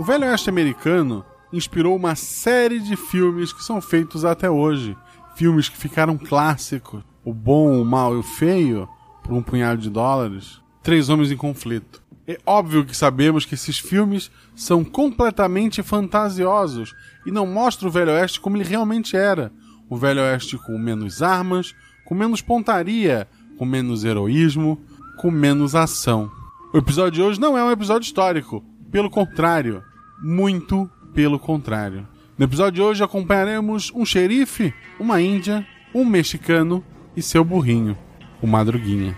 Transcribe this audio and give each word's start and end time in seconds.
O 0.00 0.02
Velho 0.02 0.24
Oeste 0.24 0.48
americano 0.48 1.22
inspirou 1.52 1.94
uma 1.94 2.14
série 2.14 2.80
de 2.80 2.96
filmes 2.96 3.52
que 3.52 3.62
são 3.62 3.82
feitos 3.82 4.24
até 4.24 4.48
hoje. 4.48 4.96
Filmes 5.36 5.68
que 5.68 5.76
ficaram 5.76 6.16
clássicos. 6.16 7.02
O 7.22 7.34
Bom, 7.34 7.82
o 7.82 7.84
Mal 7.84 8.14
e 8.14 8.16
o 8.16 8.22
Feio, 8.22 8.88
por 9.22 9.34
um 9.34 9.42
punhado 9.42 9.78
de 9.78 9.90
dólares. 9.90 10.58
Três 10.82 11.10
Homens 11.10 11.30
em 11.30 11.36
Conflito. 11.36 12.02
É 12.26 12.38
óbvio 12.46 12.86
que 12.86 12.96
sabemos 12.96 13.44
que 13.44 13.52
esses 13.52 13.78
filmes 13.78 14.30
são 14.56 14.82
completamente 14.82 15.82
fantasiosos 15.82 16.94
e 17.26 17.30
não 17.30 17.44
mostram 17.44 17.90
o 17.90 17.92
Velho 17.92 18.12
Oeste 18.12 18.40
como 18.40 18.56
ele 18.56 18.64
realmente 18.64 19.18
era. 19.18 19.52
O 19.86 19.98
Velho 19.98 20.22
Oeste 20.22 20.56
com 20.56 20.78
menos 20.78 21.20
armas, 21.20 21.74
com 22.06 22.14
menos 22.14 22.40
pontaria, 22.40 23.28
com 23.58 23.66
menos 23.66 24.02
heroísmo, 24.02 24.80
com 25.18 25.30
menos 25.30 25.74
ação. 25.74 26.32
O 26.72 26.78
episódio 26.78 27.12
de 27.12 27.22
hoje 27.22 27.38
não 27.38 27.58
é 27.58 27.62
um 27.62 27.70
episódio 27.70 28.06
histórico, 28.06 28.64
pelo 28.90 29.10
contrário, 29.10 29.84
muito 30.22 30.90
pelo 31.14 31.38
contrário. 31.38 32.06
No 32.36 32.44
episódio 32.44 32.72
de 32.72 32.82
hoje 32.82 33.04
acompanharemos 33.04 33.92
um 33.94 34.04
xerife, 34.04 34.72
uma 34.98 35.20
índia, 35.20 35.66
um 35.94 36.04
mexicano 36.04 36.84
e 37.16 37.22
seu 37.22 37.44
burrinho, 37.44 37.96
o 38.40 38.46
Madruguinha. 38.46 39.16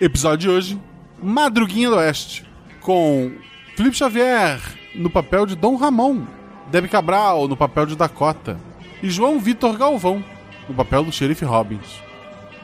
Episódio 0.00 0.38
de 0.38 0.48
hoje: 0.48 0.80
Madruguinha 1.22 1.88
do 1.88 1.96
Oeste, 1.96 2.44
com 2.80 3.32
Felipe 3.76 3.96
Xavier 3.96 4.60
no 4.94 5.08
papel 5.08 5.46
de 5.46 5.56
Dom 5.56 5.76
Ramon, 5.76 6.26
Debbie 6.70 6.88
Cabral 6.88 7.48
no 7.48 7.56
papel 7.56 7.86
de 7.86 7.96
Dakota 7.96 8.58
e 9.02 9.08
João 9.08 9.38
Vitor 9.38 9.76
Galvão 9.76 10.22
no 10.68 10.74
papel 10.74 11.04
do 11.04 11.12
xerife 11.12 11.44
Robbins. 11.44 12.00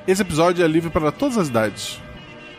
Esse 0.06 0.22
episódio 0.22 0.64
é 0.64 0.68
livre 0.68 0.90
para 0.90 1.12
todas 1.12 1.36
as 1.36 1.48
idades. 1.48 2.00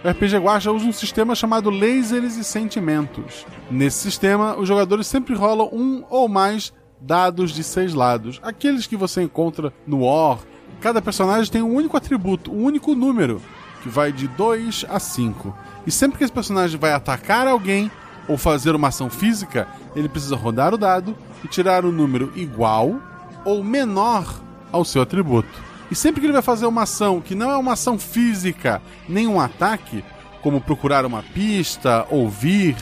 O 0.02 0.08
RPG 0.08 0.38
Guacha 0.38 0.72
usa 0.72 0.86
um 0.86 0.94
sistema 0.94 1.36
chamado 1.36 1.70
Lasers 1.70 2.38
e 2.38 2.44
Sentimentos. 2.44 3.46
Nesse 3.70 3.98
sistema, 3.98 4.58
os 4.58 4.66
jogadores 4.66 5.08
sempre 5.08 5.36
rolam 5.36 5.70
um 5.74 6.06
ou 6.10 6.30
mais 6.30 6.72
dados 7.02 7.52
de 7.52 7.66
seis 7.66 7.94
lados, 7.94 8.40
aqueles 8.42 8.88
que 8.88 8.96
você 8.96 9.22
encontra 9.22 9.74
no 9.86 10.06
War. 10.06 10.40
Cada 10.80 11.02
personagem 11.02 11.52
tem 11.52 11.62
um 11.62 11.76
único 11.76 11.98
atributo, 11.98 12.50
um 12.50 12.64
único 12.64 12.96
número, 12.96 13.42
que 13.84 13.90
vai 13.90 14.14
de 14.14 14.30
2 14.30 14.86
a 14.88 15.02
5. 15.02 15.54
E 15.86 15.92
sempre 15.92 16.18
que 16.18 16.24
esse 16.24 16.32
personagem 16.32 16.80
vai 16.80 16.94
atacar 16.94 17.46
alguém 17.46 17.92
ou 18.26 18.38
fazer 18.38 18.76
uma 18.76 18.88
ação 18.88 19.10
física, 19.10 19.68
ele 19.98 20.08
precisa 20.08 20.36
rodar 20.38 20.74
o 20.74 20.78
dado 20.78 21.14
e 21.44 21.48
tirar 21.50 21.84
um 21.84 21.92
número 21.92 22.32
igual 22.38 23.02
ou 23.44 23.62
menor 23.62 24.42
ao 24.72 24.86
seu 24.86 25.02
atributo. 25.02 25.69
E 25.92 25.96
sempre 25.96 26.22
que 26.22 26.28
ele 26.28 26.34
vai 26.34 26.42
fazer 26.42 26.66
uma 26.66 26.84
ação 26.84 27.20
que 27.20 27.34
não 27.34 27.50
é 27.50 27.58
uma 27.58 27.74
ação 27.74 27.98
física, 27.98 28.82
nem 29.08 29.28
um 29.28 29.40
ataque, 29.40 30.04
como 30.42 30.62
procurar 30.62 31.06
uma 31.06 31.24
pista, 31.24 32.06
ouvir, 32.10 32.76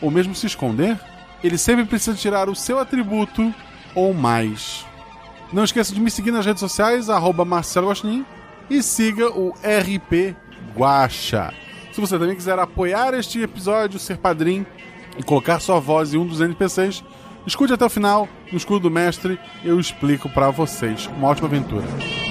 ou 0.00 0.10
mesmo 0.10 0.34
se 0.34 0.46
esconder, 0.46 0.98
ele 1.42 1.56
sempre 1.56 1.84
precisa 1.84 2.16
tirar 2.16 2.48
o 2.48 2.56
seu 2.56 2.78
atributo 2.78 3.54
ou 3.94 4.12
mais. 4.12 4.84
Não 5.52 5.64
esqueça 5.64 5.94
de 5.94 6.00
me 6.00 6.10
seguir 6.10 6.30
nas 6.30 6.44
redes 6.44 6.60
sociais, 6.60 7.08
arroba 7.08 7.44
Marcelo 7.44 7.92
e 8.68 8.82
siga 8.82 9.30
o 9.30 9.50
RP 9.50 10.36
Guacha. 10.76 11.52
Se 11.92 12.00
você 12.00 12.18
também 12.18 12.36
quiser 12.36 12.58
apoiar 12.58 13.14
este 13.14 13.40
episódio, 13.40 13.98
ser 13.98 14.18
padrinho 14.18 14.66
e 15.16 15.22
colocar 15.22 15.58
sua 15.58 15.80
voz 15.80 16.12
em 16.12 16.18
um 16.18 16.26
dos 16.26 16.40
NPCs, 16.40 17.02
escute 17.46 17.72
até 17.72 17.84
o 17.84 17.90
final, 17.90 18.28
no 18.52 18.58
escudo 18.58 18.80
do 18.80 18.90
mestre, 18.90 19.38
eu 19.64 19.80
explico 19.80 20.28
para 20.28 20.50
vocês. 20.50 21.06
Uma 21.06 21.28
ótima 21.28 21.48
aventura. 21.48 22.27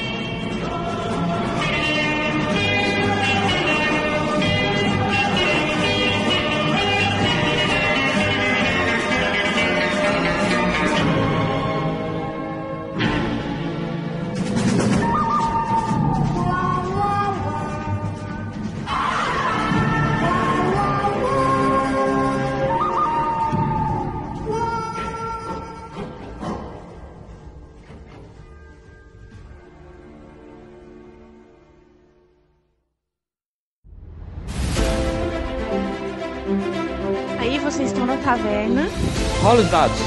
Rola 39.47 39.61
os 39.61 39.69
dados. 39.69 39.97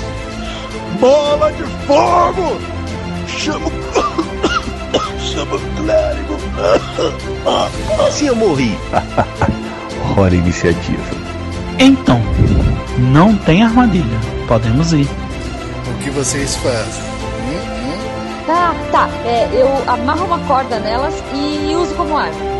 Bola 1.01 1.51
de 1.53 1.63
fogo! 1.87 2.61
Chama 3.27 3.69
o. 3.69 3.73
Chama 5.19 5.57
o 5.57 5.61
clérigo! 5.77 6.37
Se 8.13 8.27
eu 8.27 8.37
morri. 8.37 8.77
Hora 10.15 10.35
iniciativa. 10.35 11.03
Então, 11.79 12.21
não 12.99 13.35
tem 13.35 13.63
armadilha. 13.63 14.21
Podemos 14.47 14.93
ir. 14.93 15.09
O 15.89 16.03
que 16.03 16.11
vocês 16.11 16.57
fazem? 16.57 17.03
Tá, 18.47 18.75
tá. 18.93 19.09
É, 19.25 19.49
eu 19.55 19.69
amarro 19.91 20.27
uma 20.27 20.39
corda 20.41 20.79
nelas 20.81 21.15
e 21.33 21.75
uso 21.75 21.95
como 21.95 22.15
arma. 22.15 22.60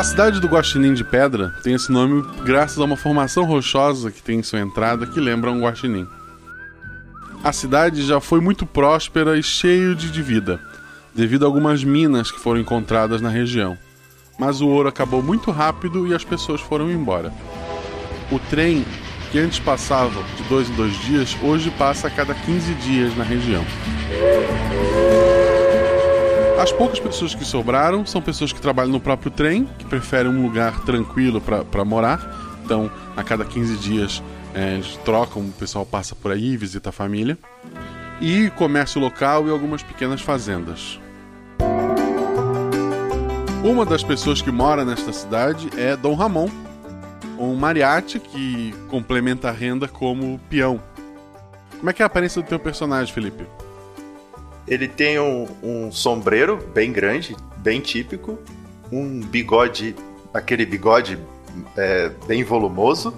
A 0.00 0.02
cidade 0.02 0.40
do 0.40 0.48
Guaxinim 0.48 0.94
de 0.94 1.04
Pedra 1.04 1.52
tem 1.62 1.74
esse 1.74 1.92
nome 1.92 2.24
graças 2.42 2.78
a 2.78 2.84
uma 2.84 2.96
formação 2.96 3.44
rochosa 3.44 4.10
que 4.10 4.22
tem 4.22 4.38
em 4.38 4.42
sua 4.42 4.58
entrada 4.58 5.06
que 5.06 5.20
lembra 5.20 5.52
um 5.52 5.60
guaxinim. 5.60 6.08
A 7.44 7.52
cidade 7.52 8.02
já 8.02 8.18
foi 8.18 8.40
muito 8.40 8.64
próspera 8.64 9.36
e 9.36 9.42
cheia 9.42 9.94
de, 9.94 10.22
vida, 10.22 10.58
devido 11.14 11.42
a 11.42 11.46
algumas 11.46 11.84
minas 11.84 12.30
que 12.30 12.40
foram 12.40 12.58
encontradas 12.58 13.20
na 13.20 13.28
região. 13.28 13.76
Mas 14.38 14.62
o 14.62 14.68
ouro 14.68 14.88
acabou 14.88 15.22
muito 15.22 15.50
rápido 15.50 16.08
e 16.08 16.14
as 16.14 16.24
pessoas 16.24 16.62
foram 16.62 16.90
embora. 16.90 17.30
O 18.32 18.38
trem, 18.38 18.86
que 19.30 19.38
antes 19.38 19.58
passava 19.58 20.22
de 20.34 20.42
dois 20.44 20.70
em 20.70 20.74
dois 20.76 20.98
dias, 21.02 21.36
hoje 21.42 21.70
passa 21.72 22.08
a 22.08 22.10
cada 22.10 22.32
15 22.32 22.72
dias 22.76 23.14
na 23.18 23.22
região. 23.22 23.66
As 26.60 26.70
poucas 26.70 27.00
pessoas 27.00 27.34
que 27.34 27.42
sobraram 27.42 28.04
são 28.04 28.20
pessoas 28.20 28.52
que 28.52 28.60
trabalham 28.60 28.92
no 28.92 29.00
próprio 29.00 29.30
trem, 29.30 29.64
que 29.78 29.84
preferem 29.86 30.30
um 30.30 30.42
lugar 30.42 30.80
tranquilo 30.80 31.40
para 31.40 31.84
morar. 31.86 32.60
Então, 32.62 32.90
a 33.16 33.24
cada 33.24 33.46
15 33.46 33.76
dias, 33.78 34.22
é, 34.54 34.74
eles 34.74 34.94
trocam, 35.02 35.40
o 35.40 35.52
pessoal 35.52 35.86
passa 35.86 36.14
por 36.14 36.30
aí, 36.30 36.58
visita 36.58 36.90
a 36.90 36.92
família. 36.92 37.38
E 38.20 38.50
comércio 38.50 39.00
local 39.00 39.48
e 39.48 39.50
algumas 39.50 39.82
pequenas 39.82 40.20
fazendas. 40.20 41.00
Uma 43.64 43.86
das 43.86 44.02
pessoas 44.02 44.42
que 44.42 44.50
mora 44.50 44.84
nesta 44.84 45.14
cidade 45.14 45.70
é 45.78 45.96
Dom 45.96 46.14
Ramon, 46.14 46.50
um 47.38 47.54
mariachi 47.54 48.20
que 48.20 48.74
complementa 48.90 49.48
a 49.48 49.52
renda 49.52 49.88
como 49.88 50.38
peão. 50.50 50.78
Como 51.78 51.88
é 51.88 51.94
que 51.94 52.02
é 52.02 52.04
a 52.04 52.06
aparência 52.06 52.42
do 52.42 52.46
teu 52.46 52.58
personagem, 52.58 53.14
Felipe? 53.14 53.46
Ele 54.70 54.86
tem 54.88 55.18
um, 55.18 55.46
um 55.62 55.92
sombreiro 55.92 56.56
bem 56.72 56.92
grande, 56.92 57.36
bem 57.58 57.80
típico, 57.80 58.38
um 58.90 59.20
bigode, 59.20 59.94
aquele 60.32 60.64
bigode 60.64 61.18
é, 61.76 62.10
bem 62.26 62.44
volumoso. 62.44 63.12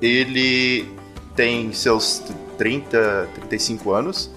Ele 0.00 0.88
tem 1.36 1.72
seus 1.72 2.22
30, 2.56 3.28
35 3.34 3.92
anos. 3.92 4.30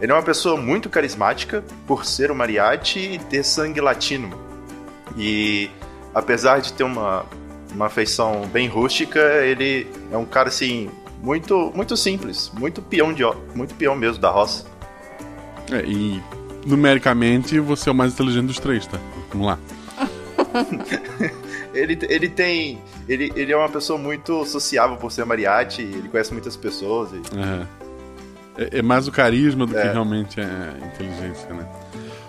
Ele 0.00 0.10
é 0.10 0.14
uma 0.14 0.22
pessoa 0.22 0.56
muito 0.56 0.88
carismática 0.88 1.62
por 1.86 2.04
ser 2.04 2.30
um 2.30 2.34
mariachi 2.34 3.12
e 3.12 3.18
ter 3.18 3.44
sangue 3.44 3.80
latino. 3.80 4.30
E 5.16 5.70
apesar 6.14 6.60
de 6.60 6.72
ter 6.72 6.84
uma, 6.84 7.24
uma 7.74 7.88
feição 7.88 8.46
bem 8.46 8.68
rústica. 8.68 9.20
Ele 9.44 9.86
é 10.10 10.16
um 10.16 10.24
cara 10.24 10.48
assim 10.48 10.90
muito 11.22 11.72
muito 11.74 11.96
simples, 11.96 12.50
muito 12.58 12.82
peão 12.82 13.12
de 13.12 13.22
muito 13.54 13.74
peão 13.74 13.94
mesmo 13.94 14.20
da 14.20 14.30
roça. 14.30 14.66
É, 15.70 15.84
e 15.84 16.22
numericamente 16.66 17.58
você 17.60 17.88
é 17.88 17.92
o 17.92 17.94
mais 17.94 18.12
inteligente 18.12 18.46
dos 18.46 18.58
três, 18.58 18.86
tá? 18.86 18.98
Vamos 19.30 19.46
lá. 19.46 19.58
ele, 21.74 21.98
ele 22.08 22.28
tem. 22.28 22.80
Ele, 23.08 23.32
ele 23.34 23.52
é 23.52 23.56
uma 23.56 23.68
pessoa 23.68 23.98
muito 23.98 24.44
sociável 24.44 24.96
por 24.96 25.10
ser 25.10 25.24
mariachi, 25.24 25.82
ele 25.82 26.08
conhece 26.08 26.32
muitas 26.32 26.56
pessoas. 26.56 27.10
E... 27.12 27.20
É. 28.58 28.78
é. 28.78 28.82
mais 28.82 29.08
o 29.08 29.12
carisma 29.12 29.66
do 29.66 29.76
é. 29.76 29.82
que 29.82 29.88
realmente 29.88 30.40
é 30.40 30.74
inteligência, 30.94 31.52
né? 31.52 31.66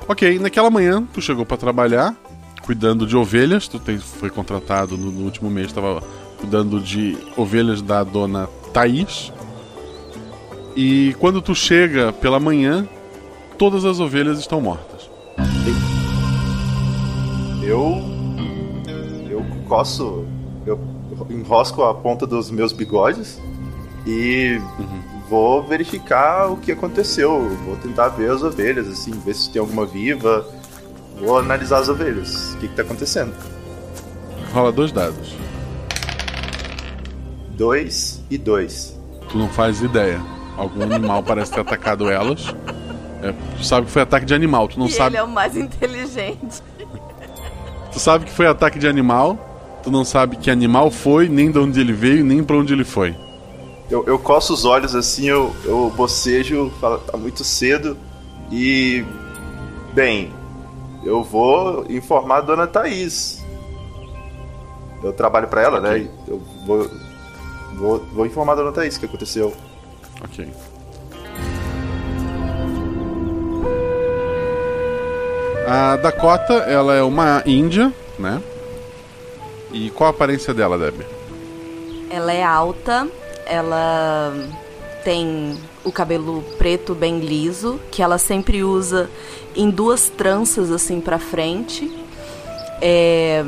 Ok, 0.08 0.40
naquela 0.40 0.70
manhã 0.70 1.06
tu 1.14 1.22
chegou 1.22 1.46
para 1.46 1.58
trabalhar, 1.58 2.16
cuidando 2.64 3.06
de 3.06 3.16
ovelhas, 3.16 3.68
tu 3.68 3.80
tem, 3.80 3.98
foi 3.98 4.30
contratado 4.30 4.98
no, 4.98 5.12
no 5.12 5.24
último 5.24 5.50
mês, 5.50 5.68
estava 5.68 6.02
cuidando 6.40 6.80
de 6.80 7.18
ovelhas 7.38 7.82
da 7.82 8.04
dona 8.04 8.48
Thaís. 8.74 9.32
E 10.76 11.16
quando 11.20 11.42
tu 11.42 11.54
chega 11.54 12.12
pela 12.12 12.40
manhã, 12.40 12.88
todas 13.64 13.86
as 13.86 13.98
ovelhas 14.02 14.40
estão 14.40 14.60
mortas. 14.60 15.10
Eu. 17.62 18.02
Eu 19.30 19.46
coço. 19.70 20.26
Eu 20.66 20.78
enrosco 21.30 21.82
a 21.84 21.94
ponta 21.94 22.28
dos 22.28 22.52
meus 22.52 22.74
bigodes 22.74 23.40
e 24.06 24.60
uhum. 24.78 25.02
vou 25.30 25.64
verificar 25.64 26.52
o 26.52 26.58
que 26.58 26.74
aconteceu. 26.74 27.40
Vou 27.66 27.78
tentar 27.78 28.10
ver 28.10 28.32
as 28.32 28.44
ovelhas, 28.44 28.86
assim, 28.90 29.12
ver 29.12 29.34
se 29.34 29.50
tem 29.50 29.62
alguma 29.62 29.86
viva. 29.86 30.46
Vou 31.22 31.38
analisar 31.38 31.78
as 31.78 31.88
ovelhas. 31.88 32.56
O 32.56 32.58
que, 32.58 32.68
que 32.68 32.76
tá 32.76 32.82
acontecendo? 32.82 33.34
Rola 34.54 34.74
dois 34.74 34.92
dados. 34.92 35.38
Dois 37.52 38.22
e 38.30 38.38
dois. 38.38 39.00
Tu 39.30 39.38
não 39.38 39.48
faz 39.48 39.82
ideia. 39.82 40.22
Algum 40.58 40.84
animal 40.84 41.24
parece 41.24 41.54
ter 41.54 41.62
atacado 41.62 42.10
elas. 42.10 42.54
É, 43.24 43.34
tu 43.58 43.64
sabe 43.64 43.86
que 43.86 43.92
foi 43.92 44.02
ataque 44.02 44.26
de 44.26 44.34
animal, 44.34 44.68
tu 44.68 44.78
não 44.78 44.88
e 44.88 44.92
sabe. 44.92 45.12
Ele 45.12 45.18
é 45.18 45.24
o 45.24 45.28
mais 45.28 45.56
inteligente. 45.56 46.62
Tu 47.94 48.00
sabe 48.00 48.26
que 48.26 48.32
foi 48.32 48.48
ataque 48.48 48.80
de 48.80 48.88
animal, 48.88 49.38
tu 49.84 49.92
não 49.92 50.04
sabe 50.04 50.36
que 50.36 50.50
animal 50.50 50.90
foi, 50.90 51.30
nem 51.30 51.52
de 51.52 51.60
onde 51.60 51.80
ele 51.80 51.94
veio, 51.94 52.26
nem 52.26 52.44
para 52.44 52.56
onde 52.56 52.74
ele 52.74 52.84
foi. 52.84 53.16
Eu, 53.88 54.04
eu 54.08 54.18
coço 54.18 54.52
os 54.52 54.66
olhos 54.66 54.96
assim, 54.96 55.30
eu, 55.30 55.56
eu 55.64 55.94
bocejo, 55.96 56.72
falo, 56.82 56.98
tá 56.98 57.16
muito 57.16 57.44
cedo 57.44 57.96
e. 58.52 59.06
Bem, 59.94 60.34
eu 61.04 61.24
vou 61.24 61.86
informar 61.88 62.38
a 62.38 62.42
dona 62.42 62.66
Thaís. 62.66 63.46
Eu 65.04 65.14
trabalho 65.14 65.48
para 65.48 65.62
ela, 65.62 65.80
né? 65.80 65.90
okay. 65.90 66.04
né? 66.04 66.10
Eu 66.28 66.42
vou, 66.66 66.90
vou, 67.76 68.06
vou 68.12 68.26
informar 68.26 68.54
a 68.54 68.56
dona 68.56 68.72
Thaís 68.72 68.96
o 68.96 69.00
que 69.00 69.06
aconteceu. 69.06 69.54
Ok. 70.24 70.50
A 75.66 75.96
Dakota, 75.96 76.54
ela 76.54 76.94
é 76.94 77.02
uma 77.02 77.42
índia, 77.46 77.92
né? 78.20 78.42
E 79.72 79.90
qual 79.92 80.08
a 80.08 80.12
aparência 80.12 80.54
dela, 80.54 80.78
Debbie? 80.78 81.06
Ela 82.10 82.34
é 82.34 82.44
alta, 82.44 83.08
ela 83.46 84.34
tem 85.04 85.58
o 85.84 85.92
cabelo 85.92 86.44
preto 86.58 86.94
bem 86.94 87.20
liso, 87.20 87.80
que 87.92 88.02
ela 88.02 88.18
sempre 88.18 88.64
usa 88.64 89.10
em 89.56 89.70
duas 89.70 90.10
tranças 90.10 90.72
assim 90.72 91.02
para 91.02 91.18
frente. 91.18 91.92
É, 92.82 93.44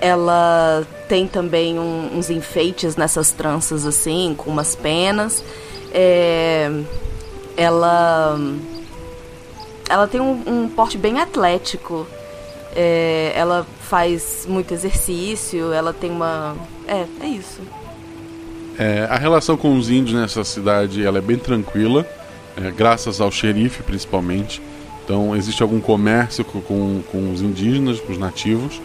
ela 0.00 0.86
tem 1.08 1.26
também 1.26 1.78
um, 1.78 2.10
uns 2.16 2.30
enfeites 2.30 2.96
nessas 2.96 3.30
tranças 3.30 3.86
assim, 3.86 4.34
com 4.36 4.50
umas 4.50 4.74
penas. 4.74 5.42
É, 5.92 6.70
ela 7.56 8.38
ela 9.88 10.06
tem 10.06 10.20
um, 10.20 10.42
um 10.46 10.68
porte 10.68 10.96
bem 10.96 11.20
atlético. 11.20 12.06
É, 12.74 13.32
ela 13.34 13.66
faz 13.80 14.46
muito 14.48 14.74
exercício, 14.74 15.72
ela 15.72 15.92
tem 15.92 16.10
uma. 16.10 16.56
É, 16.88 17.06
é 17.20 17.26
isso. 17.26 17.60
É, 18.76 19.06
a 19.08 19.16
relação 19.16 19.56
com 19.56 19.76
os 19.76 19.88
índios 19.88 20.18
nessa 20.18 20.42
cidade 20.42 21.04
ela 21.04 21.18
é 21.18 21.20
bem 21.20 21.38
tranquila, 21.38 22.04
é, 22.56 22.70
graças 22.72 23.20
ao 23.20 23.30
xerife 23.30 23.82
principalmente. 23.82 24.60
Então 25.04 25.36
existe 25.36 25.62
algum 25.62 25.80
comércio 25.80 26.44
com, 26.44 27.02
com, 27.02 27.32
os 27.32 27.42
indígenas, 27.42 28.00
com 28.00 28.12
os 28.12 28.18
nativos, 28.18 28.80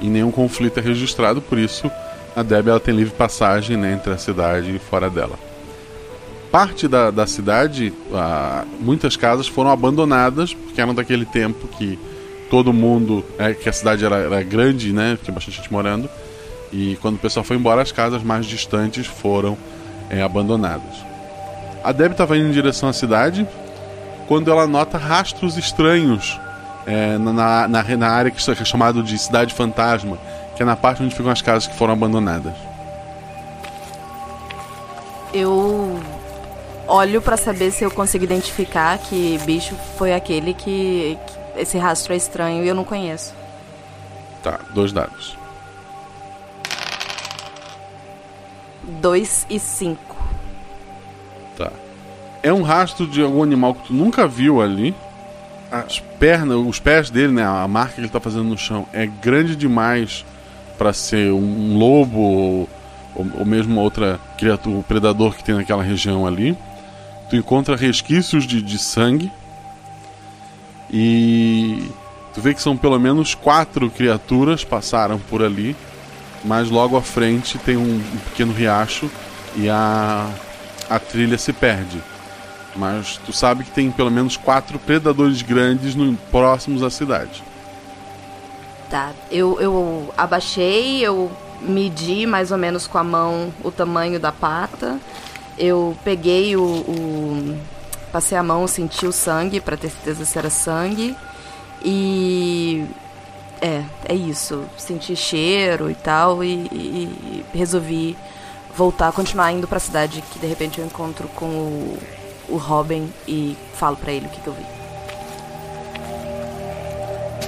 e 0.00 0.08
nenhum 0.08 0.30
conflito 0.30 0.78
é 0.78 0.82
registrado, 0.82 1.40
por 1.40 1.56
isso 1.56 1.90
a 2.34 2.42
Deb 2.42 2.68
ela 2.68 2.80
tem 2.80 2.94
livre 2.94 3.14
passagem 3.14 3.76
né, 3.76 3.92
entre 3.92 4.12
a 4.12 4.18
cidade 4.18 4.74
e 4.74 4.78
fora 4.78 5.08
dela 5.08 5.51
parte 6.52 6.86
da, 6.86 7.10
da 7.10 7.26
cidade, 7.26 7.94
ah, 8.12 8.66
muitas 8.78 9.16
casas 9.16 9.48
foram 9.48 9.70
abandonadas, 9.70 10.52
porque 10.52 10.78
eram 10.78 10.94
daquele 10.94 11.24
tempo 11.24 11.66
que 11.66 11.98
todo 12.50 12.74
mundo, 12.74 13.24
é, 13.38 13.54
que 13.54 13.66
a 13.66 13.72
cidade 13.72 14.04
era, 14.04 14.16
era, 14.16 14.42
grande, 14.42 14.92
né, 14.92 15.18
tinha 15.22 15.32
bastante 15.32 15.56
gente 15.56 15.72
morando, 15.72 16.10
e 16.70 16.98
quando 17.00 17.14
o 17.14 17.18
pessoal 17.18 17.42
foi 17.42 17.56
embora, 17.56 17.80
as 17.80 17.90
casas 17.90 18.22
mais 18.22 18.44
distantes 18.44 19.06
foram 19.06 19.56
é, 20.10 20.20
abandonadas. 20.20 21.02
A 21.82 21.90
Deb 21.90 22.12
estava 22.12 22.36
indo 22.36 22.48
em 22.48 22.52
direção 22.52 22.90
à 22.90 22.92
cidade 22.92 23.48
quando 24.28 24.50
ela 24.50 24.66
nota 24.66 24.98
rastros 24.98 25.56
estranhos 25.56 26.38
é, 26.86 27.16
na, 27.16 27.66
na, 27.66 27.82
na, 27.96 28.08
área 28.08 28.30
que 28.30 28.50
é 28.50 28.64
chamada 28.64 29.02
de 29.02 29.16
Cidade 29.16 29.54
Fantasma, 29.54 30.18
que 30.54 30.62
é 30.62 30.66
na 30.66 30.76
parte 30.76 31.02
onde 31.02 31.14
ficam 31.14 31.32
as 31.32 31.40
casas 31.40 31.66
que 31.66 31.74
foram 31.76 31.94
abandonadas. 31.94 32.54
Eu 35.32 35.98
olho 36.92 37.22
para 37.22 37.38
saber 37.38 37.70
se 37.70 37.82
eu 37.82 37.90
consigo 37.90 38.22
identificar 38.22 38.98
que 38.98 39.38
bicho 39.46 39.74
foi 39.96 40.12
aquele 40.12 40.52
que, 40.52 41.18
que 41.26 41.60
esse 41.60 41.78
rastro 41.78 42.12
é 42.12 42.16
estranho 42.16 42.62
e 42.62 42.68
eu 42.68 42.74
não 42.74 42.84
conheço. 42.84 43.34
Tá, 44.42 44.60
dois 44.74 44.92
dados. 44.92 45.38
Dois 48.82 49.46
e 49.48 49.58
cinco. 49.58 50.16
Tá. 51.56 51.72
É 52.42 52.52
um 52.52 52.62
rastro 52.62 53.06
de 53.06 53.22
algum 53.22 53.42
animal 53.42 53.74
que 53.74 53.86
tu 53.86 53.94
nunca 53.94 54.26
viu 54.26 54.60
ali. 54.60 54.94
As 55.70 55.98
pernas, 55.98 56.58
os 56.58 56.78
pés 56.78 57.08
dele, 57.08 57.32
né? 57.32 57.44
A 57.44 57.66
marca 57.66 57.94
que 57.94 58.00
ele 58.02 58.08
tá 58.10 58.20
fazendo 58.20 58.44
no 58.44 58.58
chão 58.58 58.86
é 58.92 59.06
grande 59.06 59.56
demais 59.56 60.26
para 60.76 60.92
ser 60.92 61.32
um 61.32 61.78
lobo 61.78 62.18
ou, 62.18 62.68
ou 63.14 63.46
mesmo 63.46 63.80
outra 63.80 64.20
criatura, 64.36 64.76
um 64.76 64.82
predador 64.82 65.34
que 65.34 65.42
tem 65.42 65.54
naquela 65.54 65.82
região 65.82 66.26
ali 66.26 66.54
tu 67.32 67.36
encontra 67.36 67.74
resquícios 67.74 68.46
de, 68.46 68.60
de 68.60 68.78
sangue 68.78 69.32
e 70.90 71.90
tu 72.34 72.42
vê 72.42 72.52
que 72.52 72.60
são 72.60 72.76
pelo 72.76 73.00
menos 73.00 73.34
quatro 73.34 73.88
criaturas 73.88 74.64
passaram 74.64 75.18
por 75.18 75.42
ali, 75.42 75.74
mas 76.44 76.68
logo 76.68 76.94
à 76.94 77.00
frente 77.00 77.56
tem 77.56 77.78
um, 77.78 77.94
um 77.96 78.18
pequeno 78.28 78.52
riacho 78.52 79.10
e 79.56 79.66
a, 79.70 80.28
a 80.90 80.98
trilha 80.98 81.38
se 81.38 81.54
perde. 81.54 82.02
Mas 82.76 83.16
tu 83.24 83.32
sabe 83.32 83.64
que 83.64 83.70
tem 83.70 83.90
pelo 83.90 84.10
menos 84.10 84.36
quatro 84.36 84.78
predadores 84.78 85.40
grandes 85.40 85.94
no, 85.94 86.14
próximos 86.30 86.82
à 86.82 86.90
cidade. 86.90 87.42
Tá, 88.90 89.12
eu, 89.30 89.58
eu 89.58 90.12
abaixei, 90.18 91.00
eu 91.00 91.32
medi 91.62 92.26
mais 92.26 92.52
ou 92.52 92.58
menos 92.58 92.86
com 92.86 92.98
a 92.98 93.04
mão 93.04 93.50
o 93.64 93.70
tamanho 93.70 94.20
da 94.20 94.32
pata 94.32 95.00
eu 95.58 95.96
peguei 96.04 96.56
o, 96.56 96.62
o 96.62 97.58
passei 98.12 98.36
a 98.36 98.42
mão, 98.42 98.66
senti 98.66 99.06
o 99.06 99.12
sangue 99.12 99.60
para 99.60 99.76
ter 99.76 99.90
certeza 99.90 100.24
se 100.24 100.38
era 100.38 100.50
sangue 100.50 101.16
e 101.84 102.84
é, 103.60 103.82
é 104.06 104.14
isso. 104.14 104.64
Senti 104.76 105.16
cheiro 105.16 105.90
e 105.90 105.94
tal 105.94 106.42
e, 106.44 106.66
e 106.72 107.44
resolvi 107.54 108.16
voltar, 108.76 109.12
continuar 109.12 109.52
indo 109.52 109.66
para 109.68 109.76
a 109.76 109.80
cidade 109.80 110.22
que 110.32 110.38
de 110.38 110.46
repente 110.46 110.78
eu 110.78 110.86
encontro 110.86 111.28
com 111.28 111.46
o, 111.46 111.98
o 112.48 112.56
Robin 112.56 113.08
e 113.26 113.56
falo 113.74 113.96
para 113.96 114.12
ele 114.12 114.26
o 114.26 114.28
que, 114.28 114.40
que 114.40 114.46
eu 114.46 114.52
vi. 114.54 114.64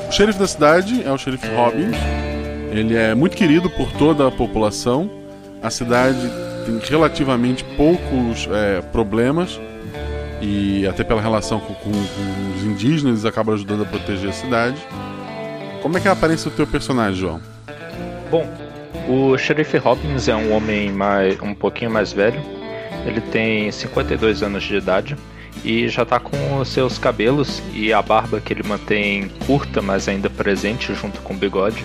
O 0.08 0.12
xerife 0.12 0.38
da 0.38 0.46
cidade 0.46 1.02
é 1.04 1.10
o 1.10 1.18
xerife 1.18 1.46
Robin. 1.48 1.90
Ele 2.70 2.96
é 2.96 3.14
muito 3.14 3.36
querido 3.36 3.68
por 3.70 3.90
toda 3.92 4.28
a 4.28 4.30
população. 4.30 5.10
A 5.62 5.70
cidade 5.70 6.30
tem 6.64 6.78
relativamente 6.78 7.64
poucos 7.76 8.48
é, 8.50 8.80
problemas 8.80 9.60
e 10.40 10.86
até 10.86 11.04
pela 11.04 11.20
relação 11.20 11.60
com, 11.60 11.74
com, 11.74 11.90
com, 11.90 12.56
os 12.56 12.64
indígenas 12.64 13.14
eles 13.14 13.24
acabam 13.24 13.54
ajudando 13.54 13.82
a 13.82 13.86
proteger 13.86 14.30
a 14.30 14.32
cidade. 14.32 14.76
Como 15.82 15.96
é 15.96 16.00
que 16.00 16.08
é 16.08 16.10
a 16.10 16.14
aparência 16.14 16.50
do 16.50 16.56
teu 16.56 16.66
personagem, 16.66 17.20
João? 17.20 17.40
Bom, 18.30 18.46
o 19.08 19.36
xerife 19.36 19.76
Robbins 19.76 20.28
é 20.28 20.34
um 20.34 20.52
homem 20.52 20.90
mais, 20.90 21.40
um 21.40 21.54
pouquinho 21.54 21.90
mais 21.90 22.12
velho. 22.12 22.40
Ele 23.06 23.20
tem 23.20 23.70
52 23.70 24.42
anos 24.42 24.64
de 24.64 24.76
idade 24.76 25.16
e 25.62 25.88
já 25.88 26.02
está 26.02 26.18
com 26.18 26.58
os 26.58 26.68
seus 26.68 26.98
cabelos 26.98 27.62
e 27.72 27.92
a 27.92 28.00
barba 28.00 28.40
que 28.40 28.52
ele 28.52 28.62
mantém 28.62 29.28
curta, 29.46 29.82
mas 29.82 30.08
ainda 30.08 30.30
presente 30.30 30.94
junto 30.94 31.20
com 31.20 31.34
o 31.34 31.36
bigode, 31.36 31.82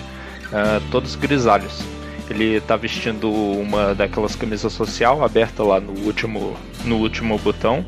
uh, 0.48 0.80
todos 0.90 1.14
grisalhos. 1.14 1.82
Ele 2.30 2.60
tá 2.60 2.76
vestindo 2.76 3.30
uma 3.30 3.94
daquelas 3.94 4.36
camisas 4.36 4.72
social 4.72 5.22
aberta 5.24 5.62
lá 5.62 5.80
no 5.80 5.92
último, 6.06 6.56
no 6.84 6.96
último 6.96 7.36
botão, 7.38 7.84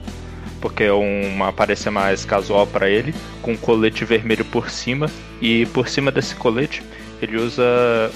porque 0.61 0.83
é 0.83 0.93
uma 0.93 1.49
aparência 1.49 1.91
mais 1.91 2.25
casual 2.25 2.67
para 2.67 2.91
ele, 2.91 3.15
com 3.41 3.53
um 3.53 3.57
colete 3.57 4.05
vermelho 4.05 4.45
por 4.45 4.69
cima 4.69 5.09
e 5.41 5.65
por 5.67 5.89
cima 5.89 6.11
desse 6.11 6.35
colete 6.35 6.83
ele 7.23 7.37
usa 7.37 7.63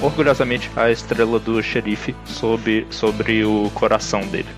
orgulhosamente 0.02 0.68
a 0.75 0.90
estrela 0.90 1.38
do 1.38 1.62
xerife 1.62 2.14
sobre, 2.25 2.87
sobre 2.90 3.45
o 3.45 3.71
coração 3.73 4.21
dele. 4.26 4.49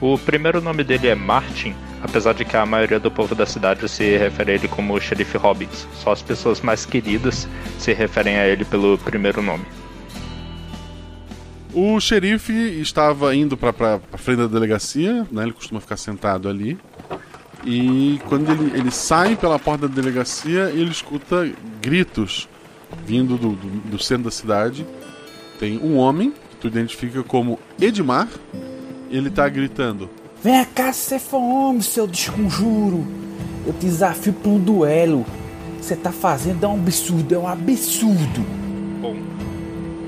O 0.00 0.18
primeiro 0.18 0.60
nome 0.60 0.82
dele 0.82 1.08
é 1.08 1.14
Martin, 1.14 1.74
apesar 2.02 2.32
de 2.32 2.44
que 2.44 2.56
a 2.56 2.64
maioria 2.64 2.98
do 2.98 3.10
povo 3.10 3.34
da 3.34 3.44
cidade 3.44 3.86
se 3.88 4.16
refere 4.16 4.52
a 4.52 4.54
ele 4.54 4.68
como 4.68 4.98
Xerife 4.98 5.36
Robbins. 5.36 5.86
Só 5.94 6.12
as 6.12 6.22
pessoas 6.22 6.62
mais 6.62 6.86
queridas 6.86 7.46
se 7.78 7.92
referem 7.92 8.38
a 8.38 8.46
ele 8.46 8.64
pelo 8.64 8.96
primeiro 8.98 9.42
nome. 9.42 9.66
O 11.74 11.98
xerife 11.98 12.52
estava 12.52 13.34
indo 13.34 13.56
para 13.56 14.00
a 14.12 14.16
frente 14.16 14.38
da 14.38 14.46
delegacia, 14.46 15.26
né? 15.30 15.42
ele 15.42 15.52
costuma 15.52 15.80
ficar 15.80 15.96
sentado 15.96 16.48
ali. 16.48 16.78
E 17.66 18.20
quando 18.28 18.50
ele, 18.50 18.78
ele 18.78 18.90
sai 18.90 19.34
pela 19.34 19.58
porta 19.58 19.88
da 19.88 19.94
delegacia, 19.94 20.70
ele 20.70 20.90
escuta 20.90 21.50
gritos 21.82 22.48
vindo 23.04 23.36
do, 23.36 23.50
do, 23.50 23.68
do 23.90 23.98
centro 23.98 24.24
da 24.24 24.30
cidade. 24.30 24.86
Tem 25.58 25.78
um 25.78 25.96
homem, 25.96 26.32
que 26.50 26.56
tu 26.60 26.68
identifica 26.68 27.22
como 27.22 27.58
Edmar. 27.80 28.28
Ele 29.10 29.30
tá 29.30 29.48
gritando: 29.48 30.08
Vem 30.42 30.64
cá 30.66 30.92
se 30.92 31.08
você 31.08 31.18
for 31.18 31.38
homem, 31.38 31.80
seu 31.80 32.06
desconjuro. 32.06 33.04
Eu 33.66 33.72
te 33.72 33.86
desafio 33.86 34.32
para 34.32 34.50
um 34.50 34.58
duelo. 34.58 35.26
Você 35.80 35.96
tá 35.96 36.12
fazendo 36.12 36.64
é 36.64 36.68
um 36.68 36.74
absurdo, 36.74 37.34
é 37.34 37.38
um 37.38 37.48
absurdo. 37.48 38.46
Bom, 39.00 39.16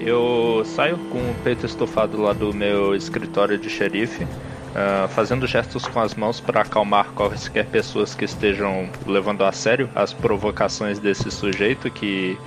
eu 0.06 0.62
saio 0.64 0.96
com 1.10 1.18
o 1.18 1.34
peito 1.42 1.66
estufado 1.66 2.22
lá 2.22 2.32
do 2.32 2.54
meu 2.54 2.94
escritório 2.94 3.58
de 3.58 3.68
xerife, 3.68 4.22
uh, 4.22 5.08
fazendo 5.08 5.48
gestos 5.48 5.84
com 5.84 5.98
as 5.98 6.14
mãos 6.14 6.38
para 6.38 6.62
acalmar 6.62 7.06
quaisquer 7.06 7.66
pessoas 7.66 8.14
que 8.14 8.24
estejam 8.24 8.88
levando 9.04 9.42
a 9.42 9.50
sério 9.50 9.90
as 9.96 10.12
provocações 10.12 11.00
desse 11.00 11.28
sujeito 11.28 11.90
que 11.90 12.38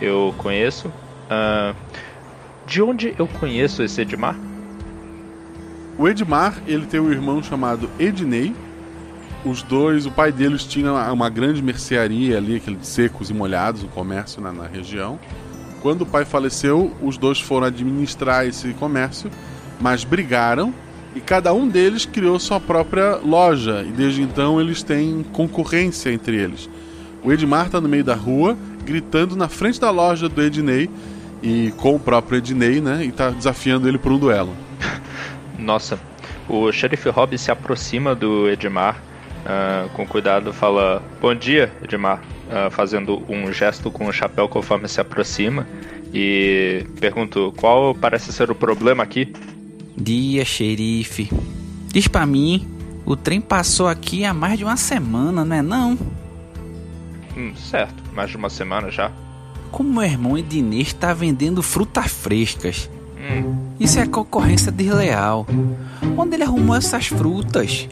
eu 0.00 0.32
conheço. 0.38 0.86
Uh, 0.88 1.74
de 2.64 2.80
onde 2.80 3.12
eu 3.18 3.26
conheço 3.26 3.82
esse 3.82 4.00
Edmar? 4.00 4.36
O 5.98 6.06
Edmar, 6.06 6.62
ele 6.68 6.86
tem 6.86 7.00
um 7.00 7.10
irmão 7.10 7.42
chamado 7.42 7.90
Ednei. 7.98 8.54
Os 9.44 9.62
dois, 9.62 10.06
o 10.06 10.10
pai 10.12 10.30
deles 10.30 10.62
tinha 10.62 10.92
uma 10.92 11.28
grande 11.28 11.60
mercearia 11.62 12.36
ali, 12.36 12.56
aqueles 12.56 12.86
secos 12.86 13.28
e 13.28 13.34
molhados, 13.34 13.82
o 13.82 13.88
comércio 13.88 14.40
na, 14.40 14.52
na 14.52 14.68
região. 14.68 15.18
Quando 15.80 16.02
o 16.02 16.06
pai 16.06 16.24
faleceu, 16.24 16.92
os 17.02 17.16
dois 17.16 17.40
foram 17.40 17.66
administrar 17.66 18.46
esse 18.46 18.72
comércio, 18.74 19.30
mas 19.80 20.04
brigaram 20.04 20.74
e 21.14 21.20
cada 21.20 21.52
um 21.52 21.68
deles 21.68 22.04
criou 22.04 22.38
sua 22.38 22.60
própria 22.60 23.16
loja 23.16 23.84
e 23.86 23.92
desde 23.92 24.22
então 24.22 24.60
eles 24.60 24.82
têm 24.82 25.24
concorrência 25.32 26.10
entre 26.10 26.36
eles. 26.36 26.68
O 27.22 27.32
Edmar 27.32 27.66
está 27.66 27.80
no 27.80 27.88
meio 27.88 28.04
da 28.04 28.14
rua 28.14 28.56
gritando 28.84 29.36
na 29.36 29.48
frente 29.48 29.80
da 29.80 29.90
loja 29.90 30.28
do 30.28 30.42
Ednei 30.42 30.88
e 31.42 31.72
com 31.76 31.94
o 31.94 32.00
próprio 32.00 32.38
Ednei, 32.38 32.80
né? 32.80 33.04
E 33.04 33.12
tá 33.12 33.30
desafiando 33.30 33.88
ele 33.88 33.98
por 33.98 34.12
um 34.12 34.18
duelo. 34.18 34.54
Nossa, 35.58 35.98
o 36.48 36.72
xerife 36.72 37.08
Rob 37.10 37.36
se 37.36 37.50
aproxima 37.50 38.14
do 38.14 38.48
Edmar 38.48 38.96
uh, 39.44 39.88
com 39.90 40.06
cuidado, 40.06 40.52
fala: 40.52 41.02
Bom 41.20 41.34
dia, 41.34 41.72
Edmar, 41.82 42.22
uh, 42.48 42.70
fazendo 42.70 43.22
um 43.28 43.52
gesto 43.52 43.90
com 43.90 44.06
o 44.06 44.12
chapéu 44.12 44.48
conforme 44.48 44.88
se 44.88 45.00
aproxima 45.00 45.66
e 46.12 46.84
pergunto: 47.00 47.52
Qual 47.56 47.94
parece 47.94 48.32
ser 48.32 48.50
o 48.50 48.54
problema 48.54 49.02
aqui? 49.02 49.32
Dia, 49.96 50.44
xerife. 50.44 51.30
Diz 51.92 52.06
pra 52.08 52.24
mim, 52.26 52.66
o 53.04 53.16
trem 53.16 53.40
passou 53.40 53.88
aqui 53.88 54.24
há 54.24 54.32
mais 54.32 54.58
de 54.58 54.64
uma 54.64 54.76
semana, 54.76 55.44
não 55.44 55.56
é 55.56 55.62
não? 55.62 55.98
Hum, 57.36 57.54
certo, 57.56 58.02
mais 58.14 58.30
de 58.30 58.36
uma 58.36 58.50
semana 58.50 58.90
já. 58.90 59.10
Como 59.70 59.92
meu 59.92 60.02
irmão 60.02 60.38
Ednês 60.38 60.88
está 60.88 61.12
vendendo 61.12 61.62
frutas 61.62 62.10
frescas. 62.10 62.90
Hum. 63.16 63.72
Isso 63.78 63.98
é 63.98 64.06
concorrência 64.06 64.72
desleal. 64.72 65.46
Onde 66.16 66.34
ele 66.34 66.44
arrumou 66.44 66.76
essas 66.76 67.06
frutas? 67.06 67.88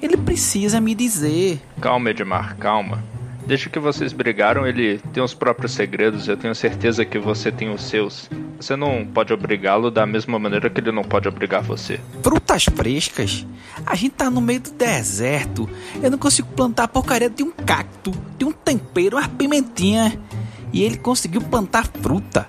Ele 0.00 0.16
precisa 0.16 0.80
me 0.80 0.94
dizer. 0.94 1.60
Calma, 1.80 2.10
Edmar, 2.10 2.56
calma. 2.56 3.02
Desde 3.46 3.70
que 3.70 3.78
vocês 3.78 4.12
brigaram, 4.12 4.66
ele 4.66 4.98
tem 5.12 5.22
os 5.22 5.32
próprios 5.32 5.72
segredos. 5.72 6.26
Eu 6.26 6.36
tenho 6.36 6.54
certeza 6.54 7.04
que 7.04 7.16
você 7.16 7.52
tem 7.52 7.72
os 7.72 7.82
seus. 7.82 8.28
Você 8.60 8.74
não 8.74 9.06
pode 9.06 9.32
obrigá-lo 9.32 9.88
da 9.88 10.04
mesma 10.04 10.36
maneira 10.36 10.68
que 10.68 10.80
ele 10.80 10.90
não 10.90 11.04
pode 11.04 11.28
obrigar 11.28 11.62
você. 11.62 12.00
Frutas 12.22 12.64
frescas? 12.64 13.46
A 13.86 13.94
gente 13.94 14.14
tá 14.14 14.28
no 14.28 14.40
meio 14.40 14.60
do 14.60 14.72
deserto. 14.72 15.68
Eu 16.02 16.10
não 16.10 16.18
consigo 16.18 16.48
plantar 16.56 16.84
a 16.84 16.88
porcaria 16.88 17.30
de 17.30 17.44
um 17.44 17.52
cacto, 17.52 18.10
de 18.36 18.44
um 18.44 18.50
tempero, 18.50 19.16
uma 19.16 19.28
pimentinha. 19.28 20.18
E 20.72 20.82
ele 20.82 20.96
conseguiu 20.96 21.40
plantar 21.40 21.86
fruta. 21.86 22.46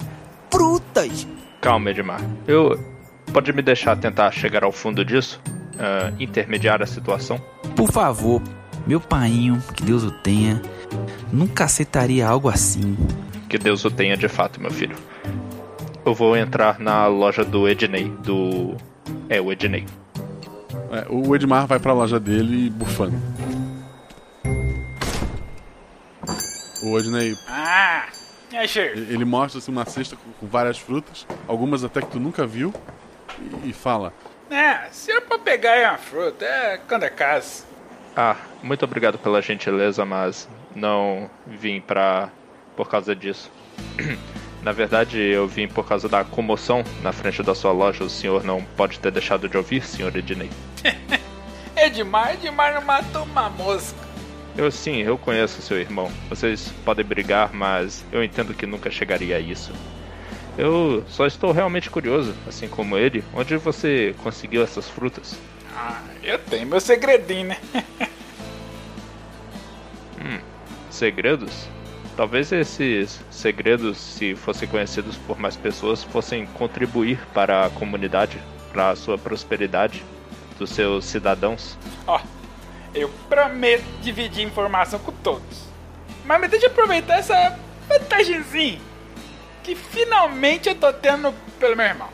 Frutas! 0.49 1.27
Calma, 1.61 1.91
Edmar. 1.91 2.21
Eu. 2.47 2.97
Pode 3.31 3.53
me 3.53 3.61
deixar 3.61 3.95
tentar 3.97 4.31
chegar 4.31 4.63
ao 4.63 4.71
fundo 4.71 5.05
disso? 5.05 5.39
Uh, 5.45 6.15
intermediar 6.19 6.81
a 6.81 6.87
situação? 6.87 7.39
Por 7.75 7.91
favor, 7.91 8.41
meu 8.87 9.01
painho, 9.01 9.61
que 9.75 9.83
Deus 9.83 10.03
o 10.03 10.11
tenha, 10.11 10.61
nunca 11.31 11.65
aceitaria 11.65 12.25
algo 12.25 12.47
assim. 12.47 12.95
Que 13.49 13.57
Deus 13.57 13.83
o 13.83 13.91
tenha 13.91 14.15
de 14.15 14.29
fato, 14.29 14.61
meu 14.61 14.71
filho. 14.71 14.95
Eu 16.05 16.13
vou 16.13 16.37
entrar 16.37 16.79
na 16.79 17.05
loja 17.05 17.43
do 17.43 17.67
Ednei, 17.67 18.09
do. 18.23 18.77
É, 19.27 19.41
o 19.41 19.51
Ednei. 19.51 19.85
É, 20.89 21.05
o 21.09 21.35
Edmar 21.35 21.67
vai 21.67 21.79
pra 21.79 21.91
loja 21.91 22.17
dele 22.17 22.69
bufando. 22.69 23.21
O 26.81 26.97
Ednei. 26.97 27.35
Ah! 27.49 28.05
É, 28.53 28.63
ele, 28.63 29.13
ele 29.13 29.25
mostra 29.25 29.59
assim, 29.59 29.69
uma 29.69 29.85
cesta 29.85 30.15
com, 30.15 30.47
várias 30.47 30.79
frutas, 30.79 31.27
algumas 31.45 31.83
até 31.83 31.99
que 31.99 32.07
tu 32.07 32.19
nunca 32.21 32.47
viu, 32.47 32.73
e, 33.65 33.73
fala: 33.73 34.13
É, 34.49 34.87
se 34.91 35.11
é 35.11 35.19
pra 35.19 35.37
pegar 35.37 35.77
uma 35.89 35.97
fruta, 35.97 36.45
é 36.45 36.79
quando 36.87 37.03
é 37.03 37.09
casa. 37.09 37.65
Ah, 38.19 38.35
muito 38.63 38.83
obrigado 38.83 39.19
pela 39.19 39.43
gentileza, 39.43 40.03
mas 40.03 40.49
não 40.75 41.29
vim 41.45 41.79
pra. 41.79 42.31
por 42.75 42.89
causa 42.89 43.15
disso. 43.15 43.51
Na 44.63 44.71
verdade, 44.71 45.19
eu 45.19 45.47
vim 45.47 45.67
por 45.67 45.87
causa 45.87 46.09
da 46.09 46.23
comoção 46.23 46.83
na 47.03 47.11
frente 47.11 47.43
da 47.43 47.53
sua 47.53 47.71
loja. 47.71 48.03
O 48.03 48.09
senhor 48.09 48.43
não 48.43 48.63
pode 48.75 48.97
ter 48.97 49.11
deixado 49.11 49.47
de 49.47 49.55
ouvir, 49.55 49.83
senhor 49.83 50.15
Ednei. 50.15 50.49
Edmar, 51.77 52.33
Edmar 52.33 52.73
não 52.73 52.81
matou 52.81 53.21
uma 53.21 53.51
mosca. 53.51 53.99
Eu 54.57 54.71
sim, 54.71 55.03
eu 55.03 55.15
conheço 55.15 55.61
seu 55.61 55.79
irmão. 55.79 56.11
Vocês 56.27 56.73
podem 56.83 57.05
brigar, 57.05 57.53
mas 57.53 58.03
eu 58.11 58.23
entendo 58.23 58.55
que 58.55 58.65
nunca 58.65 58.89
chegaria 58.89 59.37
a 59.37 59.39
isso. 59.39 59.71
Eu 60.57 61.03
só 61.07 61.27
estou 61.27 61.51
realmente 61.51 61.87
curioso, 61.87 62.33
assim 62.47 62.67
como 62.67 62.97
ele, 62.97 63.23
onde 63.31 63.55
você 63.57 64.15
conseguiu 64.23 64.63
essas 64.63 64.89
frutas? 64.89 65.37
Ah, 65.79 66.01
eu 66.23 66.39
tenho 66.39 66.65
meu 66.65 66.81
segredinho, 66.81 67.49
né? 67.49 67.57
hum, 70.19 70.39
segredos? 70.89 71.67
Talvez 72.15 72.51
esses 72.51 73.21
segredos, 73.29 73.95
se 73.99 74.33
fossem 74.33 74.67
conhecidos 74.67 75.17
por 75.17 75.37
mais 75.37 75.55
pessoas, 75.55 76.03
fossem 76.03 76.47
contribuir 76.47 77.19
para 77.31 77.67
a 77.67 77.69
comunidade, 77.69 78.41
para 78.73 78.89
a 78.89 78.95
sua 78.95 79.19
prosperidade, 79.19 80.03
dos 80.57 80.71
seus 80.71 81.05
cidadãos. 81.05 81.77
Ó, 82.07 82.17
oh, 82.17 82.21
eu 82.95 83.07
prometo 83.29 83.85
dividir 84.01 84.43
informação 84.43 84.97
com 84.97 85.11
todos. 85.11 85.67
Mas 86.25 86.41
me 86.41 86.47
deixa 86.47 86.65
aproveitar 86.65 87.19
essa 87.19 87.55
vantagemzinha 87.87 88.81
que 89.61 89.75
finalmente 89.75 90.69
eu 90.69 90.73
tô 90.73 90.91
tendo 90.91 91.31
pelo 91.59 91.75
meu 91.75 91.85
irmão. 91.85 92.09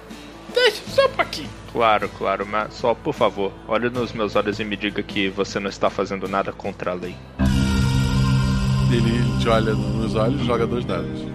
Deixa 0.53 0.81
só 0.89 1.05
um 1.05 1.13
pouquinho. 1.13 1.62
Claro, 1.73 2.07
claro, 2.07 2.45
mas 2.45 2.75
só 2.75 2.93
por 2.93 3.15
favor, 3.15 3.51
olhe 3.67 3.89
nos 3.89 4.13
meus 4.13 4.35
olhos 4.35 4.59
e 4.59 4.63
me 4.63 4.77
diga 4.77 5.01
que 5.01 5.27
você 5.27 5.59
não 5.59 5.71
está 5.71 5.89
fazendo 5.89 6.27
nada 6.27 6.53
contra 6.53 6.91
a 6.91 6.93
lei. 6.93 7.15
Ele 8.91 9.39
te 9.39 9.49
olha 9.49 9.73
nos 9.73 10.13
olhos 10.13 10.39
e 10.39 10.45
joga 10.45 10.67
dois 10.67 10.85
dados. 10.85 11.25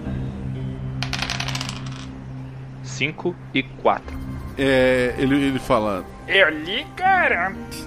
5 2.83 3.35
e 3.53 3.63
4. 3.63 4.17
É, 4.57 5.13
ele, 5.17 5.35
ele 5.35 5.59
fala: 5.59 6.05
Eu 6.25 6.49
lhe 6.49 6.85
garanto 6.95 7.77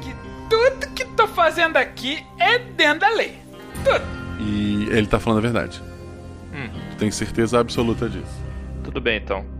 que 0.00 0.14
tudo 0.48 0.94
que 0.94 1.04
tô 1.04 1.26
fazendo 1.28 1.76
aqui 1.76 2.24
é 2.38 2.58
dentro 2.58 3.00
da 3.00 3.10
lei. 3.10 3.36
Tudo. 3.84 4.04
E 4.40 4.88
ele 4.90 5.06
tá 5.06 5.20
falando 5.20 5.40
a 5.40 5.42
verdade. 5.42 5.82
Hum. 6.54 6.70
Tu 6.92 6.96
tem 6.96 7.10
certeza 7.10 7.60
absoluta 7.60 8.08
disso. 8.08 8.42
Tudo 8.82 8.98
bem 8.98 9.18
então. 9.18 9.57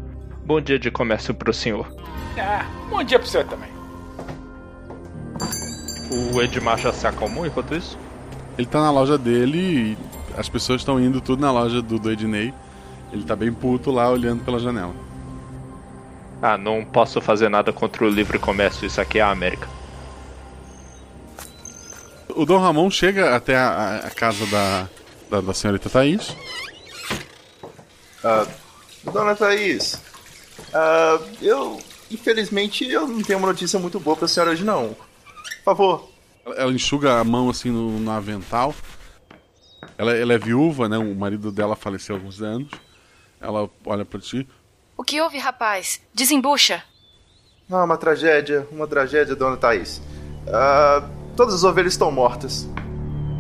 Bom 0.49 0.63
dia 0.63 0.79
de 0.79 0.91
comércio 0.91 1.35
pro 1.35 1.53
senhor. 1.53 1.87
Ah, 2.39 2.65
bom 2.89 3.05
dia 3.05 3.19
pro 3.19 3.29
senhor 3.29 3.45
também. 3.45 3.69
O 6.11 6.41
Edmar 6.41 6.79
já 6.79 6.91
se 6.91 7.07
acalmou 7.07 7.45
enquanto 7.45 7.75
isso? 7.75 7.99
Ele 8.57 8.67
tá 8.67 8.81
na 8.81 8.91
loja 8.91 9.19
dele 9.19 9.59
e 9.59 9.99
as 10.39 10.49
pessoas 10.49 10.81
estão 10.81 10.99
indo 10.99 11.21
tudo 11.21 11.43
na 11.43 11.53
loja 11.53 11.83
do, 11.83 11.99
do 11.99 12.11
Ednei. 12.11 12.55
Ele 13.13 13.25
tá 13.25 13.37
bem 13.37 13.53
puto 13.53 13.91
lá 13.91 14.09
olhando 14.09 14.43
pela 14.43 14.59
janela. 14.59 14.95
Ah, 16.41 16.57
não 16.57 16.83
posso 16.83 17.21
fazer 17.21 17.51
nada 17.51 17.71
contra 17.71 18.07
o 18.07 18.09
livre 18.09 18.39
comércio, 18.39 18.87
isso 18.87 19.03
aqui 19.03 19.19
é 19.19 19.23
a 19.23 19.31
América. 19.31 19.69
O 22.31 22.47
Dom 22.47 22.59
Ramon 22.59 22.91
chega 22.91 23.37
até 23.37 23.55
a, 23.55 23.97
a 23.97 24.11
casa 24.11 24.47
da, 24.47 24.89
da, 25.29 25.41
da 25.43 25.53
senhorita 25.53 25.91
Thaís. 25.91 26.35
Ah, 28.25 28.47
dona 29.13 29.35
Thaís, 29.35 30.08
ah, 30.73 31.19
eu. 31.41 31.79
Infelizmente, 32.11 32.89
eu 32.89 33.07
não 33.07 33.23
tenho 33.23 33.39
uma 33.39 33.49
notícia 33.49 33.79
muito 33.79 34.01
boa 34.01 34.17
pra 34.17 34.27
senhora 34.27 34.53
hoje, 34.53 34.65
não. 34.65 34.97
Por 35.59 35.65
favor. 35.65 36.09
Ela 36.57 36.73
enxuga 36.73 37.21
a 37.21 37.25
mão 37.25 37.51
assim 37.51 37.71
no, 37.71 37.99
no 37.99 38.11
avental. 38.11 38.75
Ela, 39.99 40.17
ela 40.17 40.33
é 40.33 40.39
viúva, 40.39 40.89
né? 40.89 40.97
O 40.97 41.15
marido 41.15 41.53
dela 41.53 41.77
faleceu 41.77 42.15
há 42.15 42.19
alguns 42.19 42.41
anos. 42.41 42.69
Ela 43.41 43.69
olha 43.85 44.05
pra 44.05 44.19
ti. 44.21 44.49
O 44.97 45.05
que 45.05 45.21
houve, 45.21 45.39
rapaz? 45.39 46.01
Desembucha. 46.15 46.83
Ah, 47.71 47.85
uma 47.85 47.99
tragédia, 47.99 48.67
uma 48.73 48.87
tragédia, 48.87 49.37
dona 49.37 49.57
Thaís. 49.57 50.01
Ah, 50.49 51.07
todas 51.37 51.55
as 51.55 51.65
ovelhas 51.65 51.93
estão 51.93 52.11
mortas. 52.11 52.69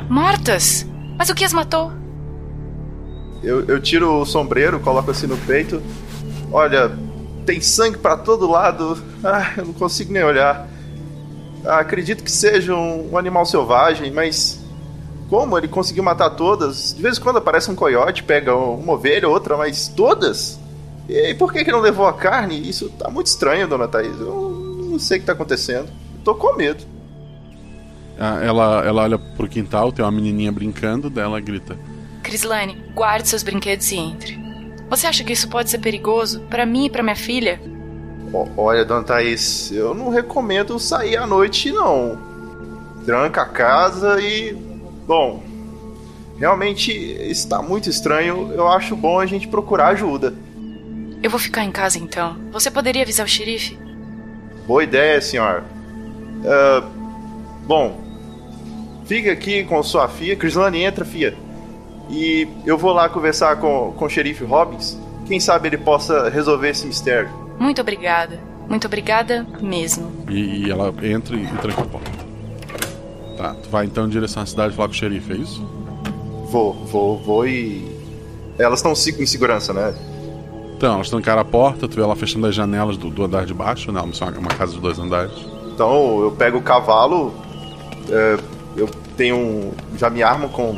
Mortas? 0.08 0.86
Mas 1.16 1.30
o 1.30 1.34
que 1.34 1.44
as 1.44 1.52
matou? 1.52 1.90
Eu, 3.42 3.64
eu 3.66 3.80
tiro 3.80 4.20
o 4.20 4.26
sombreiro, 4.26 4.78
coloco 4.80 5.10
assim 5.10 5.26
no 5.26 5.36
peito. 5.38 5.82
Olha, 6.52 6.90
tem 7.48 7.62
sangue 7.62 7.96
pra 7.96 8.14
todo 8.14 8.46
lado. 8.46 9.02
Ah, 9.24 9.54
eu 9.56 9.64
não 9.64 9.72
consigo 9.72 10.12
nem 10.12 10.22
olhar. 10.22 10.68
Ah, 11.64 11.78
acredito 11.78 12.22
que 12.22 12.30
seja 12.30 12.74
um, 12.74 13.12
um 13.12 13.16
animal 13.16 13.46
selvagem, 13.46 14.10
mas 14.12 14.62
como 15.30 15.56
ele 15.56 15.66
conseguiu 15.66 16.02
matar 16.02 16.28
todas? 16.30 16.92
De 16.94 17.00
vez 17.00 17.16
em 17.16 17.20
quando 17.22 17.38
aparece 17.38 17.70
um 17.70 17.74
coiote, 17.74 18.22
pega 18.22 18.54
uma 18.54 18.92
ovelha, 18.92 19.26
outra, 19.26 19.56
mas 19.56 19.88
todas? 19.88 20.60
E 21.08 21.32
por 21.36 21.50
que, 21.50 21.64
que 21.64 21.72
não 21.72 21.80
levou 21.80 22.06
a 22.06 22.12
carne? 22.12 22.68
Isso 22.68 22.90
tá 22.90 23.08
muito 23.08 23.28
estranho, 23.28 23.66
dona 23.66 23.88
Thaís. 23.88 24.20
Eu 24.20 24.84
não 24.90 24.98
sei 24.98 25.16
o 25.16 25.20
que 25.20 25.26
tá 25.26 25.32
acontecendo. 25.32 25.88
tô 26.22 26.34
com 26.34 26.54
medo. 26.54 26.84
Ah, 28.20 28.40
Ela, 28.42 28.84
ela 28.84 29.02
olha 29.04 29.18
pro 29.18 29.48
quintal, 29.48 29.90
tem 29.90 30.04
uma 30.04 30.12
menininha 30.12 30.52
brincando, 30.52 31.08
dela 31.08 31.40
grita. 31.40 31.78
Crislane, 32.22 32.76
guarde 32.94 33.26
seus 33.26 33.42
brinquedos 33.42 33.90
e 33.90 33.96
entre. 33.96 34.47
Você 34.88 35.06
acha 35.06 35.22
que 35.22 35.32
isso 35.32 35.48
pode 35.48 35.70
ser 35.70 35.78
perigoso 35.78 36.40
para 36.48 36.64
mim 36.64 36.86
e 36.86 36.90
para 36.90 37.02
minha 37.02 37.16
filha? 37.16 37.60
Olha, 38.56 38.84
dona 38.84 39.04
Thaís, 39.04 39.70
eu 39.72 39.94
não 39.94 40.10
recomendo 40.10 40.78
sair 40.78 41.16
à 41.16 41.26
noite, 41.26 41.70
não. 41.70 42.18
Tranca 43.04 43.42
a 43.42 43.46
casa 43.46 44.20
e. 44.20 44.52
Bom, 45.06 45.42
realmente 46.38 46.92
está 46.92 47.62
muito 47.62 47.88
estranho. 47.88 48.52
Eu 48.52 48.68
acho 48.68 48.94
bom 48.94 49.18
a 49.18 49.26
gente 49.26 49.48
procurar 49.48 49.88
ajuda. 49.88 50.34
Eu 51.22 51.30
vou 51.30 51.40
ficar 51.40 51.64
em 51.64 51.72
casa 51.72 51.98
então. 51.98 52.36
Você 52.52 52.70
poderia 52.70 53.02
avisar 53.02 53.24
o 53.24 53.28
xerife? 53.28 53.78
Boa 54.66 54.84
ideia, 54.84 55.20
senhor. 55.20 55.64
Ah, 56.44 56.84
bom, 57.66 57.98
fica 59.06 59.32
aqui 59.32 59.64
com 59.64 59.82
sua 59.82 60.08
filha. 60.08 60.36
Crislane, 60.36 60.82
entra, 60.82 61.04
filha. 61.04 61.34
E 62.08 62.48
eu 62.64 62.78
vou 62.78 62.92
lá 62.92 63.08
conversar 63.08 63.56
com, 63.56 63.92
com 63.96 64.04
o 64.04 64.08
xerife 64.08 64.44
Robbins. 64.44 64.98
Quem 65.26 65.38
sabe 65.38 65.68
ele 65.68 65.78
possa 65.78 66.28
resolver 66.30 66.70
esse 66.70 66.86
mistério. 66.86 67.30
Muito 67.58 67.80
obrigada. 67.80 68.38
Muito 68.68 68.86
obrigada 68.86 69.46
mesmo. 69.60 70.10
E, 70.28 70.66
e 70.66 70.70
ela 70.70 70.92
entra 71.02 71.36
e, 71.36 71.44
e 71.44 71.58
tranca 71.58 71.82
a 71.82 71.86
porta. 71.86 72.10
Tá, 73.36 73.54
tu 73.54 73.68
vai 73.68 73.86
então 73.86 74.06
em 74.06 74.08
direção 74.08 74.42
à 74.42 74.46
cidade 74.46 74.74
falar 74.74 74.88
com 74.88 74.94
o 74.94 74.96
xerife, 74.96 75.32
é 75.32 75.36
isso? 75.36 75.62
Vou, 76.50 76.72
vou, 76.86 77.18
vou 77.18 77.46
e. 77.46 77.96
Elas 78.58 78.80
estão 78.80 78.92
em 78.92 79.26
segurança, 79.26 79.72
né? 79.72 79.94
Então, 80.76 80.94
elas 80.94 81.10
trancaram 81.10 81.42
a 81.42 81.44
porta, 81.44 81.88
tu 81.88 81.96
vê 81.96 82.02
ela 82.02 82.16
fechando 82.16 82.46
as 82.46 82.54
janelas 82.54 82.96
do, 82.96 83.10
do 83.10 83.24
andar 83.24 83.44
de 83.44 83.54
baixo, 83.54 83.90
né? 83.92 84.00
É 84.00 84.38
uma 84.38 84.48
casa 84.48 84.72
de 84.72 84.80
dois 84.80 84.98
andares. 84.98 85.32
Então 85.72 86.22
eu 86.22 86.32
pego 86.32 86.58
o 86.58 86.62
cavalo, 86.62 87.32
é, 88.10 88.36
eu 88.76 88.88
tenho 89.16 89.36
um, 89.36 89.72
já 89.96 90.10
me 90.10 90.24
armo 90.24 90.48
com 90.48 90.76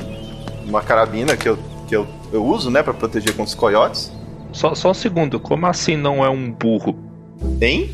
uma 0.66 0.82
carabina 0.82 1.36
que 1.36 1.48
eu, 1.48 1.58
que 1.88 1.94
eu, 1.96 2.06
eu 2.32 2.44
uso, 2.44 2.70
né, 2.70 2.82
para 2.82 2.94
proteger 2.94 3.30
contra 3.32 3.44
os 3.50 3.54
coiotes. 3.54 4.12
Só, 4.52 4.74
só 4.74 4.90
um 4.90 4.94
segundo, 4.94 5.38
como 5.38 5.66
assim 5.66 5.96
não 5.96 6.24
é 6.24 6.28
um 6.30 6.50
burro? 6.50 6.96
Hein? 7.60 7.90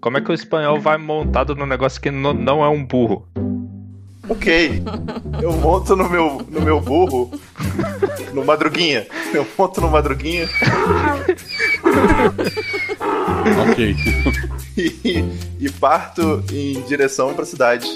Como 0.00 0.18
é 0.18 0.20
que 0.20 0.30
o 0.30 0.34
espanhol 0.34 0.80
vai 0.80 0.98
montado 0.98 1.54
num 1.54 1.66
negócio 1.66 2.00
que 2.00 2.10
no- 2.10 2.34
não 2.34 2.64
é 2.64 2.68
um 2.68 2.84
burro? 2.84 3.26
Ok, 4.28 4.82
eu 5.42 5.52
monto 5.52 5.94
no 5.96 6.08
meu, 6.08 6.40
no 6.48 6.60
meu 6.60 6.80
burro, 6.80 7.30
no 8.32 8.44
madruguinha. 8.44 9.06
Eu 9.34 9.46
monto 9.58 9.80
no 9.80 9.90
madruguinha. 9.90 10.48
ok. 13.68 13.96
e, 14.76 15.24
e 15.60 15.70
parto 15.70 16.42
em 16.52 16.80
direção 16.82 17.34
pra 17.34 17.44
cidade, 17.44 17.86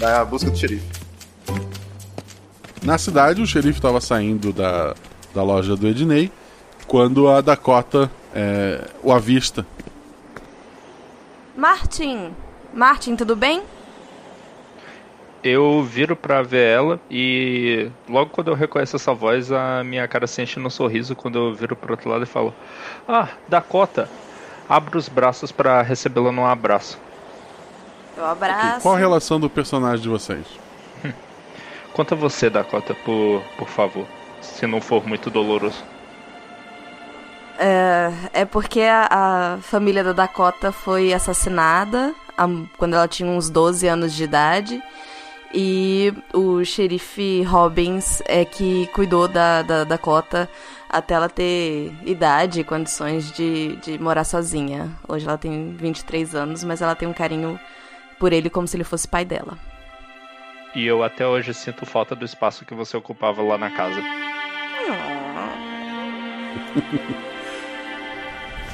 na 0.00 0.24
busca 0.24 0.50
do 0.50 0.56
xerife. 0.56 0.99
Na 2.82 2.96
cidade, 2.96 3.42
o 3.42 3.46
xerife 3.46 3.78
estava 3.78 4.00
saindo 4.00 4.52
da, 4.52 4.94
da 5.34 5.42
loja 5.42 5.76
do 5.76 5.86
Ednei 5.86 6.32
quando 6.86 7.28
a 7.28 7.40
Dakota 7.40 8.10
é, 8.34 8.88
o 9.02 9.12
avista. 9.12 9.66
Martin! 11.56 12.32
Martin, 12.72 13.16
tudo 13.16 13.36
bem? 13.36 13.62
Eu 15.42 15.82
viro 15.82 16.14
pra 16.16 16.42
ver 16.42 16.66
ela 16.66 17.00
e 17.10 17.90
logo 18.08 18.30
quando 18.30 18.48
eu 18.48 18.54
reconheço 18.54 18.96
essa 18.96 19.12
voz, 19.12 19.50
a 19.50 19.82
minha 19.84 20.06
cara 20.06 20.26
se 20.26 20.42
enche 20.42 20.60
num 20.60 20.68
sorriso 20.70 21.16
quando 21.16 21.38
eu 21.38 21.54
viro 21.54 21.74
pro 21.74 21.92
outro 21.92 22.08
lado 22.10 22.24
e 22.24 22.26
falo: 22.26 22.54
Ah, 23.08 23.28
Dakota! 23.48 24.08
Abro 24.68 24.98
os 24.98 25.08
braços 25.08 25.50
pra 25.50 25.82
recebê-la 25.82 26.30
num 26.30 26.46
abraço. 26.46 26.98
Eu 28.16 28.24
abraço. 28.24 28.82
Qual 28.82 28.94
a 28.94 28.98
relação 28.98 29.40
do 29.40 29.50
personagem 29.50 30.02
de 30.02 30.08
vocês? 30.08 30.46
Conta 31.92 32.14
você, 32.14 32.48
Dakota, 32.48 32.94
por, 32.94 33.42
por 33.56 33.68
favor. 33.68 34.06
Se 34.40 34.66
não 34.66 34.80
for 34.80 35.06
muito 35.06 35.30
doloroso. 35.30 35.82
É, 37.58 38.10
é 38.32 38.44
porque 38.44 38.80
a, 38.82 39.08
a 39.56 39.58
família 39.60 40.02
da 40.02 40.12
Dakota 40.12 40.72
foi 40.72 41.12
assassinada 41.12 42.14
há- 42.36 42.46
quando 42.78 42.94
ela 42.94 43.06
tinha 43.06 43.30
uns 43.30 43.50
12 43.50 43.86
anos 43.86 44.14
de 44.14 44.24
idade. 44.24 44.82
E 45.52 46.14
o 46.32 46.64
xerife 46.64 47.42
Robbins 47.42 48.22
é 48.24 48.44
que 48.44 48.86
cuidou 48.94 49.26
da, 49.26 49.62
da 49.62 49.82
Dakota 49.84 50.48
até 50.88 51.14
ela 51.14 51.28
ter 51.28 51.92
idade 52.06 52.60
e 52.60 52.64
condições 52.64 53.32
de, 53.32 53.74
de 53.76 53.98
morar 53.98 54.24
sozinha. 54.24 54.88
Hoje 55.08 55.26
ela 55.26 55.36
tem 55.36 55.74
23 55.76 56.34
anos, 56.36 56.62
mas 56.62 56.80
ela 56.80 56.94
tem 56.94 57.08
um 57.08 57.12
carinho 57.12 57.58
por 58.18 58.32
ele 58.32 58.48
como 58.48 58.66
se 58.68 58.76
ele 58.76 58.84
fosse 58.84 59.08
pai 59.08 59.24
dela. 59.24 59.58
E 60.74 60.86
eu 60.86 61.02
até 61.02 61.26
hoje 61.26 61.52
sinto 61.52 61.84
falta 61.84 62.14
do 62.14 62.24
espaço 62.24 62.64
que 62.64 62.74
você 62.74 62.96
ocupava 62.96 63.42
lá 63.42 63.58
na 63.58 63.70
casa. 63.70 64.00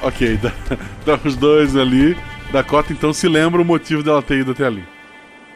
Ok, 0.03 0.37
dá, 0.37 0.51
dá 1.03 1.19
os 1.25 1.35
dois 1.35 1.75
ali. 1.75 2.15
Dakota 2.51 2.93
então 2.93 3.11
se 3.11 3.27
lembra 3.27 3.59
o 3.61 3.65
motivo 3.65 4.03
dela 4.03 4.21
ter 4.21 4.39
ido 4.41 4.51
até 4.51 4.65
ali. 4.65 4.87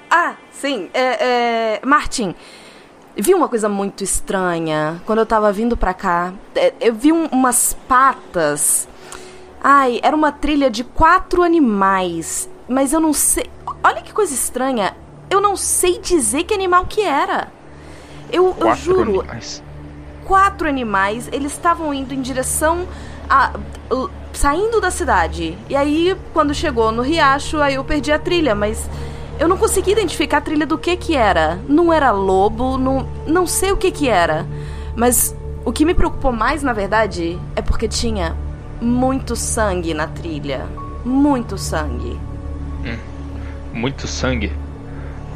Ah, 0.09 0.33
sim. 0.51 0.89
É, 0.95 1.79
é, 1.79 1.85
Martin, 1.85 2.33
vi 3.15 3.35
uma 3.35 3.47
coisa 3.47 3.69
muito 3.69 4.03
estranha 4.03 4.99
quando 5.05 5.19
eu 5.19 5.25
tava 5.27 5.51
vindo 5.51 5.77
pra 5.77 5.93
cá. 5.93 6.33
É, 6.55 6.73
eu 6.81 6.93
vi 6.95 7.11
um- 7.11 7.27
umas 7.27 7.77
patas. 7.87 8.89
Ai, 9.63 9.99
era 10.01 10.15
uma 10.15 10.31
trilha 10.31 10.71
de 10.71 10.83
quatro 10.83 11.43
animais. 11.43 12.49
Mas 12.67 12.93
eu 12.93 12.99
não 12.99 13.13
sei. 13.13 13.45
Olha 13.83 14.01
que 14.01 14.11
coisa 14.11 14.33
estranha. 14.33 14.95
Eu 15.31 15.39
não 15.39 15.55
sei 15.55 15.97
dizer 15.97 16.43
que 16.43 16.53
animal 16.53 16.85
que 16.85 17.01
era. 17.01 17.47
Eu, 18.29 18.53
eu 18.59 18.75
juro. 18.75 19.21
animais. 19.21 19.63
Quatro 20.25 20.67
animais, 20.67 21.29
eles 21.31 21.53
estavam 21.53 21.93
indo 21.93 22.13
em 22.13 22.21
direção 22.21 22.85
a. 23.29 23.53
saindo 24.33 24.81
da 24.81 24.91
cidade. 24.91 25.57
E 25.69 25.75
aí, 25.75 26.17
quando 26.33 26.53
chegou 26.53 26.91
no 26.91 27.01
riacho, 27.01 27.61
aí 27.61 27.75
eu 27.75 27.83
perdi 27.85 28.11
a 28.11 28.19
trilha, 28.19 28.53
mas 28.53 28.89
eu 29.39 29.47
não 29.47 29.57
consegui 29.57 29.93
identificar 29.93 30.39
a 30.39 30.41
trilha 30.41 30.65
do 30.65 30.77
que 30.77 30.97
que 30.97 31.15
era. 31.15 31.57
Não 31.65 31.93
era 31.93 32.11
lobo, 32.11 32.77
não, 32.77 33.07
não 33.25 33.47
sei 33.47 33.71
o 33.71 33.77
que 33.77 33.89
que 33.89 34.09
era. 34.09 34.45
Mas 34.97 35.33
o 35.63 35.71
que 35.71 35.85
me 35.85 35.93
preocupou 35.93 36.33
mais, 36.33 36.61
na 36.61 36.73
verdade, 36.73 37.39
é 37.55 37.61
porque 37.61 37.87
tinha 37.87 38.35
muito 38.81 39.33
sangue 39.37 39.93
na 39.93 40.07
trilha. 40.07 40.67
Muito 41.05 41.57
sangue. 41.57 42.19
Muito 43.73 44.05
sangue. 44.07 44.51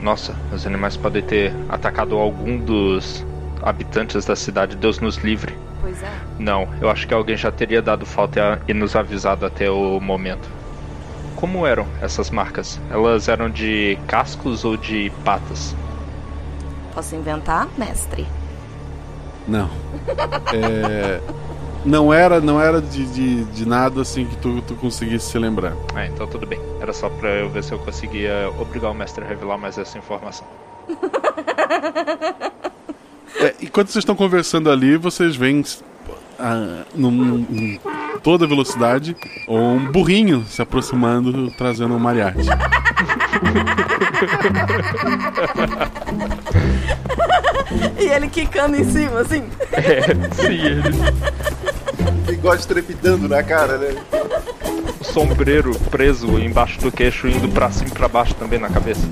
Nossa, 0.05 0.35
os 0.53 0.67
animais 0.67 0.95
podem 0.95 1.23
ter 1.23 1.51
atacado 1.67 2.15
algum 2.15 2.59
dos 2.59 3.25
habitantes 3.63 4.23
da 4.23 4.35
cidade. 4.35 4.75
Deus 4.75 4.99
nos 4.99 5.17
livre. 5.17 5.57
Pois 5.81 6.03
é. 6.03 6.11
Não, 6.37 6.69
eu 6.79 6.91
acho 6.91 7.07
que 7.07 7.13
alguém 7.15 7.35
já 7.35 7.51
teria 7.51 7.81
dado 7.81 8.05
falta 8.05 8.61
e 8.67 8.73
nos 8.73 8.95
avisado 8.95 9.47
até 9.47 9.67
o 9.67 9.99
momento. 9.99 10.47
Como 11.35 11.65
eram 11.65 11.87
essas 12.03 12.29
marcas? 12.29 12.79
Elas 12.91 13.27
eram 13.27 13.49
de 13.49 13.97
cascos 14.05 14.63
ou 14.63 14.77
de 14.77 15.11
patas? 15.23 15.75
Posso 16.93 17.15
inventar, 17.15 17.67
mestre? 17.75 18.27
Não. 19.47 19.71
É, 20.53 21.19
Não 21.85 22.11
era, 22.13 22.41
não 22.41 22.59
era 22.59 22.81
de, 22.81 23.05
de, 23.05 23.43
de 23.45 23.65
nada 23.67 24.01
assim 24.01 24.25
que 24.25 24.35
tu, 24.37 24.61
tu 24.67 24.73
conseguisse 24.75 25.29
se 25.29 25.37
lembrar. 25.37 25.73
Ah, 25.93 26.05
então 26.07 26.25
tudo 26.27 26.45
bem. 26.47 26.59
Era 26.81 26.91
só 26.91 27.09
pra 27.09 27.29
eu 27.29 27.49
ver 27.49 27.63
se 27.63 27.71
eu 27.71 27.79
conseguia 27.79 28.49
obrigar 28.59 28.89
o 28.91 28.93
mestre 28.93 29.23
a 29.23 29.27
revelar 29.27 29.57
mais 29.57 29.77
essa 29.77 29.97
informação. 29.97 30.45
É, 33.37 33.53
enquanto 33.61 33.89
vocês 33.89 34.01
estão 34.01 34.15
conversando 34.15 34.71
ali, 34.71 34.95
vocês 34.95 35.35
veem 35.35 35.61
ah, 36.39 36.83
num- 36.95 37.45
em 37.51 37.77
toda 38.23 38.47
velocidade 38.47 39.13
um 39.45 39.91
burrinho 39.91 40.45
se 40.45 40.61
aproximando, 40.61 41.51
trazendo 41.51 41.93
um 41.95 41.99
mariachi. 41.99 42.47
E 47.99 48.05
ele 48.07 48.27
quicando 48.29 48.75
em 48.77 48.83
cima, 48.85 49.19
assim. 49.21 49.43
É, 49.73 50.01
sim, 50.35 50.53
ele. 50.53 50.81
Bigode 52.25 52.67
trepidando 52.67 53.29
na 53.29 53.43
cara, 53.43 53.77
né? 53.77 53.89
O 54.99 55.03
sombreiro 55.03 55.77
preso 55.91 56.39
embaixo 56.39 56.79
do 56.79 56.91
queixo, 56.91 57.27
indo 57.27 57.47
pra 57.49 57.71
cima 57.71 57.89
e 57.89 57.93
pra 57.93 58.07
baixo 58.07 58.33
também 58.35 58.59
na 58.59 58.69
cabeça. 58.69 59.07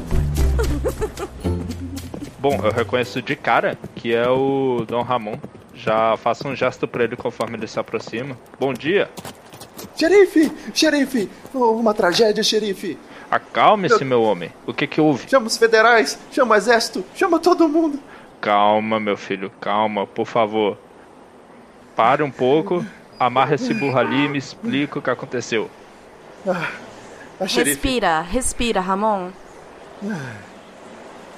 Bom, 2.40 2.60
eu 2.64 2.72
reconheço 2.72 3.22
de 3.22 3.36
cara 3.36 3.78
que 3.96 4.14
é 4.14 4.28
o 4.28 4.84
Dom 4.88 5.02
Ramon. 5.02 5.38
Já 5.76 6.18
faço 6.18 6.48
um 6.48 6.56
gesto 6.56 6.88
pra 6.88 7.04
ele 7.04 7.16
conforme 7.16 7.58
ele 7.58 7.68
se 7.68 7.80
aproxima. 7.80 8.38
Bom 8.60 8.74
dia! 8.74 9.10
Xerife! 9.96 10.52
Xerife! 10.74 11.30
Oh, 11.54 11.72
uma 11.72 11.94
tragédia, 11.94 12.44
xerife! 12.44 12.98
Acalme-se, 13.30 14.04
meu 14.04 14.22
homem. 14.22 14.52
O 14.68 14.74
que 14.74 14.86
que 14.88 15.00
houve? 15.00 15.30
Chama 15.30 15.48
os 15.48 15.58
federais! 15.58 16.20
Chama 16.32 16.56
o 16.56 16.58
exército! 16.58 17.04
Chama 17.16 17.40
todo 17.40 17.70
mundo! 17.70 18.00
Calma, 18.42 19.00
meu 19.00 19.16
filho, 19.16 19.52
calma, 19.62 20.06
por 20.06 20.26
favor. 20.26 20.78
Pare 21.96 22.24
um 22.24 22.32
pouco, 22.32 22.86
amarre 23.24 23.56
esse 23.56 23.74
burro 23.74 23.98
ali 23.98 24.26
e 24.26 24.30
me 24.30 24.38
explica 24.38 25.00
o 25.00 25.02
que 25.02 25.10
aconteceu. 25.10 25.70
Ah. 26.48 26.68
Respira, 27.40 28.22
respira, 28.22 28.80
Ramon. 28.80 29.30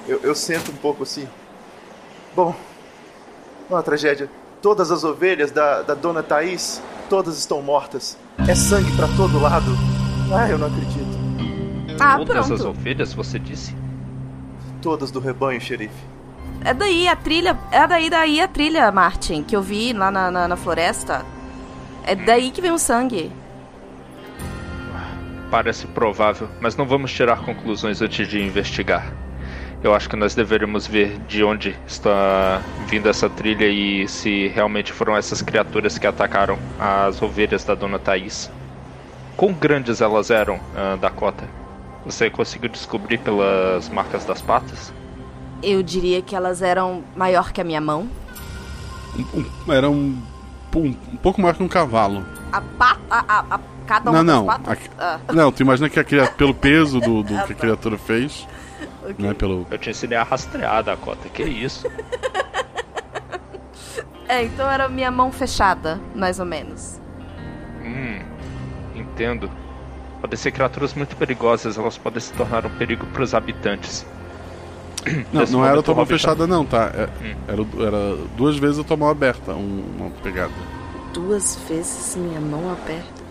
Eu, 0.06 0.20
eu 0.22 0.34
sento 0.34 0.70
um 0.70 0.76
pouco 0.76 1.02
assim. 1.02 1.26
Bom, 2.34 2.54
uma 3.68 3.82
tragédia. 3.82 4.28
Todas 4.62 4.90
as 4.90 5.04
ovelhas 5.04 5.50
da, 5.50 5.82
da 5.82 5.94
dona 5.94 6.22
Thaís, 6.22 6.82
todas 7.08 7.38
estão 7.38 7.60
mortas. 7.62 8.16
É 8.48 8.54
sangue 8.54 8.94
pra 8.96 9.06
todo 9.16 9.40
lado. 9.40 9.72
Ah, 10.32 10.48
eu 10.48 10.58
não 10.58 10.66
acredito. 10.66 11.16
Ah, 11.98 12.18
Todas 12.18 12.50
as 12.50 12.60
pronto. 12.60 12.68
ovelhas, 12.68 13.12
você 13.14 13.38
disse? 13.38 13.74
Todas 14.82 15.10
do 15.10 15.18
rebanho, 15.18 15.60
xerife. 15.60 15.94
É 16.64 16.74
daí 16.74 17.08
a 17.08 17.16
trilha. 17.16 17.58
É 17.70 17.86
daí 17.86 18.10
daí 18.10 18.40
a 18.40 18.48
trilha, 18.48 18.90
Martin, 18.92 19.42
que 19.42 19.56
eu 19.56 19.62
vi 19.62 19.92
lá 19.92 20.10
na, 20.10 20.30
na, 20.30 20.48
na 20.48 20.56
floresta. 20.56 21.24
É 22.06 22.14
daí 22.14 22.50
que 22.50 22.60
vem 22.62 22.70
o 22.70 22.78
sangue. 22.78 23.32
Parece 25.50 25.86
provável, 25.88 26.48
mas 26.60 26.76
não 26.76 26.86
vamos 26.86 27.12
tirar 27.12 27.40
conclusões 27.44 28.00
antes 28.02 28.26
de 28.28 28.40
investigar. 28.40 29.12
Eu 29.82 29.94
acho 29.94 30.08
que 30.08 30.16
nós 30.16 30.34
deveríamos 30.34 30.86
ver 30.86 31.18
de 31.28 31.44
onde 31.44 31.76
está 31.86 32.60
vindo 32.88 33.08
essa 33.08 33.28
trilha 33.28 33.66
e 33.66 34.08
se 34.08 34.48
realmente 34.48 34.92
foram 34.92 35.16
essas 35.16 35.42
criaturas 35.42 35.98
que 35.98 36.06
atacaram 36.06 36.58
as 36.80 37.20
ovelhas 37.22 37.62
da 37.64 37.74
dona 37.74 37.98
Thaís. 37.98 38.50
Quão 39.36 39.52
grandes 39.52 40.00
elas 40.00 40.30
eram, 40.30 40.58
ah, 40.74 40.96
Dakota? 41.00 41.44
Você 42.04 42.30
conseguiu 42.30 42.68
descobrir 42.70 43.18
pelas 43.18 43.88
marcas 43.88 44.24
das 44.24 44.40
patas? 44.40 44.92
Eu 45.62 45.82
diria 45.82 46.22
que 46.22 46.34
elas 46.34 46.62
eram 46.62 47.04
maior 47.14 47.52
que 47.52 47.60
a 47.60 47.64
minha 47.64 47.80
mão. 47.80 48.08
Um- 49.34 49.44
um- 49.68 49.72
era 49.72 49.88
um, 50.76 50.86
um, 50.88 50.96
um 51.12 51.16
pouco 51.16 51.40
maior 51.40 51.54
que 51.54 51.62
um 51.62 51.68
cavalo. 51.68 52.24
A 52.52 52.60
pata. 52.60 53.00
A, 53.10 53.54
a, 53.56 53.60
cada 53.86 54.10
uma 54.10 54.22
não, 54.22 54.46
das 54.46 54.56
não. 54.58 54.64
patas. 54.64 54.90
A- 54.98 55.20
Ah. 55.28 55.32
Não, 55.32 55.52
tu 55.52 55.62
imagina 55.62 55.88
que 55.88 55.98
a 56.00 56.04
cria- 56.04 56.26
pelo 56.32 56.54
peso 56.54 57.00
do, 57.00 57.22
do 57.22 57.34
Ah, 57.38 57.42
que 57.42 57.52
a 57.52 57.56
tá. 57.56 57.60
criatura 57.60 57.96
fez. 57.98 58.46
Ok. 59.02 59.14
Né, 59.18 59.32
pelo... 59.34 59.66
Eu 59.70 59.78
te 59.78 59.90
ensinei 59.90 60.18
a 60.18 60.22
rastrear, 60.24 60.82
Dakota. 60.82 61.28
Que 61.28 61.42
isso? 61.44 61.86
É, 64.28 64.42
então 64.42 64.68
era 64.68 64.88
minha 64.88 65.08
mão 65.10 65.30
fechada, 65.30 66.00
mais 66.14 66.40
ou 66.40 66.44
menos. 66.46 67.00
Hum, 67.84 68.18
entendo. 68.94 69.48
Podem 70.20 70.36
ser 70.36 70.50
criaturas 70.50 70.94
muito 70.94 71.14
perigosas, 71.16 71.78
elas 71.78 71.96
podem 71.96 72.20
se 72.20 72.32
tornar 72.32 72.66
um 72.66 72.70
perigo 72.70 73.06
para 73.06 73.22
os 73.22 73.34
habitantes. 73.34 74.04
Não, 75.32 75.44
não 75.46 75.64
era 75.64 75.82
tá- 75.82 76.06
fechada, 76.06 76.46
não, 76.46 76.64
tá? 76.64 76.90
É- 76.94 77.08
Hum. 77.24 77.34
era, 77.46 77.86
era 77.86 78.16
duas 78.36 78.56
vezes 78.56 78.78
a 78.78 78.84
tua 78.84 78.96
mão 78.96 79.08
aberta, 79.08 79.52
um- 79.52 79.84
uma 79.98 80.10
pegada. 80.22 80.52
Duas 81.12 81.56
vezes 81.68 82.16
minha 82.16 82.40
mão 82.40 82.70
aberta. 82.72 83.22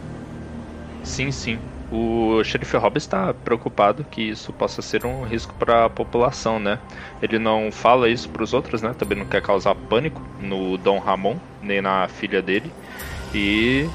Sim, 1.03 1.31
sim. 1.31 1.59
O 1.91 2.43
xerife 2.43 2.75
Hobbs 2.77 3.03
está 3.03 3.31
preocupado 3.33 4.03
que 4.09 4.21
isso 4.21 4.51
possa 4.51 4.81
ser 4.81 5.05
um 5.05 5.23
risco 5.23 5.53
para 5.53 5.85
a 5.85 5.89
população, 5.89 6.59
né? 6.59 6.79
Ele 7.21 7.37
não 7.37 7.71
fala 7.71 8.09
isso 8.09 8.27
para 8.29 8.43
os 8.43 8.53
outros, 8.53 8.81
né? 8.81 8.95
Também 8.97 9.17
não 9.17 9.25
quer 9.25 9.41
causar 9.41 9.75
pânico 9.75 10.19
no 10.41 10.77
Dom 10.77 10.97
Ramon, 10.97 11.35
nem 11.61 11.81
na 11.81 12.07
filha 12.07 12.41
dele. 12.41 12.71
E 13.33 13.87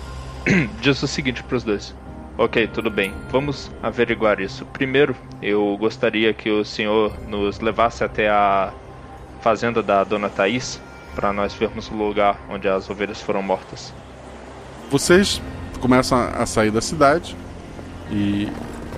diz 0.80 1.02
o 1.02 1.06
seguinte 1.08 1.42
para 1.42 1.56
os 1.56 1.64
dois: 1.64 1.94
Ok, 2.42 2.66
tudo 2.68 2.90
bem, 2.90 3.12
vamos 3.30 3.70
averiguar 3.82 4.40
isso. 4.40 4.64
Primeiro, 4.64 5.14
eu 5.42 5.76
gostaria 5.76 6.32
que 6.32 6.48
o 6.48 6.64
senhor 6.64 7.12
nos 7.28 7.60
levasse 7.60 8.02
até 8.02 8.30
a 8.30 8.72
fazenda 9.42 9.82
da 9.82 10.02
dona 10.04 10.30
Thaís 10.30 10.80
para 11.14 11.34
nós 11.34 11.52
vermos 11.52 11.90
o 11.90 11.94
lugar 11.94 12.40
onde 12.48 12.66
as 12.66 12.88
ovelhas 12.88 13.20
foram 13.20 13.42
mortas. 13.42 13.92
Vocês 14.90 15.42
começam 15.82 16.18
a, 16.18 16.46
sair 16.46 16.70
da 16.70 16.80
cidade 16.80 17.36
e 18.10 18.48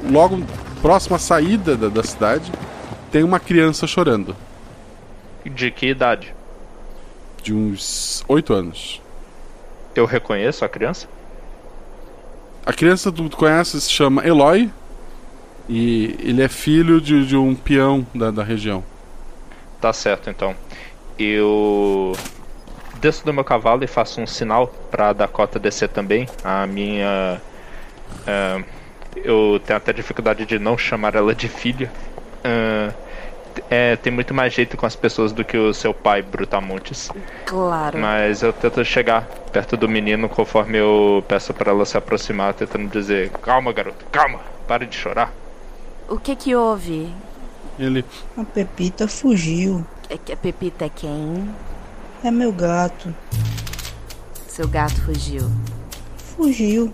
logo 0.08 0.38
próximo 0.80 1.16
à 1.16 1.18
saída 1.18 1.76
da, 1.76 1.88
da 1.88 2.04
cidade 2.04 2.52
tem 3.10 3.24
uma 3.24 3.40
criança 3.40 3.88
chorando, 3.88 4.36
De 5.44 5.68
que 5.72 5.88
idade? 5.88 6.32
de 7.42 7.52
uns 7.52 8.24
oito 8.28 8.54
anos. 8.54 9.02
Eu 9.96 10.06
reconheço 10.06 10.64
a 10.64 10.68
criança? 10.68 11.08
A 12.64 12.72
criança 12.72 13.10
tu 13.10 13.28
tu 13.28 13.36
conhece 13.36 13.80
se 13.80 13.90
chama 13.90 14.24
Eloy 14.26 14.70
e 15.68 16.16
ele 16.20 16.42
é 16.42 16.48
filho 16.48 17.00
de, 17.00 17.26
de 17.26 17.36
um 17.36 17.54
peão 17.54 18.06
da, 18.14 18.30
da 18.30 18.42
região. 18.42 18.84
Tá 19.80 19.92
certo, 19.92 20.30
então. 20.30 20.54
Eu 21.18 22.12
desço 23.00 23.24
do 23.24 23.32
meu 23.32 23.42
cavalo 23.42 23.82
e 23.82 23.88
faço 23.88 24.20
um 24.20 24.26
sinal 24.26 24.68
pra 24.90 25.12
Dakota 25.12 25.58
descer 25.58 25.88
também. 25.88 26.28
A 26.44 26.66
minha. 26.66 27.40
é, 28.26 28.64
eu 29.16 29.60
tenho 29.64 29.76
até 29.76 29.92
dificuldade 29.92 30.46
de 30.46 30.58
não 30.58 30.78
chamar 30.78 31.14
ela 31.16 31.34
de 31.34 31.48
filha. 31.48 31.90
É, 32.44 32.92
é, 33.72 33.96
tem 33.96 34.12
muito 34.12 34.34
mais 34.34 34.52
jeito 34.52 34.76
com 34.76 34.84
as 34.84 34.94
pessoas 34.94 35.32
do 35.32 35.42
que 35.42 35.56
o 35.56 35.72
seu 35.72 35.94
pai, 35.94 36.20
Brutamontes. 36.20 37.10
Claro. 37.46 37.98
Mas 37.98 38.42
eu 38.42 38.52
tento 38.52 38.84
chegar 38.84 39.24
perto 39.50 39.78
do 39.78 39.88
menino 39.88 40.28
conforme 40.28 40.76
eu 40.76 41.24
peço 41.26 41.54
pra 41.54 41.70
ela 41.70 41.86
se 41.86 41.96
aproximar, 41.96 42.52
tentando 42.52 42.86
dizer: 42.88 43.30
Calma, 43.30 43.72
garoto, 43.72 44.04
calma, 44.12 44.40
pare 44.68 44.84
de 44.84 44.94
chorar. 44.94 45.32
O 46.06 46.18
que 46.18 46.36
que 46.36 46.54
houve? 46.54 47.10
Ele. 47.78 48.04
A 48.36 48.44
Pepita 48.44 49.08
fugiu. 49.08 49.86
É 50.10 50.18
que 50.18 50.34
a 50.34 50.36
Pepita 50.36 50.84
é 50.84 50.90
quem? 50.90 51.48
É 52.22 52.30
meu 52.30 52.52
gato. 52.52 53.14
Seu 54.48 54.68
gato 54.68 55.00
fugiu. 55.00 55.50
Fugiu. 56.36 56.92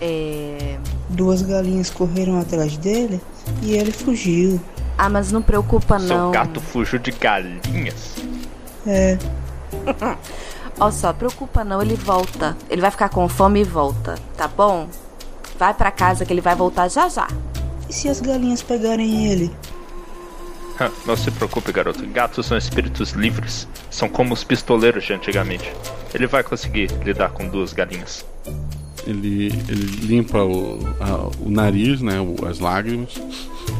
É. 0.00 0.78
Duas 1.10 1.42
galinhas 1.42 1.90
correram 1.90 2.40
atrás 2.40 2.78
dele 2.78 3.20
e 3.62 3.74
ele 3.74 3.92
fugiu. 3.92 4.58
Ah, 4.96 5.08
mas 5.08 5.32
não 5.32 5.42
preocupa 5.42 5.98
Seu 5.98 6.08
não. 6.16 6.30
gato 6.30 6.60
fugiu 6.60 6.98
de 6.98 7.10
galinhas. 7.12 8.14
É. 8.86 9.18
Ó 10.78 10.90
só, 10.90 11.12
preocupa 11.12 11.64
não, 11.64 11.80
ele 11.82 11.94
volta. 11.96 12.56
Ele 12.70 12.80
vai 12.80 12.90
ficar 12.90 13.08
com 13.08 13.28
fome 13.28 13.60
e 13.60 13.64
volta, 13.64 14.14
tá 14.36 14.46
bom? 14.48 14.88
Vai 15.58 15.74
pra 15.74 15.90
casa 15.90 16.24
que 16.24 16.32
ele 16.32 16.40
vai 16.40 16.54
voltar 16.54 16.88
já 16.88 17.08
já. 17.08 17.28
E 17.88 17.92
se 17.92 18.08
as 18.08 18.20
galinhas 18.20 18.62
pegarem 18.62 19.26
ele? 19.30 19.50
Não 21.06 21.16
se 21.16 21.30
preocupe, 21.30 21.70
garoto. 21.70 22.04
Gatos 22.08 22.46
são 22.46 22.56
espíritos 22.56 23.10
livres. 23.10 23.68
São 23.90 24.08
como 24.08 24.34
os 24.34 24.42
pistoleiros 24.42 25.04
de 25.04 25.12
antigamente. 25.12 25.72
Ele 26.12 26.26
vai 26.26 26.42
conseguir 26.42 26.90
lidar 27.04 27.30
com 27.30 27.46
duas 27.46 27.72
galinhas. 27.72 28.24
Ele, 29.06 29.46
ele 29.68 30.06
limpa 30.06 30.38
o, 30.42 30.78
a- 31.00 31.30
o 31.40 31.48
nariz, 31.50 32.00
né? 32.00 32.18
o- 32.20 32.46
as 32.46 32.58
lágrimas. 32.58 33.14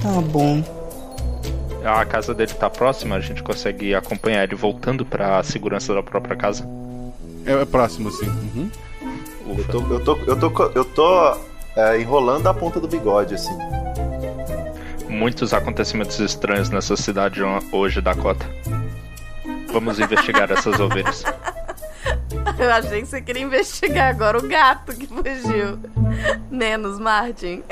Tá 0.00 0.20
bom. 0.20 0.62
A 1.84 2.04
casa 2.04 2.32
dele 2.34 2.52
tá 2.54 2.70
próxima, 2.70 3.16
a 3.16 3.20
gente 3.20 3.42
consegue 3.42 3.94
acompanhar 3.94 4.44
ele 4.44 4.54
voltando 4.54 5.04
pra 5.04 5.42
segurança 5.42 5.92
da 5.94 6.02
própria 6.02 6.36
casa. 6.36 6.64
É, 7.44 7.52
é 7.52 7.64
próximo, 7.64 8.08
assim. 8.08 8.26
Uhum. 8.28 8.70
Eu 9.58 9.64
tô, 9.64 9.80
eu 9.94 10.00
tô, 10.04 10.16
eu 10.26 10.36
tô, 10.50 10.62
eu 10.74 10.84
tô 10.84 11.36
é, 11.76 12.00
enrolando 12.00 12.46
a 12.46 12.54
ponta 12.54 12.78
do 12.78 12.86
bigode, 12.86 13.34
assim. 13.34 13.56
Muitos 15.08 15.52
acontecimentos 15.52 16.18
estranhos 16.20 16.70
nessa 16.70 16.96
cidade 16.96 17.42
ho- 17.42 17.62
hoje, 17.72 18.00
Dakota. 18.00 18.46
Vamos 19.72 19.98
investigar 19.98 20.50
essas 20.50 20.78
ovelhas. 20.80 21.24
Eu 22.58 22.70
achei 22.70 23.00
que 23.00 23.06
você 23.08 23.20
queria 23.20 23.42
investigar 23.42 24.08
agora 24.10 24.38
o 24.38 24.46
gato 24.46 24.94
que 24.94 25.06
fugiu. 25.06 25.78
Menos, 26.50 26.98
Martin. 27.00 27.62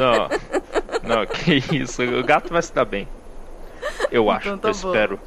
Não, 0.00 0.28
não, 1.16 1.26
que 1.26 1.62
isso. 1.74 2.02
O 2.02 2.22
gato 2.24 2.52
vai 2.52 2.60
se 2.62 2.74
dar 2.74 2.84
bem. 2.84 3.08
Eu 4.10 4.30
acho, 4.30 4.48
Então 4.48 4.58
tá 4.58 4.68
eu 4.68 4.72
espero. 4.72 5.18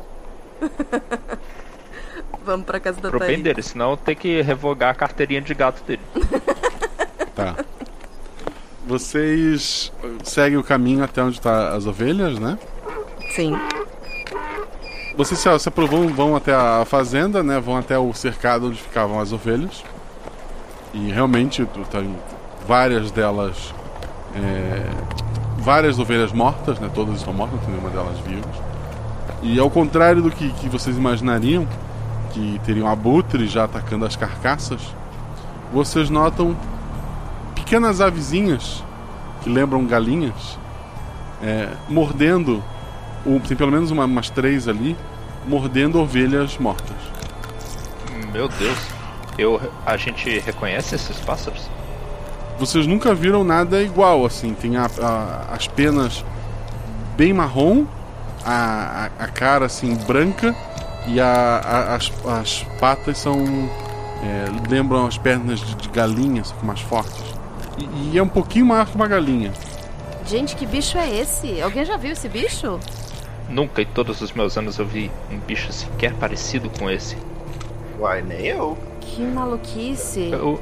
Vamos 2.43 2.65
pra 2.65 2.79
casa 2.79 2.99
da 3.01 3.09
Pro 3.09 3.19
bem 3.19 3.29
Thaís. 3.29 3.43
dele, 3.43 3.61
senão 3.61 3.97
tem 3.97 4.15
que 4.15 4.41
revogar 4.41 4.91
a 4.91 4.93
carteirinha 4.95 5.41
de 5.41 5.53
gato 5.53 5.83
dele. 5.83 6.01
Tá. 7.35 7.53
Vocês 8.87 9.91
seguem 10.23 10.57
o 10.57 10.63
caminho 10.63 11.03
até 11.03 11.21
onde 11.21 11.39
tá 11.39 11.75
as 11.75 11.85
ovelhas, 11.85 12.39
né? 12.39 12.57
Sim. 13.29 13.55
Vocês 15.15 15.39
se, 15.39 15.59
se 15.59 15.69
aprovam, 15.69 16.07
vão 16.07 16.35
até 16.35 16.51
a 16.55 16.83
fazenda, 16.83 17.43
né? 17.43 17.59
Vão 17.59 17.77
até 17.77 17.95
o 17.99 18.11
cercado 18.11 18.69
onde 18.69 18.81
ficavam 18.81 19.19
as 19.19 19.31
ovelhas. 19.31 19.83
E 20.95 21.11
realmente 21.11 21.63
tu- 21.67 21.85
tem 21.91 22.15
várias 22.67 23.11
delas. 23.11 23.71
é, 24.33 24.81
várias 25.67 25.99
ovelhas 25.99 26.31
mortas, 26.31 26.79
né? 26.79 26.89
Todas 26.95 27.17
estão 27.17 27.33
mortas, 27.33 27.59
não 27.59 27.65
tem 27.65 27.75
nenhuma 27.75 27.89
delas 27.89 28.17
vivas. 28.19 28.55
E 29.43 29.59
ao 29.59 29.69
contrário 29.69 30.21
do 30.21 30.31
que, 30.31 30.49
que 30.53 30.69
vocês 30.69 30.95
imaginariam, 30.95 31.67
que 32.31 32.57
teriam 32.65 32.87
abutres 32.87 33.51
já 33.51 33.65
atacando 33.65 34.05
as 34.05 34.15
carcaças, 34.15 34.79
vocês 35.73 36.09
notam 36.09 36.55
pequenas 37.53 37.99
avezinhas 37.99 38.81
que 39.43 39.49
lembram 39.49 39.85
galinhas 39.85 40.57
é, 41.43 41.67
mordendo, 41.89 42.63
um- 43.25 43.37
tem 43.37 43.57
pelo 43.57 43.69
menos 43.71 43.91
uma- 43.91 44.05
umas 44.05 44.29
três 44.29 44.69
ali, 44.69 44.95
mordendo 45.45 45.99
ovelhas 45.99 46.57
mortas. 46.57 46.95
Meu 48.31 48.47
Deus. 48.47 48.77
Eu, 49.37 49.59
a 49.85 49.97
gente 49.97 50.39
reconhece 50.39 50.95
esses 50.95 51.19
pássaros? 51.19 51.69
Vocês 52.59 52.87
nunca 52.87 53.13
viram 53.13 53.43
nada 53.43 53.81
igual, 53.81 54.25
assim, 54.25 54.53
tem 54.53 54.77
a- 54.77 54.89
a- 55.01 55.53
as 55.53 55.67
penas 55.67 56.25
bem 57.15 57.31
marrom, 57.33 57.85
a, 58.43 59.09
a- 59.19 59.23
a 59.25 59.27
cara 59.27 59.65
assim 59.65 59.93
branca 60.07 60.55
e 61.07 61.19
a- 61.21 61.61
a- 61.63 61.95
as, 61.95 62.11
as 62.25 62.63
patas 62.79 63.17
são. 63.17 63.69
é, 64.23 64.47
lembram 64.67 65.05
as 65.05 65.15
pernas 65.15 65.59
de, 65.59 65.75
de 65.75 65.89
galinha, 65.89 66.43
só 66.43 66.55
que 66.55 66.65
mais 66.65 66.81
fortes. 66.81 67.23
E, 67.77 68.13
e 68.13 68.17
é 68.17 68.23
um 68.23 68.27
pouquinho 68.27 68.65
maior 68.65 68.87
que 68.87 68.95
uma 68.95 69.07
galinha. 69.07 69.53
Gente, 70.25 70.55
que 70.55 70.65
bicho 70.65 70.97
é 70.97 71.07
esse? 71.19 71.61
Alguém 71.61 71.85
já 71.85 71.97
viu 71.97 72.13
esse 72.13 72.27
bicho? 72.27 72.79
Nunca 73.47 73.83
em 73.83 73.85
todos 73.85 74.19
os 74.19 74.31
meus 74.31 74.57
anos 74.57 74.79
eu 74.79 74.87
vi 74.87 75.11
um 75.31 75.37
bicho 75.37 75.71
sequer 75.71 76.13
parecido 76.15 76.67
com 76.79 76.89
esse. 76.89 77.15
Uai, 77.99 78.23
nem 78.23 78.47
eu. 78.47 78.75
Que 79.01 79.21
maluquice. 79.21 80.29
Eu, 80.31 80.59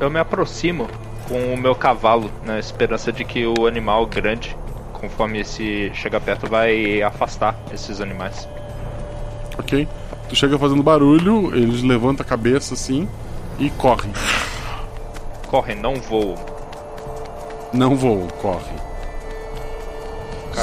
eu 0.00 0.08
me 0.08 0.20
aproximo 0.20 0.86
com 1.28 1.54
o 1.54 1.56
meu 1.56 1.74
cavalo, 1.74 2.30
na 2.44 2.58
esperança 2.58 3.12
de 3.12 3.24
que 3.24 3.46
o 3.46 3.66
animal 3.66 4.06
grande, 4.06 4.56
conforme 4.92 5.40
esse 5.40 5.90
chega 5.94 6.20
perto, 6.20 6.48
vai 6.48 7.02
afastar 7.02 7.56
esses 7.72 8.00
animais. 8.00 8.48
Ok? 9.58 9.88
Tu 10.28 10.36
chega 10.36 10.58
fazendo 10.58 10.82
barulho, 10.82 11.54
eles 11.54 11.82
levantam 11.82 12.24
a 12.24 12.28
cabeça 12.28 12.74
assim 12.74 13.08
e 13.58 13.70
correm. 13.70 14.12
Corre, 15.48 15.74
não 15.74 15.96
voam. 15.96 16.36
Não 17.72 17.94
voam, 17.96 18.28
correm. 18.40 18.82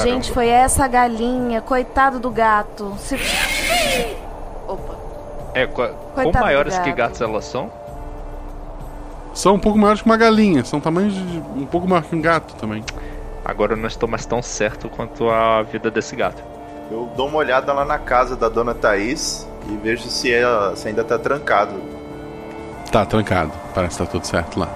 Gente, 0.04 0.32
foi 0.32 0.48
essa 0.48 0.88
galinha. 0.88 1.62
Coitado 1.62 2.20
do 2.20 2.30
gato. 2.30 2.96
Se... 3.00 3.16
Opa. 4.68 4.96
É, 5.54 5.66
quão 5.66 6.32
do 6.32 6.40
maiores 6.40 6.78
que 6.80 6.90
gato. 6.90 6.98
gatos 6.98 7.22
elas 7.22 7.46
são? 7.46 7.72
São 9.34 9.56
um 9.56 9.60
pouco 9.60 9.78
maiores 9.78 10.02
que 10.02 10.08
uma 10.08 10.18
galinha, 10.18 10.64
são 10.66 10.80
tamanhos 10.80 11.14
de 11.14 11.38
um 11.56 11.66
pouco 11.66 11.88
maior 11.88 12.04
que 12.04 12.16
um 12.16 12.22
gato 12.22 12.56
também. 12.56 12.84
Agora 13.44 13.74
eu 13.74 13.78
não 13.78 13.88
estou 13.88 14.10
mais 14.10 14.26
tão 14.26 14.42
certo 14.42 14.90
quanto 14.90 15.30
a 15.30 15.62
vida 15.64 15.90
desse 15.90 16.16
gato. 16.16 16.44
Eu 16.92 17.10
dou 17.16 17.28
uma 17.28 17.38
olhada 17.38 17.72
lá 17.72 17.86
na 17.86 17.98
casa 17.98 18.36
da 18.36 18.50
dona 18.50 18.74
Thaís 18.74 19.48
e 19.68 19.78
vejo 19.78 20.10
se, 20.10 20.32
ela, 20.32 20.76
se 20.76 20.88
ainda 20.88 21.04
tá 21.04 21.18
trancado. 21.18 21.74
Tá 22.92 23.06
trancado, 23.06 23.52
parece 23.74 23.98
que 23.98 24.06
tá 24.06 24.12
tudo 24.12 24.26
certo 24.26 24.60
lá. 24.60 24.70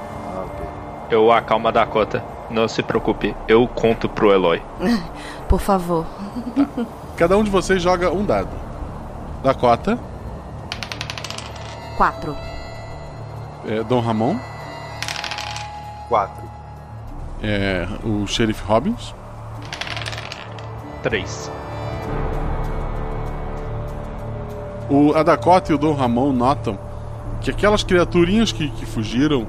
Eu 1.09 1.31
acalmo 1.31 1.67
a 1.67 1.71
Dakota. 1.71 2.23
Não 2.49 2.67
se 2.67 2.83
preocupe, 2.83 3.35
eu 3.47 3.67
conto 3.67 4.07
pro 4.07 4.31
Eloy. 4.31 4.61
Por 5.49 5.59
favor. 5.59 6.05
Cada 7.17 7.37
um 7.37 7.43
de 7.43 7.49
vocês 7.49 7.81
joga 7.81 8.11
um 8.11 8.23
dado. 8.23 8.49
Dakota, 9.43 9.97
Quatro. 11.97 12.35
É, 13.67 13.83
Dom 13.83 13.99
Ramon, 13.99 14.37
Quatro. 16.09 16.43
é, 17.41 17.87
o 18.03 18.25
xerife 18.27 18.63
Robbins, 18.63 19.13
Três. 21.01 21.51
o, 24.89 25.13
a 25.13 25.23
Dakota 25.23 25.71
e 25.71 25.75
o 25.75 25.77
Dom 25.77 25.93
Ramon 25.93 26.31
notam 26.31 26.77
que 27.41 27.49
aquelas 27.51 27.83
criaturinhas 27.83 28.51
que, 28.51 28.69
que 28.69 28.85
fugiram, 28.85 29.45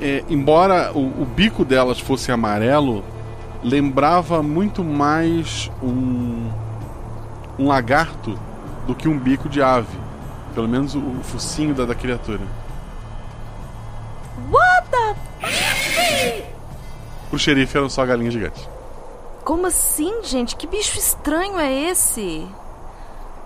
é, 0.00 0.24
embora 0.28 0.92
o, 0.92 1.22
o 1.22 1.24
bico 1.24 1.64
delas 1.64 2.00
fosse 2.00 2.32
amarelo, 2.32 3.04
lembrava 3.62 4.42
muito 4.42 4.82
mais 4.82 5.70
um, 5.82 6.50
um 7.58 7.68
lagarto 7.68 8.38
do 8.86 8.94
que 8.94 9.08
um 9.08 9.18
bico 9.18 9.48
de 9.48 9.62
ave. 9.62 9.96
Pelo 10.54 10.68
menos 10.68 10.94
o, 10.94 10.98
o 10.98 11.20
focinho 11.22 11.74
da, 11.74 11.84
da 11.84 11.94
criatura. 11.94 12.40
Pro 17.28 17.38
xerife 17.38 17.76
eram 17.76 17.88
só 17.88 18.04
galinhas 18.04 18.34
gigantes. 18.34 18.68
Como 19.44 19.66
assim, 19.66 20.22
gente? 20.22 20.56
Que 20.56 20.66
bicho 20.66 20.98
estranho 20.98 21.58
é 21.58 21.72
esse? 21.90 22.46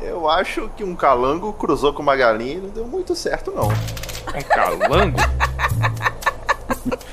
Eu 0.00 0.28
acho 0.28 0.70
que 0.76 0.82
um 0.82 0.96
calango 0.96 1.52
cruzou 1.52 1.92
com 1.92 2.02
uma 2.02 2.16
galinha 2.16 2.54
e 2.54 2.58
não 2.58 2.70
deu 2.70 2.86
muito 2.86 3.14
certo, 3.14 3.50
não. 3.50 3.68
Um 3.68 4.42
calango? 4.48 5.18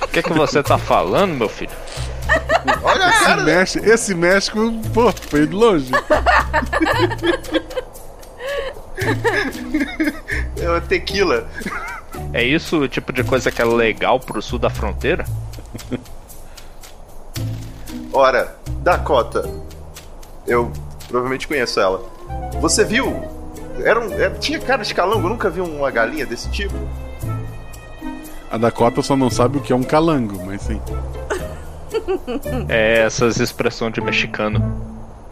O 0.02 0.08
que, 0.08 0.24
que 0.24 0.34
você 0.34 0.64
tá 0.64 0.78
falando, 0.78 1.34
meu 1.34 1.50
filho? 1.50 1.72
Olha 2.84 3.06
a 3.06 3.10
Esse, 3.10 3.24
cara. 3.26 3.44
México, 3.44 3.86
esse 3.86 4.16
México, 4.16 4.60
pô, 4.94 5.12
foi 5.12 5.46
de 5.48 5.54
longe. 5.54 5.92
É 10.60 10.80
tequila. 10.82 11.48
É 12.34 12.44
isso 12.44 12.80
o 12.82 12.88
tipo 12.88 13.14
de 13.14 13.24
coisa 13.24 13.52
que 13.52 13.62
é 13.62 13.66
legal 13.66 14.20
pro 14.20 14.42
sul 14.42 14.60
da 14.60 14.70
fronteira? 14.70 15.26
Ora, 18.18 18.56
Dakota. 18.82 19.48
Eu 20.48 20.72
provavelmente 21.08 21.48
conheço 21.48 21.80
ela. 21.80 22.02
Você 22.60 22.84
viu? 22.84 23.24
Era 23.84 24.00
um, 24.00 24.12
era- 24.12 24.34
tinha 24.40 24.58
cara 24.60 24.84
de 24.84 24.92
calango, 24.92 25.28
eu 25.28 25.30
nunca 25.30 25.52
vi 25.52 25.62
uma 25.62 25.92
galinha 25.92 26.26
desse 26.26 26.50
tipo. 26.50 26.74
A 28.50 28.58
Dakota 28.58 29.04
só 29.04 29.16
não 29.16 29.30
sabe 29.30 29.60
o 29.60 29.62
que 29.62 29.72
é 29.72 29.76
um 29.76 29.84
calango, 29.84 30.44
mas 30.44 30.64
sim. 30.64 30.82
É 32.68 33.02
essas 33.04 33.40
expressões 33.40 33.94
de 33.94 34.02
mexicano. 34.02 34.64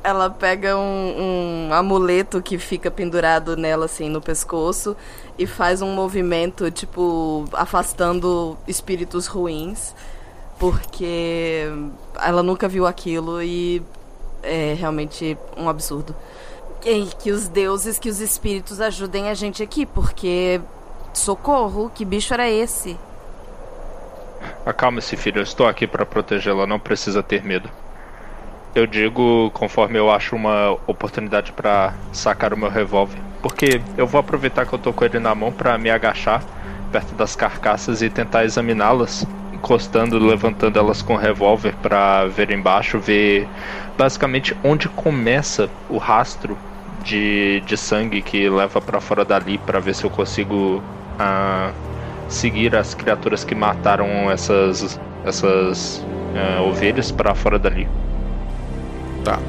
Ela 0.03 0.29
pega 0.29 0.77
um, 0.77 1.69
um 1.69 1.73
amuleto 1.73 2.39
que 2.39 2.59
fica 2.59 2.91
pendurado 2.91 3.57
nela, 3.57 3.85
assim, 3.85 4.09
no 4.09 4.21
pescoço, 4.21 4.95
e 5.39 5.47
faz 5.47 5.81
um 5.81 5.91
movimento, 5.95 6.69
tipo, 6.69 7.45
afastando 7.51 8.55
espíritos 8.67 9.25
ruins, 9.25 9.95
porque 10.59 11.67
ela 12.21 12.41
nunca 12.41 12.67
viu 12.67 12.85
aquilo 12.85 13.41
e 13.41 13.81
é 14.43 14.75
realmente 14.77 15.37
um 15.57 15.67
absurdo. 15.67 16.15
E 16.85 17.05
que 17.19 17.31
os 17.31 17.47
deuses, 17.47 17.97
que 17.97 18.09
os 18.09 18.19
espíritos 18.19 18.79
ajudem 18.79 19.29
a 19.29 19.33
gente 19.33 19.63
aqui, 19.63 19.85
porque. 19.85 20.61
Socorro, 21.13 21.89
que 21.95 22.03
bicho 22.03 22.33
era 22.33 22.49
esse? 22.49 22.97
Acalme-se, 24.65 25.15
filho. 25.15 25.39
Eu 25.39 25.43
estou 25.43 25.65
aqui 25.65 25.87
para 25.87 26.05
protegê-la. 26.05 26.67
Não 26.67 26.77
precisa 26.77 27.23
ter 27.23 27.41
medo. 27.43 27.69
Eu 28.75 28.85
digo 28.85 29.49
conforme 29.51 29.97
eu 29.97 30.11
acho 30.11 30.35
uma 30.35 30.71
oportunidade 30.85 31.53
para 31.53 31.93
sacar 32.11 32.53
o 32.53 32.57
meu 32.57 32.69
revólver. 32.69 33.17
Porque 33.41 33.81
eu 33.97 34.05
vou 34.05 34.19
aproveitar 34.19 34.65
que 34.65 34.73
eu 34.73 34.79
tô 34.79 34.91
com 34.91 35.05
ele 35.05 35.19
na 35.19 35.33
mão 35.33 35.53
para 35.53 35.77
me 35.77 35.89
agachar 35.89 36.43
perto 36.91 37.15
das 37.15 37.35
carcaças 37.35 38.01
e 38.01 38.09
tentar 38.09 38.43
examiná-las, 38.43 39.25
encostando, 39.55 40.19
levantando 40.19 40.77
elas 40.77 41.01
com 41.01 41.15
revólver 41.15 41.73
para 41.81 42.25
ver 42.25 42.51
embaixo, 42.51 42.99
ver 42.99 43.47
basicamente 43.97 44.55
onde 44.63 44.87
começa 44.89 45.69
o 45.89 45.97
rastro 45.97 46.57
de, 47.03 47.61
de 47.61 47.77
sangue 47.77 48.21
que 48.21 48.49
leva 48.49 48.81
para 48.81 48.99
fora 48.99 49.23
dali 49.23 49.57
para 49.57 49.79
ver 49.79 49.95
se 49.95 50.03
eu 50.03 50.09
consigo 50.09 50.83
ah, 51.17 51.71
seguir 52.27 52.75
as 52.75 52.93
criaturas 52.93 53.43
que 53.43 53.55
mataram 53.55 54.29
essas 54.29 54.99
essas 55.23 56.05
ah, 56.35 56.61
ovelhas 56.61 57.11
para 57.11 57.33
fora 57.33 57.57
dali. 57.57 57.87
Tá. 59.23 59.39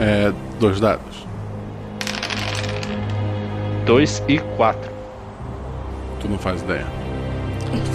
É, 0.00 0.32
dois 0.58 0.80
dados. 0.80 1.28
2 3.88 4.22
e 4.28 4.38
4. 4.38 4.92
Tu 6.20 6.28
não 6.28 6.36
faz 6.36 6.60
ideia. 6.60 6.97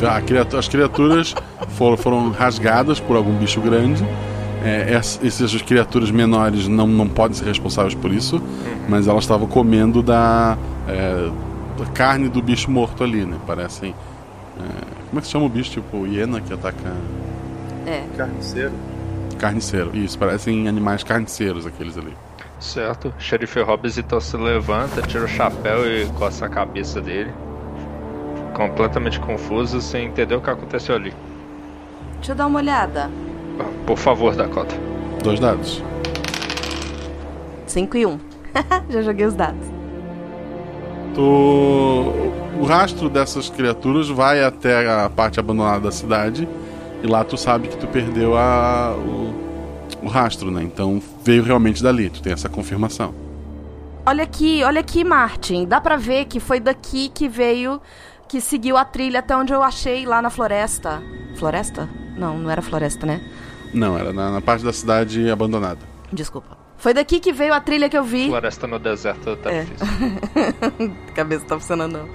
A 0.08 0.22
criatura- 0.22 0.60
as 0.60 0.68
criaturas 0.68 1.34
foram, 1.70 1.98
foram 1.98 2.32
rasgadas 2.32 3.00
por 3.00 3.16
algum 3.16 3.34
bicho 3.38 3.62
grande. 3.62 4.04
É, 4.64 4.94
ess- 4.94 5.20
essas 5.24 5.62
criaturas 5.62 6.10
menores 6.12 6.68
não, 6.68 6.88
não 6.88 7.08
podem 7.08 7.36
ser 7.36 7.46
responsáveis 7.46 7.94
por 7.96 8.12
isso, 8.14 8.42
mas 8.88 9.08
elas 9.08 9.24
estavam 9.26 9.46
comendo 9.48 10.02
da, 10.02 10.58
é, 10.88 11.30
da 11.78 11.86
carne 11.88 12.30
do 12.30 12.42
bicho 12.42 12.72
morto 12.72 13.04
ali, 13.04 13.26
né? 13.26 13.38
Parecem. 13.46 13.94
é, 14.60 14.64
como 15.10 15.20
é 15.20 15.22
que 15.22 15.28
se 15.28 15.34
chama 15.34 15.46
o 15.46 15.50
bicho? 15.50 15.72
Tipo, 15.72 16.06
hiena 16.08 16.40
que 16.40 16.54
ataca. 16.54 16.94
É. 17.86 18.04
Carniceiro. 18.16 18.72
Carniceiro. 19.38 19.92
Isso, 19.94 20.18
parecem 20.18 20.68
animais 20.70 21.04
carniceiros 21.04 21.66
aqueles 21.66 21.98
ali. 21.98 22.14
Certo. 22.60 23.14
Xerife 23.20 23.60
Hobbs 23.62 23.98
então 23.98 24.22
se 24.22 24.38
levanta, 24.38 25.02
tira 25.02 25.26
o 25.26 25.28
chapéu 25.28 25.86
e 25.86 26.06
coça 26.18 26.46
a 26.46 26.50
cabeça 26.50 27.02
dele. 27.02 27.32
Completamente 28.54 29.20
confuso, 29.20 29.82
sem 29.82 30.08
entender 30.08 30.36
o 30.36 30.42
que 30.42 30.50
aconteceu 30.50 30.96
ali. 30.96 31.14
Deixa 32.16 32.32
eu 32.32 32.36
dar 32.36 32.48
uma 32.48 32.60
olhada. 32.60 33.10
Ah, 33.60 33.66
Por 33.86 33.98
favor, 33.98 34.36
Dakota. 34.36 34.76
Dois 35.24 35.40
dados. 35.40 35.84
5 37.68 37.98
e 37.98 38.06
1. 38.06 38.10
Um. 38.10 38.20
Já 38.90 39.02
joguei 39.02 39.26
os 39.26 39.34
dados. 39.34 39.68
Tu... 41.16 41.22
O 42.60 42.66
rastro 42.66 43.10
dessas 43.10 43.50
criaturas 43.50 44.08
vai 44.10 44.44
até 44.44 44.90
a 44.90 45.10
parte 45.10 45.40
abandonada 45.40 45.82
da 45.82 45.92
cidade 45.92 46.48
e 47.04 47.08
lá 47.08 47.24
tu 47.24 47.36
sabe 47.36 47.68
que 47.68 47.78
tu 47.78 47.88
perdeu 47.88 48.38
a... 48.38 48.96
o... 48.96 49.34
o 50.04 50.08
rastro, 50.08 50.52
né? 50.52 50.64
Então 50.64 51.02
veio 51.24 51.44
realmente 51.44 51.84
dali, 51.84 52.10
tu 52.10 52.22
tem 52.22 52.32
essa 52.32 52.48
confirmação. 52.48 53.14
Olha 54.06 54.24
aqui, 54.24 54.62
olha 54.64 54.82
aqui, 54.82 55.04
Martin. 55.04 55.66
Dá 55.66 55.80
pra 55.80 55.96
ver 55.96 56.26
que 56.26 56.40
foi 56.40 56.60
daqui 56.60 57.10
que 57.10 57.28
veio, 57.28 57.82
que 58.34 58.42
seguiu 58.42 58.78
a 58.78 58.84
trilha 58.84 59.20
até 59.20 59.38
onde 59.38 59.54
eu 59.54 59.62
achei 59.62 60.08
lá 60.08 60.20
na 60.20 60.32
floresta. 60.32 61.04
Floresta? 61.36 61.88
Não, 62.18 62.36
não 62.36 62.50
era 62.50 62.64
floresta, 62.64 63.06
né? 63.06 63.22
Não, 63.72 63.96
era 63.96 64.12
na, 64.12 64.32
na 64.32 64.42
parte 64.42 64.66
da 64.66 64.74
cidade 64.74 65.30
abandonada. 65.30 65.82
Desculpa. 66.12 66.58
Foi 66.76 66.96
daqui 66.96 67.20
que 67.20 67.32
veio 67.32 67.54
a 67.54 67.62
trilha 67.62 67.88
que 67.88 67.96
eu 67.96 68.04
vi. 68.04 68.30
Floresta 68.30 68.66
no 68.66 68.80
deserto 68.80 69.36
tá 69.36 69.52
É. 69.52 69.66
difícil. 69.66 70.96
Cabeça 71.14 71.46
tá 71.46 71.60
funcionando 71.60 71.94
não. 72.00 72.10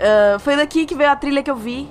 Ah, 0.00 0.36
foi 0.40 0.56
daqui 0.56 0.84
que 0.84 0.96
veio 0.96 1.10
a 1.10 1.14
trilha 1.14 1.44
que 1.44 1.50
eu 1.50 1.54
vi. 1.56 1.88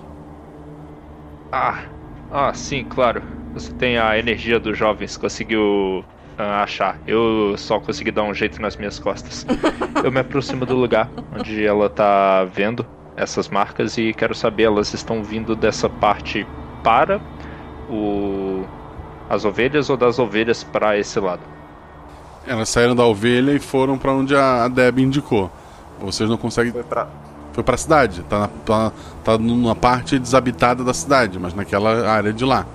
Ah, 1.49 1.83
ah, 2.29 2.53
sim, 2.53 2.83
claro. 2.83 3.23
Você 3.53 3.71
tem 3.71 3.97
a 3.97 4.19
energia 4.19 4.59
dos 4.59 4.77
jovens, 4.77 5.15
conseguiu 5.15 6.03
ah, 6.37 6.63
achar. 6.63 6.99
Eu 7.07 7.55
só 7.57 7.79
consegui 7.79 8.11
dar 8.11 8.23
um 8.23 8.33
jeito 8.33 8.61
nas 8.61 8.75
minhas 8.75 8.99
costas. 8.99 9.45
Eu 10.03 10.11
me 10.11 10.19
aproximo 10.19 10.65
do 10.65 10.75
lugar 10.75 11.09
onde 11.33 11.65
ela 11.65 11.89
tá 11.89 12.43
vendo 12.43 12.85
essas 13.15 13.49
marcas 13.49 13.97
e 13.97 14.13
quero 14.13 14.33
saber, 14.33 14.63
elas 14.63 14.93
estão 14.93 15.23
vindo 15.23 15.55
dessa 15.55 15.89
parte 15.89 16.45
para 16.83 17.21
o 17.89 18.65
as 19.29 19.45
ovelhas 19.45 19.89
ou 19.89 19.95
das 19.95 20.19
ovelhas 20.19 20.61
para 20.61 20.97
esse 20.97 21.17
lado? 21.17 21.39
Elas 22.45 22.67
saíram 22.67 22.93
da 22.93 23.05
ovelha 23.05 23.53
e 23.53 23.59
foram 23.59 23.97
pra 23.97 24.11
onde 24.11 24.35
a, 24.35 24.65
a 24.65 24.67
Deb 24.67 24.99
indicou. 24.99 25.49
Vocês 26.01 26.29
não 26.29 26.35
conseguem. 26.35 26.73
Foi 26.73 26.83
pra. 26.83 27.07
Foi 27.53 27.63
pra 27.63 27.77
cidade. 27.77 28.23
Tá, 28.23 28.39
na, 28.39 28.47
tá, 28.65 28.91
tá 29.23 29.37
numa 29.37 29.73
parte 29.75 30.19
desabitada 30.19 30.83
da 30.83 30.93
cidade, 30.93 31.39
mas 31.39 31.53
naquela 31.53 32.09
área 32.09 32.33
de 32.33 32.43
lá. 32.43 32.65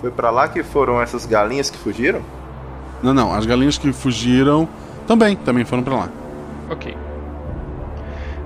Foi 0.00 0.10
pra 0.10 0.30
lá 0.30 0.48
que 0.48 0.62
foram 0.62 1.00
essas 1.00 1.24
galinhas 1.24 1.70
que 1.70 1.78
fugiram? 1.78 2.20
Não, 3.02 3.14
não. 3.14 3.32
As 3.32 3.46
galinhas 3.46 3.78
que 3.78 3.92
fugiram 3.92 4.68
também, 5.06 5.36
também 5.36 5.64
foram 5.64 5.82
pra 5.82 5.94
lá. 5.94 6.08
Ok. 6.70 6.94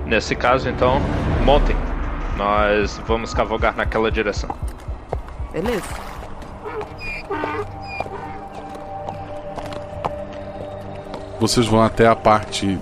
Nesse 0.06 0.34
caso, 0.34 0.68
então, 0.68 1.00
montem. 1.44 1.76
Nós 2.36 3.00
vamos 3.06 3.34
cavalgar 3.34 3.74
naquela 3.76 4.10
direção. 4.10 4.50
Beleza. 5.52 5.82
Vocês 11.40 11.66
vão 11.66 11.82
até 11.82 12.06
a 12.06 12.14
parte 12.14 12.78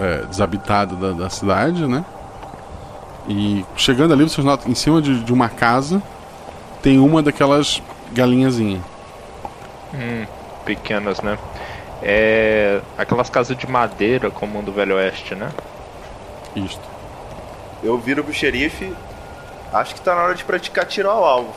é, 0.00 0.26
desabitada 0.26 0.94
da, 0.94 1.24
da 1.24 1.30
cidade, 1.30 1.86
né? 1.86 2.04
E 3.28 3.64
chegando 3.76 4.14
ali, 4.14 4.22
vocês 4.24 4.44
notam 4.44 4.70
em 4.70 4.74
cima 4.74 5.02
de, 5.02 5.22
de 5.22 5.32
uma 5.32 5.48
casa 5.48 6.02
tem 6.82 6.98
uma 6.98 7.22
daquelas 7.22 7.82
galinhazinhas. 8.12 8.80
Hum, 9.94 10.26
pequenas, 10.64 11.20
né? 11.20 11.38
É. 12.02 12.80
Aquelas 12.96 13.28
casas 13.28 13.56
de 13.56 13.66
madeira 13.66 14.30
comum 14.30 14.62
do 14.62 14.72
Velho 14.72 14.96
Oeste, 14.96 15.34
né? 15.34 15.50
Isto. 16.64 16.82
Eu 17.82 17.96
viro 17.98 18.24
pro 18.24 18.32
xerife. 18.32 18.92
Acho 19.72 19.94
que 19.94 20.00
tá 20.00 20.14
na 20.14 20.22
hora 20.22 20.34
de 20.34 20.44
praticar 20.44 20.86
tiro 20.86 21.10
ao 21.10 21.24
alvo. 21.24 21.54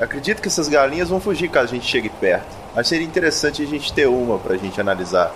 Acredito 0.00 0.40
que 0.40 0.48
essas 0.48 0.68
galinhas 0.68 1.10
vão 1.10 1.20
fugir 1.20 1.48
caso 1.48 1.72
a 1.72 1.74
gente 1.74 1.86
chegue 1.86 2.08
perto. 2.08 2.46
Mas 2.74 2.88
seria 2.88 3.06
interessante 3.06 3.62
a 3.62 3.66
gente 3.66 3.92
ter 3.92 4.06
uma 4.06 4.38
pra 4.38 4.56
gente 4.56 4.80
analisar. 4.80 5.30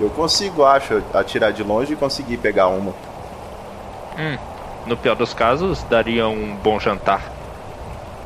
Eu 0.00 0.08
consigo, 0.10 0.64
acho, 0.64 1.02
atirar 1.12 1.52
de 1.52 1.62
longe 1.62 1.92
e 1.92 1.96
conseguir 1.96 2.38
pegar 2.38 2.68
uma. 2.68 2.94
Hum, 4.16 4.38
no 4.86 4.96
pior 4.96 5.16
dos 5.16 5.34
casos, 5.34 5.82
daria 5.84 6.28
um 6.28 6.54
bom 6.56 6.78
jantar. 6.78 7.20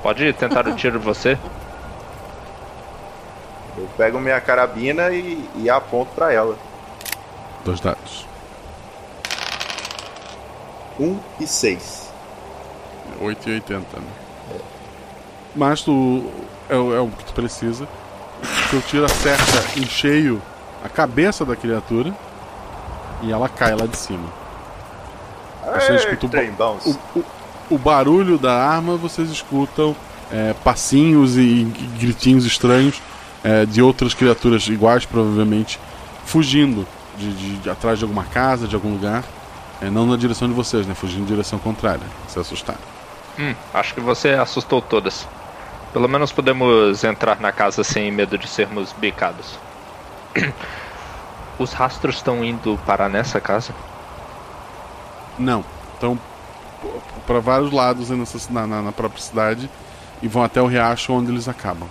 Pode 0.03 0.33
tentar 0.35 0.69
o 0.69 0.75
tiro 0.77 1.01
você? 1.01 1.39
Eu 3.77 3.89
pego 3.97 4.21
minha 4.21 4.41
carabina 4.41 5.11
e, 5.11 5.49
e 5.57 5.71
aponto 5.71 6.13
pra 6.15 6.33
ela. 6.33 6.57
Dois 7.65 7.81
dados. 7.81 8.32
Um 10.99 11.19
e 11.41 11.47
seis. 11.47 12.11
8 13.21 13.49
e 13.51 13.53
80, 13.55 13.81
né? 13.99 14.07
Mas 15.55 15.83
tu. 15.83 16.25
É, 16.69 16.77
o- 16.77 16.95
é 16.95 17.01
o 17.01 17.09
que 17.09 17.25
tu 17.25 17.33
precisa. 17.35 17.87
Teu 18.71 18.81
tiro 18.83 19.05
acerta 19.05 19.79
em 19.79 19.85
cheio 19.87 20.41
a 20.85 20.89
cabeça 20.89 21.45
da 21.45 21.55
criatura 21.55 22.13
e 23.23 23.31
ela 23.31 23.49
cai 23.49 23.75
lá 23.75 23.87
de 23.87 23.97
cima. 23.97 24.29
Você 25.75 25.93
Ei, 25.93 25.97
escuta 25.97 26.39
o, 26.85 26.91
o, 26.91 27.21
o- 27.21 27.25
o 27.71 27.79
barulho 27.79 28.37
da 28.39 28.53
arma, 28.53 28.97
vocês 28.97 29.31
escutam 29.31 29.95
é, 30.31 30.55
passinhos 30.65 31.37
e, 31.37 31.41
e 31.41 31.91
gritinhos 32.01 32.45
estranhos 32.45 33.01
é, 33.45 33.65
de 33.67 33.81
outras 33.83 34.15
criaturas 34.15 34.67
iguais, 34.67 35.05
provavelmente, 35.05 35.79
fugindo 36.25 36.87
de, 37.17 37.33
de- 37.35 37.57
de 37.59 37.71
atrás 37.71 37.99
de 37.99 38.05
alguma 38.05 38.25
casa, 38.25 38.67
de 38.67 38.75
algum 38.75 38.93
lugar. 38.93 39.23
É, 39.83 39.91
não 39.91 40.07
na 40.07 40.17
direção 40.17 40.49
de 40.49 40.55
vocês, 40.55 40.87
né? 40.87 40.95
Fugindo 40.95 41.23
em 41.23 41.27
direção 41.27 41.59
contrária. 41.59 42.07
Se 42.29 42.39
assustar. 42.39 42.77
Hum, 43.39 43.55
acho 43.75 43.95
que 43.95 44.01
você 44.01 44.31
assustou 44.31 44.81
todas. 44.81 45.27
Pelo 45.93 46.09
menos 46.09 46.33
podemos 46.33 47.03
entrar 47.05 47.41
na 47.41 47.53
casa 47.53 47.83
sem 47.85 48.11
medo 48.11 48.39
de 48.39 48.47
sermos 48.49 48.93
bicados. 48.93 49.59
Os 51.59 51.73
rastros 51.73 52.17
estão 52.17 52.43
indo 52.45 52.79
para 52.87 53.09
nessa 53.09 53.41
casa? 53.41 53.75
Não. 55.39 55.65
Então, 55.97 56.19
para 57.27 57.41
vários 57.41 57.71
lados 57.73 58.09
na, 58.51 58.67
na- 58.67 58.83
na 58.83 58.93
própria 58.93 59.21
cidade 59.23 59.69
e 60.23 60.29
vão 60.29 60.43
até 60.43 60.61
o 60.63 60.67
riacho 60.67 61.13
onde 61.13 61.31
eles 61.31 61.49
acabam. 61.49 61.89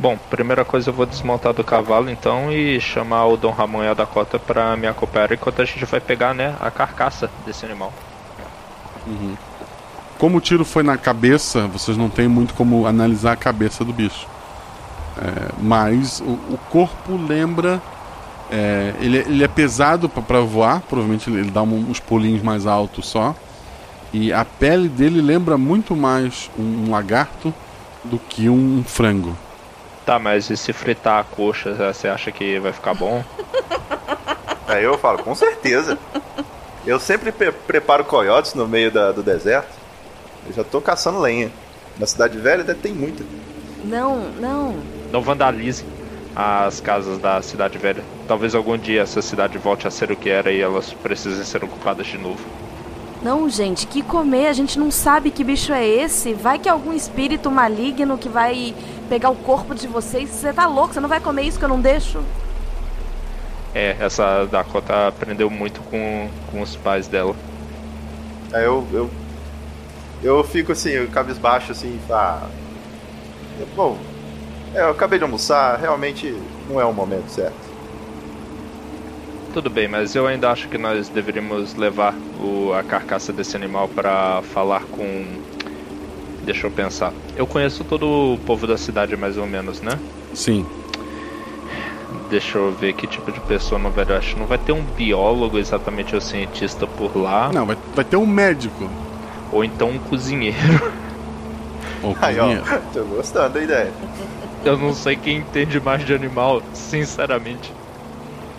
Bom, 0.00 0.16
primeira 0.30 0.64
coisa 0.64 0.88
eu 0.88 0.94
vou 0.94 1.04
desmontar 1.04 1.52
do 1.52 1.62
cavalo 1.62 2.08
então 2.08 2.50
e 2.50 2.80
chamar 2.80 3.26
o 3.26 3.36
Dom 3.36 3.50
Ramon 3.50 3.82
e 3.84 3.88
a 3.88 3.92
Dakota 3.92 4.38
para 4.38 4.74
me 4.74 4.86
acompanhar 4.86 5.30
enquanto 5.30 5.60
a 5.60 5.64
gente 5.66 5.84
vai 5.84 6.00
pegar, 6.00 6.34
né, 6.34 6.56
a 6.58 6.70
carcaça 6.70 7.30
desse 7.44 7.66
animal. 7.66 7.92
Uhum. 9.06 9.36
Como 10.18 10.38
o 10.38 10.40
tiro 10.40 10.64
foi 10.64 10.82
na 10.82 10.96
cabeça, 10.96 11.66
vocês 11.66 11.98
não 11.98 12.08
têm 12.08 12.28
muito 12.28 12.54
como 12.54 12.86
analisar 12.86 13.32
a 13.32 13.36
cabeça 13.36 13.84
do 13.84 13.92
bicho. 13.92 14.26
É, 15.18 15.52
mas 15.60 16.20
o, 16.20 16.30
o 16.32 16.58
corpo 16.70 17.16
lembra. 17.16 17.80
é, 18.50 18.94
ele, 19.00 19.18
é- 19.18 19.20
ele 19.28 19.44
é 19.44 19.48
pesado 19.48 20.08
para 20.08 20.40
voar, 20.40 20.80
provavelmente 20.88 21.28
ele, 21.30 21.40
ele 21.40 21.50
dá 21.50 21.62
um- 21.62 21.90
uns 21.90 22.00
pulinhos 22.00 22.42
mais 22.42 22.66
altos 22.66 23.06
só. 23.06 23.34
E 24.12 24.32
a 24.32 24.44
pele 24.46 24.88
dele 24.88 25.20
lembra 25.20 25.56
muito 25.58 25.94
mais 25.94 26.50
um, 26.58 26.86
um 26.86 26.90
lagarto 26.90 27.52
do 28.02 28.18
que 28.18 28.48
um 28.48 28.82
frango. 28.84 29.36
Tá, 30.10 30.18
mas 30.18 30.50
e 30.50 30.56
se 30.56 30.72
fritar 30.72 31.20
a 31.20 31.22
coxa, 31.22 31.72
você 31.72 32.08
acha 32.08 32.32
que 32.32 32.58
vai 32.58 32.72
ficar 32.72 32.94
bom? 32.94 33.22
Aí 34.66 34.82
eu 34.82 34.98
falo, 34.98 35.22
com 35.22 35.36
certeza. 35.36 35.96
Eu 36.84 36.98
sempre 36.98 37.30
pre- 37.30 37.52
preparo 37.52 38.04
coiotes 38.04 38.54
no 38.54 38.66
meio 38.66 38.90
da- 38.90 39.12
do 39.12 39.22
deserto. 39.22 39.68
Eu 40.48 40.52
já 40.52 40.64
tô 40.64 40.80
caçando 40.80 41.20
lenha. 41.20 41.48
Na 41.96 42.06
cidade 42.08 42.36
velha 42.38 42.64
deve 42.64 42.80
ter 42.80 42.92
muita. 42.92 43.22
Não, 43.84 44.16
não. 44.40 44.80
Não 45.12 45.22
vandalize 45.22 45.84
as 46.34 46.80
casas 46.80 47.16
da 47.18 47.40
cidade 47.40 47.78
velha. 47.78 48.02
Talvez 48.26 48.52
algum 48.56 48.76
dia 48.76 49.02
essa 49.02 49.22
cidade 49.22 49.58
volte 49.58 49.86
a 49.86 49.92
ser 49.92 50.10
o 50.10 50.16
que 50.16 50.28
era 50.28 50.50
e 50.50 50.60
elas 50.60 50.92
precisem 50.92 51.44
ser 51.44 51.62
ocupadas 51.62 52.08
de 52.08 52.18
novo. 52.18 52.44
Não, 53.22 53.48
gente, 53.50 53.86
que 53.86 54.02
comer? 54.02 54.46
A 54.46 54.52
gente 54.52 54.78
não 54.78 54.90
sabe 54.90 55.30
que 55.30 55.44
bicho 55.44 55.72
é 55.72 55.86
esse. 55.86 56.32
Vai 56.32 56.58
que 56.58 56.68
é 56.68 56.72
algum 56.72 56.92
espírito 56.92 57.50
maligno 57.50 58.16
que 58.16 58.28
vai 58.28 58.74
pegar 59.10 59.28
o 59.28 59.36
corpo 59.36 59.74
de 59.74 59.86
vocês. 59.86 60.30
Você 60.30 60.52
tá 60.52 60.66
louco? 60.66 60.94
Você 60.94 61.00
não 61.00 61.08
vai 61.08 61.20
comer 61.20 61.42
isso 61.42 61.58
que 61.58 61.64
eu 61.64 61.68
não 61.68 61.80
deixo? 61.80 62.22
É, 63.74 63.94
essa 64.00 64.46
Dakota 64.46 65.08
aprendeu 65.08 65.50
muito 65.50 65.80
com, 65.82 66.28
com 66.50 66.62
os 66.62 66.76
pais 66.76 67.06
dela. 67.06 67.36
Aí 68.52 68.64
eu, 68.64 68.86
eu, 68.90 69.10
eu 70.22 70.42
fico 70.42 70.72
assim, 70.72 71.06
cabisbaixo 71.06 71.72
assim, 71.72 72.00
ah, 72.10 72.48
bom, 73.76 73.98
é, 74.74 74.80
eu 74.80 74.90
acabei 74.90 75.18
de 75.18 75.24
almoçar, 75.24 75.78
realmente 75.78 76.34
não 76.68 76.80
é 76.80 76.84
o 76.84 76.92
momento 76.92 77.28
certo. 77.28 77.69
Tudo 79.52 79.68
bem, 79.68 79.88
mas 79.88 80.14
eu 80.14 80.26
ainda 80.28 80.48
acho 80.50 80.68
que 80.68 80.78
nós 80.78 81.08
deveríamos 81.08 81.74
levar 81.74 82.14
o, 82.40 82.72
a 82.72 82.84
carcaça 82.84 83.32
desse 83.32 83.56
animal 83.56 83.88
para 83.88 84.42
falar 84.42 84.82
com. 84.84 85.24
Deixa 86.44 86.66
eu 86.66 86.70
pensar. 86.70 87.12
Eu 87.36 87.46
conheço 87.46 87.82
todo 87.84 88.34
o 88.34 88.38
povo 88.46 88.66
da 88.66 88.78
cidade 88.78 89.16
mais 89.16 89.36
ou 89.36 89.46
menos, 89.46 89.80
né? 89.80 89.98
Sim. 90.32 90.64
Deixa 92.30 92.58
eu 92.58 92.70
ver 92.72 92.92
que 92.92 93.08
tipo 93.08 93.32
de 93.32 93.40
pessoa 93.40 93.78
no 93.78 93.90
Velho 93.90 94.14
Oeste. 94.14 94.38
Não 94.38 94.46
vai 94.46 94.56
ter 94.56 94.70
um 94.72 94.82
biólogo 94.82 95.58
exatamente 95.58 96.14
ou 96.14 96.20
cientista 96.20 96.86
por 96.86 97.16
lá. 97.16 97.50
Não, 97.52 97.66
vai, 97.66 97.76
vai 97.94 98.04
ter 98.04 98.16
um 98.16 98.26
médico. 98.26 98.88
Ou 99.50 99.64
então 99.64 99.90
um 99.90 99.98
cozinheiro. 99.98 100.92
Ou 102.02 102.16
Aí, 102.20 102.38
ó, 102.38 102.44
cozinheiro. 102.44 102.82
tô 102.92 103.04
gostando 103.04 103.54
da 103.54 103.60
ideia. 103.62 103.92
Eu 104.64 104.78
não 104.78 104.94
sei 104.94 105.16
quem 105.16 105.38
entende 105.38 105.80
mais 105.80 106.04
de 106.06 106.14
animal, 106.14 106.62
sinceramente. 106.72 107.72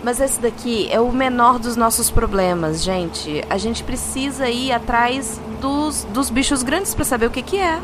Mas 0.02 0.20
esse 0.20 0.40
daqui 0.40 0.88
é 0.90 0.98
o 1.00 1.12
menor 1.12 1.58
dos 1.60 1.76
nossos 1.76 2.10
problemas, 2.10 2.82
gente. 2.82 3.44
A 3.48 3.56
gente 3.56 3.84
precisa 3.84 4.48
ir 4.48 4.72
atrás 4.72 5.40
dos, 5.60 6.04
dos 6.12 6.28
bichos 6.28 6.62
grandes 6.64 6.92
pra 6.94 7.04
saber 7.04 7.26
o 7.26 7.30
que 7.30 7.40
que 7.42 7.56
é. 7.56 7.80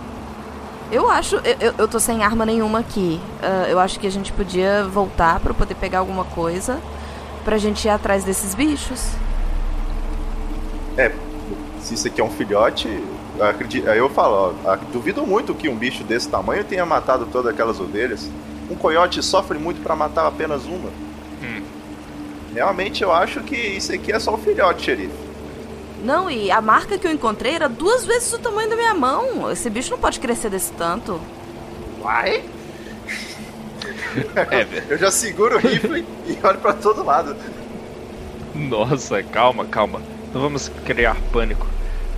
Eu 0.91 1.09
acho, 1.11 1.37
eu, 1.37 1.57
eu- 1.61 1.75
tô 1.89 2.01
sem 2.01 2.25
arma 2.25 2.45
nenhuma 2.45 2.81
aqui. 2.81 3.21
Ah, 3.41 3.67
eu 3.69 3.79
acho 3.79 4.01
que 4.01 4.07
a 4.07 4.11
gente 4.11 4.33
podia 4.33 4.85
voltar 4.85 5.39
eu 5.51 5.55
poder 5.55 5.75
pegar 5.77 6.01
alguma 6.01 6.25
coisa 6.25 6.81
pra 7.45 7.57
gente 7.57 7.85
ir 7.85 7.91
atrás 7.91 8.25
desses 8.25 8.53
bichos. 8.55 9.01
É, 10.97 11.13
se 11.81 11.95
isso 11.95 12.09
aqui 12.09 12.21
é 12.21 12.25
um 12.25 12.31
filhote, 12.31 12.89
acredito, 13.41 13.87
eu 13.87 14.09
falo, 14.09 14.55
ó, 14.65 14.77
duvido 14.93 15.25
muito 15.25 15.55
que 15.55 15.69
um 15.69 15.77
bicho 15.77 16.03
desse 16.03 16.29
tamanho 16.29 16.65
tenha 16.65 16.85
matado 16.85 17.27
todas 17.27 17.53
aquelas 17.53 17.79
ovelhas. 17.79 18.29
Um 18.69 18.75
coiote 18.75 19.23
sofre 19.23 19.57
muito 19.59 19.81
pra 19.83 19.95
matar 19.95 20.27
apenas 20.27 20.65
uma. 20.65 20.91
Realmente 22.55 23.03
eu 23.03 23.13
acho 23.13 23.43
que 23.43 23.57
isso 23.57 23.93
aqui 23.93 24.13
é 24.13 24.19
só 24.19 24.35
um 24.35 24.39
filhote, 24.39 24.85
xerife. 24.85 25.29
Não, 26.03 26.31
e 26.31 26.51
a 26.51 26.61
marca 26.61 26.97
que 26.97 27.07
eu 27.07 27.13
encontrei 27.13 27.55
era 27.55 27.69
duas 27.69 28.05
vezes 28.05 28.33
o 28.33 28.39
tamanho 28.39 28.71
da 28.71 28.77
minha 28.77 28.95
mão. 28.95 29.51
Esse 29.51 29.69
bicho 29.69 29.91
não 29.91 29.99
pode 29.99 30.21
crescer 30.21 30.49
desse 30.49 30.73
tanto. 30.73 31.21
Uai? 32.01 32.45
É. 34.51 34.67
Eu 34.89 34.99
já 34.99 35.11
seguro 35.11 35.57
o 35.57 35.59
rifle 35.59 36.05
e 36.27 36.39
olho 36.43 36.59
pra 36.59 36.73
todo 36.73 37.05
lado. 37.05 37.37
Nossa, 38.55 39.23
calma, 39.23 39.65
calma. 39.67 40.01
Não 40.33 40.41
vamos 40.41 40.69
criar 40.85 41.17
pânico. 41.31 41.67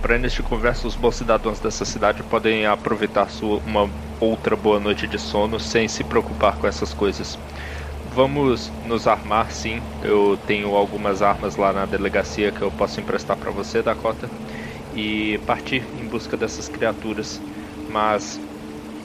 Para 0.01 0.15
início 0.15 0.41
de 0.41 0.49
conversa, 0.49 0.87
os 0.87 0.95
bons 0.95 1.15
cidadãos 1.15 1.59
dessa 1.59 1.85
cidade 1.85 2.23
podem 2.23 2.65
aproveitar 2.65 3.29
sua, 3.29 3.57
uma 3.67 3.89
outra 4.19 4.55
boa 4.55 4.79
noite 4.79 5.05
de 5.05 5.19
sono 5.19 5.59
sem 5.59 5.87
se 5.87 6.03
preocupar 6.03 6.57
com 6.57 6.65
essas 6.65 6.93
coisas. 6.93 7.37
Vamos 8.13 8.71
nos 8.85 9.07
armar, 9.07 9.51
sim. 9.51 9.81
Eu 10.03 10.37
tenho 10.45 10.75
algumas 10.75 11.21
armas 11.21 11.55
lá 11.55 11.71
na 11.71 11.85
delegacia 11.85 12.51
que 12.51 12.61
eu 12.61 12.69
posso 12.71 12.99
emprestar 12.99 13.37
para 13.37 13.51
você, 13.51 13.81
Dakota. 13.81 14.29
E 14.93 15.39
partir 15.45 15.83
em 15.99 16.05
busca 16.05 16.35
dessas 16.35 16.67
criaturas. 16.67 17.39
Mas 17.89 18.39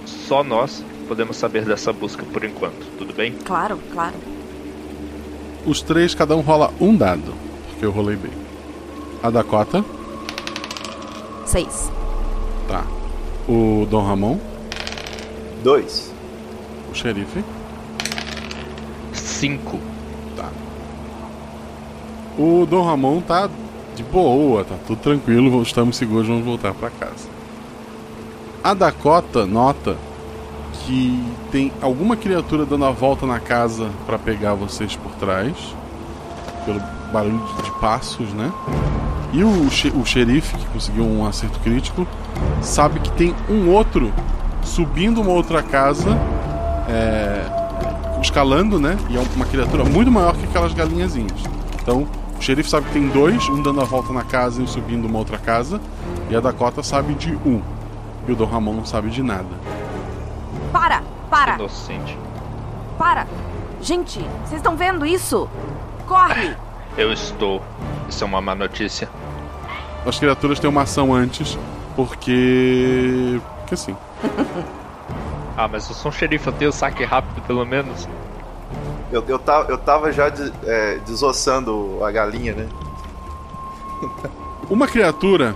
só 0.05 0.43
nós 0.43 0.85
podemos 1.07 1.37
saber 1.37 1.65
dessa 1.65 1.93
busca 1.93 2.25
por 2.25 2.45
enquanto, 2.45 2.85
tudo 2.99 3.15
bem? 3.15 3.33
Claro, 3.45 3.79
claro. 3.93 4.15
Os 5.65 5.83
três, 5.83 6.15
cada 6.15 6.37
um 6.37 6.41
rola 6.41 6.73
um 6.81 6.97
dado. 6.97 7.33
Porque 7.71 7.87
eu 7.87 7.93
rolei 7.93 8.17
bem. 8.17 8.33
A 9.23 9.31
Dakota. 9.31 9.85
Seis. 11.45 11.91
Tá. 12.67 12.85
O 13.49 13.87
Dom 13.89 14.05
Ramon. 14.05 14.39
Dois. 15.63 16.13
O 16.91 16.95
xerife. 16.95 17.45
Cinco. 19.37 19.79
Tá. 20.35 20.49
O 22.39 22.67
Dom 22.67 22.83
Ramon 22.83 23.21
tá 23.21 23.49
de 23.95 24.03
boa, 24.03 24.65
tá 24.65 24.75
tudo 24.87 24.99
tranquilo, 25.01 25.63
estamos 25.63 25.97
seguros, 25.97 26.27
vamos 26.27 26.45
voltar 26.45 26.73
pra 26.75 26.91
casa. 26.91 27.29
A 28.63 28.75
Dakota 28.75 29.47
nota 29.47 29.97
que 30.85 31.23
tem 31.51 31.73
alguma 31.81 32.17
criatura 32.17 32.65
dando 32.65 32.85
a 32.85 32.91
volta 32.91 33.27
na 33.27 33.41
casa 33.41 33.91
pra 34.07 34.19
pegar 34.19 34.55
vocês 34.55 34.97
por 34.97 35.13
trás, 35.13 35.55
pelo 36.65 36.81
barulho 37.13 37.41
de, 37.63 37.71
passos, 37.81 38.33
né? 38.33 38.53
E 39.33 39.43
o, 39.43 39.67
o 39.67 40.05
xerife, 40.05 40.57
que 40.57 40.67
conseguiu 40.67 41.05
um 41.05 41.27
acerto 41.27 41.59
crítico, 41.61 42.07
sabe 42.63 43.01
que 43.01 43.11
tem 43.13 43.35
um 43.49 43.71
outro 43.71 44.13
subindo 44.63 45.21
uma 45.21 45.33
outra 45.33 45.63
casa, 45.63 46.11
é, 46.89 47.56
escalando, 48.21 48.79
né? 48.79 48.97
E 49.09 49.17
é 49.17 49.21
uma 49.35 49.47
criatura 49.47 49.85
muito 49.85 50.11
maior 50.11 50.37
que 50.37 50.45
aquelas 50.45 50.73
galinhazinhas. 50.73 51.41
Então, 51.81 52.07
o 52.39 52.43
xerife 52.43 52.69
sabe 52.69 52.87
que 52.87 52.93
tem 52.93 53.09
dois, 53.09 53.49
um 53.49 53.63
dando 53.63 53.81
a 53.81 53.85
volta 53.85 54.13
na 54.13 54.25
casa 54.25 54.61
e 54.61 54.65
um 54.65 54.67
subindo 54.67 55.07
uma 55.07 55.19
outra 55.19 55.39
casa. 55.39 55.81
E 56.29 56.37
a 56.37 56.41
Dakota 56.41 56.83
sabe 56.83 57.15
de 57.15 57.35
um. 57.35 57.63
E 58.27 58.33
o 58.33 58.37
Dom 58.37 58.47
Ramon 58.47 58.75
não 58.75 58.85
sabe 58.85 59.11
de 59.11 59.23
nada. 59.23 59.49
Para, 60.73 61.03
para, 61.31 61.55
Inocente. 61.55 62.19
para. 62.99 63.27
Gente, 63.81 64.19
vocês 64.45 64.55
estão 64.55 64.77
vendo 64.77 65.07
isso? 65.07 65.49
Corre! 66.07 66.57
Eu 66.97 67.13
estou. 67.13 67.63
Isso 68.09 68.25
é 68.25 68.27
uma 68.27 68.41
má 68.41 68.55
notícia. 68.55 69.09
As 70.07 70.19
criaturas 70.19 70.59
têm 70.59 70.71
uma 70.71 70.83
ação 70.83 71.13
antes, 71.13 71.59
porque. 71.95 73.41
Porque 73.59 73.75
assim. 73.75 73.97
Ah, 75.57 75.67
mas 75.69 75.89
eu 75.89 75.95
sou 75.95 76.11
um 76.11 76.13
xerife, 76.13 76.47
eu 76.47 76.53
tenho 76.53 76.73
saque 76.73 77.05
rápido 77.05 77.41
pelo 77.47 77.65
menos. 77.65 78.09
Eu, 79.11 79.25
eu, 79.27 79.39
tava, 79.39 79.71
eu 79.71 79.79
tava 79.79 80.13
já 80.13 80.29
de- 80.29 80.53
é, 80.65 80.99
desossando 81.07 81.99
a 82.05 82.11
galinha, 82.11 82.53
né? 82.55 82.67
Uma 84.69 84.87
criatura, 84.87 85.55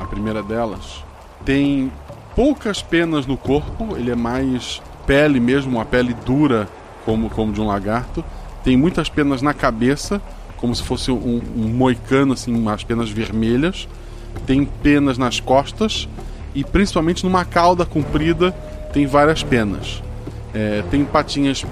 a 0.00 0.04
primeira 0.06 0.42
delas, 0.42 1.04
tem 1.44 1.92
poucas 2.34 2.82
penas 2.82 3.26
no 3.26 3.36
corpo, 3.36 3.96
ele 3.96 4.10
é 4.10 4.16
mais 4.16 4.80
pele 5.06 5.38
mesmo, 5.38 5.76
uma 5.76 5.84
pele 5.84 6.14
dura, 6.24 6.68
como, 7.04 7.28
como 7.30 7.52
de 7.52 7.60
um 7.60 7.66
lagarto. 7.66 8.24
Tem 8.64 8.76
muitas 8.76 9.08
penas 9.08 9.42
na 9.42 9.54
cabeça, 9.54 10.20
como 10.56 10.74
se 10.74 10.82
fosse 10.82 11.10
um, 11.10 11.40
um 11.56 11.68
moicano, 11.68 12.32
assim, 12.32 12.54
umas 12.54 12.82
penas 12.82 13.08
vermelhas. 13.10 13.86
Tem 14.46 14.64
penas 14.64 15.16
nas 15.18 15.40
costas 15.40 16.08
e 16.54 16.64
principalmente 16.64 17.24
numa 17.24 17.44
cauda 17.44 17.84
comprida 17.86 18.54
tem 18.92 19.06
várias 19.06 19.42
penas. 19.42 20.02
É, 20.54 20.82
tem 20.90 21.04
patinhas, 21.04 21.64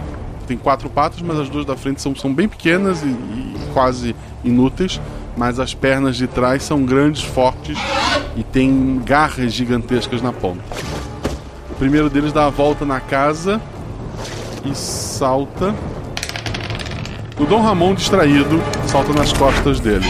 tem 0.46 0.56
quatro 0.56 0.88
patas, 0.88 1.20
mas 1.22 1.38
as 1.38 1.48
duas 1.48 1.64
da 1.64 1.76
frente 1.76 2.00
são, 2.02 2.14
são 2.14 2.32
bem 2.32 2.48
pequenas 2.48 3.02
e, 3.02 3.06
e 3.06 3.56
quase 3.72 4.14
inúteis. 4.44 5.00
Mas 5.36 5.60
as 5.60 5.74
pernas 5.74 6.16
de 6.16 6.26
trás 6.26 6.62
são 6.62 6.84
grandes, 6.84 7.22
fortes 7.22 7.76
e 8.36 8.42
tem 8.42 9.00
garras 9.04 9.52
gigantescas 9.52 10.22
na 10.22 10.32
ponta. 10.32 10.62
O 11.70 11.74
primeiro 11.74 12.08
deles 12.08 12.32
dá 12.32 12.46
a 12.46 12.50
volta 12.50 12.86
na 12.86 13.00
casa 13.00 13.60
e 14.64 14.74
salta. 14.74 15.74
O 17.38 17.44
Dom 17.44 17.60
Ramon, 17.60 17.94
distraído, 17.94 18.62
salta 18.86 19.12
nas 19.12 19.30
costas 19.32 19.78
dele. 19.78 20.06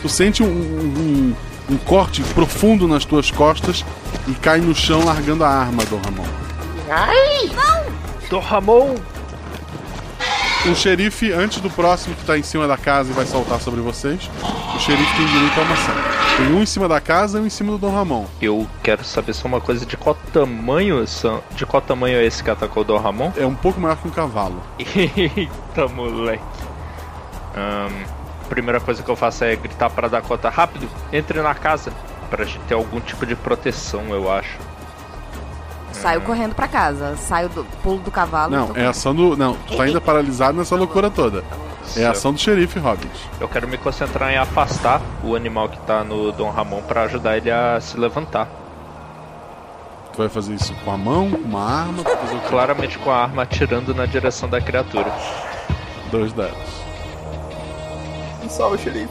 Tu 0.00 0.08
sente 0.08 0.42
um, 0.44 0.46
um- 0.46 1.34
um 1.72 1.78
corte 1.78 2.22
profundo 2.34 2.86
nas 2.86 3.04
tuas 3.04 3.30
costas 3.30 3.84
e 4.28 4.32
cai 4.34 4.60
no 4.60 4.74
chão 4.74 5.04
largando 5.04 5.42
a 5.42 5.48
arma, 5.48 5.84
Dom 5.86 6.00
Ramon. 6.04 6.26
Ai! 6.90 7.50
Não! 7.54 7.92
Dom 8.28 8.40
Ramon! 8.40 8.94
O 10.70 10.76
xerife, 10.76 11.32
antes 11.32 11.60
do 11.60 11.68
próximo 11.68 12.14
que 12.14 12.24
tá 12.24 12.38
em 12.38 12.42
cima 12.42 12.68
da 12.68 12.76
casa 12.76 13.10
e 13.10 13.12
vai 13.12 13.26
saltar 13.26 13.60
sobre 13.60 13.80
vocês, 13.80 14.30
o 14.76 14.78
xerife 14.78 15.16
tem 15.16 15.26
direito 15.26 15.58
a 15.58 15.62
uma 15.62 15.74
ação. 15.74 15.94
Tem 16.36 16.46
um 16.54 16.62
em 16.62 16.66
cima 16.66 16.86
da 16.86 17.00
casa 17.00 17.38
e 17.38 17.42
um 17.42 17.46
em 17.46 17.50
cima 17.50 17.72
do 17.72 17.78
Dom 17.78 17.92
Ramon. 17.92 18.26
Eu 18.40 18.68
quero 18.82 19.02
saber 19.04 19.32
só 19.32 19.48
uma 19.48 19.60
coisa: 19.60 19.84
de 19.84 19.96
qual 19.96 20.14
tamanho 20.32 21.04
são. 21.06 21.42
De 21.56 21.66
qual 21.66 21.80
tamanho 21.80 22.16
é 22.16 22.24
esse 22.24 22.44
que 22.44 22.50
atacou 22.50 22.82
o 22.82 22.86
Dom 22.86 22.98
Ramon? 22.98 23.32
É 23.36 23.44
um 23.44 23.56
pouco 23.56 23.80
maior 23.80 23.96
que 23.96 24.06
um 24.06 24.10
cavalo. 24.12 24.62
Eita, 24.78 25.88
moleque. 25.88 26.44
Ahn, 27.56 27.92
primeira 28.52 28.78
coisa 28.78 29.02
que 29.02 29.08
eu 29.08 29.16
faço 29.16 29.44
é 29.44 29.56
gritar 29.56 29.88
para 29.88 30.08
Dakota: 30.08 30.50
rápido, 30.50 30.86
entre 31.10 31.40
na 31.40 31.54
casa. 31.54 31.90
Pra 32.28 32.44
gente 32.44 32.60
ter 32.60 32.74
algum 32.74 33.00
tipo 33.00 33.26
de 33.26 33.34
proteção, 33.34 34.08
eu 34.10 34.30
acho. 34.30 34.58
Saio 35.92 36.20
correndo 36.22 36.54
pra 36.54 36.66
casa. 36.66 37.16
Saio 37.16 37.48
do 37.48 37.64
pulo 37.82 37.98
do 38.00 38.10
cavalo. 38.10 38.50
Não, 38.50 38.72
é 38.74 38.86
a 38.86 38.90
ação 38.90 39.14
do. 39.14 39.36
Não, 39.36 39.54
tu 39.54 39.76
tá 39.76 39.84
ainda 39.84 40.00
paralisado 40.00 40.56
nessa 40.56 40.76
loucura 40.76 41.10
toda. 41.10 41.44
É 41.96 42.04
a 42.04 42.10
ação 42.10 42.32
do 42.32 42.38
xerife 42.38 42.78
Robbins. 42.78 43.28
Eu 43.40 43.48
quero 43.48 43.68
me 43.68 43.76
concentrar 43.76 44.30
em 44.30 44.36
afastar 44.36 45.00
o 45.22 45.34
animal 45.34 45.68
que 45.68 45.78
tá 45.80 46.02
no 46.04 46.32
Dom 46.32 46.50
Ramon 46.50 46.80
pra 46.82 47.02
ajudar 47.02 47.36
ele 47.36 47.50
a 47.50 47.78
se 47.80 47.98
levantar. 47.98 48.48
Tu 50.12 50.18
vai 50.18 50.28
fazer 50.28 50.54
isso 50.54 50.74
com 50.84 50.90
a 50.90 50.96
mão, 50.96 51.30
com 51.30 51.38
uma 51.38 51.64
arma? 51.64 52.04
Claramente 52.48 52.98
com 52.98 53.10
a 53.10 53.16
arma 53.16 53.42
atirando 53.42 53.94
na 53.94 54.06
direção 54.06 54.48
da 54.48 54.60
criatura. 54.60 55.12
Dois 56.10 56.32
dados. 56.32 56.81
Salve, 58.52 58.76
xerife. 58.76 59.08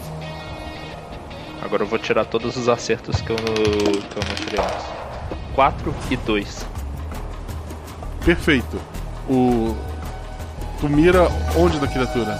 Agora 1.64 1.82
eu 1.82 1.88
vou 1.88 1.98
tirar 1.98 2.26
todos 2.26 2.56
os 2.56 2.70
acertos 2.70 3.22
que 3.22 3.32
eu, 3.32 3.36
que 3.36 4.18
eu 4.18 4.24
mostrei 4.30 4.60
antes. 4.60 4.86
4 5.56 5.96
e 6.12 6.18
2. 6.18 6.68
Perfeito. 8.24 8.80
O. 9.28 9.76
Tu 10.80 10.88
mira 10.88 11.28
onde 11.58 11.80
da 11.80 11.88
criatura? 11.88 12.38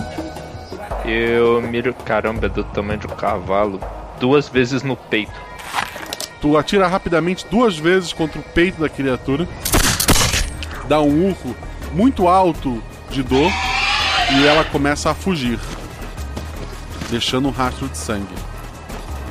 Eu 1.04 1.60
miro, 1.64 1.92
caramba, 1.92 2.46
é 2.46 2.50
do 2.50 2.64
tamanho 2.66 3.00
de 3.00 3.08
um 3.08 3.16
cavalo. 3.16 3.80
Duas 4.20 4.48
vezes 4.48 4.84
no 4.84 4.96
peito. 4.96 5.34
Tu 6.40 6.56
atira 6.56 6.88
rapidamente 6.88 7.48
duas 7.50 7.76
vezes 7.78 8.14
contra 8.14 8.40
o 8.40 8.44
peito 8.44 8.80
da 8.80 8.90
criatura, 8.90 9.48
dá 10.88 11.02
um 11.02 11.30
urro 11.30 11.56
muito 11.94 12.28
alto 12.28 12.82
de 13.10 13.24
dor 13.24 13.52
e 14.34 14.48
ela 14.48 14.64
começa 14.64 15.10
a 15.10 15.14
fugir, 15.14 15.60
deixando 17.12 17.48
um 17.48 17.52
rastro 17.52 17.88
de 17.90 17.98
sangue. 17.98 18.34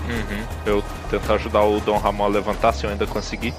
Uhum. 0.07 0.45
Eu 0.67 0.85
tentar 1.11 1.35
ajudar 1.35 1.63
o 1.63 1.81
Dom 1.81 1.99
Ramon 1.99 2.25
a 2.25 2.29
levantar 2.29 2.73
se 2.73 2.85
eu 2.85 2.91
ainda 2.91 3.07
conseguir. 3.07 3.55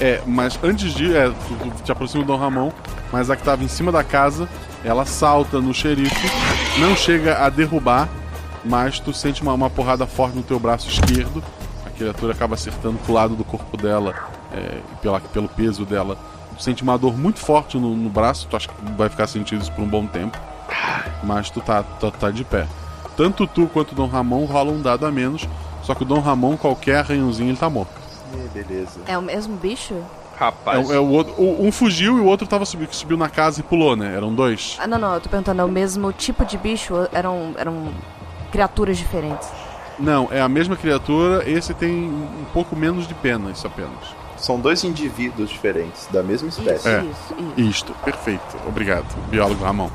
É, 0.00 0.20
mas 0.26 0.58
antes 0.62 0.92
de. 0.92 1.14
É, 1.14 1.28
tu, 1.28 1.70
tu 1.76 1.82
te 1.84 1.92
aproxima 1.92 2.24
do 2.24 2.26
Dom 2.26 2.38
Ramon, 2.38 2.72
mas 3.12 3.30
a 3.30 3.36
que 3.36 3.42
tava 3.42 3.62
em 3.62 3.68
cima 3.68 3.92
da 3.92 4.02
casa, 4.02 4.48
ela 4.84 5.04
salta 5.04 5.60
no 5.60 5.72
xerife, 5.72 6.30
não 6.78 6.96
chega 6.96 7.38
a 7.38 7.48
derrubar, 7.48 8.08
mas 8.64 8.98
tu 8.98 9.12
sente 9.12 9.42
uma, 9.42 9.52
uma 9.52 9.70
porrada 9.70 10.06
forte 10.06 10.36
no 10.36 10.42
teu 10.42 10.58
braço 10.58 10.88
esquerdo. 10.88 11.42
A 11.86 11.90
criatura 11.90 12.32
acaba 12.32 12.54
acertando 12.54 12.98
pro 12.98 13.12
lado 13.12 13.36
do 13.36 13.44
corpo 13.44 13.76
dela, 13.76 14.14
é, 14.52 14.80
pela, 15.02 15.20
pelo 15.20 15.48
peso 15.48 15.84
dela. 15.84 16.16
Tu 16.56 16.62
sente 16.62 16.82
uma 16.82 16.96
dor 16.98 17.16
muito 17.16 17.38
forte 17.38 17.76
no, 17.76 17.94
no 17.94 18.08
braço, 18.08 18.46
tu 18.48 18.56
acha 18.56 18.68
que 18.68 18.74
vai 18.96 19.08
ficar 19.08 19.26
sentindo 19.26 19.60
isso 19.60 19.72
por 19.72 19.82
um 19.82 19.88
bom 19.88 20.06
tempo. 20.06 20.38
Mas 21.22 21.50
tu 21.50 21.60
tá, 21.60 21.82
tá, 21.82 22.10
tá 22.10 22.30
de 22.30 22.44
pé. 22.44 22.66
Tanto 23.20 23.46
tu 23.46 23.66
quanto 23.66 23.92
o 23.92 23.94
Dom 23.94 24.06
Ramon 24.06 24.46
rolam 24.46 24.76
um 24.76 24.80
dado 24.80 25.04
a 25.04 25.12
menos, 25.12 25.46
só 25.82 25.94
que 25.94 26.04
o 26.04 26.06
Dom 26.06 26.20
Ramon, 26.20 26.56
qualquer 26.56 27.00
arranhãozinho, 27.00 27.50
ele 27.50 27.58
tá 27.58 27.68
morto. 27.68 27.92
beleza. 28.54 28.98
É 29.06 29.18
o 29.18 29.20
mesmo 29.20 29.58
bicho? 29.58 29.94
Rapaz. 30.38 30.88
É, 30.88 30.94
é 30.94 30.98
o 30.98 31.06
outro, 31.10 31.34
o- 31.36 31.62
um 31.62 31.70
fugiu 31.70 32.16
e 32.16 32.20
o 32.22 32.24
outro 32.24 32.46
tava 32.46 32.64
subiu, 32.64 32.88
que 32.88 32.96
subiu 32.96 33.18
na 33.18 33.28
casa 33.28 33.60
e 33.60 33.62
pulou, 33.62 33.94
né? 33.94 34.16
Eram 34.16 34.34
dois. 34.34 34.78
Ah, 34.80 34.86
não, 34.86 34.96
não, 34.96 35.12
eu 35.12 35.20
tô 35.20 35.28
perguntando, 35.28 35.60
é 35.60 35.64
o 35.66 35.68
mesmo 35.68 36.10
tipo 36.14 36.46
de 36.46 36.56
bicho? 36.56 36.94
Eram, 37.12 37.52
eram 37.58 37.88
criaturas 38.50 38.96
diferentes. 38.96 39.50
Não, 39.98 40.28
é 40.30 40.40
a 40.40 40.48
mesma 40.48 40.74
criatura, 40.74 41.46
esse 41.46 41.74
tem 41.74 41.92
um 41.92 42.46
pouco 42.54 42.74
menos 42.74 43.06
de 43.06 43.12
penas 43.12 43.62
apenas. 43.66 44.16
São 44.40 44.58
dois 44.58 44.82
indivíduos 44.84 45.50
diferentes, 45.50 46.06
da 46.10 46.22
mesma 46.22 46.48
espécie. 46.48 46.88
É, 46.88 47.04
isto, 47.58 47.94
perfeito. 48.04 48.56
Obrigado, 48.66 49.06
biólogo 49.28 49.62
Ramon. 49.62 49.90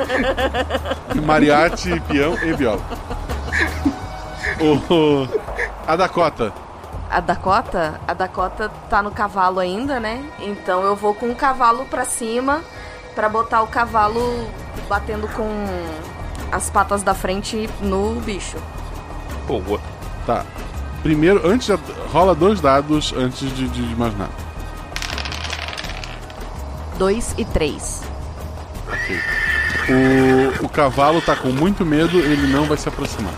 Mariachi, 1.24 2.00
peão 2.00 2.34
e 2.42 2.54
biólogo. 2.54 2.84
O, 4.60 5.28
a 5.86 5.94
Dakota. 5.94 6.52
A 7.10 7.20
Dakota, 7.20 8.00
a 8.08 8.14
Dakota 8.14 8.70
tá 8.88 9.02
no 9.02 9.10
cavalo 9.10 9.60
ainda, 9.60 10.00
né? 10.00 10.24
Então 10.38 10.82
eu 10.82 10.96
vou 10.96 11.14
com 11.14 11.30
o 11.30 11.34
cavalo 11.34 11.84
pra 11.84 12.06
cima 12.06 12.62
pra 13.14 13.28
botar 13.28 13.60
o 13.60 13.66
cavalo 13.66 14.48
batendo 14.88 15.28
com 15.28 15.46
as 16.50 16.70
patas 16.70 17.02
da 17.02 17.12
frente 17.12 17.68
no 17.80 18.14
bicho. 18.20 18.56
Boa. 19.46 19.78
Tá. 20.26 20.46
Primeiro, 21.02 21.46
antes 21.46 21.66
de, 21.66 21.92
rola 22.12 22.34
dois 22.34 22.60
dados 22.60 23.12
antes 23.16 23.40
de, 23.54 23.68
de, 23.68 23.88
de 23.88 23.96
mais 23.96 24.16
nada. 24.16 24.30
Dois 26.98 27.34
e 27.36 27.44
três. 27.44 28.02
Ok. 28.88 29.18
O, 29.88 30.66
o 30.66 30.68
cavalo 30.68 31.20
tá 31.20 31.34
com 31.34 31.48
muito 31.48 31.84
medo, 31.84 32.18
ele 32.18 32.46
não 32.46 32.64
vai 32.66 32.76
se 32.76 32.88
aproximar. 32.88 33.34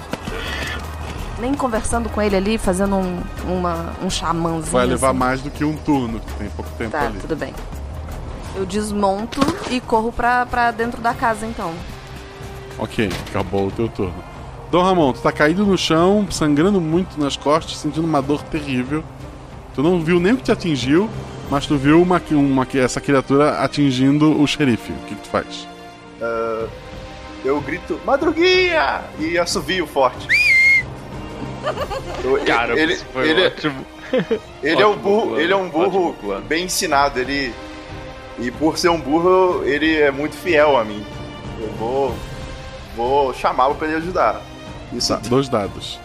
Nem 1.40 1.54
conversando 1.54 2.08
com 2.10 2.20
ele 2.20 2.36
ali, 2.36 2.58
fazendo 2.58 2.96
um, 2.96 3.22
uma, 3.46 3.94
um 4.02 4.10
xamãzinho. 4.10 4.70
Vai 4.72 4.86
levar 4.86 5.10
assim. 5.10 5.18
mais 5.18 5.40
do 5.40 5.50
que 5.50 5.64
um 5.64 5.74
turno, 5.76 6.20
que 6.20 6.32
tem 6.34 6.48
pouco 6.50 6.70
tempo 6.76 6.90
Tá, 6.90 7.06
ali. 7.06 7.18
tudo 7.18 7.36
bem. 7.36 7.54
Eu 8.54 8.64
desmonto 8.66 9.40
e 9.70 9.80
corro 9.80 10.12
pra, 10.12 10.46
pra 10.46 10.70
dentro 10.70 11.00
da 11.00 11.12
casa 11.14 11.44
então. 11.46 11.72
Ok, 12.78 13.10
acabou 13.28 13.68
o 13.68 13.70
teu 13.70 13.88
turno. 13.88 14.14
Dom 14.74 14.82
Ramon, 14.82 15.12
tu 15.12 15.20
tá 15.20 15.30
caído 15.30 15.64
no 15.64 15.78
chão, 15.78 16.26
sangrando 16.32 16.80
muito 16.80 17.16
nas 17.16 17.36
costas, 17.36 17.76
sentindo 17.76 18.04
uma 18.04 18.20
dor 18.20 18.42
terrível. 18.42 19.04
Tu 19.72 19.80
não 19.80 20.00
viu 20.00 20.18
nem 20.18 20.32
o 20.32 20.36
que 20.36 20.42
te 20.42 20.50
atingiu, 20.50 21.08
mas 21.48 21.64
tu 21.64 21.76
viu 21.76 22.02
uma, 22.02 22.20
uma, 22.32 22.66
essa 22.74 23.00
criatura 23.00 23.60
atingindo 23.60 24.36
o 24.36 24.44
xerife. 24.48 24.90
O 24.90 25.06
que, 25.06 25.14
que 25.14 25.22
tu 25.22 25.28
faz? 25.28 25.68
Ah, 26.20 26.66
eu 27.44 27.60
grito, 27.60 28.00
Madruguinha! 28.04 29.02
E 29.20 29.38
assovio 29.38 29.86
forte. 29.86 30.26
Eu- 32.24 32.44
Cara, 32.44 32.76
ele, 32.76 32.96
foi 32.96 33.30
ele, 33.30 33.46
ótimo. 33.46 33.86
ele 34.60 34.82
é 34.82 34.86
um 34.88 34.96
burro, 34.96 35.26
plano, 35.28 35.40
ele 35.40 35.52
é 35.52 35.56
um 35.56 35.68
burro 35.68 36.16
bem 36.48 36.64
ensinado. 36.64 37.20
Ele 37.20 37.54
e 38.40 38.50
por 38.50 38.76
ser 38.76 38.88
um 38.88 39.00
burro, 39.00 39.62
ele 39.64 40.00
é 40.00 40.10
muito 40.10 40.34
fiel 40.34 40.76
a 40.76 40.84
mim. 40.84 41.06
Eu 41.60 41.68
vou, 41.78 42.14
vou 42.96 43.32
chamá-lo 43.34 43.76
pra 43.76 43.86
ele 43.86 43.98
ajudar. 43.98 44.42
Isso. 44.94 45.12
Tá, 45.12 45.20
dois 45.28 45.48
dados. 45.48 45.98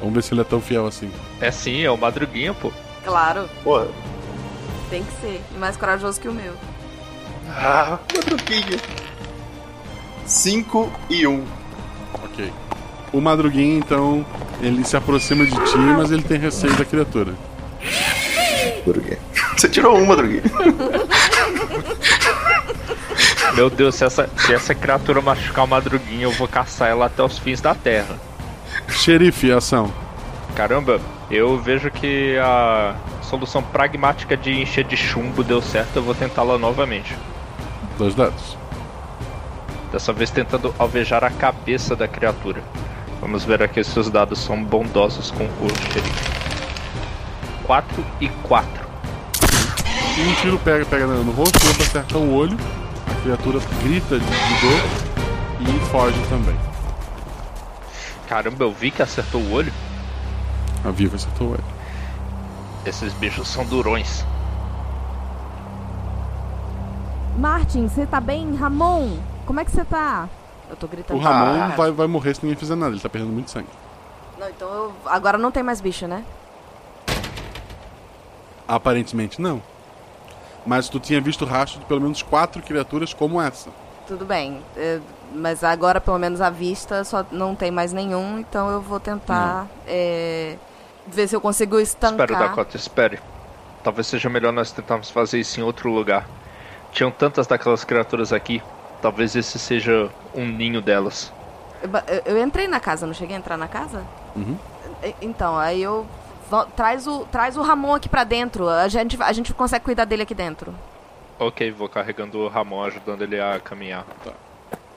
Vamos 0.00 0.14
ver 0.14 0.22
se 0.22 0.34
ele 0.34 0.40
é 0.40 0.44
tão 0.44 0.60
fiel 0.60 0.86
assim. 0.86 1.10
É 1.40 1.50
sim, 1.50 1.82
é 1.82 1.90
o 1.90 1.96
Madruguinha, 1.96 2.52
pô. 2.52 2.72
Claro, 3.04 3.48
Porra. 3.62 3.86
tem 4.90 5.02
que 5.04 5.12
ser. 5.20 5.40
E 5.54 5.58
mais 5.58 5.76
corajoso 5.76 6.20
que 6.20 6.28
o 6.28 6.32
meu. 6.32 6.54
Ah, 7.48 7.98
Madruguinha. 8.14 8.80
5 10.26 10.92
e 11.10 11.26
1. 11.26 11.30
Um. 11.32 11.44
Ok. 12.24 12.52
O 13.12 13.20
Madruguinha, 13.20 13.76
então, 13.78 14.24
ele 14.60 14.84
se 14.84 14.96
aproxima 14.96 15.44
de 15.44 15.52
ti, 15.52 15.76
mas 15.76 16.10
ele 16.10 16.22
tem 16.22 16.38
receio 16.38 16.74
da 16.76 16.84
criatura. 16.84 17.34
Madruguinha. 18.86 19.18
Você 19.56 19.68
tirou 19.68 19.96
um, 19.96 20.06
Madruguinha. 20.06 20.42
Meu 23.54 23.68
Deus, 23.68 23.94
se 23.96 24.04
essa, 24.04 24.28
se 24.36 24.54
essa 24.54 24.74
criatura 24.74 25.20
machucar 25.20 25.64
o 25.64 25.68
Madruguinha, 25.68 26.22
eu 26.22 26.32
vou 26.32 26.48
caçar 26.48 26.88
ela 26.88 27.06
até 27.06 27.22
os 27.22 27.38
fins 27.38 27.60
da 27.60 27.74
terra. 27.74 28.18
Xerife, 28.88 29.52
ação. 29.52 29.92
Caramba, 30.54 31.00
eu 31.30 31.58
vejo 31.58 31.90
que 31.90 32.38
a 32.38 32.94
solução 33.22 33.62
pragmática 33.62 34.36
de 34.36 34.60
encher 34.60 34.84
de 34.84 34.96
chumbo 34.96 35.44
deu 35.44 35.60
certo, 35.60 35.96
eu 35.96 36.02
vou 36.02 36.14
tentá-la 36.14 36.56
novamente. 36.58 37.16
Dois 37.98 38.14
dados. 38.14 38.56
Dessa 39.90 40.12
vez 40.12 40.30
tentando 40.30 40.74
alvejar 40.78 41.22
a 41.22 41.30
cabeça 41.30 41.94
da 41.94 42.08
criatura. 42.08 42.62
Vamos 43.20 43.44
ver 43.44 43.62
aqui 43.62 43.84
se 43.84 43.98
os 43.98 44.10
dados 44.10 44.38
são 44.38 44.62
bondosos 44.64 45.30
com 45.30 45.44
o 45.44 45.68
xerife. 45.92 46.32
4 47.64 48.04
e 48.20 48.28
4. 48.28 48.82
Um 50.18 50.34
tiro 50.34 50.58
pega, 50.58 50.84
pega 50.84 51.06
no 51.06 51.32
rosto, 51.32 51.62
o 51.62 51.68
outro 51.68 51.82
acerta 51.82 52.18
o 52.18 52.34
olho. 52.34 52.56
Criatura 53.22 53.60
grita 53.82 54.18
de, 54.18 54.24
de 54.26 54.60
dor 54.60 54.82
e 55.60 55.80
foge 55.90 56.20
também. 56.28 56.58
Caramba, 58.28 58.64
eu 58.64 58.72
vi 58.72 58.90
que 58.90 59.02
acertou 59.02 59.40
o 59.40 59.52
olho. 59.52 59.72
A 60.84 60.90
Viva 60.90 61.16
acertou 61.16 61.48
o 61.48 61.50
olho. 61.52 61.64
Esses 62.84 63.12
bichos 63.14 63.46
são 63.46 63.64
durões. 63.64 64.24
Martin, 67.38 67.86
você 67.86 68.06
tá 68.06 68.20
bem? 68.20 68.54
Ramon, 68.56 69.18
como 69.46 69.60
é 69.60 69.64
que 69.64 69.70
você 69.70 69.84
tá? 69.84 70.28
Eu 70.68 70.76
tô 70.76 70.88
gritando. 70.88 71.18
O 71.18 71.22
Ramon 71.22 71.60
Ah. 71.62 71.74
vai, 71.76 71.92
vai 71.92 72.06
morrer 72.08 72.34
se 72.34 72.42
ninguém 72.42 72.56
fizer 72.58 72.74
nada, 72.74 72.92
ele 72.92 73.00
tá 73.00 73.08
perdendo 73.08 73.32
muito 73.32 73.50
sangue. 73.50 73.68
Não, 74.38 74.48
então 74.48 74.68
eu. 74.68 74.92
Agora 75.06 75.38
não 75.38 75.52
tem 75.52 75.62
mais 75.62 75.80
bicho, 75.80 76.06
né? 76.08 76.24
Aparentemente 78.66 79.40
não. 79.40 79.62
Mas 80.64 80.88
tu 80.88 81.00
tinha 81.00 81.20
visto 81.20 81.44
rastro 81.44 81.80
de 81.80 81.86
pelo 81.86 82.00
menos 82.00 82.22
quatro 82.22 82.62
criaturas 82.62 83.12
como 83.12 83.40
essa. 83.40 83.70
Tudo 84.06 84.24
bem. 84.24 84.60
é, 84.76 85.00
mas 85.34 85.64
agora, 85.64 86.00
pelo 86.00 86.18
menos 86.18 86.40
à 86.40 86.50
vista, 86.50 87.04
só 87.04 87.24
não 87.32 87.54
tem 87.54 87.70
mais 87.70 87.92
nenhum, 87.92 88.38
então 88.38 88.70
eu 88.70 88.80
vou 88.80 89.00
tentar 89.00 89.66
é, 89.86 90.56
ver 91.06 91.26
se 91.26 91.34
eu 91.34 91.40
consigo 91.40 91.78
estancar. 91.80 92.26
Espera, 92.28 92.48
Dakota, 92.48 92.76
espere. 92.76 93.18
Talvez 93.82 94.06
seja 94.06 94.28
melhor 94.28 94.52
nós 94.52 94.70
tentarmos 94.70 95.10
fazer 95.10 95.40
isso 95.40 95.58
em 95.58 95.62
outro 95.62 95.90
lugar. 95.90 96.28
Tinham 96.92 97.10
tantas 97.10 97.46
daquelas 97.46 97.82
criaturas 97.84 98.32
aqui. 98.32 98.62
Talvez 99.00 99.34
esse 99.34 99.58
seja 99.58 100.10
um 100.34 100.46
ninho 100.46 100.80
delas. 100.80 101.32
Eu, 101.82 102.36
eu- 102.36 102.42
entrei 102.42 102.68
na 102.68 102.78
casa, 102.78 103.06
não 103.06 103.14
cheguei 103.14 103.34
a 103.34 103.38
entrar 103.38 103.56
na 103.56 103.66
casa? 103.66 104.04
Uhum. 104.36 104.56
Então, 105.20 105.58
aí 105.58 105.82
eu. 105.82 106.06
Traz 106.76 107.06
o, 107.06 107.24
traz 107.26 107.56
o 107.56 107.62
Ramon 107.62 107.94
aqui 107.94 108.08
pra 108.08 108.24
dentro. 108.24 108.68
A 108.68 108.88
gente, 108.88 109.16
a 109.22 109.32
gente 109.32 109.52
consegue 109.54 109.84
cuidar 109.84 110.04
dele 110.04 110.22
aqui 110.22 110.34
dentro. 110.34 110.74
Ok, 111.38 111.70
vou 111.72 111.88
carregando 111.88 112.38
o 112.38 112.48
Ramon, 112.48 112.84
ajudando 112.84 113.22
ele 113.22 113.40
a 113.40 113.58
caminhar. 113.58 114.04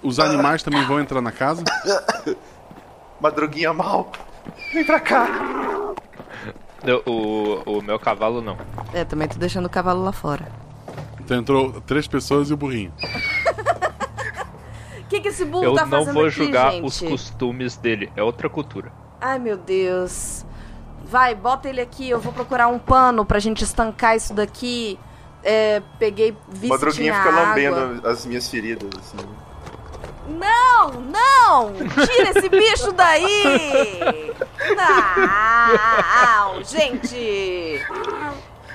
Os 0.03 0.19
animais 0.19 0.61
também 0.61 0.83
vão 0.85 0.99
entrar 0.99 1.21
na 1.21 1.31
casa? 1.31 1.63
Madruguinha 3.19 3.73
mal. 3.73 4.11
Vem 4.73 4.83
pra 4.83 4.99
cá. 4.99 5.27
Eu- 6.83 7.01
o, 7.05 7.77
o 7.77 7.81
meu 7.81 7.97
cavalo 7.97 8.41
não. 8.41 8.57
É, 8.93 9.03
também 9.03 9.27
tô 9.27 9.37
deixando 9.39 9.65
o 9.65 9.69
cavalo 9.69 10.03
lá 10.03 10.11
fora. 10.11 10.45
Então 11.19 11.37
entrou 11.37 11.81
três 11.81 12.07
pessoas 12.07 12.49
e 12.51 12.53
o 12.53 12.57
burrinho. 12.57 12.93
O 14.99 15.07
que, 15.09 15.19
que 15.21 15.29
esse 15.29 15.43
burro 15.45 15.63
Eu 15.63 15.73
tá 15.73 15.85
não 15.85 15.99
fazendo 15.99 16.13
vou 16.13 16.25
aqui, 16.27 16.31
julgar 16.35 16.71
gente? 16.73 16.85
os 16.85 16.99
costumes 16.99 17.75
dele, 17.77 18.11
é 18.15 18.21
outra 18.21 18.47
cultura. 18.49 18.91
Ai, 19.19 19.39
meu 19.39 19.57
Deus. 19.57 20.45
Vai, 21.15 21.33
bota 21.33 21.69
ele 21.69 21.79
aqui, 21.79 22.09
eu 22.09 22.19
vou 22.19 22.33
procurar 22.33 22.67
um 22.67 22.77
pano 22.77 23.23
pra 23.25 23.39
gente 23.39 23.63
estancar 23.63 24.17
isso 24.17 24.33
daqui. 24.33 24.99
É, 25.41 25.81
peguei, 25.97 26.35
vi 26.49 26.67
se 26.67 26.73
Madruguinha 26.73 27.13
fica 27.13 27.29
água. 27.29 27.41
lambendo 27.41 28.05
as 28.05 28.25
minhas 28.25 28.49
feridas, 28.49 28.89
assim. 28.99 29.25
Não, 30.27 30.91
não! 30.99 31.71
Tira 32.05 32.31
esse 32.37 32.49
bicho 32.49 32.91
daí! 32.91 34.33
Não, 34.75 36.61
gente! 36.65 37.81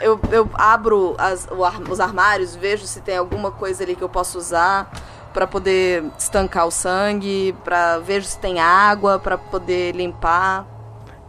Eu, 0.00 0.18
eu 0.32 0.48
abro 0.54 1.14
as- 1.18 1.46
ar- 1.46 1.82
os 1.90 2.00
armários, 2.00 2.56
vejo 2.56 2.86
se 2.86 3.02
tem 3.02 3.18
alguma 3.18 3.50
coisa 3.50 3.82
ali 3.84 3.94
que 3.94 4.02
eu 4.02 4.08
posso 4.08 4.38
usar 4.38 4.90
pra 5.34 5.46
poder 5.46 6.04
estancar 6.18 6.66
o 6.66 6.70
sangue, 6.70 7.54
para 7.62 7.98
vejo 7.98 8.26
se 8.26 8.38
tem 8.38 8.58
água 8.60 9.18
pra 9.18 9.36
poder 9.36 9.94
limpar. 9.94 10.64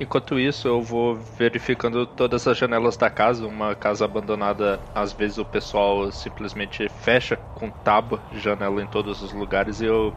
Enquanto 0.01 0.39
isso, 0.39 0.67
eu 0.67 0.81
vou 0.81 1.13
verificando 1.37 2.07
todas 2.07 2.47
as 2.47 2.57
janelas 2.57 2.97
da 2.97 3.07
casa. 3.07 3.45
Uma 3.45 3.75
casa 3.75 4.03
abandonada, 4.03 4.79
às 4.95 5.13
vezes 5.13 5.37
o 5.37 5.45
pessoal 5.45 6.11
simplesmente 6.11 6.89
fecha 6.89 7.37
com 7.53 7.69
tábua 7.69 8.19
janela 8.33 8.81
em 8.81 8.87
todos 8.87 9.21
os 9.21 9.31
lugares 9.31 9.79
e 9.79 9.85
eu 9.85 10.11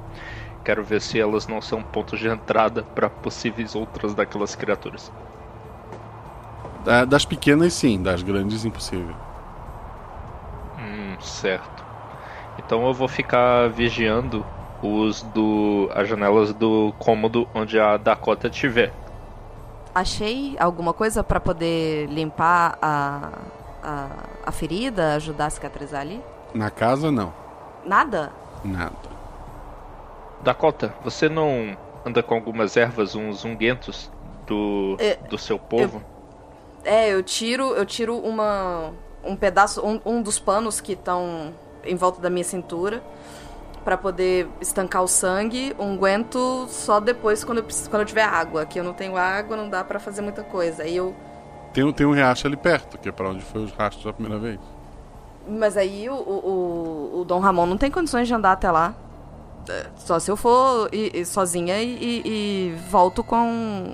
quero 0.64 0.82
ver 0.82 1.02
se 1.02 1.20
elas 1.20 1.46
não 1.46 1.60
são 1.60 1.82
pontos 1.82 2.18
de 2.18 2.26
entrada 2.26 2.82
para 2.82 3.10
possíveis 3.10 3.74
outras 3.74 4.14
daquelas 4.14 4.54
criaturas. 4.54 5.12
Da- 6.82 7.04
Das 7.04 7.26
pequenas, 7.26 7.74
sim, 7.74 8.02
das 8.02 8.22
grandes, 8.22 8.64
impossível. 8.64 9.14
Hum, 10.78 11.16
certo. 11.20 11.84
Então 12.58 12.86
eu 12.86 12.94
vou 12.94 13.06
ficar 13.08 13.68
vigiando 13.68 14.46
os 14.82 15.22
do 15.22 15.90
as 15.94 16.08
janelas 16.08 16.54
do 16.54 16.94
cômodo 16.98 17.46
onde 17.54 17.78
a 17.78 17.98
Dakota 17.98 18.48
estiver. 18.48 19.03
Achei 19.94 20.56
alguma 20.58 20.92
coisa 20.92 21.22
pra 21.22 21.38
poder 21.38 22.08
limpar 22.08 22.76
a, 22.82 23.30
a, 23.82 24.08
a 24.46 24.52
ferida, 24.52 25.14
ajudar 25.14 25.46
a 25.46 25.50
cicatrizar 25.50 26.00
ali? 26.00 26.20
Na 26.52 26.70
casa, 26.70 27.12
não. 27.12 27.32
Nada? 27.84 28.32
Nada. 28.64 29.14
Dakota, 30.42 30.92
você 31.04 31.28
não 31.28 31.76
anda 32.04 32.22
com 32.22 32.34
algumas 32.34 32.76
ervas, 32.76 33.14
uns 33.14 33.44
unguentos 33.44 34.10
do, 34.46 34.96
É, 34.98 35.14
do 35.14 35.38
seu 35.38 35.58
povo? 35.58 36.02
É, 36.84 37.08
eu 37.08 37.22
tiro, 37.22 37.74
eu 37.74 37.86
tiro 37.86 38.16
uma 38.18 38.92
um 39.24 39.36
pedaço, 39.36 39.80
um, 39.80 40.00
um 40.04 40.20
dos 40.22 40.38
panos 40.38 40.80
que 40.80 40.92
estão 40.92 41.54
em 41.84 41.96
volta 41.96 42.20
da 42.20 42.28
minha 42.28 42.44
cintura 42.44 43.02
pra 43.84 43.96
poder 43.98 44.48
estancar 44.60 45.02
o 45.02 45.08
sangue, 45.08 45.74
um 45.78 45.94
aguento 45.94 46.66
só 46.68 47.00
depois 47.00 47.44
quando 47.44 47.58
eu, 47.58 47.64
preciso- 47.64 47.90
quando 47.90 48.00
eu 48.02 48.06
tiver 48.06 48.24
água. 48.24 48.62
Aqui 48.62 48.78
eu 48.78 48.84
não 48.84 48.94
tenho 48.94 49.16
água, 49.16 49.56
não 49.56 49.68
dá 49.68 49.84
pra 49.84 50.00
fazer 50.00 50.22
muita 50.22 50.42
coisa. 50.42 50.82
Aí 50.84 50.96
eu, 50.96 51.14
Tem, 51.72 51.84
um- 51.84 51.92
tem 51.92 52.06
um 52.06 52.12
riacho 52.12 52.46
ali 52.46 52.56
perto, 52.56 52.96
que 52.98 53.08
é 53.08 53.12
pra 53.12 53.28
onde 53.28 53.42
foi 53.44 53.62
os 53.64 53.72
rastros 53.72 54.04
da 54.04 54.12
primeira 54.12 54.38
vez. 54.40 54.58
mas 55.46 55.76
aí 55.76 56.08
o, 56.08 56.14
o, 56.14 57.20
o- 57.20 57.24
Dom 57.26 57.38
Ramon 57.38 57.66
não 57.66 57.76
tem 57.76 57.90
condições 57.90 58.26
de 58.26 58.32
andar 58.32 58.52
até 58.52 58.70
lá. 58.70 58.94
É, 59.68 59.86
Só 59.96 60.18
se 60.18 60.30
eu 60.30 60.36
for 60.36 60.88
e- 60.92 61.10
e 61.20 61.24
sozinha 61.24 61.82
e, 61.82 61.94
e- 61.94 62.22
e 62.72 62.74
volto 62.90 63.22
com 63.24 63.36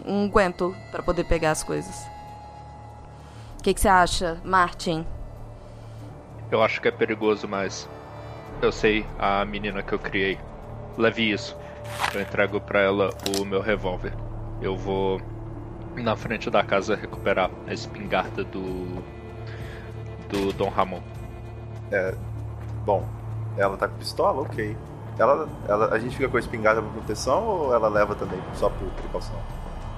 um 0.07 0.25
aguento 0.27 0.75
pra 0.93 1.03
poder 1.03 1.25
pegar 1.25 1.51
as 1.53 1.63
coisas. 1.65 1.95
O 3.59 3.63
que 3.63 3.75
que 3.75 3.81
você 3.81 3.89
acha, 3.89 4.39
Martin? 4.45 5.05
Eu 6.51 6.63
acho 6.63 6.81
que 6.81 6.89
é 6.89 6.91
perigoso, 6.91 7.47
mas 7.49 7.89
eu 8.65 8.73
sei 8.73 9.07
a 9.19 9.45
menina 9.45 9.83
que 9.83 9.93
eu 9.93 9.99
criei. 9.99 10.39
Leve 10.97 11.31
isso. 11.31 11.57
Eu 12.15 12.21
entrego 12.21 12.61
pra 12.61 12.81
ela 12.81 13.11
o 13.39 13.45
meu 13.45 13.61
revólver. 13.61 14.13
Eu 14.61 14.77
vou 14.77 15.21
na 15.97 16.17
frente 16.17 16.51
da 16.51 16.63
casa 16.63 16.95
recuperar 16.95 17.51
a 17.67 17.73
espingarda 17.73 18.45
do 18.45 19.03
do 20.29 20.53
Dom 20.53 20.69
Ramon. 20.69 21.01
É. 21.91 22.15
Bom, 22.85 23.05
ela 23.57 23.77
tá 23.77 23.89
com 23.89 23.97
pistola? 23.97 24.43
Ok. 24.43 24.77
Ela, 25.19 25.49
ela, 25.69 25.93
a 25.93 25.99
gente 25.99 26.17
fica 26.17 26.29
com 26.29 26.37
a 26.37 26.41
espingarda 26.41 26.81
por 26.81 26.93
proteção 26.93 27.45
ou 27.45 27.75
ela 27.75 27.89
leva 27.89 28.15
também 28.15 28.39
só 28.55 28.71
por 28.71 28.89
precaução? 28.93 29.37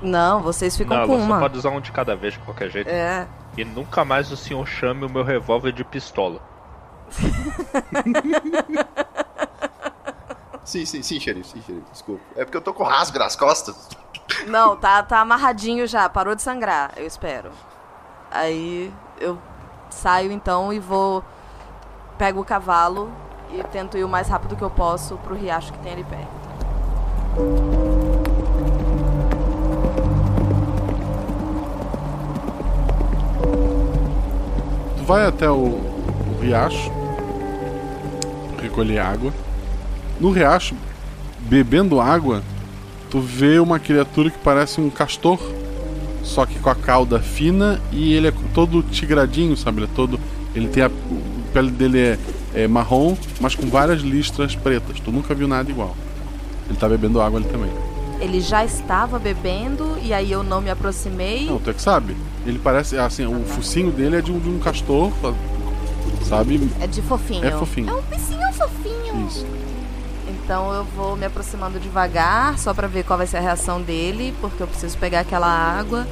Não, 0.00 0.42
vocês 0.42 0.76
ficam 0.76 0.96
Não, 0.96 1.06
com 1.06 1.14
ela 1.14 1.22
uma. 1.22 1.34
só 1.36 1.40
pode 1.42 1.58
usar 1.58 1.70
um 1.70 1.80
de 1.80 1.92
cada 1.92 2.16
vez 2.16 2.32
de 2.34 2.40
qualquer 2.40 2.70
jeito. 2.70 2.88
É. 2.88 3.26
E 3.56 3.64
nunca 3.64 4.04
mais 4.04 4.32
o 4.32 4.36
senhor 4.36 4.66
chame 4.66 5.04
o 5.04 5.10
meu 5.10 5.22
revólver 5.22 5.70
de 5.72 5.84
pistola. 5.84 6.40
Sim, 10.64 10.86
sim, 10.86 11.02
sim, 11.02 11.18
xerife, 11.18 11.50
sim, 11.50 11.62
xerife, 11.62 11.90
desculpa. 11.90 12.22
É 12.36 12.44
porque 12.44 12.56
eu 12.56 12.62
tô 12.62 12.72
com 12.72 12.84
rasgo 12.84 13.18
nas 13.18 13.34
costas. 13.34 13.88
Não, 14.46 14.76
tá, 14.76 15.02
tá 15.02 15.20
amarradinho 15.20 15.86
já, 15.86 16.08
parou 16.08 16.34
de 16.34 16.42
sangrar, 16.42 16.92
eu 16.96 17.06
espero. 17.06 17.50
Aí 18.30 18.92
eu 19.20 19.38
saio 19.90 20.30
então 20.30 20.72
e 20.72 20.78
vou. 20.78 21.24
Pego 22.16 22.40
o 22.40 22.44
cavalo 22.44 23.10
e 23.50 23.62
tento 23.64 23.98
ir 23.98 24.04
o 24.04 24.08
mais 24.08 24.28
rápido 24.28 24.54
que 24.54 24.62
eu 24.62 24.70
posso 24.70 25.16
pro 25.18 25.34
riacho 25.34 25.72
que 25.72 25.78
tem 25.80 25.92
ali 25.92 26.04
perto. 26.04 26.42
Tu 34.96 35.04
vai 35.04 35.26
até 35.26 35.50
o, 35.50 35.56
o 35.56 36.38
riacho, 36.40 36.90
recolher 38.62 38.98
água. 38.98 39.32
No 40.20 40.30
riacho, 40.30 40.74
bebendo 41.40 42.00
água, 42.00 42.42
tu 43.10 43.20
vê 43.20 43.58
uma 43.58 43.78
criatura 43.78 44.30
que 44.30 44.38
parece 44.38 44.80
um 44.80 44.88
castor, 44.88 45.38
só 46.22 46.46
que 46.46 46.58
com 46.58 46.70
a 46.70 46.74
cauda 46.74 47.20
fina 47.20 47.80
e 47.90 48.14
ele 48.14 48.28
é 48.28 48.32
todo 48.54 48.82
tigradinho, 48.82 49.56
sabe? 49.56 49.78
Ele 49.78 49.86
é 49.86 49.94
todo. 49.94 50.20
Ele 50.54 50.68
tem 50.68 50.82
a, 50.82 50.86
a 50.86 50.90
pele 51.52 51.70
dele 51.70 51.98
é, 51.98 52.18
é 52.54 52.68
marrom, 52.68 53.16
mas 53.40 53.54
com 53.54 53.66
várias 53.68 54.02
listras 54.02 54.54
pretas. 54.54 55.00
Tu 55.00 55.10
nunca 55.10 55.34
viu 55.34 55.48
nada 55.48 55.70
igual. 55.70 55.96
Ele 56.68 56.78
tá 56.78 56.88
bebendo 56.88 57.20
água 57.20 57.40
ali 57.40 57.48
também. 57.48 57.70
Ele 58.20 58.40
já 58.40 58.64
estava 58.64 59.18
bebendo 59.18 59.98
e 60.00 60.14
aí 60.14 60.30
eu 60.30 60.44
não 60.44 60.60
me 60.60 60.70
aproximei. 60.70 61.46
Não, 61.46 61.58
tu 61.58 61.70
é 61.70 61.72
que 61.72 61.82
sabe. 61.82 62.16
Ele 62.46 62.58
parece, 62.58 62.96
assim, 62.96 63.26
o 63.26 63.44
focinho 63.44 63.90
dele 63.90 64.16
é 64.16 64.20
de 64.20 64.30
um, 64.30 64.38
de 64.38 64.48
um 64.48 64.58
castor, 64.60 65.10
sabe? 66.24 66.70
É 66.80 66.86
de 66.86 67.02
fofinho. 67.02 67.44
É 67.44 67.50
fofinho. 67.50 67.90
É 67.90 67.94
um 67.94 68.02
bichinho 68.02 68.52
fofinho. 68.52 69.26
Isso. 69.28 69.46
Então 70.28 70.72
eu 70.72 70.84
vou 70.84 71.16
me 71.16 71.26
aproximando 71.26 71.78
devagar, 71.78 72.58
só 72.58 72.74
pra 72.74 72.86
ver 72.86 73.04
qual 73.04 73.16
vai 73.16 73.26
ser 73.26 73.38
a 73.38 73.40
reação 73.40 73.80
dele, 73.80 74.34
porque 74.40 74.62
eu 74.62 74.66
preciso 74.66 74.96
pegar 74.98 75.20
aquela 75.20 75.48
água. 75.48 76.06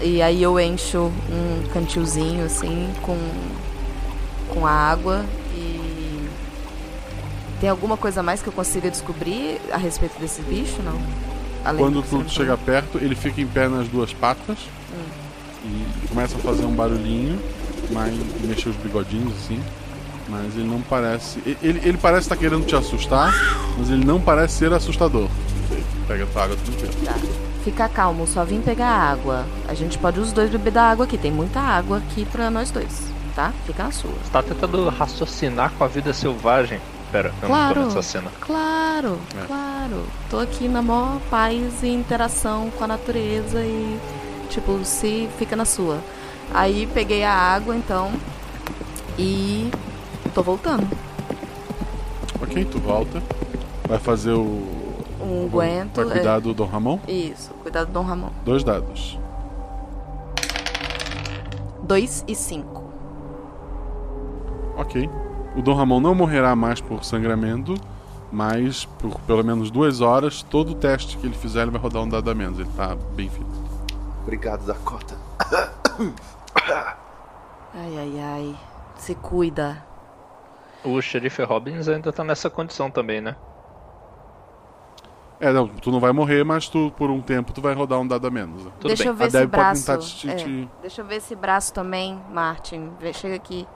E 0.00 0.22
aí 0.22 0.42
eu 0.42 0.58
encho 0.60 1.10
um 1.30 1.68
cantilzinho 1.72 2.44
assim 2.44 2.88
com 3.02 3.16
com 4.48 4.66
a 4.66 4.70
água 4.70 5.24
e 5.54 6.26
tem 7.60 7.68
alguma 7.68 7.96
coisa 7.96 8.22
mais 8.22 8.40
que 8.40 8.48
eu 8.48 8.52
consiga 8.52 8.90
descobrir 8.90 9.60
a 9.70 9.76
respeito 9.76 10.18
desse 10.18 10.40
bicho, 10.42 10.80
não? 10.82 10.98
Além 11.64 11.84
Quando 11.84 12.02
tu 12.02 12.24
chega 12.30 12.56
perto, 12.56 12.98
ele 12.98 13.14
fica 13.14 13.40
em 13.40 13.46
pé 13.46 13.68
nas 13.68 13.88
duas 13.88 14.12
patas 14.12 14.58
e 15.64 16.08
começa 16.08 16.36
a 16.36 16.38
fazer 16.38 16.64
um 16.64 16.74
barulhinho, 16.74 17.38
mas 17.90 18.14
mexer 18.42 18.68
os 18.70 18.76
bigodinhos 18.76 19.32
assim. 19.34 19.60
Mas 20.28 20.54
ele 20.56 20.64
não 20.68 20.80
parece. 20.82 21.38
Ele, 21.62 21.80
ele 21.84 21.96
parece 21.96 22.22
estar 22.22 22.36
querendo 22.36 22.66
te 22.66 22.76
assustar, 22.76 23.32
mas 23.78 23.88
ele 23.90 24.04
não 24.04 24.20
parece 24.20 24.58
ser 24.58 24.72
assustador. 24.72 25.28
Pega 26.06 26.24
a 26.24 26.26
tua 26.26 26.44
água 26.44 26.56
tranquilo. 26.56 26.92
Tá. 27.04 27.14
Fica 27.64 27.88
calmo, 27.88 28.26
só 28.26 28.44
vim 28.44 28.60
pegar 28.60 28.88
água. 28.88 29.46
A 29.66 29.74
gente 29.74 29.98
pode 29.98 30.20
os 30.20 30.32
dois 30.32 30.50
beber 30.50 30.70
da 30.72 30.82
água 30.90 31.04
aqui. 31.06 31.16
Tem 31.18 31.32
muita 31.32 31.60
água 31.60 31.98
aqui 31.98 32.24
pra 32.26 32.50
nós 32.50 32.70
dois, 32.70 33.02
tá? 33.34 33.52
Fica 33.66 33.84
na 33.84 33.90
sua. 33.90 34.10
Você 34.22 34.30
tá 34.30 34.42
tentando 34.42 34.88
raciocinar 34.90 35.72
com 35.76 35.84
a 35.84 35.88
vida 35.88 36.12
selvagem. 36.12 36.78
Pera, 37.10 37.28
eu 37.42 37.48
não 37.48 37.54
Claro. 37.54 37.74
tô 37.80 37.86
nessa 37.86 38.02
cena. 38.02 38.30
Claro, 38.40 39.18
É. 39.42 39.46
claro. 39.46 40.02
Tô 40.30 40.38
aqui 40.38 40.68
na 40.68 40.82
maior 40.82 41.18
paz 41.30 41.82
e 41.82 41.88
interação 41.88 42.70
com 42.76 42.84
a 42.84 42.86
natureza 42.86 43.60
e, 43.60 43.98
tipo, 44.50 44.78
se 44.84 45.26
fica 45.38 45.56
na 45.56 45.64
sua. 45.64 46.00
Aí 46.52 46.86
peguei 46.92 47.24
a 47.24 47.32
água, 47.32 47.76
então, 47.76 48.12
e 49.18 49.70
tô 50.34 50.42
voltando. 50.42 50.88
Ok, 52.40 52.64
tu 52.64 52.78
volta. 52.78 53.22
Vai 53.86 53.98
fazer 53.98 54.32
o. 54.32 54.78
Um 55.20 55.46
aguento. 55.46 55.96
Vai 55.96 56.04
cuidar 56.06 56.36
é. 56.36 56.40
do 56.40 56.54
Dom 56.54 56.66
Ramon? 56.66 56.98
Isso, 57.08 57.50
cuidado 57.62 57.88
do 57.88 57.92
Dom 57.92 58.02
Ramon. 58.02 58.30
Dois 58.44 58.62
dados. 58.62 59.18
Dois 61.82 62.24
e 62.28 62.34
cinco. 62.34 62.84
Ok. 64.76 65.10
O 65.56 65.62
Dom 65.62 65.74
Ramon 65.74 66.00
não 66.00 66.14
morrerá 66.14 66.54
mais 66.54 66.80
por 66.80 67.04
sangramento, 67.04 67.74
mas 68.30 68.84
por 68.84 69.18
pelo 69.22 69.42
menos 69.42 69.70
duas 69.70 70.00
horas, 70.00 70.42
todo 70.42 70.74
teste 70.74 71.16
que 71.16 71.26
ele 71.26 71.34
fizer, 71.34 71.62
ele 71.62 71.72
vai 71.72 71.80
rodar 71.80 72.02
um 72.02 72.08
dado 72.08 72.30
a 72.30 72.34
menos. 72.34 72.58
Ele 72.58 72.68
tá 72.76 72.96
bem 73.16 73.28
fit. 73.28 73.44
Obrigado, 74.22 74.64
Dakota. 74.64 75.16
Ai, 76.54 77.98
ai, 77.98 78.20
ai. 78.20 78.56
Se 78.96 79.14
cuida. 79.14 79.84
O 80.84 81.00
xerife 81.00 81.42
Robbins 81.42 81.88
ainda 81.88 82.12
tá 82.12 82.24
nessa 82.24 82.48
condição 82.48 82.90
também, 82.90 83.20
né? 83.20 83.36
É, 85.40 85.52
não, 85.52 85.68
tu 85.68 85.92
não 85.92 86.00
vai 86.00 86.10
morrer, 86.12 86.42
mas 86.44 86.68
tu, 86.68 86.92
por 86.96 87.10
um 87.10 87.20
tempo, 87.20 87.52
tu 87.52 87.60
vai 87.60 87.72
rodar 87.72 88.00
um 88.00 88.06
dado 88.06 88.26
a 88.26 88.30
menos. 88.30 88.64
né? 88.64 88.72
Deixa 88.80 89.04
eu 89.04 89.14
ver 89.14 89.24
a 89.24 89.26
esse 89.28 89.36
Deb 89.38 89.50
braço. 89.50 89.98
te, 89.98 90.16
te- 90.16 90.30
é. 90.30 90.34
te- 90.34 90.68
Deixa 90.80 91.00
eu 91.00 91.04
ver 91.06 91.16
esse 91.16 91.36
braço 91.36 91.72
também, 91.72 92.20
Martin. 92.30 92.90
Vê- 92.98 93.12
Chega 93.12 93.36
aqui. 93.36 93.66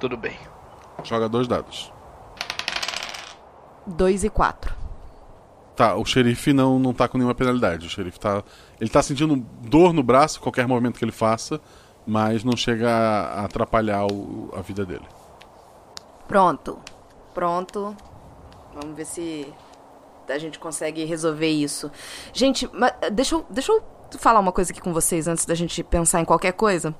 Tudo 0.00 0.16
bem. 0.16 0.36
Joga 1.04 1.28
dois 1.28 1.46
dados. 1.46 1.92
2 3.86 4.24
e 4.24 4.30
4. 4.30 4.74
Tá, 5.76 5.94
o 5.96 6.04
xerife 6.04 6.52
não, 6.52 6.78
não 6.78 6.92
tá 6.94 7.06
com 7.06 7.18
nenhuma 7.18 7.34
penalidade. 7.34 7.86
O 7.86 7.90
xerife 7.90 8.18
tá. 8.18 8.42
Ele 8.80 8.90
tá 8.90 9.02
sentindo 9.02 9.36
dor 9.68 9.92
no 9.92 10.02
braço, 10.02 10.40
qualquer 10.40 10.66
movimento 10.66 10.98
que 10.98 11.04
ele 11.04 11.12
faça, 11.12 11.60
mas 12.06 12.44
não 12.44 12.56
chega 12.56 12.90
a, 12.90 13.44
atrapalhar 13.44 14.06
o- 14.06 14.50
a 14.56 14.60
vida 14.60 14.84
dele. 14.84 15.06
Pronto. 16.28 16.78
Pronto. 17.32 17.96
Vamos 18.74 18.96
ver 18.96 19.04
se 19.06 19.46
a 20.28 20.38
gente 20.38 20.58
consegue 20.58 21.04
resolver 21.04 21.48
isso. 21.50 21.90
Gente, 22.32 22.68
mas 22.72 22.92
deixa 23.12 23.34
eu, 23.36 23.46
deixa 23.50 23.72
eu 23.72 23.82
falar 24.18 24.40
uma 24.40 24.52
coisa 24.52 24.72
aqui 24.72 24.80
com 24.80 24.92
vocês 24.92 25.28
antes 25.28 25.44
da 25.44 25.54
gente 25.54 25.82
pensar 25.82 26.20
em 26.20 26.24
qualquer 26.24 26.52
coisa. 26.52 26.94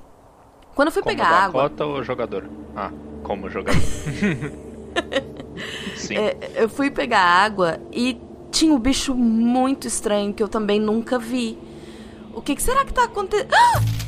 Quando 0.75 0.89
eu 0.89 0.93
fui 0.93 1.03
Como 1.03 1.15
pegar 1.17 1.29
água. 1.29 1.63
Dakota 1.63 1.87
ou 1.87 2.03
jogador? 2.03 2.49
Ah, 2.77 2.91
como 3.23 3.49
jogador. 3.49 3.81
Sim. 5.97 6.17
É, 6.17 6.37
eu 6.57 6.69
fui 6.69 6.91
pegar 6.91 7.21
água 7.21 7.79
e 7.93 8.21
tinha 8.51 8.75
um 8.75 8.79
bicho 8.79 9.15
muito 9.15 9.87
estranho 9.87 10.35
que 10.35 10.43
eu 10.43 10.49
também 10.49 10.81
nunca 10.81 11.19
vi. 11.19 11.57
O 12.35 12.43
que, 12.43 12.55
que 12.57 12.63
será 12.63 12.85
que 12.85 12.93
tá 12.93 13.05
acontecendo? 13.05 13.51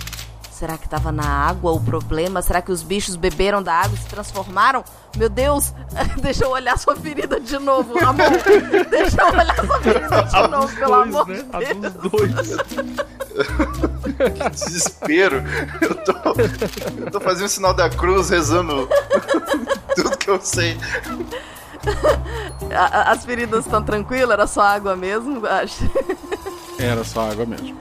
Será 0.57 0.79
que 0.79 0.89
tava 0.89 1.13
na 1.13 1.29
água 1.29 1.71
o 1.71 1.79
problema? 1.79 2.41
Será 2.41 2.63
que 2.63 2.73
os 2.73 2.83
bichos 2.83 3.15
beberam 3.15 3.63
da 3.63 3.75
água 3.75 3.95
e 3.95 3.99
se 3.99 4.07
transformaram? 4.07 4.83
Meu 5.15 5.29
Deus, 5.29 5.75
deixa 6.17 6.45
eu 6.45 6.51
olhar 6.51 6.79
sua 6.79 6.97
ferida 6.97 7.39
de 7.39 7.59
novo, 7.59 7.93
Ramon. 7.99 8.23
Deixa 8.89 9.21
eu 9.21 9.27
olhar 9.29 9.55
sua 9.55 9.81
ferida 9.81 10.23
de 10.23 10.49
novo, 10.49 10.77
pelo 10.77 10.95
amor 10.95 11.27
de 11.27 11.43
Deus. 11.43 12.57
Que 14.17 14.49
desespero. 14.49 15.45
Eu 15.79 15.95
tô, 15.97 16.13
eu 17.05 17.11
tô 17.11 17.21
fazendo 17.21 17.45
o 17.45 17.51
sinal 17.51 17.75
da 17.75 17.91
cruz, 17.91 18.31
rezando 18.31 18.89
tudo 19.95 20.17
que 20.17 20.31
eu 20.31 20.41
sei. 20.41 20.79
As 23.07 23.27
feridas 23.27 23.67
estão 23.67 23.83
tranquilas? 23.83 24.31
Era 24.31 24.47
só 24.47 24.63
água 24.63 24.97
mesmo? 24.97 25.47
Acho. 25.47 25.85
Era 26.79 27.05
só 27.05 27.31
água 27.31 27.45
mesmo. 27.45 27.79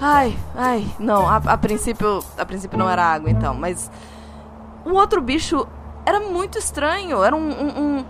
Ai, 0.00 0.36
ai, 0.54 0.86
não, 0.98 1.26
a, 1.28 1.36
a 1.36 1.58
princípio, 1.58 2.24
a 2.36 2.44
princípio 2.46 2.78
não 2.78 2.88
era 2.88 3.02
água 3.04 3.30
então, 3.30 3.52
mas 3.54 3.90
o 4.84 4.92
outro 4.92 5.20
bicho 5.20 5.66
era 6.06 6.20
muito 6.20 6.56
estranho, 6.56 7.22
era 7.22 7.34
um, 7.34 7.50
um, 7.50 8.04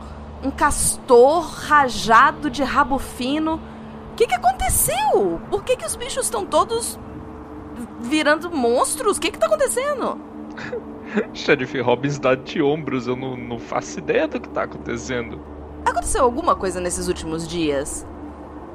um- 0.44 0.50
castor 0.50 1.42
rajado 1.44 2.50
de 2.50 2.62
rabo 2.62 2.98
fino. 2.98 3.60
O 4.12 4.14
que 4.16 4.26
que 4.26 4.34
aconteceu? 4.34 5.40
Por 5.50 5.64
que 5.64 5.76
que 5.76 5.86
os 5.86 5.96
bichos 5.96 6.24
estão 6.24 6.44
todos 6.44 6.98
virando 8.00 8.50
monstros? 8.50 9.16
O 9.16 9.20
que 9.20 9.30
que 9.30 9.38
tá 9.38 9.46
acontecendo? 9.46 10.18
Sheriff 11.32 11.80
Robbins 11.80 12.18
dá 12.18 12.34
de 12.34 12.60
ombros, 12.60 13.06
eu 13.06 13.16
não, 13.16 13.36
não 13.36 13.58
faço 13.58 13.98
ideia 13.98 14.28
do 14.28 14.38
que 14.40 14.48
tá 14.50 14.64
acontecendo. 14.64 15.40
Aconteceu 15.86 16.22
alguma 16.22 16.54
coisa 16.54 16.80
nesses 16.80 17.08
últimos 17.08 17.48
dias? 17.48 18.06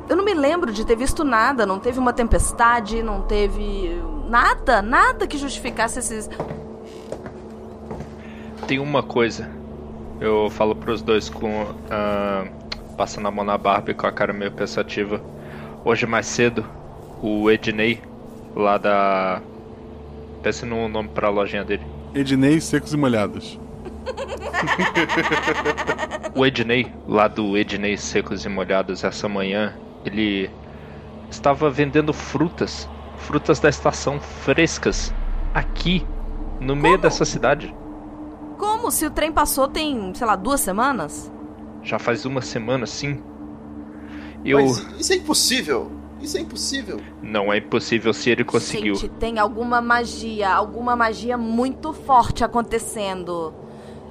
Eu 0.10 0.16
não 0.16 0.24
me 0.24 0.34
lembro 0.34 0.72
de 0.72 0.86
ter 0.86 0.95
visto 0.95 1.24
nada, 1.24 1.66
não 1.66 1.80
teve 1.80 1.99
uma 1.99 2.14
tempestade, 2.14 3.01
não 3.01 3.22
teve 3.22 4.01
nada, 4.28 4.82
nada 4.82 5.26
que 5.26 5.38
justificasse 5.38 5.99
esses 5.99 6.30
Tem 8.68 8.80
uma 8.80 9.01
coisa. 9.01 9.49
Eu 10.20 10.49
falo 10.49 10.76
pros 10.76 11.01
dois 11.01 11.30
com. 11.30 11.68
ah, 11.89 12.45
passando 12.97 13.28
a 13.28 13.32
mão 13.32 13.43
na 13.43 13.58
barba 13.58 13.91
e 13.91 13.93
com 13.93 14.06
a 14.06 14.12
cara 14.12 14.34
meio 14.34 14.51
pensativa. 14.51 15.22
Hoje 15.84 16.06
mais 16.06 16.28
cedo, 16.28 16.66
o 17.22 17.49
Ednei, 17.49 18.01
lá 18.56 18.78
da. 18.78 19.41
Pense 20.41 20.66
no 20.66 20.88
nome 20.88 21.10
pra 21.10 21.30
lojinha 21.30 21.64
dele. 21.64 21.84
Ednei 22.14 22.60
secos 22.60 22.93
e 22.93 22.97
molhados. 22.97 23.60
O 26.36 26.43
Ednei, 26.43 26.91
lá 27.08 27.28
do 27.28 27.56
Ednei 27.56 27.95
Secos 27.95 28.43
e 28.43 28.49
Molhados, 28.49 29.04
essa 29.04 29.30
manhã, 29.30 29.72
ele 30.06 30.49
estava 31.30 31.70
vendendo 31.70 32.14
frutas. 32.14 32.89
Frutas 33.18 33.60
da 33.60 33.70
estação 33.70 34.20
frescas. 34.20 35.14
Aqui, 35.54 36.06
no 36.60 36.76
meio 36.76 36.97
dessa 36.97 37.26
cidade. 37.26 37.74
Como? 38.58 38.91
Se 38.91 39.06
o 39.06 39.12
trem 39.12 39.32
passou 39.32 39.68
tem, 39.68 40.14
sei 40.14 40.26
lá, 40.28 40.36
duas 40.36 40.60
semanas? 40.62 41.32
Já 41.82 41.99
faz 41.99 42.26
uma 42.26 42.41
semana, 42.41 42.86
sim. 42.86 43.22
Eu. 44.43 44.58
Mas 44.60 44.78
isso 44.99 45.14
é 45.14 45.16
impossível. 45.18 45.91
Isso 46.22 46.38
é 46.38 46.41
impossível. 46.41 46.99
Não 47.22 47.51
é 47.51 47.58
impossível 47.58 48.14
se 48.14 48.30
ele 48.30 48.43
conseguiu. 48.45 48.95
Gente, 48.95 49.10
tem 49.10 49.39
alguma 49.39 49.82
magia, 49.82 50.49
alguma 50.54 50.95
magia 50.95 51.38
muito 51.38 51.91
forte 51.91 52.43
acontecendo. 52.43 53.54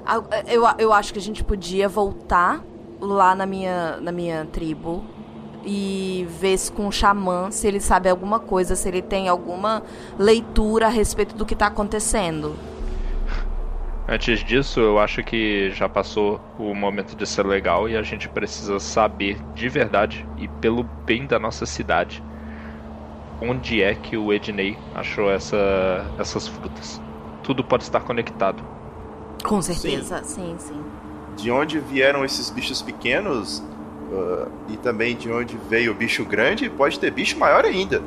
A- 0.05 0.23
Eu, 0.47 0.65
eu 0.79 0.93
acho 0.93 1.13
que 1.13 1.19
a 1.19 1.23
gente 1.23 1.43
podia 1.43 1.89
voltar 1.89 2.63
lá 3.01 3.35
na 3.35 3.47
minha, 3.47 3.97
na 4.01 4.13
minha 4.13 4.45
tribo 4.53 5.03
e 5.65 6.27
ver 6.41 6.57
se 6.59 6.71
com 6.71 6.89
o 6.89 6.93
xamã 6.93 7.51
se 7.51 7.67
ele 7.67 7.81
sabe 7.81 8.09
alguma 8.09 8.39
coisa, 8.39 8.77
se 8.77 8.89
ele 8.89 9.03
tem 9.03 9.29
alguma 9.29 9.83
leitura 10.19 10.87
a 10.87 10.91
respeito 10.91 11.35
do 11.35 11.47
que 11.47 11.55
tá 11.55 11.67
acontecendo. 11.67 12.55
Antes 14.09 14.45
disso, 14.45 14.81
eu 14.81 14.99
acho 14.99 15.23
que 15.23 15.71
já 15.71 15.89
passou 15.89 16.41
o 16.59 16.75
momento 16.75 17.17
de 17.17 17.27
ser 17.27 17.47
legal 17.47 17.89
e 17.89 17.97
a 17.97 18.03
gente 18.03 18.29
precisa 18.29 18.79
saber 18.81 19.39
de 19.55 19.69
verdade 19.69 20.27
e 20.39 20.49
pelo 20.49 20.83
bem 20.83 21.27
da 21.27 21.39
nossa 21.39 21.65
cidade 21.65 22.23
onde 23.43 23.83
é 23.83 23.95
que 23.95 24.17
o 24.17 24.33
Ednei 24.33 24.79
achou 24.95 25.31
essa, 25.31 26.07
essas 26.19 26.47
frutas. 26.47 27.01
Tudo 27.43 27.65
pode 27.65 27.83
estar 27.83 28.01
conectado. 28.01 28.63
Com 29.45 29.61
certeza, 29.61 30.23
sim, 30.23 30.55
sim. 30.59 30.81
De 31.37 31.51
onde 31.51 31.81
vieram 31.81 32.25
esses 32.25 32.51
bichos 32.51 32.81
pequenos 32.81 33.63
ah, 34.13 34.49
e 34.69 34.77
também 34.77 35.17
de 35.17 35.31
onde 35.31 35.57
veio 35.69 35.93
o 35.93 35.95
bicho 35.95 36.25
grande, 36.25 36.69
pode 36.69 36.99
ter 36.99 37.11
bicho 37.11 37.39
maior 37.39 37.65
ainda. 37.65 38.03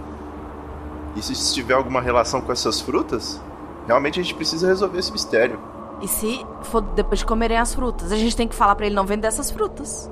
E 1.15 1.21
se 1.21 1.53
tiver 1.53 1.73
alguma 1.73 2.01
relação 2.01 2.41
com 2.41 2.51
essas 2.51 2.81
frutas, 2.81 3.41
realmente 3.87 4.19
a 4.19 4.23
gente 4.23 4.35
precisa 4.35 4.67
resolver 4.67 4.99
esse 4.99 5.11
mistério. 5.11 5.59
E 6.01 6.07
se 6.07 6.45
for 6.63 6.81
depois 6.81 7.19
de 7.19 7.25
comerem 7.25 7.57
as 7.57 7.73
frutas? 7.73 8.11
A 8.11 8.17
gente 8.17 8.35
tem 8.35 8.47
que 8.47 8.55
falar 8.55 8.75
pra 8.75 8.85
ele 8.85 8.95
não 8.95 9.05
vender 9.05 9.27
essas 9.27 9.49
frutas. 9.49 10.11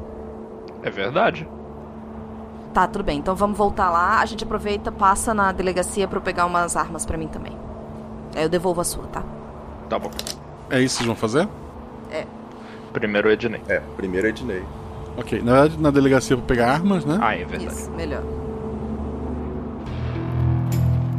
É 0.81 0.89
verdade. 0.89 1.47
Tá, 2.73 2.87
tudo 2.87 3.03
bem. 3.03 3.19
Então 3.19 3.35
vamos 3.35 3.57
voltar 3.57 3.89
lá. 3.89 4.19
A 4.19 4.25
gente 4.25 4.43
aproveita, 4.43 4.91
passa 4.91 5.33
na 5.33 5.51
delegacia 5.51 6.07
pra 6.07 6.17
eu 6.17 6.21
pegar 6.21 6.45
umas 6.45 6.75
armas 6.75 7.05
pra 7.05 7.17
mim 7.17 7.27
também. 7.27 7.57
Aí 8.35 8.43
eu 8.43 8.49
devolvo 8.49 8.81
a 8.81 8.83
sua, 8.83 9.05
tá? 9.07 9.23
Tá 9.89 9.99
bom. 9.99 10.09
É 10.69 10.79
isso 10.79 10.97
que 10.97 11.03
vocês 11.03 11.07
vão 11.07 11.15
fazer? 11.15 11.47
É. 12.09 12.25
Primeiro 12.93 13.27
o 13.27 13.31
Ednei. 13.31 13.61
É, 13.67 13.81
primeiro 13.95 14.27
Ednei. 14.27 14.63
Ok, 15.17 15.41
na 15.41 15.51
verdade, 15.53 15.81
na 15.81 15.91
delegacia 15.91 16.35
pra 16.35 16.45
pegar 16.45 16.71
armas, 16.71 17.05
né? 17.05 17.19
Ah, 17.21 17.35
é 17.35 17.45
verdade. 17.45 17.73
Isso, 17.73 17.91
melhor. 17.91 18.23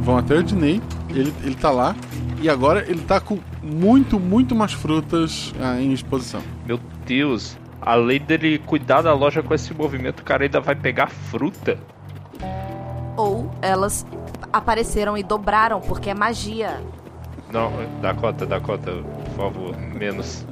Vão 0.01 0.17
até 0.17 0.35
o 0.35 0.39
Ednei, 0.39 0.81
ele, 1.09 1.33
ele 1.43 1.55
tá 1.55 1.71
lá, 1.71 1.95
e 2.41 2.49
agora 2.49 2.85
ele 2.87 3.01
tá 3.01 3.19
com 3.19 3.39
muito, 3.63 4.19
muito 4.19 4.53
mais 4.53 4.73
frutas 4.73 5.53
ah, 5.59 5.79
em 5.81 5.91
exposição. 5.93 6.41
Meu 6.65 6.79
Deus. 7.05 7.57
Além 7.81 8.19
dele 8.19 8.57
cuidar 8.59 9.01
da 9.01 9.13
loja 9.13 9.43
com 9.43 9.53
esse 9.53 9.73
movimento, 9.73 10.21
o 10.21 10.23
cara 10.23 10.43
ainda 10.43 10.59
vai 10.59 10.75
pegar 10.75 11.07
fruta. 11.07 11.77
Ou 13.15 13.51
elas 13.61 14.05
apareceram 14.51 15.17
e 15.17 15.23
dobraram, 15.23 15.79
porque 15.79 16.09
é 16.09 16.13
magia. 16.13 16.81
Não, 17.51 17.71
Dakota, 18.01 18.45
Dakota, 18.45 18.91
por 18.91 19.35
favor, 19.35 19.77
menos. 19.77 20.45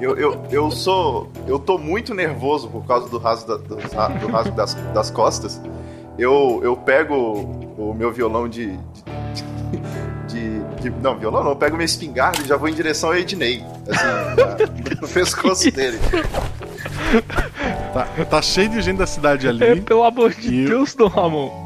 Eu, 0.00 0.16
eu, 0.16 0.42
eu 0.50 0.70
sou. 0.70 1.30
Eu 1.46 1.58
tô 1.58 1.78
muito 1.78 2.14
nervoso 2.14 2.68
por 2.68 2.84
causa 2.86 3.08
do 3.08 3.18
rasgo, 3.18 3.48
da- 3.48 3.56
do, 3.56 3.76
do 3.76 4.26
rasgo 4.28 4.54
das, 4.54 4.74
das 4.92 5.10
costas. 5.10 5.60
Eu, 6.18 6.60
eu 6.62 6.76
pego 6.76 7.14
o 7.78 7.94
meu 7.96 8.12
violão 8.12 8.48
de. 8.48 8.76
de, 9.34 10.28
de- 10.28 10.60
de- 10.82 10.90
não, 11.02 11.18
violão 11.18 11.42
não, 11.42 11.50
eu 11.52 11.56
pego 11.56 11.76
minha 11.76 11.84
espingarda 11.86 12.40
e 12.42 12.46
já 12.46 12.56
vou 12.56 12.68
em 12.68 12.74
direção 12.74 13.08
ao 13.10 13.16
Ednei. 13.16 13.64
Assim, 13.88 14.96
no 15.00 15.08
pescoço 15.08 15.70
dele. 15.70 15.98
Tá, 17.92 18.06
tá 18.28 18.42
cheio 18.42 18.68
de 18.68 18.80
gente 18.82 18.98
da 18.98 19.06
cidade 19.06 19.48
ali. 19.48 19.64
É, 19.64 19.76
pelo 19.76 20.04
amor 20.04 20.32
de 20.34 20.66
Deus, 20.66 20.94
Dom 20.94 21.08
Ramon. 21.08 21.64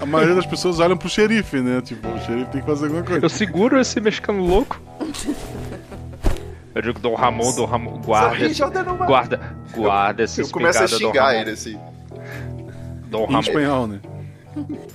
A 0.00 0.06
maioria 0.06 0.34
das 0.34 0.46
pessoas 0.46 0.78
olham 0.80 0.96
pro 0.96 1.08
xerife, 1.08 1.60
né? 1.60 1.80
Tipo, 1.82 2.08
o 2.08 2.18
xerife 2.20 2.50
tem 2.50 2.60
que 2.60 2.66
fazer 2.66 2.84
alguma 2.86 3.02
coisa. 3.02 3.24
Eu 3.24 3.28
seguro 3.28 3.78
esse 3.78 4.00
mexicano 4.00 4.42
louco. 4.44 4.80
Eu 6.80 6.94
digo, 6.94 7.00
Dom 7.00 7.14
Ramon, 7.14 7.52
Dom 7.54 7.66
Ramon, 7.66 8.00
guarda. 8.00 8.46
Esse- 8.46 8.62
Guarda, 9.06 9.54
guarda 9.74 10.22
essa 10.22 10.40
Eu 10.40 10.48
começo 10.48 10.82
a 10.82 10.88
xingar 10.88 11.26
Ramon. 11.26 11.40
ele 11.40 11.50
assim. 11.50 11.78
Dom 13.08 13.24
Em 13.24 13.26
Ramon. 13.26 13.40
espanhol, 13.40 13.86
né? 13.86 14.00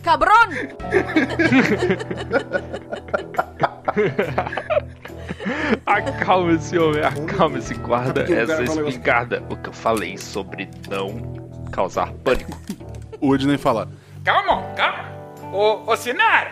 Cabrón! 0.04 0.50
Acalma 5.86 6.54
esse 6.54 6.78
homem, 6.78 7.04
acalma 7.04 7.60
esse 7.60 7.74
guarda 7.76 8.22
essa 8.24 8.64
espingarda. 8.64 9.44
O 9.50 9.56
que 9.56 9.70
eu 9.70 9.74
falei 9.74 10.18
sobre 10.18 10.70
não 10.90 11.34
causar 11.72 12.12
pânico. 12.24 12.52
O 13.22 13.36
Ednei 13.36 13.58
fala: 13.58 13.88
Calma, 14.24 14.64
calma. 14.76 15.06
Ô, 15.54 15.92
ô 15.92 15.96
Sinara! 15.96 16.52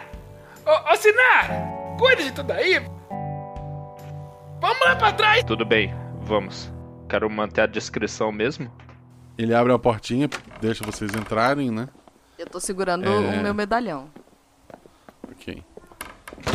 Ô, 0.66 0.94
ô 0.94 0.96
Sinara! 0.96 1.68
Cuida 1.98 2.24
de 2.24 2.32
tudo 2.32 2.52
aí! 2.52 2.82
Vamos 4.64 4.80
lá 4.86 4.96
pra 4.96 5.12
trás! 5.12 5.44
Tudo 5.44 5.66
bem, 5.66 5.94
vamos. 6.22 6.72
Quero 7.10 7.30
manter 7.30 7.60
a 7.64 7.66
descrição 7.66 8.32
mesmo. 8.32 8.72
Ele 9.38 9.54
abre 9.54 9.74
a 9.74 9.78
portinha, 9.78 10.30
deixa 10.62 10.86
vocês 10.86 11.14
entrarem, 11.14 11.70
né? 11.70 11.90
Eu 12.40 12.46
tô 12.46 12.62
segurando 12.62 13.06
É. 13.06 13.10
o 13.10 13.44
meu 13.44 13.54
medalhão. 13.54 14.10
Ok. 15.30 15.62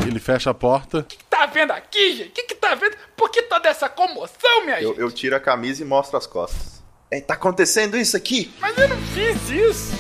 Ele 0.07 0.19
fecha 0.19 0.49
a 0.49 0.55
porta. 0.55 1.07
Tá 1.29 1.45
vendo 1.45 1.71
aqui, 1.73 2.17
gente? 2.17 2.29
O 2.31 2.33
que 2.33 2.43
que 2.45 2.55
tá 2.55 2.75
vendo? 2.75 2.97
Por 3.15 3.31
que 3.31 3.43
toda 3.43 3.69
essa 3.69 3.91
comoção, 3.91 4.65
minha 4.65 4.81
Eu, 4.81 4.89
gente? 4.89 5.01
eu 5.03 5.13
tiro 5.13 5.37
a 5.37 5.41
camisa 5.41 5.83
e 5.83 5.87
mostro 5.87 6.17
as 6.17 6.27
costas. 6.27 6.83
É, 7.11 7.21
tá 7.21 7.35
acontecendo 7.35 7.95
isso 7.95 8.17
aqui? 8.17 8.51
Mas 8.59 8.77
eu 8.79 8.89
não 8.89 8.97
fiz 8.97 9.51
isso! 9.51 9.93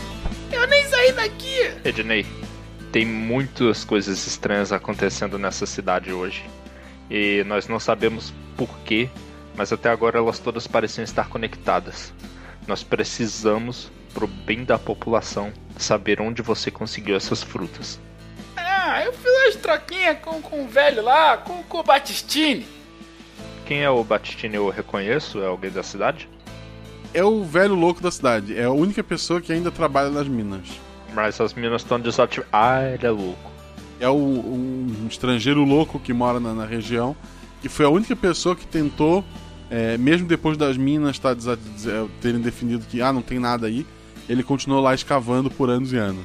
Eu 0.50 0.66
nem 0.66 0.82
saí 0.86 1.12
daqui! 1.12 1.58
Ednei, 1.84 2.24
tem 2.90 3.04
muitas 3.04 3.84
coisas 3.84 4.26
estranhas 4.26 4.72
acontecendo 4.72 5.38
nessa 5.38 5.66
cidade 5.66 6.10
hoje. 6.10 6.42
E 7.10 7.44
nós 7.44 7.68
não 7.68 7.80
sabemos 7.80 8.32
porquê, 8.56 9.08
mas 9.56 9.72
até 9.72 9.88
agora 9.88 10.18
elas 10.18 10.38
todas 10.38 10.66
pareciam 10.66 11.04
estar 11.04 11.28
conectadas. 11.28 12.12
Nós 12.66 12.82
precisamos, 12.82 13.90
pro 14.12 14.26
bem 14.26 14.64
da 14.64 14.78
população, 14.78 15.52
saber 15.76 16.20
onde 16.20 16.42
você 16.42 16.70
conseguiu 16.70 17.16
essas 17.16 17.42
frutas. 17.42 17.98
Ah, 18.56 19.02
eu 19.04 19.12
fiz 19.12 19.30
umas 19.30 19.56
troquinhas 19.56 20.18
com, 20.20 20.40
com 20.42 20.64
o 20.64 20.68
velho 20.68 21.02
lá, 21.02 21.36
com, 21.38 21.62
com 21.62 21.78
o 21.78 21.82
Batistini. 21.82 22.66
Quem 23.64 23.82
é 23.82 23.90
o 23.90 24.02
Batistini 24.04 24.56
eu 24.56 24.68
reconheço? 24.68 25.42
É 25.42 25.46
alguém 25.46 25.70
da 25.70 25.82
cidade? 25.82 26.28
É 27.12 27.24
o 27.24 27.44
velho 27.44 27.74
louco 27.74 28.00
da 28.00 28.10
cidade. 28.10 28.58
É 28.58 28.64
a 28.64 28.70
única 28.70 29.02
pessoa 29.02 29.40
que 29.40 29.52
ainda 29.52 29.70
trabalha 29.70 30.10
nas 30.10 30.28
minas. 30.28 30.68
Mas 31.14 31.40
as 31.40 31.54
minas 31.54 31.82
estão 31.82 31.98
desativadas. 31.98 32.50
Ah, 32.52 32.82
ele 32.84 33.06
é 33.06 33.10
louco. 33.10 33.47
É 34.00 34.08
o- 34.08 34.14
um 34.14 35.06
estrangeiro 35.08 35.64
louco 35.64 35.98
que 35.98 36.12
mora 36.12 36.38
na, 36.38 36.52
na 36.54 36.64
região. 36.64 37.16
E 37.62 37.68
foi 37.68 37.84
a 37.84 37.88
única 37.88 38.14
pessoa 38.14 38.54
que 38.54 38.66
tentou, 38.66 39.24
é, 39.70 39.98
mesmo 39.98 40.26
depois 40.28 40.56
das 40.56 40.76
minas 40.76 41.18
tá 41.18 41.34
terem 42.20 42.40
definido 42.40 42.86
que 42.86 43.02
ah, 43.02 43.12
não 43.12 43.22
tem 43.22 43.38
nada 43.40 43.66
aí, 43.66 43.84
ele 44.28 44.42
continuou 44.44 44.80
lá 44.80 44.94
escavando 44.94 45.50
por 45.50 45.68
anos 45.68 45.92
e 45.92 45.96
anos. 45.96 46.24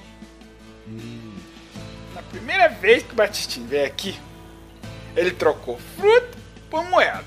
Na 2.14 2.22
primeira 2.24 2.68
vez 2.70 3.04
que 3.04 3.14
o 3.14 3.16
Batistini 3.16 3.66
veio 3.68 3.86
aqui, 3.88 4.16
ele 5.16 5.32
trocou 5.32 5.80
fruta 5.98 6.38
por 6.70 6.84
moeda. 6.90 7.24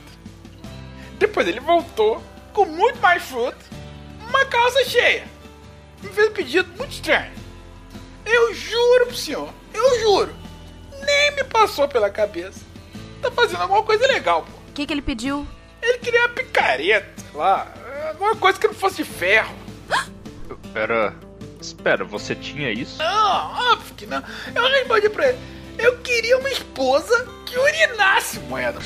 Depois 1.19 1.49
ele 1.49 1.61
voltou 1.61 2.23
com 2.53 2.65
muito 2.67 3.01
mais 3.01 3.23
fruta, 3.23 3.57
uma 4.29 4.45
calça 4.47 4.85
cheia. 4.85 5.25
Me 6.03 6.11
fez 6.11 6.29
um 6.29 6.33
pedido 6.33 6.69
muito 6.77 6.93
estranho. 6.93 7.33
Eu 8.25 8.55
juro 8.55 9.07
pro 9.07 9.17
senhor, 9.17 9.53
eu 9.77 10.01
juro, 10.01 10.35
nem 11.05 11.37
me 11.37 11.45
passou 11.45 11.87
pela 11.89 12.11
cabeça. 12.11 12.61
Tá 13.23 13.31
fazendo 13.31 13.63
alguma 13.63 13.83
coisa 13.83 14.07
legal, 14.07 14.43
pô. 14.43 14.57
O 14.71 14.73
que, 14.73 14.87
que 14.87 14.93
ele 14.93 15.03
pediu? 15.03 15.47
Ele 15.83 15.99
queria 15.99 16.21
uma 16.23 16.29
picareta, 16.31 17.09
sei 17.17 17.39
lá, 17.41 17.67
alguma 18.09 18.35
coisa 18.37 18.59
que 18.59 18.67
não 18.67 18.75
fosse 18.75 18.97
de 18.97 19.05
ferro. 19.05 19.55
Espera. 20.65 21.15
Espera, 21.61 22.05
você 22.05 22.35
tinha 22.35 22.71
isso? 22.71 22.99
Não, 22.99 23.73
óbvio 23.73 23.95
que 23.97 24.07
não. 24.07 24.23
Eu 24.55 24.69
respondi 24.71 25.09
pra 25.09 25.29
ele. 25.29 25.39
Eu 25.79 25.99
queria 25.99 26.39
uma 26.39 26.51
esposa 26.51 27.27
que 27.45 27.59
urinasse 27.59 28.39
moeda. 28.41 28.79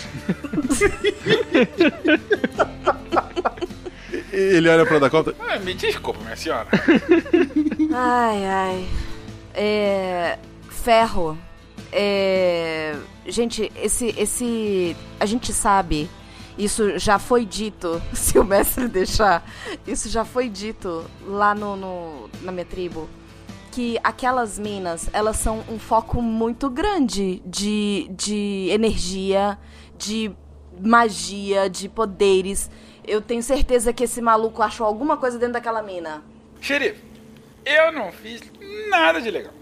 Ele 4.32 4.68
olha 4.68 4.86
pra 4.86 4.99
Dakota. 4.99 5.34
Ah, 5.41 5.59
me 5.59 5.74
desculpa, 5.74 6.20
minha 6.22 6.36
senhora. 6.36 6.68
Ai, 7.93 8.45
ai. 8.47 8.88
É. 9.55 10.38
Ferro. 10.81 11.37
É. 11.93 12.97
Gente, 13.26 13.70
esse. 13.76 14.14
esse. 14.18 14.97
A 15.18 15.26
gente 15.26 15.53
sabe. 15.53 16.09
Isso 16.59 16.99
já 16.99 17.18
foi 17.18 17.47
dito, 17.47 18.03
se 18.12 18.39
o 18.39 18.45
mestre 18.45 18.87
deixar. 18.89 19.49
Isso 19.87 20.09
já 20.11 20.24
foi 20.24 20.49
dito 20.49 21.05
lá 21.26 21.55
no, 21.55 21.76
no- 21.76 22.31
na 22.43 22.53
minha 22.53 22.64
tribo. 22.66 23.09
Que 23.72 23.99
aquelas 24.03 24.59
minas, 24.59 25.09
elas 25.12 25.37
são 25.37 25.62
um 25.70 25.78
foco 25.78 26.20
muito 26.20 26.68
grande 26.68 27.41
de, 27.47 28.11
de 28.11 28.68
energia, 28.70 29.57
de 29.97 30.33
magia, 30.83 31.70
de 31.70 31.89
poderes. 31.89 32.68
Eu 33.07 33.20
tenho 33.22 33.43
certeza 33.43 33.93
que 33.93 34.05
esse 34.05 34.20
maluco 34.20 34.61
achou 34.61 34.85
alguma 34.85 35.16
coisa 35.16 35.39
dentro 35.39 35.55
daquela 35.55 35.83
mina. 35.83 36.22
Xerife, 36.61 37.01
eu 37.64 37.93
não 37.93 38.11
fiz 38.12 38.43
nada 38.91 39.20
de 39.20 39.31
legal. 39.31 39.55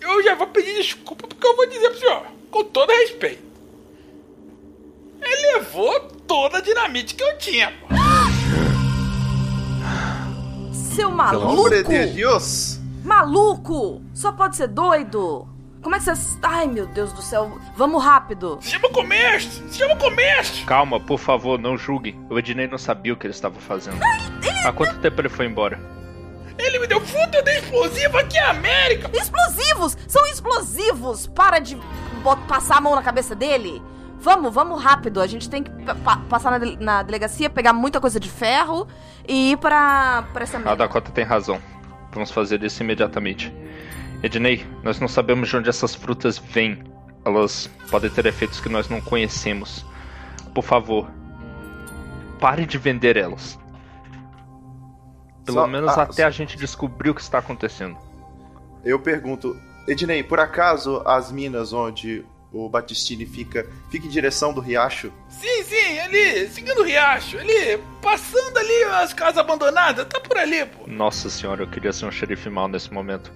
Eu 0.00 0.22
já 0.22 0.34
vou 0.34 0.46
pedir 0.48 0.74
desculpa 0.74 1.26
porque 1.26 1.46
eu 1.46 1.56
vou 1.56 1.66
dizer 1.66 1.90
pro 1.90 1.98
senhor, 1.98 2.22
com 2.50 2.64
todo 2.64 2.90
respeito. 2.90 3.44
Ele 5.20 5.54
levou 5.58 6.00
toda 6.26 6.58
a 6.58 6.60
dinamite 6.60 7.14
que 7.14 7.22
eu 7.22 7.38
tinha, 7.38 7.72
pô. 7.80 7.86
Seu 10.72 11.10
maluco! 11.10 11.70
De 11.70 11.82
Deus! 11.82 12.78
Maluco! 13.04 14.02
Só 14.14 14.32
pode 14.32 14.56
ser 14.56 14.68
doido! 14.68 15.46
Como 15.82 15.94
é 15.94 15.98
que 15.98 16.04
você. 16.04 16.38
Ai, 16.42 16.66
meu 16.66 16.86
Deus 16.86 17.12
do 17.12 17.22
céu! 17.22 17.58
Vamos 17.76 18.02
rápido! 18.02 18.58
Se 18.60 18.70
chama 18.70 18.88
comércio! 18.90 19.68
Se 19.68 19.78
chama 19.78 19.96
comércio! 19.96 20.66
Calma, 20.66 20.98
por 20.98 21.18
favor, 21.18 21.58
não 21.58 21.76
julgue. 21.76 22.18
O 22.28 22.38
Ednei 22.38 22.66
não 22.66 22.78
sabia 22.78 23.12
o 23.12 23.16
que 23.16 23.26
ele 23.26 23.34
estava 23.34 23.60
fazendo. 23.60 23.98
Há 24.64 24.72
quanto 24.72 24.98
tempo 24.98 25.20
ele 25.20 25.28
foi 25.28 25.46
embora? 25.46 25.78
Ele 26.58 26.78
me 26.78 26.86
deu 26.86 27.00
fruta 27.00 27.42
de 27.42 27.50
explosivo 27.58 28.18
aqui 28.18 28.38
na 28.40 28.50
América! 28.50 29.10
Explosivos! 29.12 29.96
São 30.08 30.24
explosivos! 30.26 31.26
Para 31.26 31.58
de 31.58 31.76
passar 32.48 32.78
a 32.78 32.80
mão 32.80 32.94
na 32.94 33.02
cabeça 33.02 33.34
dele! 33.34 33.82
Vamos, 34.18 34.52
vamos 34.54 34.82
rápido. 34.82 35.20
A 35.20 35.26
gente 35.26 35.48
tem 35.48 35.62
que 35.62 35.70
pa- 35.84 35.94
pa- 35.94 36.16
passar 36.28 36.50
na, 36.50 36.58
dele- 36.58 36.78
na 36.80 37.02
delegacia, 37.02 37.50
pegar 37.50 37.72
muita 37.74 38.00
coisa 38.00 38.18
de 38.18 38.30
ferro 38.30 38.88
e 39.28 39.52
ir 39.52 39.56
pra, 39.58 40.24
pra 40.32 40.42
essa 40.44 40.56
A 40.56 40.60
mina. 40.60 40.74
Dakota 40.76 41.12
tem 41.12 41.24
razão. 41.24 41.60
Vamos 42.12 42.30
fazer 42.30 42.62
isso 42.64 42.82
imediatamente. 42.82 43.54
Ednei, 44.22 44.66
nós 44.82 44.98
não 44.98 45.06
sabemos 45.06 45.50
de 45.50 45.56
onde 45.58 45.68
essas 45.68 45.94
frutas 45.94 46.38
vêm. 46.38 46.82
Elas 47.24 47.68
podem 47.90 48.08
ter 48.08 48.24
efeitos 48.24 48.58
que 48.58 48.68
nós 48.70 48.88
não 48.88 49.00
conhecemos. 49.00 49.84
Por 50.54 50.64
favor, 50.64 51.08
pare 52.40 52.64
de 52.64 52.78
vender 52.78 53.16
elas. 53.18 53.58
Pelo 55.46 55.58
Só- 55.60 55.66
menos 55.66 55.96
ah, 55.96 56.02
até 56.02 56.24
a 56.24 56.30
gente 56.30 56.56
descobrir 56.56 57.08
o 57.10 57.14
que 57.14 57.20
está 57.22 57.38
acontecendo. 57.38 57.96
Eu 58.84 58.98
pergunto, 58.98 59.56
Ednei, 59.88 60.22
por 60.22 60.38
acaso 60.40 61.00
as 61.06 61.30
minas 61.32 61.72
onde 61.72 62.24
o 62.52 62.68
Batistini 62.68 63.24
fica, 63.26 63.66
fica 63.90 64.06
em 64.06 64.10
direção 64.10 64.52
do 64.52 64.60
riacho? 64.60 65.12
Sim, 65.28 65.62
sim, 65.64 65.98
ali, 66.00 66.48
seguindo 66.48 66.80
o 66.80 66.84
riacho, 66.84 67.38
ali, 67.38 67.78
passando 68.02 68.56
ali 68.58 68.84
as 69.02 69.12
casas 69.12 69.38
abandonadas, 69.38 70.06
tá 70.06 70.20
por 70.20 70.36
ali, 70.36 70.64
pô. 70.66 70.86
Nossa 70.86 71.28
senhora, 71.30 71.62
eu 71.62 71.66
queria 71.68 71.92
ser 71.92 72.06
um 72.06 72.10
xerife 72.10 72.48
mal 72.50 72.66
nesse 72.68 72.92
momento. 72.92 73.32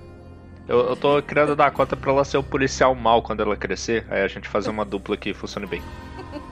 Eu, 0.68 0.78
eu 0.90 0.96
tô 0.96 1.20
querendo 1.22 1.54
dar 1.56 1.66
a 1.66 1.70
cota 1.70 1.96
pra 1.96 2.12
ela 2.12 2.24
ser 2.24 2.38
o 2.38 2.42
policial 2.42 2.94
mal 2.94 3.22
quando 3.22 3.40
ela 3.42 3.56
crescer. 3.56 4.06
Aí 4.08 4.22
a 4.22 4.28
gente 4.28 4.48
fazer 4.48 4.70
uma 4.70 4.84
dupla 4.84 5.16
que 5.16 5.34
funcione 5.34 5.66
bem. 5.66 5.82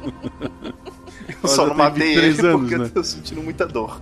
Eu 1.43 1.49
só 1.49 1.67
não 1.67 1.75
matei 1.75 2.15
23 2.21 2.39
ele 2.39 2.47
anos, 2.49 2.61
porque 2.63 2.79
né? 2.79 2.85
eu 2.87 2.91
tô 2.91 3.05
sentindo 3.05 3.43
muita 3.43 3.67
dor. 3.67 4.01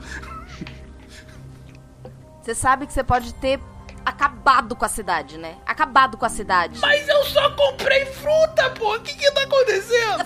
Você 2.47 2.55
sabe 2.55 2.86
que 2.86 2.92
você 2.92 3.03
pode 3.03 3.34
ter 3.34 3.59
acabado 4.05 4.76
com 4.76 4.84
a 4.84 4.88
cidade, 4.88 5.36
né? 5.36 5.57
Acabado 5.66 6.16
com 6.16 6.24
a 6.24 6.28
cidade. 6.28 6.78
Mas 6.80 7.09
eu 7.09 7.24
só 7.24 7.51
comprei 7.57 8.07
fruta, 8.07 8.70
pô. 8.70 8.94
O 8.94 9.01
que 9.01 9.16
que 9.16 9.28
tá 9.32 9.42
acontecendo? 9.42 10.24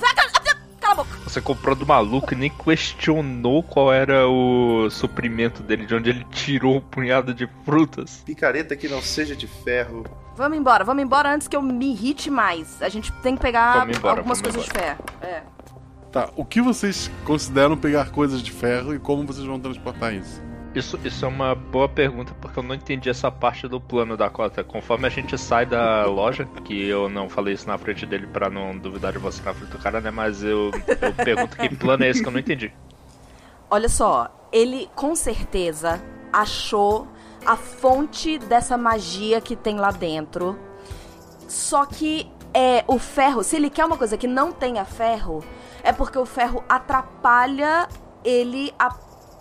Cala 0.79 0.93
a 0.93 0.95
boca. 0.97 1.17
Você 1.25 1.41
comprou 1.41 1.75
do 1.75 1.87
maluco 1.87 2.35
e 2.35 2.37
nem 2.37 2.51
questionou 2.51 3.63
qual 3.63 3.91
era 3.91 4.29
o 4.29 4.91
suprimento 4.91 5.63
dele, 5.63 5.87
de 5.87 5.95
onde 5.95 6.11
ele 6.11 6.25
tirou 6.25 6.77
um 6.77 6.81
punhado 6.83 7.33
de 7.33 7.49
frutas. 7.65 8.23
Picareta 8.27 8.77
que 8.77 8.87
não 8.87 9.01
seja 9.01 9.35
de 9.35 9.47
ferro. 9.47 10.05
Vamos 10.37 10.59
embora, 10.59 10.85
vamos 10.85 11.03
embora 11.03 11.35
antes 11.35 11.49
que 11.49 11.57
eu 11.57 11.63
me 11.63 11.93
irrite 11.93 12.29
mais. 12.29 12.83
A 12.83 12.91
gente 12.91 13.11
tem 13.23 13.35
que 13.35 13.41
pegar 13.41 13.89
embora, 13.89 14.19
algumas 14.19 14.43
coisas 14.43 14.63
de 14.63 14.71
ferro. 14.71 15.03
É. 15.23 15.41
Tá, 16.13 16.29
o 16.37 16.45
que 16.45 16.61
vocês 16.61 17.11
consideram 17.25 17.79
pegar 17.79 18.11
coisas 18.11 18.43
de 18.43 18.53
ferro 18.53 18.95
e 18.95 18.99
como 18.99 19.27
vocês 19.27 19.47
vão 19.47 19.59
transportar 19.59 20.13
isso? 20.13 20.50
Isso, 20.75 20.99
isso 21.05 21.25
é 21.25 21.29
uma 21.29 21.55
boa 21.55 21.89
pergunta, 21.89 22.33
porque 22.41 22.59
eu 22.59 22.63
não 22.63 22.75
entendi 22.75 23.11
essa 23.11 23.31
parte 23.31 23.67
do 23.67 23.81
plano 23.81 24.17
da 24.17 24.31
cota. 24.31 24.63
Conforme 24.63 25.07
a 25.07 25.11
gente 25.11 25.37
sai 25.37 25.67
da 25.67 26.07
loja, 26.07 26.47
que 26.65 26.87
eu 26.87 27.09
não 27.09 27.29
falei 27.29 27.55
isso 27.55 27.67
na 27.67 27.77
frente 27.77 28.07
dele 28.07 28.27
pra 28.27 28.49
não 28.49 28.79
duvidar 28.79 29.13
de 29.13 29.19
você 29.19 29.43
na 29.43 29.53
frente 29.53 29.71
do 29.71 29.79
cara, 29.79 30.01
né? 30.01 30.13
Mas 30.13 30.45
eu, 30.45 30.71
eu 31.03 31.13
pergunto 31.25 31.57
que 31.57 31.75
plano 31.75 32.05
é 32.05 32.09
esse 32.09 32.23
que 32.23 32.29
eu 32.29 32.33
não 32.33 32.39
entendi. 32.39 32.73
Olha 33.69 33.89
só, 33.89 34.33
ele 34.53 34.89
com 34.95 35.17
certeza 35.17 36.01
achou 36.33 37.09
a 37.45 37.57
fonte 37.57 38.39
dessa 38.39 38.77
magia 38.77 39.41
que 39.41 39.57
tem 39.57 39.77
lá 39.77 39.91
dentro. 39.91 40.57
Só 41.49 41.85
que 41.85 42.31
é 42.55 42.85
o 42.87 42.99
ferro, 42.99 43.43
se 43.43 43.57
ele 43.57 43.71
quer 43.71 43.85
uma 43.85 43.97
coisa 43.97 44.17
que 44.17 44.29
não 44.29 44.53
tenha 44.53 44.85
ferro, 44.85 45.43
é 45.83 45.93
porque 45.93 46.19
o 46.19 46.27
ferro 46.27 46.63
atrapalha 46.69 47.89
ele 48.25 48.73
a 48.79 48.91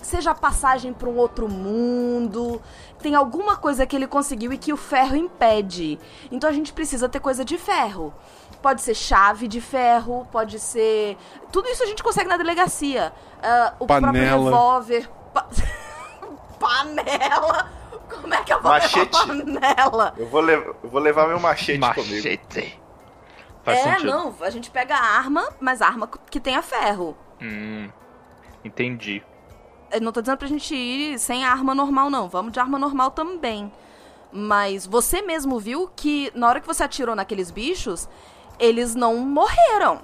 seja 0.01 0.33
passagem 0.33 0.93
para 0.93 1.09
um 1.09 1.17
outro 1.17 1.47
mundo. 1.49 2.61
Tem 3.01 3.15
alguma 3.15 3.55
coisa 3.57 3.85
que 3.85 3.95
ele 3.95 4.07
conseguiu 4.07 4.51
e 4.53 4.57
que 4.57 4.73
o 4.73 4.77
ferro 4.77 5.15
impede. 5.15 5.99
Então 6.31 6.49
a 6.49 6.53
gente 6.53 6.73
precisa 6.73 7.07
ter 7.09 7.19
coisa 7.19 7.43
de 7.45 7.57
ferro. 7.57 8.13
Pode 8.61 8.81
ser 8.81 8.93
chave 8.93 9.47
de 9.47 9.61
ferro, 9.61 10.27
pode 10.31 10.59
ser. 10.59 11.17
Tudo 11.51 11.69
isso 11.69 11.81
a 11.83 11.85
gente 11.85 12.03
consegue 12.03 12.27
na 12.27 12.35
delegacia. 12.37 13.13
Ah, 13.41 13.73
o 13.79 13.85
próprio 13.87 14.07
Panela. 14.11 14.43
revólver. 14.45 15.09
Pa- 15.33 15.47
Panela! 16.59 17.69
Como 18.09 18.33
é 18.33 18.43
que 18.43 18.51
eu 18.51 18.61
vou 18.61 18.71
Machete. 18.71 19.15
levar 19.27 19.27
panela? 19.27 20.13
Eu 20.17 20.27
vou, 20.27 20.41
lev- 20.41 20.75
eu 20.83 20.89
vou 20.89 20.99
levar 20.99 21.27
meu 21.27 21.39
machete, 21.39 21.77
Machete. 21.79 22.39
comigo. 22.39 22.79
Faz 23.63 23.79
é, 23.79 23.83
sentido. 23.83 24.07
não, 24.11 24.35
a 24.41 24.49
gente 24.49 24.71
pega 24.71 24.95
a 24.95 25.17
arma, 25.17 25.47
mas 25.59 25.81
arma 25.81 26.07
que 26.29 26.39
tenha 26.39 26.61
ferro. 26.61 27.15
Hum, 27.41 27.89
entendi. 28.65 29.23
Eu 29.91 30.01
não 30.01 30.11
tô 30.11 30.21
dizendo 30.21 30.37
pra 30.37 30.47
gente 30.47 30.75
ir 30.75 31.17
sem 31.19 31.43
arma 31.45 31.73
normal, 31.73 32.09
não. 32.09 32.27
Vamos 32.29 32.51
de 32.51 32.59
arma 32.59 32.77
normal 32.77 33.11
também. 33.11 33.71
Mas 34.31 34.85
você 34.85 35.21
mesmo 35.21 35.59
viu 35.59 35.89
que 35.95 36.31
na 36.35 36.47
hora 36.47 36.59
que 36.61 36.67
você 36.67 36.83
atirou 36.83 37.15
naqueles 37.15 37.49
bichos, 37.49 38.07
eles 38.59 38.93
não 38.95 39.17
morreram. 39.17 40.01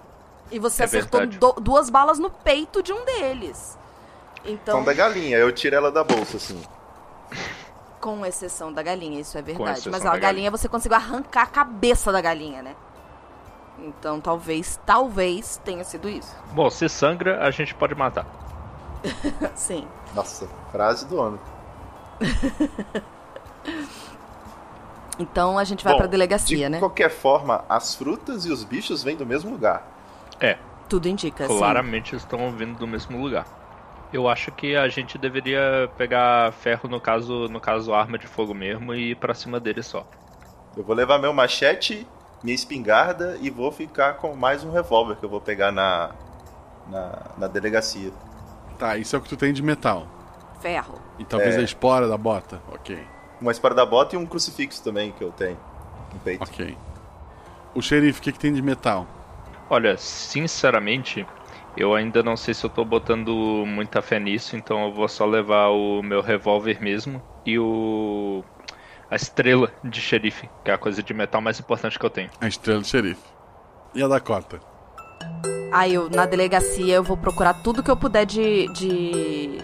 E 0.52 0.58
você 0.60 0.84
É 0.84 0.86
acertou 0.86 1.26
do- 1.28 1.54
duas 1.62 1.90
balas 1.90 2.18
no 2.20 2.30
peito 2.30 2.82
de 2.82 2.92
um 2.94 3.06
deles. 3.06 3.78
Então, 4.44 4.76
Então 4.80 4.84
da 4.84 4.94
galinha, 4.94 5.38
eu 5.38 5.52
tiro 5.52 5.76
ela 5.76 5.92
da 5.92 6.04
bolsa, 6.04 6.38
assim. 6.38 6.62
com 8.00 8.24
exceção 8.26 8.72
da 8.72 8.84
galinha, 8.84 9.20
isso 9.20 9.36
é 9.38 9.42
verdade. 9.42 9.90
Mas 9.90 10.04
ó, 10.06 10.10
a 10.10 10.12
galinha 10.12 10.22
galinha. 10.22 10.52
você 10.52 10.70
conseguiu 10.70 10.96
arrancar 10.96 11.42
a 11.44 11.48
cabeça 11.48 12.12
da 12.12 12.22
galinha, 12.22 12.62
né? 12.62 12.76
Então 13.80 14.22
talvez, 14.22 14.80
talvez 14.86 15.60
tenha 15.66 15.84
sido 15.84 16.08
isso. 16.08 16.34
Bom, 16.54 16.70
se 16.70 16.88
sangra, 16.88 17.44
a 17.44 17.50
gente 17.50 17.74
pode 17.74 17.96
matar. 17.96 18.26
Sim. 19.56 19.88
Nossa, 20.14 20.48
frase 20.72 21.08
do 21.08 21.20
ano. 21.22 21.40
Então 25.18 25.58
a 25.58 25.64
gente 25.64 25.84
vai 25.84 25.94
Bom, 25.94 26.00
pra 26.00 26.08
delegacia, 26.08 26.66
de 26.66 26.70
né? 26.70 26.80
qualquer 26.80 27.10
forma, 27.10 27.64
as 27.70 27.96
frutas 27.96 28.46
e 28.46 28.52
os 28.52 28.64
bichos 28.64 29.04
vêm 29.04 29.16
do 29.16 29.26
mesmo 29.26 29.50
lugar. 29.50 29.88
É. 30.40 30.58
Tudo 30.90 31.08
indica, 31.08 31.48
sim. 31.48 31.58
Claramente 31.58 32.16
estão 32.16 32.52
vindo 32.52 32.78
do 32.78 32.86
mesmo 32.86 33.18
lugar. 33.18 33.48
Eu 34.14 34.28
acho 34.28 34.52
que 34.52 34.76
a 34.76 34.88
gente 34.88 35.18
deveria 35.18 35.90
pegar 35.98 36.52
ferro, 36.54 36.88
no 36.88 37.02
caso, 37.02 37.48
no 37.48 37.60
caso 37.60 37.94
arma 37.94 38.18
de 38.18 38.28
fogo 38.28 38.54
mesmo, 38.54 38.94
e 38.94 39.12
ir 39.12 39.16
pra 39.16 39.34
cima 39.34 39.60
dele 39.60 39.82
só. 39.82 40.06
Eu 40.78 40.84
vou 40.84 40.96
levar 40.96 41.18
meu 41.18 41.34
machete, 41.34 42.08
minha 42.44 42.54
espingarda 42.54 43.38
e 43.42 43.50
vou 43.50 43.72
ficar 43.72 44.16
com 44.16 44.36
mais 44.36 44.64
um 44.64 44.72
revólver 44.72 45.16
que 45.16 45.26
eu 45.26 45.30
vou 45.30 45.42
pegar 45.42 45.72
na, 45.72 46.12
na, 46.88 47.32
na 47.38 47.48
delegacia. 47.48 48.12
Tá, 48.78 48.98
isso 48.98 49.16
é 49.16 49.20
o 49.20 49.22
que 49.22 49.30
tu 49.30 49.38
tem 49.38 49.54
de 49.54 49.64
metal. 49.64 50.08
Ferro. 50.62 51.00
E 51.20 51.26
talvez 51.26 51.56
É. 51.56 51.60
a 51.60 51.62
espora 51.64 52.08
da 52.08 52.18
bota. 52.18 52.62
Ok. 52.72 52.98
Uma 53.40 53.52
espada 53.52 53.76
da 53.76 53.86
bota 53.86 54.16
e 54.16 54.18
um 54.18 54.26
crucifixo 54.26 54.84
também 54.84 55.12
que 55.12 55.24
eu 55.24 55.32
tenho 55.32 55.58
no 56.14 56.20
peito. 56.20 56.44
Ok. 56.44 56.78
O 57.74 57.82
xerife, 57.82 58.20
o 58.20 58.24
que, 58.24 58.32
que 58.32 58.40
tem 58.40 58.54
de 58.54 58.62
metal? 58.62 59.06
Olha, 59.70 59.98
sinceramente, 59.98 61.26
eu 61.76 61.94
ainda 61.94 62.24
não 62.24 62.38
sei 62.38 62.54
se 62.54 62.64
eu 62.66 62.70
tô 62.70 62.86
botando 62.86 63.64
muita 63.68 64.02
fé 64.02 64.20
nisso, 64.20 64.56
então 64.56 64.86
eu 64.86 64.94
vou 64.94 65.08
só 65.08 65.26
levar 65.26 65.70
o 65.70 66.02
meu 66.02 66.22
revólver 66.22 66.82
mesmo 66.82 67.22
e 67.46 67.60
o. 67.60 68.44
a 69.12 69.16
estrela 69.16 69.72
de 69.84 70.00
xerife, 70.02 70.50
que 70.64 70.72
é 70.72 70.74
a 70.74 70.78
coisa 70.78 71.04
de 71.04 71.14
metal 71.14 71.42
mais 71.42 71.60
importante 71.60 72.00
que 72.00 72.06
eu 72.06 72.10
tenho. 72.10 72.30
A 72.40 72.48
estrela 72.48 72.80
do 72.80 72.88
xerife. 72.88 73.22
E 73.94 74.02
a 74.04 74.08
Dakota? 74.08 74.60
Aí 75.72 75.94
eu, 75.94 76.10
na 76.10 76.26
delegacia, 76.26 76.96
eu 76.96 77.04
vou 77.04 77.18
procurar 77.18 77.54
tudo 77.56 77.84
que 77.84 77.92
eu 77.92 77.98
puder 77.98 78.26
de. 78.26 78.68
de. 78.70 79.58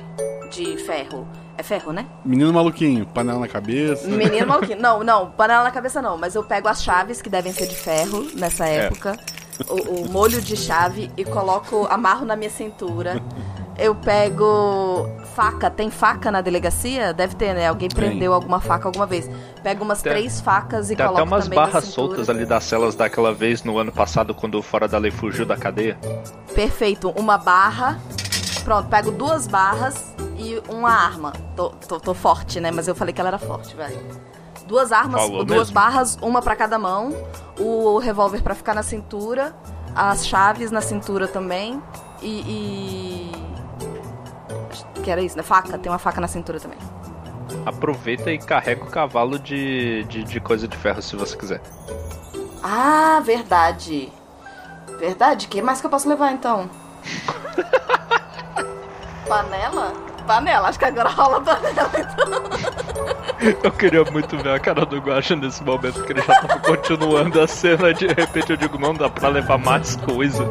de 0.52 0.78
ferro. 0.86 1.28
É 1.58 1.64
ferro, 1.64 1.92
né? 1.94 2.06
Menino 2.26 2.52
maluquinho, 2.52 3.06
panela 3.06 3.40
na 3.40 3.48
cabeça. 3.48 4.08
Menino 4.08 4.48
maluquinho. 4.48 4.80
Não, 4.80 5.04
não, 5.04 5.30
panela 5.32 5.64
na 5.64 5.72
cabeça 5.72 6.02
não, 6.02 6.18
mas 6.18 6.34
eu 6.34 6.44
pego 6.44 6.68
as 6.68 6.84
chaves 6.84 7.22
que 7.22 7.30
devem 7.30 7.54
ser 7.54 7.68
de 7.68 7.76
ferro 7.76 8.28
nessa 8.36 8.68
É. 8.68 8.86
época. 8.86 9.18
O, 9.70 10.02
o 10.02 10.10
molho 10.10 10.42
de 10.42 10.58
chave 10.58 11.12
e 11.16 11.24
coloco, 11.24 11.86
amarro 11.90 12.26
na 12.26 12.36
minha 12.36 12.50
cintura. 12.50 13.22
Eu 13.78 13.94
pego 13.94 15.08
faca, 15.36 15.70
tem 15.70 15.90
faca 15.90 16.32
na 16.32 16.42
delegacia? 16.42 17.14
Deve 17.14 17.36
ter, 17.36 17.54
né? 17.54 17.68
Alguém 17.68 17.90
Tem. 17.90 17.96
prendeu 18.10 18.34
alguma 18.34 18.60
faca 18.60 18.88
alguma 18.88 19.06
vez. 19.06 19.30
Pego 19.64 19.84
umas 19.84 20.02
Tem- 20.02 20.12
três 20.14 20.42
facas 20.42 20.90
e 20.92 20.96
Tem 20.96 21.06
coloco 21.06 21.22
até 21.22 21.28
umas 21.36 21.48
barras 21.48 21.86
soltas 21.86 22.30
ali 22.30 22.46
das 22.46 22.64
celas 22.64 22.96
daquela 22.96 23.34
vez 23.34 23.64
no 23.64 23.78
ano 23.78 23.92
passado, 23.92 24.34
quando 24.36 24.56
o 24.58 24.62
Fora 24.62 24.88
da 24.88 24.98
Lei 24.98 25.12
fugiu 25.12 25.46
da 25.46 25.56
cadeia. 25.58 25.98
Perfeito, 26.54 27.10
uma 27.12 27.38
barra. 27.38 28.00
Pronto, 28.64 28.88
pego 28.90 29.12
duas 29.12 29.48
barras 29.48 30.14
e 30.38 30.62
uma 30.70 30.92
arma. 30.92 31.34
Tô, 31.56 31.70
tô, 31.70 32.00
tô 32.00 32.14
forte, 32.14 32.60
né? 32.60 32.70
Mas 32.72 32.88
eu 32.88 32.94
falei 32.94 33.14
que 33.14 33.20
ela 33.20 33.30
era 33.30 33.40
forte, 33.40 33.76
velho. 33.76 33.98
Duas 34.68 34.92
armas, 34.92 35.22
Falou 35.22 35.44
duas 35.44 35.60
mesmo. 35.70 35.74
barras, 35.74 36.18
uma 36.22 36.42
pra 36.42 36.56
cada 36.56 36.78
mão. 36.78 37.14
O 37.60 37.98
revólver 37.98 38.42
pra 38.42 38.54
ficar 38.56 38.74
na 38.76 38.84
cintura. 38.84 39.54
As 39.96 40.26
chaves 40.26 40.72
na 40.72 40.80
cintura 40.82 41.28
também. 41.28 41.82
E. 42.22 42.28
e... 42.28 43.32
Que 45.04 45.12
era 45.12 45.22
isso, 45.22 45.38
né? 45.38 45.44
Faca, 45.44 45.78
tem 45.78 45.92
uma 45.92 46.00
faca 46.00 46.22
na 46.22 46.28
cintura 46.28 46.60
também. 46.60 46.78
Aproveita 47.66 48.32
e 48.32 48.38
carrega 48.38 48.84
o 48.84 48.88
cavalo 48.88 49.38
de, 49.38 50.04
de, 50.06 50.24
de 50.24 50.40
coisa 50.40 50.68
de 50.68 50.78
ferro 50.78 51.02
se 51.02 51.16
você 51.16 51.38
quiser. 51.38 51.62
Ah, 52.64 53.22
verdade. 53.24 54.12
Verdade? 55.00 55.48
O 55.48 55.50
que 55.50 55.62
mais 55.62 55.82
que 55.82 55.88
eu 55.88 55.92
posso 55.92 56.08
levar 56.08 56.32
então? 56.32 56.70
panela? 59.28 59.94
Panela, 60.22 60.70
acho 60.70 60.80
que 60.80 60.86
agora 60.86 61.10
rola 61.10 61.42
panela 61.42 61.92
então. 61.98 63.52
Eu 63.64 63.72
queria 63.72 64.04
muito 64.06 64.38
ver 64.38 64.54
a 64.54 64.60
cara 64.60 64.86
do 64.86 64.98
Guacha 65.00 65.36
nesse 65.36 65.64
momento, 65.64 66.04
que 66.04 66.14
ele 66.14 66.22
já 66.22 66.40
tava 66.42 66.60
continuando 66.60 67.42
a 67.42 67.48
cena, 67.48 67.92
de 67.94 68.06
repente 68.08 68.52
eu 68.52 68.58
digo, 68.58 68.78
não 68.78 68.94
dá 68.94 69.10
pra 69.10 69.30
levar 69.30 69.58
mais 69.58 69.96
coisa. 69.96 70.48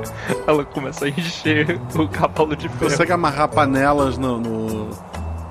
Ela 0.47 0.65
começa 0.65 1.05
a 1.05 1.09
encher 1.09 1.81
o 1.95 2.09
cavalo 2.09 2.57
de 2.57 2.69
ferro. 2.69 2.91
Consegue 2.91 3.13
amarrar 3.13 3.49
panelas 3.49 4.19
no, 4.19 4.39
no- 4.39 4.91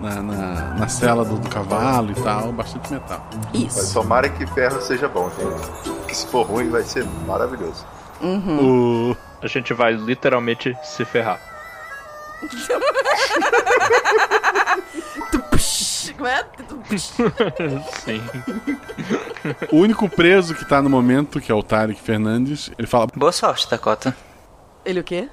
na, 0.02 0.22
na, 0.22 0.36
na 0.76 0.88
cela 0.90 1.24
do, 1.26 1.38
do 1.38 1.50
cavalo 1.50 2.12
e 2.12 2.16
tal. 2.22 2.52
Bastante 2.52 2.92
metal. 2.92 3.22
Mas 3.54 3.94
tomara 3.94 4.28
que 4.30 4.46
ferro 4.48 4.82
seja 4.82 5.08
bom, 5.08 5.30
gente. 5.38 5.92
Que 6.08 6.16
se 6.18 6.28
for 6.28 6.44
ruim 6.46 6.70
vai 6.70 6.84
ser 6.84 7.06
maravilhoso. 7.26 7.86
Uhum. 8.22 9.12
O... 9.12 9.18
A 9.42 9.48
gente 9.48 9.74
vai 9.74 9.94
literalmente 9.94 10.76
se 10.84 11.06
ferrar. 11.06 11.40
Como 16.16 16.28
é? 16.28 16.46
Sim. 16.98 18.22
O 19.72 19.78
único 19.78 20.10
preso 20.10 20.54
que 20.54 20.66
tá 20.66 20.82
no 20.82 20.90
momento, 20.90 21.40
que 21.40 21.52
é 21.52 21.56
o 21.56 21.64
Tarek 21.64 22.02
Fernandes, 22.02 22.72
ele 22.78 22.88
fala. 22.88 23.08
Boa 23.16 23.32
sorte, 23.32 23.70
Dakota. 23.70 24.16
Ele 24.84 25.00
o 25.00 25.04
quê? 25.04 25.30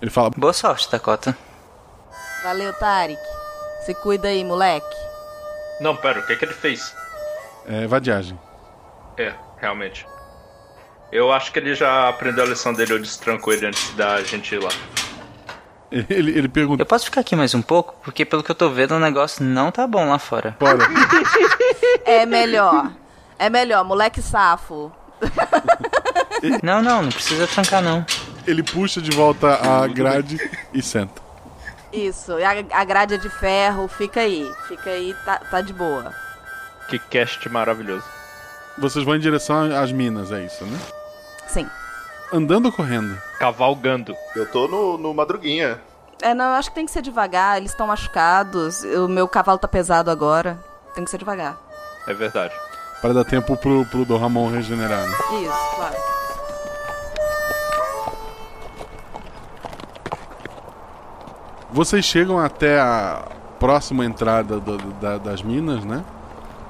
Ele 0.00 0.10
fala. 0.10 0.30
Boa 0.30 0.52
sorte, 0.52 0.90
Dakota. 0.90 1.36
Valeu, 2.44 2.72
Tarek. 2.74 3.20
Se 3.84 3.94
cuida 3.94 4.28
aí, 4.28 4.44
moleque. 4.44 4.96
Não, 5.80 5.96
pera, 5.96 6.20
o 6.20 6.26
que, 6.26 6.36
que 6.36 6.44
ele 6.44 6.54
fez? 6.54 6.94
É, 7.66 7.86
vadiagem. 7.86 8.38
É, 9.16 9.32
realmente. 9.58 10.06
Eu 11.10 11.32
acho 11.32 11.50
que 11.52 11.58
ele 11.58 11.74
já 11.74 12.08
aprendeu 12.08 12.44
a 12.44 12.46
lição 12.46 12.72
dele, 12.72 12.92
eu 12.92 12.98
destranco 13.00 13.50
ele 13.52 13.66
antes 13.66 13.90
da 13.94 14.22
gente 14.22 14.54
ir 14.54 14.62
lá. 14.62 14.70
Ele, 16.08 16.38
ele 16.38 16.48
pergunta. 16.48 16.82
Eu 16.82 16.86
posso 16.86 17.04
ficar 17.06 17.20
aqui 17.20 17.34
mais 17.34 17.52
um 17.52 17.60
pouco? 17.60 17.96
Porque 18.04 18.24
pelo 18.24 18.44
que 18.44 18.50
eu 18.50 18.54
tô 18.54 18.70
vendo, 18.70 18.94
o 18.94 19.00
negócio 19.00 19.44
não 19.44 19.72
tá 19.72 19.86
bom 19.88 20.08
lá 20.08 20.18
fora. 20.18 20.56
Bora. 20.58 20.78
É 22.04 22.24
melhor. 22.24 22.92
É 23.38 23.50
melhor, 23.50 23.84
moleque 23.84 24.22
safo. 24.22 24.92
Não, 26.62 26.80
não, 26.80 27.02
não 27.02 27.10
precisa 27.10 27.46
trancar, 27.46 27.82
não. 27.82 28.04
Ele 28.46 28.62
puxa 28.62 29.02
de 29.02 29.10
volta 29.10 29.56
a 29.56 29.86
grade 29.86 30.38
e 30.72 30.80
senta. 30.80 31.20
Isso, 31.92 32.38
e 32.38 32.44
a, 32.44 32.64
a 32.72 32.84
grade 32.84 33.14
é 33.14 33.18
de 33.18 33.28
ferro, 33.28 33.86
fica 33.88 34.20
aí. 34.20 34.50
Fica 34.66 34.88
aí, 34.88 35.14
tá, 35.24 35.36
tá 35.38 35.60
de 35.60 35.74
boa. 35.74 36.14
Que 36.88 36.98
cast 36.98 37.46
maravilhoso. 37.50 38.04
Vocês 38.78 39.04
vão 39.04 39.16
em 39.16 39.20
direção 39.20 39.76
às 39.76 39.92
minas, 39.92 40.32
é 40.32 40.42
isso, 40.44 40.64
né? 40.64 40.78
Sim. 41.46 41.68
Andando 42.32 42.66
ou 42.66 42.72
correndo? 42.72 43.20
Cavalgando. 43.38 44.14
Eu 44.36 44.46
tô 44.50 44.68
no, 44.68 44.96
no 44.96 45.12
madruguinha. 45.14 45.80
É, 46.22 46.34
não, 46.34 46.44
eu 46.46 46.52
acho 46.52 46.68
que 46.68 46.74
tem 46.74 46.84
que 46.86 46.92
ser 46.92 47.02
devagar, 47.02 47.56
eles 47.56 47.70
estão 47.72 47.86
machucados. 47.86 48.82
O 48.84 49.08
meu 49.08 49.26
cavalo 49.26 49.58
tá 49.58 49.66
pesado 49.66 50.10
agora. 50.10 50.58
Tem 50.94 51.02
que 51.04 51.10
ser 51.10 51.18
devagar. 51.18 51.56
É 52.06 52.14
verdade. 52.14 52.54
Para 53.00 53.14
dar 53.14 53.24
tempo 53.24 53.56
pro, 53.56 53.84
pro 53.86 54.04
Dom 54.04 54.18
Ramon 54.18 54.50
regenerar, 54.50 55.06
né? 55.08 55.16
Isso, 55.42 55.76
claro. 55.76 55.94
Vocês 61.72 62.04
chegam 62.04 62.38
até 62.38 62.80
a 62.80 63.22
próxima 63.58 64.04
entrada 64.04 64.58
do- 64.58 64.78
da- 64.94 65.18
das 65.18 65.42
minas, 65.42 65.84
né? 65.84 66.04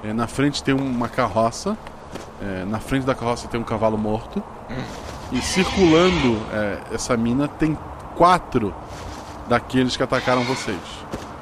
É, 0.05 0.13
na 0.13 0.27
frente 0.27 0.63
tem 0.63 0.75
uma 0.75 1.09
carroça. 1.09 1.77
É, 2.43 2.65
na 2.65 2.81
frente 2.81 3.05
da 3.05 3.15
carroça 3.15 3.49
tem 3.49 3.61
um 3.61 3.65
cavalo 3.65 3.97
morto. 3.97 4.43
E 5.33 5.41
circulando 5.41 6.39
é, 6.53 6.79
essa 6.93 7.17
mina 7.17 7.47
tem 7.49 7.77
quatro 8.17 8.75
daqueles 9.49 9.97
que 9.97 10.03
atacaram 10.03 10.43
vocês. 10.45 10.79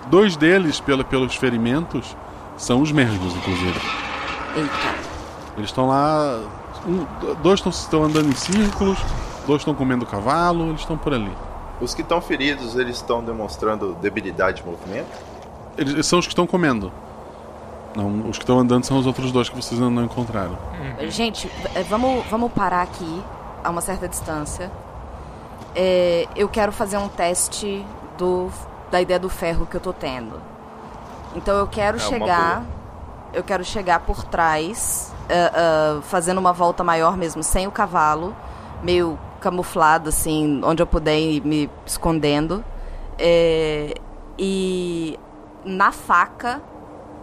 Dois 0.08 0.36
deles, 0.36 0.80
pelo, 0.80 1.04
pelos 1.04 1.34
ferimentos, 1.34 2.16
são 2.56 2.80
os 2.82 2.92
mesmos, 2.92 3.34
inclusive. 3.36 3.80
Eita. 4.56 5.08
Eles 5.56 5.70
estão 5.70 5.88
lá. 5.88 6.40
um- 6.86 7.06
dois 7.42 7.58
estão- 7.58 7.70
estão 7.70 8.04
andando 8.04 8.28
em 8.28 8.34
círculos, 8.34 8.98
dois 9.46 9.60
estão 9.62 9.74
comendo 9.74 10.06
cavalo, 10.06 10.68
eles 10.68 10.80
estão 10.80 10.96
por 10.96 11.12
ali. 11.12 11.32
Os 11.80 11.92
que 11.92 12.02
estão 12.02 12.20
feridos, 12.20 12.76
eles 12.76 12.96
estão 12.96 13.22
demonstrando 13.22 13.94
debilidade 14.00 14.62
de 14.62 14.66
movimento? 14.66 15.08
Eles 15.76 16.06
são 16.06 16.18
os 16.18 16.26
que 16.26 16.32
estão 16.32 16.46
comendo. 16.46 16.92
Não, 17.96 18.28
os 18.28 18.38
que 18.38 18.44
estão 18.44 18.58
andando 18.58 18.84
são 18.84 18.96
os 18.98 19.06
outros 19.06 19.32
dois 19.32 19.48
que 19.48 19.56
vocês 19.56 19.80
ainda 19.80 19.92
não 19.92 20.04
encontraram. 20.04 20.56
Gente, 21.08 21.50
eh, 21.74 21.82
vamos, 21.82 22.24
vamos 22.30 22.52
parar 22.52 22.82
aqui 22.82 23.22
a 23.62 23.70
uma 23.70 23.80
certa 23.80 24.08
distância. 24.08 24.70
É, 25.74 26.26
eu 26.34 26.48
quero 26.48 26.72
fazer 26.72 26.96
um 26.96 27.08
teste 27.08 27.84
do, 28.16 28.50
da 28.90 29.00
ideia 29.00 29.18
do 29.18 29.28
ferro 29.28 29.66
que 29.66 29.76
eu 29.76 29.80
tô 29.80 29.92
tendo. 29.92 30.40
Então 31.34 31.56
eu 31.56 31.66
quero 31.66 31.96
É 31.96 32.00
chegar. 32.00 32.64
Eu 33.32 33.44
quero 33.44 33.62
chegar 33.62 34.00
por 34.00 34.24
trás, 34.24 35.12
eh, 35.28 35.52
eh, 35.54 36.00
fazendo 36.04 36.38
uma 36.38 36.52
volta 36.52 36.82
maior 36.82 37.14
mesmo, 37.14 37.42
sem 37.42 37.66
o 37.66 37.70
cavalo, 37.70 38.34
meio 38.82 39.18
camuflado, 39.38 40.08
assim, 40.08 40.62
onde 40.64 40.82
eu 40.82 40.86
puder 40.86 41.18
ir 41.18 41.44
me 41.44 41.70
escondendo. 41.84 42.64
É, 43.18 43.92
e 44.38 45.18
na 45.62 45.92
faca 45.92 46.62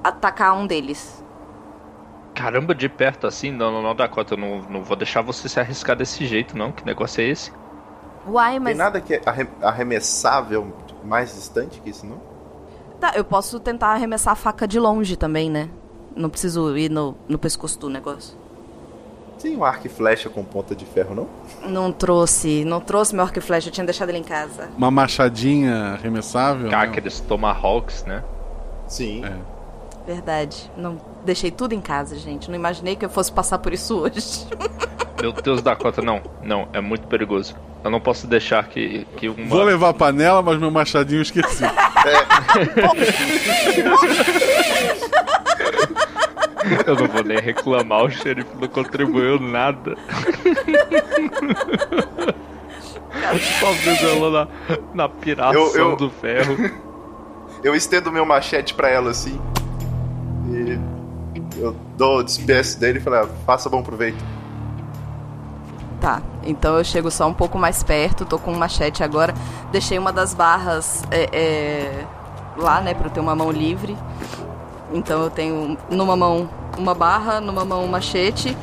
atacar 0.04 0.56
um 0.56 0.68
deles. 0.68 1.25
Caramba, 2.36 2.76
de 2.76 2.88
perto 2.90 3.26
assim? 3.26 3.50
Não, 3.50 3.72
não, 3.72 3.82
não, 3.82 3.96
Dakota, 3.96 4.34
eu 4.34 4.38
não, 4.38 4.62
não 4.70 4.84
vou 4.84 4.96
deixar 4.96 5.22
você 5.22 5.48
se 5.50 5.60
arriscar 5.60 5.96
desse 5.96 6.26
jeito, 6.26 6.58
não. 6.58 6.72
Que 6.72 6.86
negócio 6.86 7.22
é 7.22 7.28
esse? 7.28 7.52
Uai, 8.28 8.60
mas. 8.60 8.70
Tem 8.74 8.78
nada 8.78 9.00
que 9.02 9.14
é 9.16 9.22
arre- 9.26 9.48
arremessável 9.62 10.74
mais 11.04 11.34
distante 11.34 11.80
que 11.80 11.90
isso, 11.90 12.06
não? 12.06 12.20
Tá, 13.00 13.14
eu 13.16 13.24
posso 13.24 13.60
tentar 13.60 13.88
arremessar 13.90 14.34
a 14.34 14.36
faca 14.36 14.68
de 14.68 14.80
longe 14.80 15.16
também, 15.16 15.50
né? 15.50 15.70
Não 16.16 16.30
preciso 16.30 16.78
ir 16.78 16.90
no, 16.90 17.16
no 17.28 17.38
pescoço 17.38 17.80
do 17.80 17.90
negócio. 17.90 18.38
Tem 19.42 19.56
um 19.56 19.64
arco 19.64 19.86
e 19.86 19.90
flecha 19.90 20.30
com 20.30 20.44
ponta 20.44 20.74
de 20.76 20.86
ferro, 20.86 21.14
não? 21.14 21.28
Não 21.70 21.92
trouxe, 21.92 22.64
não 22.66 22.80
trouxe 22.80 23.14
meu 23.14 23.24
arco 23.24 23.38
e 23.38 23.42
flecha, 23.42 23.68
eu 23.68 23.72
tinha 23.74 23.86
deixado 23.86 24.10
ele 24.10 24.18
em 24.18 24.24
casa. 24.24 24.70
Uma 24.78 24.90
machadinha 24.90 25.94
arremessável. 25.94 26.70
Cá, 26.70 26.80
né? 26.80 26.84
aqueles 26.86 27.20
Tomahawks, 27.20 28.06
né? 28.06 28.24
Sim. 28.88 29.24
Verdade. 30.06 30.70
Não 30.78 30.98
deixei 31.26 31.50
tudo 31.52 31.74
em 31.74 31.82
casa, 31.82 32.16
gente. 32.18 32.50
Não 32.50 32.56
imaginei 32.56 32.96
que 32.96 33.04
eu 33.06 33.10
fosse 33.10 33.32
passar 33.32 33.58
por 33.60 33.74
isso 33.74 33.98
hoje. 34.00 34.46
Meu 35.22 35.32
Deus, 35.32 35.62
Dakota, 35.62 36.02
não. 36.02 36.22
Não, 36.44 36.68
é 36.74 36.80
muito 36.82 37.08
perigoso. 37.08 37.56
Eu 37.84 37.90
não 37.90 38.00
posso 38.00 38.28
deixar 38.28 38.68
que, 38.68 39.06
que 39.18 39.30
uma. 39.30 39.48
Vou 39.48 39.64
levar 39.64 39.90
a 39.90 39.94
panela, 39.94 40.42
mas 40.42 40.60
meu 40.60 40.70
machadinho 40.72 41.20
eu 41.20 41.22
esqueci. 41.24 41.64
Eu 46.86 46.96
não 46.96 47.08
vou 47.08 47.24
nem 47.24 47.38
reclamar, 47.40 48.04
o 48.06 48.10
xerife 48.10 48.50
não 48.60 48.68
contribuiu 48.68 49.40
nada. 49.40 49.96
Só 53.60 53.72
vezando 53.72 54.32
na, 54.32 54.48
na 54.94 55.10
piração 55.10 55.54
Eu- 55.62 55.76
eu- 55.76 55.96
do 55.96 56.10
ferro. 56.10 56.56
Eu 57.64 57.76
estendo 57.76 58.12
meu 58.12 58.26
machete 58.26 58.74
pra 58.74 58.90
ela 58.90 59.12
assim. 59.12 59.40
Eu 61.66 61.76
dou 61.98 62.20
o 62.20 62.24
despeço 62.24 62.80
dele 62.80 63.00
e 63.00 63.02
falo, 63.02 63.16
ah, 63.16 63.28
faça 63.46 63.70
bom 63.70 63.82
proveito. 63.82 64.24
Tá, 66.00 66.22
então 66.44 66.78
eu 66.78 66.84
chego 66.84 67.10
só 67.10 67.28
um 67.28 67.34
pouco 67.34 67.58
mais 67.58 67.82
perto, 67.82 68.26
tô 68.26 68.38
com 68.38 68.52
um 68.52 68.58
machete 68.58 69.04
agora. 69.04 69.34
Deixei 69.72 69.98
uma 69.98 70.14
das 70.14 70.34
barras 70.34 71.04
é, 71.10 71.30
é, 71.34 72.06
lá, 72.56 72.82
né, 72.82 72.94
pra 72.94 73.08
eu 73.08 73.12
ter 73.12 73.20
uma 73.20 73.36
mão 73.36 73.52
livre. 73.52 73.98
Então 74.94 75.24
eu 75.24 75.30
tenho 75.32 75.76
numa 75.90 76.16
mão 76.16 76.48
uma 76.78 76.94
barra, 76.94 77.42
numa 77.42 77.66
mão 77.66 77.84
um 77.84 77.88
machete. 77.88 78.56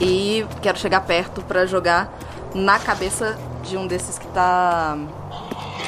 E 0.00 0.46
quero 0.62 0.78
chegar 0.78 1.00
perto 1.02 1.42
pra 1.42 1.66
jogar 1.66 2.10
na 2.54 2.78
cabeça 2.78 3.36
de 3.64 3.76
um 3.76 3.86
desses 3.86 4.18
que 4.18 4.26
tá. 4.28 4.96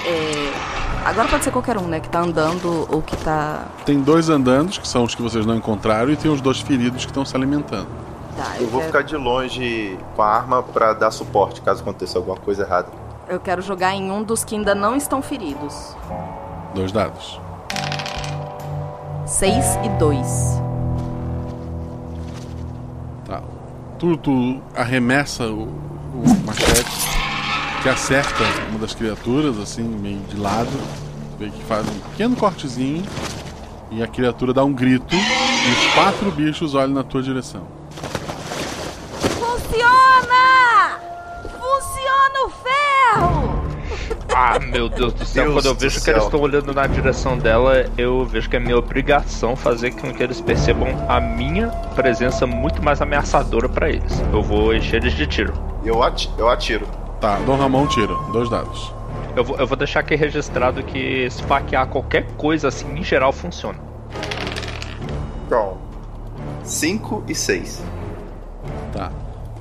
é, 0.05 0.90
agora 1.05 1.29
pode 1.29 1.45
ser 1.45 1.51
qualquer 1.51 1.77
um, 1.79 1.87
né? 1.87 2.01
Que 2.01 2.09
tá 2.09 2.21
andando 2.21 2.87
ou 2.91 3.01
que 3.03 3.17
tá. 3.19 3.65
Tem 3.85 4.01
dois 4.01 4.29
andandos, 4.29 4.79
que 4.79 4.87
são 4.89 5.05
os 5.05 5.15
que 5.15 5.23
vocês 5.23 5.45
não 5.47 5.55
encontraram, 5.57 6.11
e 6.11 6.17
tem 6.17 6.31
os 6.31 6.41
dois 6.41 6.61
feridos 6.61 7.05
que 7.05 7.11
estão 7.11 7.25
se 7.25 7.35
alimentando. 7.37 7.89
Tá, 8.37 8.55
Eu 8.59 8.69
vou 8.69 8.81
quero- 8.81 8.93
ficar 8.93 9.03
de 9.03 9.17
longe 9.17 9.99
com 10.17 10.23
a 10.23 10.27
arma 10.29 10.63
pra 10.63 10.93
dar 10.93 11.11
suporte 11.11 11.61
caso 11.61 11.83
aconteça 11.83 12.19
alguma 12.19 12.37
coisa 12.37 12.63
errada. 12.63 12.89
eu 13.29 13.39
quero 13.41 13.61
jogar 13.63 13.95
em 13.95 14.11
um 14.11 14.23
dos 14.23 14.43
que 14.45 14.55
ainda 14.57 14.75
não 14.75 14.97
estão 14.97 15.21
feridos. 15.23 15.95
Dois 16.75 16.91
dados. 16.93 17.41
6 19.27 19.65
e 19.85 19.89
2. 19.99 20.61
Tá. 23.27 23.41
Tu, 23.99 24.17
tu 24.17 24.61
arremessa 24.77 25.45
o, 25.47 25.65
o 25.65 26.23
machete 26.45 27.10
que 27.83 27.89
acerta 27.89 28.45
uma 28.69 28.79
das 28.79 28.95
criaturas, 28.95 29.59
assim, 29.59 29.83
meio 29.83 30.19
de 30.21 30.37
lado. 30.37 30.71
Vê 31.39 31.49
que 31.49 31.65
faz 31.65 31.87
um 31.89 31.99
pequeno 32.11 32.37
cortezinho. 32.37 33.03
E 33.91 34.03
a 34.03 34.07
criatura 34.07 34.53
dá 34.53 34.63
um 34.63 34.73
grito. 34.73 35.15
E 35.15 35.71
os 35.73 35.95
quatro 35.95 36.31
bichos 36.31 36.75
olham 36.75 36.95
na 36.95 37.03
tua 37.03 37.23
direção. 37.23 37.67
Funciona! 39.21 40.99
Funciona 41.43 42.47
o 42.47 42.51
ferro! 42.51 43.65
Ah, 44.35 44.59
meu 44.59 44.89
Deus 44.89 45.13
do 45.15 45.25
céu, 45.25 45.45
Deus 45.45 45.55
quando 45.55 45.67
eu 45.67 45.75
vejo 45.75 45.95
que 45.97 46.01
céu. 46.03 46.15
eles 46.15 46.25
estão 46.25 46.41
olhando 46.41 46.73
na 46.73 46.87
direção 46.87 47.37
dela, 47.37 47.87
eu 47.99 48.25
vejo 48.27 48.49
que 48.49 48.57
é 48.57 48.61
minha 48.61 48.77
obrigação 48.77 49.57
fazer 49.57 49.91
com 49.93 50.13
que 50.13 50.23
eles 50.23 50.41
percebam 50.41 50.89
a 51.09 51.21
minha 51.21 51.69
presença 51.97 52.47
muito 52.47 52.83
mais 52.83 53.01
ameaçadora 53.03 53.69
pra 53.69 53.89
eles. 53.89 54.23
Eu 54.33 54.43
vou 54.43 54.75
encher 54.75 55.03
eles 55.03 55.15
de 55.15 55.27
tiro. 55.27 55.53
Eu, 55.85 56.03
ati 56.03 56.31
eu 56.39 56.49
atiro. 56.49 57.00
Tá, 57.21 57.37
Dom 57.41 57.57
Ramon 57.57 57.87
tira. 57.87 58.15
Dois 58.33 58.49
dados. 58.49 58.93
Eu 59.37 59.45
vou, 59.45 59.57
eu 59.59 59.67
vou 59.67 59.77
deixar 59.77 60.01
aqui 60.01 60.15
registrado 60.17 60.83
que 60.83 60.99
esfaquear 60.99 61.87
qualquer 61.87 62.27
coisa 62.37 62.69
assim, 62.69 62.99
em 62.99 63.05
geral, 63.05 63.33
funciona. 63.33 63.79
Pronto. 65.49 65.79
5 66.65 67.25
e 67.29 67.35
6. 67.35 67.83
Tá. 68.93 69.11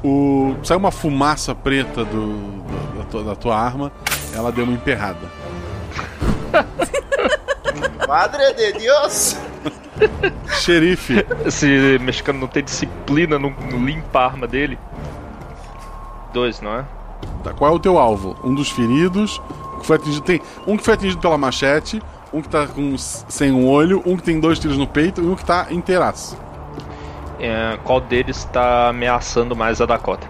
O... 0.03 0.55
Sai 0.63 0.77
uma 0.77 0.91
fumaça 0.91 1.53
preta 1.53 2.03
do, 2.05 2.27
do- 2.27 2.97
da, 2.97 3.03
tua, 3.05 3.23
da 3.23 3.35
tua 3.35 3.57
arma. 3.57 3.91
Ela 4.33 4.51
deu 4.51 4.63
uma 4.63 4.73
emperrada. 4.73 5.27
Madre 8.07 8.53
de 8.53 8.73
Deus! 8.73 9.37
Xerife. 10.47 11.25
Esse 11.45 11.99
mexicano 11.99 12.39
não 12.39 12.47
tem 12.47 12.63
disciplina 12.63 13.37
no, 13.37 13.49
no 13.49 13.85
limpa 13.85 14.19
a 14.21 14.25
arma 14.25 14.47
dele. 14.47 14.79
Dois, 16.33 16.61
não 16.61 16.75
é? 16.79 16.85
Tá, 17.43 17.53
qual 17.53 17.71
é 17.71 17.75
o 17.75 17.79
teu 17.79 17.97
alvo? 17.97 18.35
Um 18.43 18.53
dos 18.53 18.69
feridos. 18.69 19.41
Que 19.79 19.85
foi 19.85 19.95
atingido, 19.95 20.25
tem 20.25 20.41
um 20.67 20.75
que 20.75 20.83
foi 20.83 20.93
atingido 20.93 21.21
pela 21.21 21.37
machete, 21.37 22.01
um 22.33 22.41
que 22.41 22.49
tá 22.49 22.67
com, 22.67 22.97
sem 22.97 23.49
um 23.51 23.65
olho, 23.67 24.03
um 24.05 24.17
que 24.17 24.23
tem 24.23 24.37
dois 24.37 24.59
tiros 24.59 24.77
no 24.77 24.85
peito 24.85 25.21
e 25.21 25.25
um 25.25 25.35
que 25.35 25.45
tá 25.45 25.67
inteiraço. 25.71 26.37
É, 27.39 27.79
qual 27.85 28.01
deles 28.01 28.43
tá 28.51 28.89
ameaçando 28.89 29.55
mais 29.55 29.79
a 29.79 29.85
Dakota? 29.85 30.27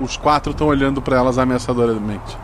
Os 0.00 0.16
quatro 0.16 0.52
estão 0.52 0.68
olhando 0.68 1.02
pra 1.02 1.18
elas 1.18 1.36
ameaçadoramente. 1.36 2.38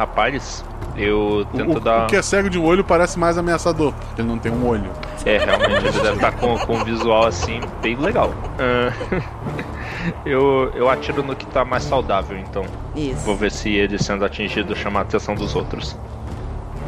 Rapaz, 0.00 0.64
eu 0.96 1.40
O, 1.40 1.44
tento 1.44 1.76
o- 1.76 1.80
dar. 1.80 2.04
o 2.04 2.06
que 2.06 2.16
é 2.16 2.22
cego 2.22 2.48
de 2.48 2.58
um 2.58 2.64
olho 2.64 2.82
parece 2.82 3.18
mais 3.18 3.36
ameaçador, 3.36 3.92
porque 3.92 4.22
ele 4.22 4.28
não 4.28 4.38
tem 4.38 4.50
um 4.50 4.66
olho. 4.66 4.90
É, 5.26 5.36
realmente, 5.36 5.88
ele 5.88 6.00
deve 6.00 6.14
estar 6.14 6.32
com, 6.32 6.56
com 6.60 6.76
um 6.78 6.84
visual 6.84 7.26
assim, 7.26 7.60
bem 7.82 7.96
legal. 7.96 8.32
Ah, 8.58 9.20
eu, 10.24 10.70
eu 10.74 10.88
atiro 10.88 11.22
no 11.22 11.36
que 11.36 11.44
tá 11.44 11.66
mais 11.66 11.82
saudável, 11.82 12.38
então. 12.38 12.64
Isso. 12.96 13.20
Vou 13.26 13.36
ver 13.36 13.52
se 13.52 13.68
ele 13.74 13.98
sendo 14.02 14.24
atingido 14.24 14.74
chama 14.74 15.00
a 15.00 15.02
atenção 15.02 15.34
dos 15.34 15.54
outros. 15.54 15.94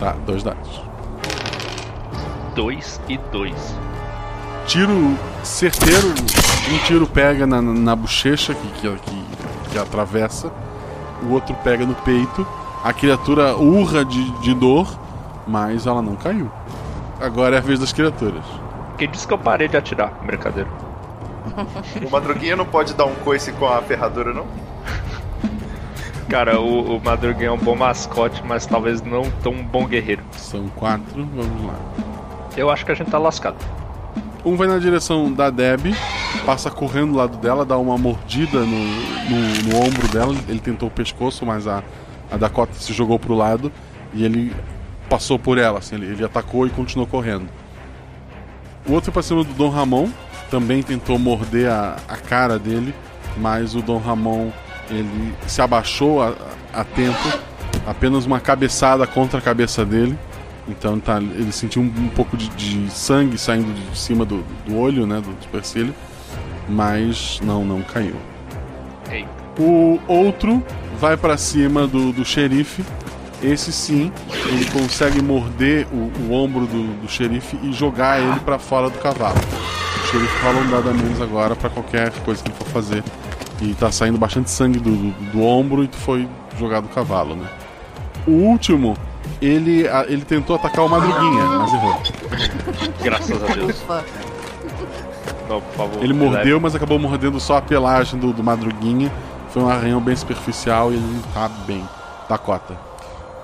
Tá, 0.01 0.14
dois 0.24 0.43
dados. 0.43 0.80
Dois 2.55 2.98
e 3.10 3.18
dois. 3.30 3.76
Tiro 4.66 5.18
certeiro, 5.43 6.09
um 6.09 6.78
tiro 6.86 7.06
pega 7.06 7.47
na, 7.47 7.60
na 7.60 7.94
bochecha 7.94 8.55
que, 8.55 8.68
que, 8.68 8.89
que, 8.97 9.24
que 9.72 9.78
atravessa, 9.78 10.51
o 11.22 11.32
outro 11.32 11.55
pega 11.64 11.84
no 11.84 11.94
peito, 11.97 12.47
a 12.82 12.92
criatura 12.92 13.56
urra 13.56 14.04
de, 14.04 14.30
de 14.40 14.54
dor, 14.54 14.98
mas 15.46 15.86
ela 15.86 16.02
não 16.02 16.16
caiu. 16.16 16.50
Agora 17.20 17.56
é 17.56 17.59
a 17.59 17.62
vez 17.62 17.78
das 17.78 17.92
criaturas. 17.92 18.44
Quem 18.98 19.09
disse 19.09 19.26
que 19.26 19.32
eu 19.32 19.38
parei 19.38 19.68
de 19.68 19.76
atirar? 19.76 20.12
Brincadeira. 20.24 20.68
O 22.06 22.10
Madruguinha 22.10 22.56
não 22.56 22.64
pode 22.66 22.94
dar 22.94 23.04
um 23.04 23.14
coice 23.16 23.52
com 23.52 23.66
a 23.66 23.80
ferradura, 23.82 24.32
não? 24.32 24.46
Cara, 26.28 26.60
o, 26.60 26.96
o 26.96 27.00
Madruguinha 27.04 27.48
é 27.48 27.52
um 27.52 27.59
bom 27.59 27.76
mascote, 27.76 28.42
mas 28.44 28.64
talvez 28.64 29.02
não 29.02 29.22
tão 29.42 29.52
um 29.52 29.62
bom 29.62 29.86
guerreiro. 29.86 30.22
São 30.32 30.68
quatro, 30.68 31.28
vamos 31.34 31.66
lá. 31.66 31.74
Eu 32.56 32.70
acho 32.70 32.84
que 32.86 32.92
a 32.92 32.94
gente 32.94 33.10
tá 33.10 33.18
lascado. 33.18 33.56
Um 34.44 34.56
vai 34.56 34.66
na 34.66 34.78
direção 34.78 35.32
da 35.32 35.50
Deb, 35.50 35.94
passa 36.44 36.70
correndo 36.70 37.12
do 37.12 37.18
lado 37.18 37.36
dela, 37.36 37.64
dá 37.64 37.78
uma 37.78 37.96
mordida 37.96 38.60
no, 38.60 38.66
no, 38.66 39.62
no 39.68 39.86
ombro 39.86 40.09
dela. 40.09 40.34
Ele 40.48 40.59
tentou 40.59 40.88
o 40.88 40.92
pescoço, 40.92 41.46
mas 41.46 41.66
a, 41.68 41.82
a 42.32 42.36
Dakota 42.36 42.74
se 42.74 42.92
jogou 42.92 43.18
pro 43.18 43.34
lado 43.34 43.70
e 44.14 44.24
ele 44.24 44.52
passou 45.09 45.38
por 45.38 45.59
ela, 45.59 45.78
assim, 45.78 45.96
ele, 45.96 46.06
ele 46.06 46.24
atacou 46.24 46.66
e 46.66 46.70
continuou 46.70 47.06
correndo. 47.06 47.46
O 48.86 48.92
outro 48.92 49.12
foi 49.12 49.12
pra 49.12 49.22
cima 49.22 49.44
do 49.44 49.52
Dom 49.52 49.68
Ramon, 49.68 50.09
também 50.50 50.82
tentou 50.82 51.18
morder 51.18 51.70
a, 51.70 51.96
a 52.09 52.16
cara 52.16 52.59
dele, 52.59 52.94
mas 53.36 53.74
o 53.74 53.82
Dom 53.82 53.98
Ramon 53.98 54.50
ele 54.90 55.34
se 55.46 55.60
abaixou 55.60 56.22
a, 56.22 56.34
a 56.72 56.84
tempo, 56.84 57.18
apenas 57.86 58.24
uma 58.24 58.40
cabeçada 58.40 59.06
contra 59.06 59.38
a 59.38 59.42
cabeça 59.42 59.84
dele. 59.84 60.18
Então 60.66 60.98
tá, 60.98 61.18
ele 61.18 61.52
sentiu 61.52 61.82
um, 61.82 61.86
um 61.86 62.09
pouco 62.09 62.36
de, 62.36 62.48
de 62.50 62.90
sangue 62.90 63.36
saindo 63.36 63.72
de 63.72 63.98
cima 63.98 64.24
do, 64.24 64.44
do 64.64 64.78
olho, 64.78 65.06
né, 65.06 65.20
do 65.20 65.34
supercílio, 65.42 65.94
mas 66.68 67.40
não, 67.42 67.64
não 67.64 67.82
caiu. 67.82 68.16
Eita. 69.10 69.41
O 69.58 69.98
outro 70.08 70.62
vai 70.98 71.16
pra 71.16 71.36
cima 71.36 71.86
do, 71.86 72.12
do 72.12 72.24
xerife. 72.24 72.84
Esse 73.42 73.72
sim, 73.72 74.12
ele 74.46 74.64
consegue 74.70 75.20
morder 75.20 75.86
o, 75.92 76.12
o 76.28 76.32
ombro 76.32 76.64
do, 76.64 77.00
do 77.02 77.08
xerife 77.08 77.58
e 77.62 77.72
jogar 77.72 78.20
ele 78.20 78.38
pra 78.40 78.56
fora 78.58 78.88
do 78.88 78.98
cavalo. 78.98 79.34
O 79.36 80.06
xerife 80.06 80.38
fala 80.40 80.60
um 80.60 80.70
dado 80.70 80.90
a 80.90 80.92
menos 80.94 81.20
agora 81.20 81.56
pra 81.56 81.68
qualquer 81.68 82.12
coisa 82.24 82.40
que 82.42 82.50
ele 82.50 82.56
for 82.58 82.68
fazer. 82.68 83.02
E 83.60 83.74
tá 83.74 83.90
saindo 83.90 84.16
bastante 84.16 84.48
sangue 84.50 84.78
do, 84.78 84.90
do, 84.94 85.10
do 85.32 85.42
ombro 85.42 85.82
e 85.82 85.88
tu 85.88 85.96
foi 85.96 86.28
jogado 86.58 86.84
do 86.84 86.88
cavalo, 86.94 87.34
né? 87.34 87.46
O 88.28 88.30
último, 88.30 88.96
ele, 89.40 89.88
a- 89.88 90.04
ele 90.08 90.22
tentou 90.24 90.54
atacar 90.54 90.84
o 90.84 90.88
Madruguinha, 90.88 91.44
mas 91.44 91.74
errou. 91.74 92.00
Graças 93.02 93.42
a 93.42 93.46
Deus. 93.54 93.82
Não, 95.48 95.60
por 95.60 95.74
favor. 95.76 96.02
Ele 96.04 96.12
mordeu, 96.12 96.60
mas 96.60 96.74
acabou 96.76 96.98
mordendo 96.98 97.38
só 97.40 97.56
a 97.56 97.62
pelagem 97.62 98.18
do, 98.20 98.32
do 98.32 98.42
Madruguinha. 98.42 99.10
Foi 99.52 99.62
um 99.62 99.68
arranhão 99.68 100.00
bem 100.00 100.16
superficial 100.16 100.90
e 100.92 100.94
ele 100.96 101.04
não 101.06 101.22
tá 101.34 101.48
bem. 101.66 101.86
Dakota. 102.28 102.74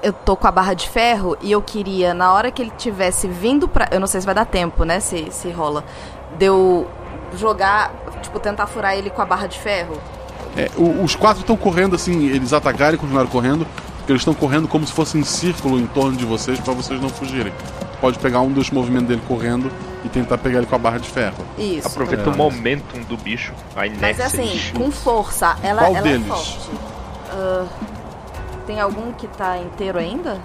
Eu 0.02 0.12
tô 0.12 0.36
com 0.36 0.46
a 0.46 0.50
barra 0.50 0.74
de 0.74 0.88
ferro 0.88 1.36
e 1.40 1.50
eu 1.50 1.60
queria, 1.60 2.14
na 2.14 2.32
hora 2.32 2.50
que 2.50 2.62
ele 2.62 2.72
tivesse 2.78 3.26
vindo 3.26 3.66
pra. 3.68 3.88
Eu 3.90 3.98
não 4.00 4.06
sei 4.06 4.20
se 4.20 4.26
vai 4.26 4.34
dar 4.34 4.44
tempo, 4.46 4.84
né? 4.84 5.00
Se, 5.00 5.26
se 5.30 5.50
rola. 5.50 5.84
De 6.38 6.46
eu 6.46 6.86
jogar, 7.36 7.90
tipo, 8.22 8.38
tentar 8.38 8.66
furar 8.66 8.96
ele 8.96 9.10
com 9.10 9.20
a 9.20 9.24
barra 9.26 9.46
de 9.46 9.58
ferro. 9.58 9.98
É, 10.56 10.70
o- 10.76 11.02
os 11.02 11.14
quatro 11.16 11.40
estão 11.40 11.56
correndo 11.56 11.94
assim, 11.96 12.26
eles 12.26 12.52
atacaram 12.52 12.94
e 12.94 12.98
continuaram 12.98 13.28
correndo, 13.28 13.66
porque 13.98 14.12
eles 14.12 14.20
estão 14.22 14.32
correndo 14.34 14.66
como 14.68 14.86
se 14.86 14.92
fosse 14.92 15.18
em 15.18 15.24
círculo 15.24 15.78
em 15.78 15.86
torno 15.88 16.16
de 16.16 16.24
vocês 16.24 16.58
pra 16.60 16.72
vocês 16.72 17.00
não 17.00 17.08
fugirem. 17.08 17.52
Pode 18.00 18.18
pegar 18.20 18.40
um 18.40 18.52
dos 18.52 18.70
movimentos 18.70 19.08
dele 19.08 19.22
correndo 19.26 19.70
e 20.04 20.08
tentar 20.08 20.38
pegar 20.38 20.58
ele 20.58 20.66
com 20.66 20.76
a 20.76 20.78
barra 20.78 20.98
de 20.98 21.08
ferro. 21.08 21.44
Isso. 21.58 21.88
Aproveita 21.88 22.30
É. 22.30 22.32
o 22.32 22.36
momentum 22.36 23.00
do 23.08 23.16
bicho, 23.16 23.52
a 23.74 23.80
Mas 23.80 23.92
inércia. 23.92 24.22
é 24.22 24.26
assim, 24.26 24.46
de- 24.56 24.72
com 24.72 24.90
força. 24.90 25.56
Ela, 25.62 25.82
Qual 25.82 25.96
ela 25.96 26.02
deles? 26.02 26.24
é 26.26 26.28
forte. 26.28 26.70
Ah, 27.32 27.66
tem 28.66 28.80
algum 28.80 29.12
que 29.12 29.26
tá 29.26 29.58
inteiro 29.58 29.98
ainda? 29.98 30.38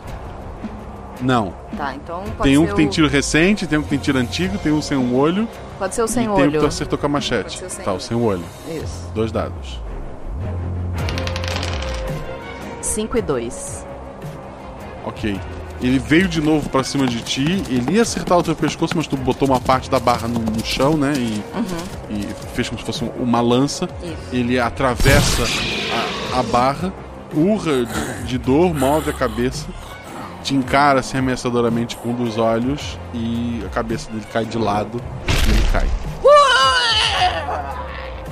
Não. 1.22 1.54
Tá, 1.78 1.94
então 1.96 2.24
pode 2.38 2.50
Tem 2.50 2.58
um 2.58 2.64
ser 2.64 2.70
que 2.72 2.76
tem 2.76 2.88
o- 2.88 2.90
tiro 2.90 3.08
recente, 3.08 3.68
tem 3.68 3.78
um 3.78 3.84
que 3.84 3.90
tem 3.90 4.00
tiro 4.00 4.18
antigo, 4.18 4.58
tem 4.58 4.72
um 4.72 4.82
sem 4.82 4.98
um 4.98 5.16
olho. 5.16 5.48
Pode 5.78 5.94
ser 5.94 6.02
o 6.02 6.08
sem 6.08 6.24
e 6.24 6.26
tem 6.26 6.34
um 6.34 6.38
que 6.38 6.42
olho. 6.44 6.60
tu 6.60 6.66
acertou 6.66 6.98
com 6.98 7.06
a 7.06 7.10
machete. 7.10 7.60
Pode 7.60 7.60
ser 7.60 7.66
o 7.66 7.70
sem 7.70 7.86
tá, 7.86 7.92
o 7.92 7.94
olho. 7.94 8.02
sem 8.02 8.18
o 8.18 8.24
olho. 8.24 8.44
Isso. 8.84 9.12
Dois 9.14 9.32
dados. 9.32 9.80
5 12.82 13.18
e 13.18 13.22
2. 13.22 13.86
Ok. 15.06 15.40
Ele 15.84 15.99
veio 15.99 16.30
de 16.30 16.39
novo 16.41 16.69
pra 16.69 16.81
cima 16.81 17.05
de 17.05 17.22
ti, 17.22 17.61
ele 17.69 17.95
ia 17.95 18.03
acertar 18.03 18.38
o 18.38 18.41
teu 18.43 18.55
pescoço, 18.55 18.93
mas 18.95 19.05
tu 19.05 19.18
botou 19.18 19.45
uma 19.47 19.60
parte 19.60 19.89
da 19.91 19.99
barra 19.99 20.30
no, 20.30 20.39
no 20.39 20.65
chão, 20.65 20.95
né? 20.95 21.11
E, 21.15 21.43
Uhum. 21.53 21.65
e 22.22 22.34
fez 22.55 22.69
como 22.69 22.80
se 22.80 22.85
fosse 22.85 23.03
uma 23.19 23.41
lança. 23.41 23.89
Isso. 24.01 24.15
Ele 24.31 24.57
atravessa 24.60 25.43
a, 26.34 26.39
a 26.39 26.43
barra, 26.43 26.93
urra 27.35 27.85
de, 27.85 28.23
de 28.23 28.38
dor, 28.38 28.73
move 28.73 29.10
a 29.10 29.14
cabeça, 29.14 29.68
te 30.41 30.55
encara 30.55 31.01
assim 31.01 31.18
ameaçadoramente 31.18 31.97
com 31.97 32.10
um 32.10 32.15
dos 32.15 32.38
olhos 32.38 32.97
e 33.14 33.61
a 33.65 33.69
cabeça 33.69 34.10
dele 34.10 34.26
cai 34.31 34.45
de 34.45 34.57
lado 34.57 35.01
e 35.27 35.51
ele 35.51 35.64
cai. 35.73 35.88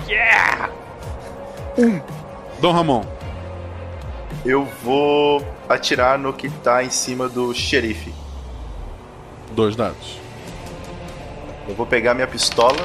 Yeah! 0.08 0.70
Dom 2.62 2.72
Ramon. 2.72 3.04
Eu 4.46 4.68
vou 4.84 5.42
atirar 5.74 6.18
no 6.18 6.34
que 6.34 6.50
tá 6.50 6.84
em 6.84 6.90
cima 6.90 7.28
do 7.28 7.54
xerife. 7.54 8.14
Dois 9.52 9.76
dados. 9.76 10.20
Eu 11.68 11.76
vou 11.76 11.86
pegar 11.86 12.14
minha 12.14 12.28
pistola, 12.28 12.82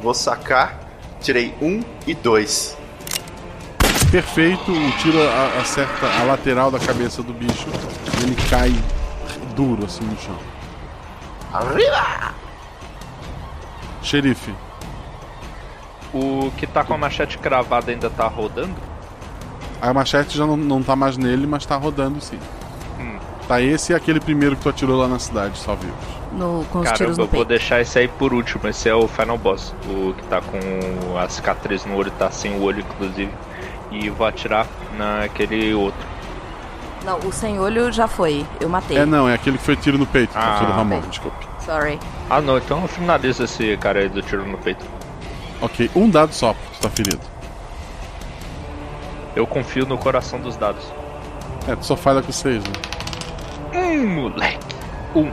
vou 0.00 0.14
sacar, 0.14 0.80
tirei 1.20 1.54
um 1.60 1.82
e 2.06 2.14
dois. 2.14 2.76
Perfeito, 4.10 4.70
o 4.70 4.92
tiro 4.98 5.18
acerta 5.60 6.06
a 6.20 6.22
lateral 6.22 6.70
da 6.70 6.78
cabeça 6.78 7.22
do 7.22 7.32
bicho 7.32 7.66
e 8.20 8.22
ele 8.22 8.36
cai 8.48 8.72
duro 9.56 9.84
assim 9.84 10.04
no 10.04 10.16
chão. 10.18 10.38
Arriba! 11.52 12.34
Xerife. 14.02 14.54
O 16.12 16.52
que 16.56 16.66
tá 16.66 16.84
com 16.84 16.94
a 16.94 16.98
machete 16.98 17.38
cravada 17.38 17.90
ainda 17.90 18.08
tá 18.08 18.28
rodando? 18.28 18.93
A 19.80 19.92
machete 19.92 20.36
já 20.38 20.46
não, 20.46 20.56
não 20.56 20.82
tá 20.82 20.96
mais 20.96 21.16
nele, 21.16 21.46
mas 21.46 21.64
tá 21.66 21.76
rodando 21.76 22.20
sim. 22.20 22.38
Hum. 22.98 23.16
Tá 23.46 23.60
esse 23.60 23.92
e 23.92 23.94
aquele 23.94 24.20
primeiro 24.20 24.56
que 24.56 24.62
tu 24.62 24.68
atirou 24.68 24.98
lá 25.00 25.06
na 25.08 25.18
cidade, 25.18 25.58
só 25.58 25.74
vivos. 25.74 25.94
No, 26.32 26.64
com 26.70 26.78
os 26.80 26.84
Caramba, 26.84 26.96
tiros 26.96 27.16
no 27.18 27.24
eu 27.24 27.28
vou 27.28 27.40
peito. 27.44 27.48
deixar 27.48 27.80
esse 27.80 27.98
aí 27.98 28.08
por 28.08 28.32
último. 28.32 28.66
Esse 28.68 28.88
é 28.88 28.94
o 28.94 29.06
final 29.06 29.38
boss. 29.38 29.74
O 29.86 30.12
que 30.14 30.22
tá 30.24 30.40
com 30.40 31.18
a 31.18 31.28
cicatriz 31.28 31.84
no 31.84 31.94
olho, 31.94 32.10
tá 32.12 32.30
sem 32.30 32.56
o 32.56 32.62
olho, 32.62 32.80
inclusive. 32.80 33.30
E 33.92 34.08
vou 34.10 34.26
atirar 34.26 34.66
naquele 34.98 35.72
outro. 35.74 36.00
Não, 37.04 37.18
o 37.18 37.30
sem 37.32 37.60
olho 37.60 37.92
já 37.92 38.08
foi. 38.08 38.44
Eu 38.58 38.68
matei. 38.68 38.96
É 38.96 39.04
não, 39.06 39.28
é 39.28 39.34
aquele 39.34 39.58
que 39.58 39.64
foi 39.64 39.76
tiro 39.76 39.98
no 39.98 40.06
peito, 40.06 40.32
Ah, 40.34 40.56
tiro 40.58 40.72
do 40.72 40.76
Ramon, 40.76 41.00
bem. 41.00 41.10
desculpe. 41.10 41.46
Sorry. 41.60 42.00
Ah 42.30 42.40
não, 42.40 42.56
então 42.58 42.80
eu 42.82 42.88
finalizo 42.88 43.44
esse 43.44 43.76
cara 43.76 44.00
aí 44.00 44.08
do 44.08 44.22
tiro 44.22 44.44
no 44.44 44.56
peito. 44.58 44.84
Ok, 45.60 45.88
um 45.94 46.08
dado 46.10 46.32
só, 46.32 46.54
tu 46.54 46.80
tá 46.80 46.88
ferido. 46.90 47.20
Eu 49.36 49.46
confio 49.46 49.84
no 49.86 49.98
coração 49.98 50.38
dos 50.40 50.56
dados. 50.56 50.84
É, 51.68 51.74
tu 51.74 51.84
só 51.84 51.96
falha 51.96 52.22
com 52.22 52.30
seis, 52.32 52.62
né? 52.62 52.72
Hum, 53.74 54.06
moleque. 54.22 54.58
Um. 55.14 55.30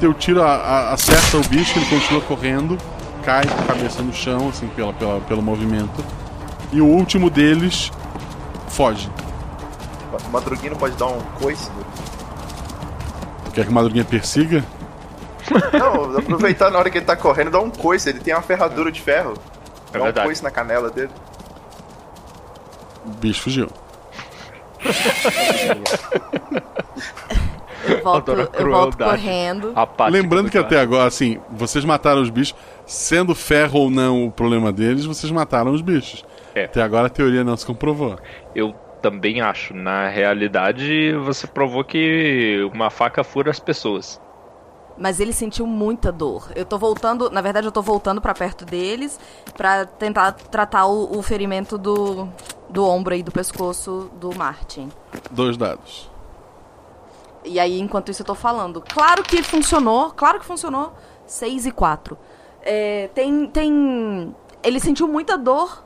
Teu 0.00 0.12
tiro 0.12 0.42
a- 0.42 0.54
a- 0.56 0.92
acerta 0.92 1.36
o 1.38 1.40
bicho, 1.48 1.78
ele 1.78 1.86
continua 1.86 2.20
correndo, 2.22 2.76
cai 3.24 3.46
com 3.46 3.60
a 3.62 3.66
cabeça 3.66 4.02
no 4.02 4.12
chão, 4.12 4.48
assim, 4.48 4.66
pela, 4.68 4.92
pela- 4.92 5.20
pelo 5.20 5.40
movimento. 5.40 6.04
E 6.72 6.80
o 6.80 6.86
último 6.86 7.30
deles 7.30 7.90
foge. 8.68 9.08
O 10.26 10.30
Madruguinho 10.30 10.76
pode 10.76 10.96
dar 10.96 11.06
um 11.06 11.20
coice? 11.40 11.70
Tu 13.44 13.50
quer 13.52 13.64
que 13.64 13.70
o 13.70 13.74
Madruguinha 13.74 14.04
persiga? 14.04 14.64
Não, 15.72 16.16
aproveitar 16.18 16.70
na 16.70 16.78
hora 16.78 16.90
que 16.90 16.98
ele 16.98 17.04
tá 17.04 17.16
correndo, 17.16 17.50
dá 17.50 17.60
um 17.60 17.70
coice. 17.70 18.08
Ele 18.08 18.20
tem 18.20 18.34
uma 18.34 18.42
ferradura 18.42 18.90
de 18.90 19.00
ferro. 19.00 19.34
É 19.92 19.98
dá 19.98 20.04
verdade. 20.04 20.20
um 20.26 20.28
coice 20.30 20.42
na 20.42 20.50
canela 20.50 20.90
dele. 20.90 21.10
O 23.04 23.10
bicho 23.10 23.42
fugiu. 23.42 23.68
Eu 27.84 28.02
volto, 28.02 28.30
eu 28.30 28.70
volto 28.70 28.96
correndo. 28.96 29.74
Lembrando 30.10 30.46
do 30.46 30.50
que 30.50 30.58
até 30.58 30.78
agora, 30.78 31.08
assim, 31.08 31.40
vocês 31.50 31.84
mataram 31.84 32.22
os 32.22 32.30
bichos, 32.30 32.54
sendo 32.86 33.34
ferro 33.34 33.80
ou 33.80 33.90
não 33.90 34.26
o 34.26 34.30
problema 34.30 34.72
deles, 34.72 35.04
vocês 35.04 35.30
mataram 35.32 35.72
os 35.72 35.80
bichos. 35.80 36.24
É. 36.54 36.64
Até 36.64 36.82
agora 36.82 37.06
a 37.06 37.10
teoria 37.10 37.42
não 37.42 37.56
se 37.56 37.66
comprovou. 37.66 38.18
Eu 38.54 38.72
também 39.00 39.40
acho. 39.40 39.74
Na 39.74 40.08
realidade, 40.08 41.12
você 41.24 41.46
provou 41.46 41.82
que 41.82 42.68
uma 42.72 42.90
faca 42.90 43.24
fura 43.24 43.50
as 43.50 43.58
pessoas. 43.58 44.20
Mas 44.96 45.18
ele 45.18 45.32
sentiu 45.32 45.66
muita 45.66 46.12
dor. 46.12 46.52
Eu 46.54 46.64
tô 46.64 46.78
voltando, 46.78 47.30
na 47.30 47.40
verdade 47.40 47.66
eu 47.66 47.72
tô 47.72 47.80
voltando 47.80 48.20
pra 48.20 48.34
perto 48.34 48.64
deles 48.64 49.18
pra 49.56 49.86
tentar 49.86 50.32
tratar 50.32 50.86
o, 50.86 51.18
o 51.18 51.22
ferimento 51.22 51.78
do, 51.78 52.28
do 52.72 52.84
ombro 52.84 53.14
e 53.14 53.22
do 53.22 53.30
pescoço 53.30 54.10
do 54.18 54.34
Martin. 54.36 54.88
Dois 55.30 55.56
dados. 55.56 56.10
E 57.44 57.60
aí, 57.60 57.78
enquanto 57.78 58.10
isso, 58.10 58.22
eu 58.22 58.26
tô 58.26 58.34
falando. 58.34 58.80
Claro 58.80 59.22
que 59.22 59.42
funcionou, 59.42 60.10
claro 60.10 60.40
que 60.40 60.44
funcionou. 60.46 60.92
6 61.26 61.66
e 61.66 61.70
4. 61.70 62.16
tem, 63.14 63.46
tem. 63.46 64.34
Ele 64.62 64.80
sentiu 64.80 65.06
muita 65.08 65.36
dor. 65.36 65.84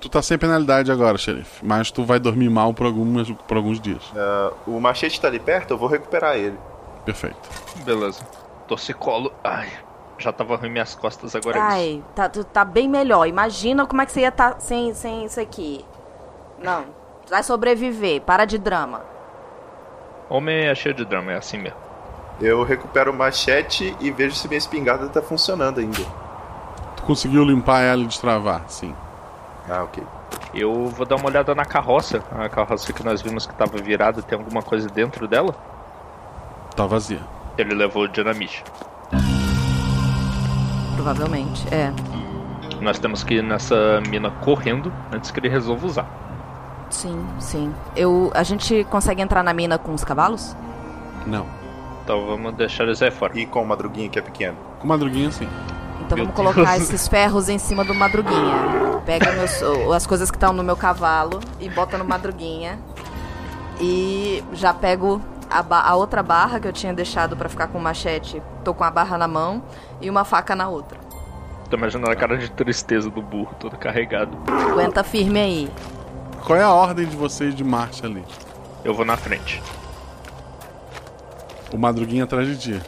Tu 0.00 0.08
tá 0.08 0.22
sem 0.22 0.38
penalidade 0.38 0.92
agora, 0.92 1.18
xerife, 1.18 1.64
mas 1.64 1.90
tu 1.90 2.04
vai 2.04 2.20
dormir 2.20 2.48
mal 2.48 2.72
por, 2.72 2.86
algumas, 2.86 3.28
por 3.30 3.56
alguns 3.56 3.80
dias. 3.80 4.02
Ah, 4.16 4.52
o 4.64 4.78
machete 4.80 5.20
tá 5.20 5.26
ali 5.26 5.40
perto, 5.40 5.72
eu 5.72 5.78
vou 5.78 5.88
recuperar 5.88 6.36
ele. 6.36 6.56
Perfeito. 7.04 7.36
Beleza. 7.84 8.24
Torcicolo. 8.68 9.32
Ai, 9.42 9.68
já 10.16 10.32
tava 10.32 10.54
ruim 10.56 10.70
minhas 10.70 10.94
costas 10.94 11.34
agora. 11.34 11.58
é 11.58 11.60
isso. 11.60 11.70
Ai, 11.70 12.04
tá, 12.14 12.28
tu 12.28 12.44
tá 12.44 12.64
bem 12.64 12.88
melhor. 12.88 13.26
Imagina 13.26 13.86
como 13.86 14.00
é 14.00 14.06
que 14.06 14.12
você 14.12 14.20
ia 14.20 14.28
estar 14.28 14.60
sem, 14.60 14.94
sem 14.94 15.24
isso 15.24 15.40
aqui. 15.40 15.84
Não. 16.62 16.84
Vai 17.28 17.42
sobreviver. 17.42 18.22
Para 18.22 18.44
de 18.44 18.58
drama. 18.58 19.02
Homem 20.28 20.66
é 20.66 20.74
cheio 20.74 20.94
de 20.94 21.04
drama, 21.04 21.32
é 21.32 21.36
assim 21.36 21.58
mesmo. 21.58 21.78
Eu 22.40 22.62
recupero 22.62 23.10
o 23.10 23.14
machete 23.14 23.96
e 24.00 24.10
vejo 24.10 24.36
se 24.36 24.46
minha 24.46 24.58
espingarda 24.58 25.08
tá 25.08 25.20
funcionando 25.20 25.80
ainda. 25.80 26.04
Tu 26.96 27.02
conseguiu 27.02 27.44
limpar 27.44 27.80
ela 27.80 28.02
e 28.02 28.06
destravar, 28.06 28.64
sim. 28.68 28.94
Ah, 29.68 29.82
ok. 29.82 30.02
Eu 30.54 30.86
vou 30.86 31.04
dar 31.04 31.16
uma 31.16 31.26
olhada 31.26 31.54
na 31.54 31.64
carroça. 31.64 32.22
A 32.30 32.48
carroça 32.48 32.92
que 32.92 33.04
nós 33.04 33.20
vimos 33.20 33.46
que 33.46 33.54
tava 33.54 33.78
virada, 33.78 34.22
tem 34.22 34.38
alguma 34.38 34.62
coisa 34.62 34.88
dentro 34.88 35.26
dela? 35.26 35.54
Tá 36.76 36.86
vazia. 36.86 37.20
Ele 37.56 37.74
levou 37.74 38.04
o 38.04 38.08
dinamite. 38.08 38.62
Provavelmente, 40.94 41.66
é. 41.74 41.92
Nós 42.80 42.98
temos 42.98 43.24
que 43.24 43.34
ir 43.34 43.42
nessa 43.42 44.00
mina 44.08 44.30
correndo 44.30 44.92
antes 45.12 45.30
que 45.30 45.40
ele 45.40 45.48
resolva 45.48 45.86
usar. 45.86 46.27
Sim, 46.90 47.24
sim. 47.38 47.74
Eu, 47.94 48.30
a 48.34 48.42
gente 48.42 48.84
consegue 48.90 49.20
entrar 49.22 49.42
na 49.42 49.52
mina 49.52 49.78
com 49.78 49.92
os 49.92 50.02
cavalos? 50.04 50.56
Não. 51.26 51.46
Então 52.04 52.26
vamos 52.26 52.54
deixar 52.54 52.84
eles 52.84 53.02
aí 53.02 53.10
fora. 53.10 53.38
E 53.38 53.44
com 53.46 53.62
o 53.62 53.66
madruguinha 53.66 54.08
que 54.08 54.18
é 54.18 54.22
pequeno. 54.22 54.56
Com 54.78 54.88
madruguinha, 54.88 55.30
sim. 55.30 55.46
Então 56.00 56.16
Meu 56.16 56.26
vamos 56.26 56.34
colocar 56.34 56.72
Deus. 56.76 56.84
esses 56.84 57.06
ferros 57.06 57.48
em 57.50 57.58
cima 57.58 57.84
do 57.84 57.94
madruguinha. 57.94 59.00
Pega 59.04 59.30
meus- 59.32 59.60
o- 59.60 59.92
as 59.92 60.06
coisas 60.06 60.30
que 60.30 60.36
estão 60.36 60.52
no 60.54 60.62
meu 60.64 60.76
cavalo 60.76 61.40
e 61.60 61.68
bota 61.68 61.98
no 61.98 62.04
madruguinha. 62.04 62.78
E 63.80 64.42
já 64.52 64.72
pego 64.72 65.20
a, 65.50 65.90
a 65.90 65.94
outra 65.94 66.22
barra 66.22 66.58
que 66.58 66.66
eu 66.66 66.72
tinha 66.72 66.92
deixado 66.94 67.36
pra 67.36 67.48
ficar 67.48 67.68
com 67.68 67.78
o 67.78 67.80
machete. 67.82 68.42
Tô 68.64 68.72
com 68.72 68.84
a 68.84 68.90
barra 68.90 69.18
na 69.18 69.28
mão 69.28 69.62
e 70.00 70.08
uma 70.08 70.24
faca 70.24 70.54
na 70.56 70.68
outra. 70.68 70.98
Tô 71.68 71.76
imaginando 71.76 72.10
a 72.10 72.16
cara 72.16 72.38
de 72.38 72.50
tristeza 72.50 73.10
do 73.10 73.20
burro, 73.20 73.54
todo 73.60 73.76
carregado. 73.76 74.36
Aguenta 74.70 75.04
firme 75.04 75.38
aí. 75.38 75.70
Qual 76.44 76.58
é 76.58 76.62
a 76.62 76.72
ordem 76.72 77.06
de 77.06 77.16
vocês 77.16 77.54
de 77.54 77.62
marcha 77.62 78.06
ali? 78.06 78.24
Eu 78.84 78.94
vou 78.94 79.04
na 79.04 79.16
frente. 79.16 79.62
O 81.72 81.78
madruguinha 81.78 82.24
atrás 82.24 82.48
de 82.48 82.56
ti. 82.56 82.82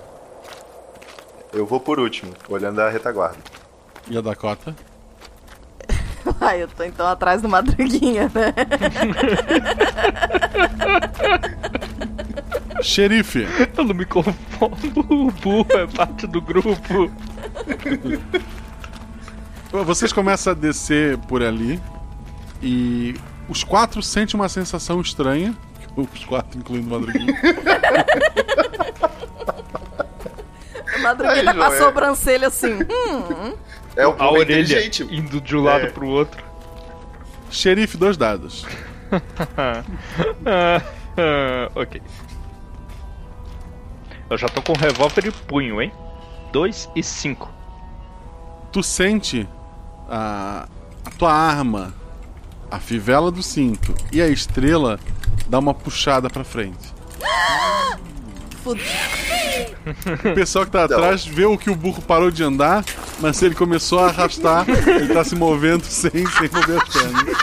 Eu 1.52 1.66
vou 1.66 1.80
por 1.80 1.98
último, 1.98 2.32
olhando 2.48 2.80
a 2.80 2.88
retaguarda. 2.88 3.38
E 4.08 4.16
a 4.16 4.20
Dakota? 4.20 4.74
Ai, 6.40 6.62
eu 6.62 6.68
tô 6.68 6.84
então 6.84 7.06
atrás 7.06 7.42
do 7.42 7.48
madruguinha, 7.48 8.30
né? 8.34 8.54
Xerife! 12.82 13.46
Eu 13.76 13.84
não 13.84 13.94
me 13.94 14.06
conformo, 14.06 14.76
o 15.10 15.30
burro 15.30 15.72
é 15.72 15.86
parte 15.86 16.26
do 16.26 16.40
grupo. 16.40 17.10
Vocês 19.70 20.12
começam 20.12 20.52
a 20.52 20.56
descer 20.56 21.18
por 21.18 21.42
ali 21.42 21.80
e 22.62 23.14
os 23.50 23.64
quatro 23.64 24.02
sentem 24.02 24.38
uma 24.38 24.48
sensação 24.48 25.00
estranha. 25.00 25.54
Os 25.96 26.24
quatro, 26.24 26.58
incluindo 26.58 26.88
o 26.88 26.92
madruguinha. 26.98 27.34
O 30.96 31.02
madruguinha 31.02 31.38
Ai, 31.40 31.44
tá 31.44 31.54
com 31.54 31.62
a 31.62 31.68
Joel. 31.70 31.78
sobrancelha 31.82 32.48
assim. 32.48 32.78
Hum, 32.84 33.54
É 33.96 34.06
o 34.06 34.14
A 34.18 34.30
orelha 34.30 34.78
indo 35.10 35.40
de 35.40 35.56
um 35.56 35.62
lado 35.62 35.86
É. 35.86 35.90
pro 35.90 36.06
outro. 36.06 36.42
Xerife, 37.50 37.96
dois 37.96 38.16
dados. 38.16 38.66
Ok. 41.74 42.00
Eu 44.28 44.38
já 44.38 44.48
tô 44.48 44.62
com 44.62 44.72
revólver 44.74 45.26
e 45.26 45.30
punho, 45.32 45.80
hein? 45.82 45.92
2 46.52 46.88
e 46.94 47.02
5. 47.02 47.48
Tu 48.72 48.82
sente 48.82 49.48
a, 50.08 50.68
a 51.04 51.10
tua 51.18 51.32
arma, 51.32 51.92
a 52.70 52.78
fivela 52.78 53.30
do 53.30 53.42
cinto 53.42 53.94
e 54.12 54.22
a 54.22 54.28
estrela 54.28 54.98
dá 55.48 55.58
uma 55.58 55.74
puxada 55.74 56.30
pra 56.30 56.44
frente. 56.44 56.94
Fudeu. 58.62 58.84
O 60.30 60.34
pessoal 60.34 60.64
que 60.66 60.70
tá 60.70 60.84
atrás 60.84 61.24
vê 61.24 61.44
o 61.46 61.56
que 61.56 61.70
o 61.70 61.74
burro 61.74 62.02
parou 62.02 62.30
de 62.30 62.44
andar, 62.44 62.84
mas 63.18 63.42
ele 63.42 63.54
começou 63.54 63.98
a 63.98 64.08
arrastar, 64.08 64.66
ele 64.68 65.12
tá 65.12 65.24
se 65.24 65.34
movendo 65.34 65.84
sem, 65.88 66.10
sem 66.10 66.50
mover 66.52 66.80
as 66.80 66.88
pernas. 66.88 67.36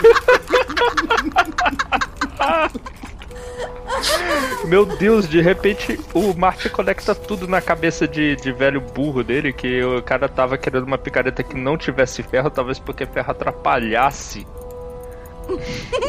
Meu 4.64 4.84
Deus, 4.84 5.28
de 5.28 5.40
repente 5.40 5.98
o 6.14 6.32
Martin 6.34 6.68
conecta 6.68 7.14
tudo 7.14 7.48
na 7.48 7.60
cabeça 7.60 8.06
de, 8.06 8.36
de 8.36 8.52
velho 8.52 8.80
burro 8.80 9.24
dele, 9.24 9.52
que 9.52 9.82
o 9.82 10.02
cara 10.02 10.28
tava 10.28 10.56
querendo 10.56 10.84
uma 10.84 10.98
picareta 10.98 11.42
que 11.42 11.56
não 11.56 11.76
tivesse 11.76 12.22
ferro, 12.22 12.50
talvez 12.50 12.78
porque 12.78 13.06
ferro 13.06 13.30
atrapalhasse. 13.30 14.46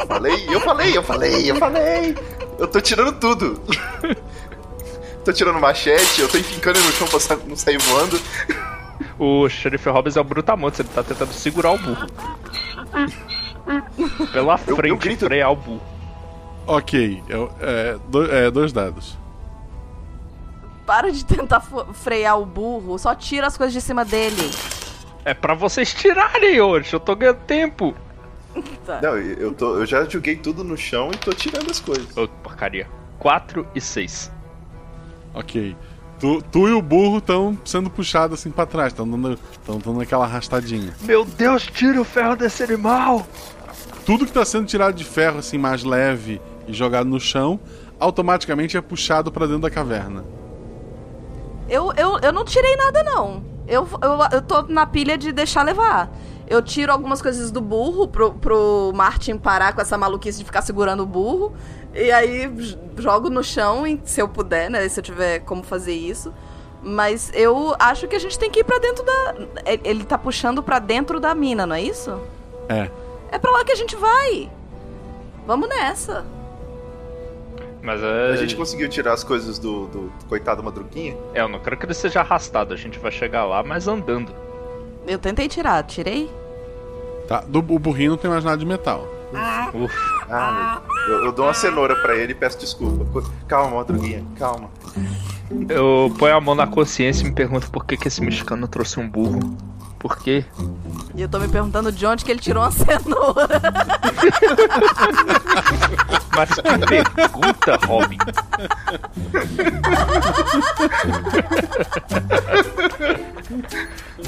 Falei, 0.08 0.46
eu 0.50 0.60
falei, 0.62 0.98
eu 0.98 1.04
falei, 1.04 1.52
eu 1.52 1.56
falei. 1.56 2.16
Eu 2.58 2.68
tô 2.68 2.82
tirando 2.82 3.20
tudo. 3.20 3.62
tô 5.24 5.32
tirando 5.34 5.60
machete, 5.60 6.22
eu 6.22 6.28
tô 6.28 6.38
enfincando 6.38 6.80
ele 6.80 6.88
no 6.88 6.94
chão 6.94 7.08
pra 7.08 7.20
sa- 7.20 7.38
não 7.46 7.56
sair 7.56 7.78
voando. 7.78 8.20
O 9.18 9.48
xerife 9.50 9.90
Hobbs 9.90 10.18
é 10.18 10.22
o 10.22 10.24
Brutamontes, 10.24 10.80
ele 10.80 10.90
tá 10.90 11.04
tentando 11.04 11.32
segurar 11.34 11.72
o 11.72 11.78
burro. 11.78 12.08
Pela 14.32 14.54
Eu- 14.54 14.60
eu 14.68 14.76
frente, 14.76 14.98
grito- 15.00 15.26
frear 15.26 15.52
o 15.52 15.56
burro. 15.56 15.82
Ok, 16.68 17.24
é, 17.30 17.34
é, 17.62 17.98
do- 18.08 18.32
é, 18.32 18.52
dois 18.52 18.72
dados. 18.72 19.18
Para 20.86 21.12
de 21.12 21.24
tentar 21.24 21.62
frear 21.94 22.40
o 22.40 22.46
burro, 22.46 22.98
só 22.98 23.14
tira 23.16 23.48
as 23.48 23.58
coisas 23.58 23.74
de 23.74 23.82
cima 23.82 24.04
dele. 24.04 24.50
É 25.26 25.34
pra 25.34 25.54
vocês 25.54 25.94
tirarem 25.94 26.60
hoje, 26.62 26.94
eu 26.94 27.00
tô 27.00 27.16
ganhando 27.16 27.40
tempo. 27.46 27.94
Tá. 28.86 29.00
Não, 29.04 29.16
eu, 29.18 29.54
tô, 29.54 29.78
eu 29.78 29.86
já 29.86 30.04
joguei 30.06 30.36
tudo 30.36 30.64
no 30.64 30.76
chão 30.76 31.12
e 31.14 31.18
tô 31.18 31.32
tirando 31.32 31.70
as 31.70 31.80
coisas. 31.80 32.18
Ô, 32.18 32.28
porcaria. 32.28 32.88
4 33.20 33.68
e 33.76 33.80
6. 33.82 34.32
Ok. 35.34 35.76
Tu, 36.20 36.42
tu 36.52 36.68
e 36.68 36.74
o 36.74 36.82
burro 36.82 37.20
estão 37.20 37.58
sendo 37.64 37.90
puxados 37.90 38.40
assim 38.40 38.50
pra 38.50 38.66
trás, 38.66 38.92
estão 38.92 39.08
dando, 39.10 39.40
tão 39.66 39.78
dando 39.78 40.02
aquela 40.02 40.26
arrastadinha. 40.26 40.94
Meu 41.02 41.24
Deus, 41.24 41.64
tira 41.68 42.02
o 42.02 42.04
ferro 42.04 42.36
desse 42.36 42.64
animal! 42.64 43.26
Tudo 44.06 44.26
que 44.26 44.32
tá 44.32 44.44
sendo 44.44 44.66
tirado 44.66 44.96
de 44.96 45.06
ferro 45.06 45.38
assim 45.38 45.58
mais 45.58 45.84
leve 45.84 46.42
e 46.68 46.74
jogado 46.74 47.08
no 47.08 47.20
chão, 47.20 47.60
automaticamente 48.00 48.76
é 48.76 48.82
puxado 48.82 49.32
pra 49.32 49.46
dentro 49.46 49.62
da 49.62 49.70
caverna. 49.70 50.26
Eu, 51.70 51.94
eu, 51.96 52.18
eu 52.20 52.34
não 52.34 52.44
tirei 52.44 52.76
nada, 52.76 53.04
não. 53.04 53.44
Eu, 53.68 53.88
eu, 54.02 54.20
eu 54.32 54.42
tô 54.42 54.64
na 54.64 54.86
pilha 54.88 55.18
de 55.18 55.32
deixar 55.32 55.64
levar. 55.64 56.12
Eu 56.50 56.62
tiro 56.64 56.92
algumas 56.92 57.22
coisas 57.22 57.52
do 57.52 57.62
burro 57.62 58.08
pro, 58.08 58.34
pro 58.34 58.92
Martin 58.96 59.38
parar 59.38 59.74
com 59.74 59.82
essa 59.82 59.98
maluquice 59.98 60.40
de 60.40 60.46
ficar 60.46 60.64
segurando 60.64 61.04
o 61.04 61.06
burro. 61.06 61.54
E 61.94 62.12
aí 62.12 62.52
jogo 62.98 63.30
no 63.30 63.44
chão, 63.44 63.86
e- 63.86 64.02
se 64.04 64.20
eu 64.20 64.28
puder, 64.28 64.70
né? 64.70 64.88
Se 64.90 65.00
eu 65.00 65.04
tiver 65.04 65.40
como 65.42 65.62
fazer 65.64 65.94
isso. 65.94 66.34
Mas 66.82 67.30
eu 67.36 67.76
acho 67.78 68.08
que 68.08 68.16
a 68.16 68.20
gente 68.20 68.40
tem 68.40 68.50
que 68.50 68.62
ir 68.62 68.64
pra 68.64 68.80
dentro 68.80 69.04
da. 69.06 69.36
Ele 69.66 69.82
ele 69.84 70.04
tá 70.04 70.18
puxando 70.18 70.64
pra 70.64 70.80
dentro 70.80 71.20
da 71.20 71.36
mina, 71.36 71.68
não 71.68 71.76
é 71.76 71.82
isso? 71.82 72.20
É. 72.68 72.90
É 73.32 73.38
pra 73.38 73.52
lá 73.52 73.64
que 73.64 73.72
a 73.72 73.76
gente 73.76 73.96
vai. 73.96 74.50
Vamos 75.46 75.70
nessa. 75.70 76.26
Mas 77.82 78.02
é. 78.02 78.32
A 78.32 78.36
gente 78.38 78.56
conseguiu 78.56 78.90
tirar 78.90 79.14
as 79.14 79.24
coisas 79.24 79.60
do, 79.60 79.86
do, 79.88 80.00
do 80.10 80.26
coitado 80.28 80.64
Madruguinha? 80.64 81.16
É, 81.34 81.42
eu 81.42 81.48
não 81.48 81.60
quero 81.60 81.78
que 81.78 81.86
ele 81.86 81.94
seja 81.94 82.22
arrastado, 82.22 82.74
a 82.74 82.78
gente 82.78 82.98
vai 83.00 83.12
chegar 83.12 83.46
lá, 83.46 83.62
mas 83.64 83.88
andando. 83.88 84.34
Eu 85.10 85.18
tentei 85.18 85.48
tirar, 85.48 85.84
tirei? 85.84 86.30
Tá? 87.28 87.42
Do, 87.42 87.60
o 87.60 87.80
burrinho 87.80 88.12
não 88.12 88.18
tem 88.18 88.30
mais 88.30 88.44
nada 88.44 88.58
de 88.58 88.66
metal. 88.66 89.08
Ufa. 89.74 90.26
Ah, 90.30 90.82
meu- 91.08 91.18
eu, 91.18 91.26
eu 91.26 91.32
dou 91.32 91.46
uma 91.46 91.54
cenoura 91.54 91.96
pra 91.96 92.16
ele 92.16 92.32
e 92.32 92.36
peço 92.36 92.60
desculpa. 92.60 93.24
Calma, 93.48 93.78
Madruguinha, 93.78 94.24
calma. 94.38 94.70
Eu 95.68 96.14
ponho 96.18 96.36
a 96.36 96.42
mão 96.42 96.54
na 96.56 96.68
consciência 96.68 97.24
e 97.24 97.30
me 97.30 97.32
pergunto 97.36 97.70
por 97.72 97.86
que, 97.86 97.98
que 97.98 98.08
esse 98.08 98.22
mexicano 98.22 98.68
trouxe 98.68 99.00
um 99.00 99.08
burro. 99.10 99.40
Por 100.00 100.18
quê? 100.18 100.46
E 101.14 101.22
eu 101.22 101.28
tô 101.28 101.38
me 101.40 101.50
perguntando 101.50 101.92
de 101.92 102.06
onde 102.06 102.24
que 102.24 102.32
ele 102.32 102.40
tirou 102.40 102.64
uma 102.64 102.72
cenoura. 102.72 103.62
Mas 106.34 106.50
que 106.52 106.88
pergunta, 106.88 107.76
Robin. 107.86 108.18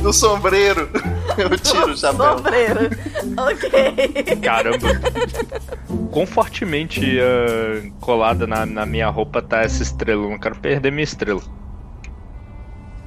Do 0.01 0.11
sombreiro. 0.11 0.89
Eu 1.37 1.57
tiro 1.57 1.91
o 1.93 1.97
chapéu. 1.97 2.37
Sombreiro. 2.37 2.89
ok. 3.37 4.35
Caramba. 4.41 4.87
Quão 6.11 6.25
fortemente 6.25 7.17
ah, 7.21 7.89
colada 8.01 8.45
na, 8.45 8.65
na 8.65 8.85
minha 8.85 9.07
roupa 9.09 9.41
tá 9.41 9.61
essa 9.61 9.81
estrela? 9.81 10.25
Eu 10.25 10.29
não 10.31 10.39
quero 10.39 10.57
perder 10.57 10.91
minha 10.91 11.03
estrela. 11.03 11.41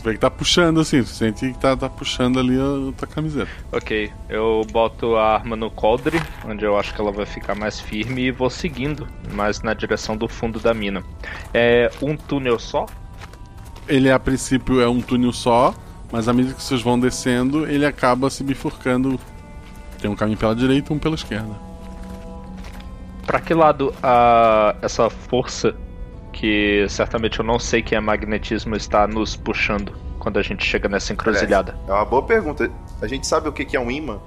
Vê 0.05 0.13
que 0.13 0.19
tá 0.19 0.31
puxando 0.31 0.81
assim, 0.81 1.03
tu 1.03 1.09
sente 1.09 1.51
que 1.51 1.59
tá, 1.59 1.75
tá 1.75 1.89
puxando 1.89 2.39
ali 2.39 2.59
a 2.59 2.93
tua 2.93 3.09
camiseta. 3.09 3.49
Ok, 3.73 4.13
eu 4.29 4.61
boto 4.71 5.17
a 5.17 5.33
arma 5.33 5.57
no 5.57 5.71
coldre, 5.71 6.21
onde 6.47 6.63
eu 6.63 6.79
acho 6.79 6.95
que 6.95 7.01
ela 7.01 7.11
vai 7.11 7.25
ficar 7.25 7.55
mais 7.55 7.81
firme, 7.81 8.27
e 8.27 8.31
vou 8.31 8.51
seguindo, 8.51 9.09
mais 9.33 9.63
na 9.63 9.73
direção 9.73 10.15
do 10.15 10.29
fundo 10.29 10.61
da 10.61 10.75
mina. 10.75 11.03
É 11.55 11.91
um 12.03 12.19
túnel 12.19 12.59
só? 12.59 12.85
Ele 13.89 14.11
a 14.11 14.19
princípio 14.19 14.79
é 14.83 14.87
um 14.87 15.01
túnel 15.01 15.33
só, 15.33 15.75
mas 16.13 16.29
à 16.29 16.35
medida 16.35 16.55
que 16.55 16.63
vocês 16.63 16.83
vão 16.83 17.01
descendo, 17.01 17.67
ele 17.67 17.87
acaba 17.87 18.29
se 18.29 18.45
bifurcando. 18.45 19.19
Tem 20.03 20.11
um 20.11 20.15
caminho 20.15 20.37
pela 20.37 20.55
direita 20.55 20.93
e 20.93 20.97
um 20.97 20.99
pela 20.99 21.15
esquerda. 21.15 21.55
Pra 23.27 23.41
que 23.41 23.55
lado 23.55 23.95
a 24.03 24.77
essa 24.83 25.09
força, 25.09 25.75
que 26.35 26.85
certamente 26.89 27.39
eu 27.39 27.45
não 27.45 27.59
sei 27.59 27.81
que 27.83 27.95
é 27.95 28.01
magnetismo, 28.01 28.75
está 28.77 29.07
nos 29.07 29.37
puxando 29.37 29.93
quando 30.19 30.39
a 30.39 30.43
gente 30.43 30.65
chega 30.65 30.89
nessa 30.89 31.13
encruzilhada? 31.13 31.75
É 31.89 31.93
uma 31.93 32.05
boa 32.05 32.23
pergunta. 32.23 32.71
A 33.01 33.07
gente 33.07 33.27
sabe 33.27 33.49
o 33.49 33.53
que 33.53 33.65
que 33.65 33.77
é 33.77 33.81
um 33.81 33.91
imã? 33.91 34.19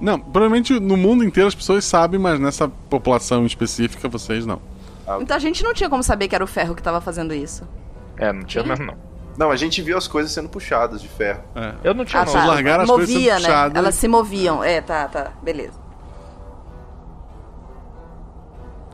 Não, 0.00 0.18
provavelmente 0.20 0.78
no 0.78 0.96
mundo 0.96 1.24
inteiro 1.24 1.48
as 1.48 1.54
pessoas 1.54 1.84
sabem, 1.84 2.20
mas 2.20 2.38
nessa 2.38 2.68
população 2.68 3.44
específica 3.46 4.08
vocês 4.08 4.46
não. 4.46 4.60
Então 5.20 5.36
a 5.36 5.40
gente 5.40 5.62
não 5.62 5.72
tinha 5.74 5.88
como 5.88 6.02
saber 6.02 6.28
que 6.28 6.34
era 6.34 6.44
o 6.44 6.46
ferro 6.46 6.74
que 6.74 6.82
tava 6.82 7.00
fazendo 7.00 7.32
isso. 7.34 7.66
É, 8.16 8.32
não 8.32 8.42
tinha 8.44 8.62
mesmo 8.64 8.86
não. 8.86 8.94
Não, 9.38 9.50
a 9.50 9.56
gente 9.56 9.82
viu 9.82 9.98
as 9.98 10.08
coisas 10.08 10.32
sendo 10.32 10.48
puxadas 10.48 11.00
de 11.02 11.08
ferro. 11.08 11.42
Eu 11.84 11.92
não 11.94 12.04
tinha 12.06 12.22
Ah, 12.22 12.24
não. 12.26 12.32
tá. 12.32 12.44
largaram 12.46 12.84
as 12.84 12.90
coisas 12.90 13.10
Movia, 13.14 13.34
sendo 13.34 13.42
né? 13.42 13.48
puxadas. 13.48 13.76
Elas 13.78 13.94
se 13.94 14.08
moviam. 14.08 14.64
É, 14.64 14.80
tá, 14.80 15.06
tá. 15.08 15.32
Beleza. 15.42 15.74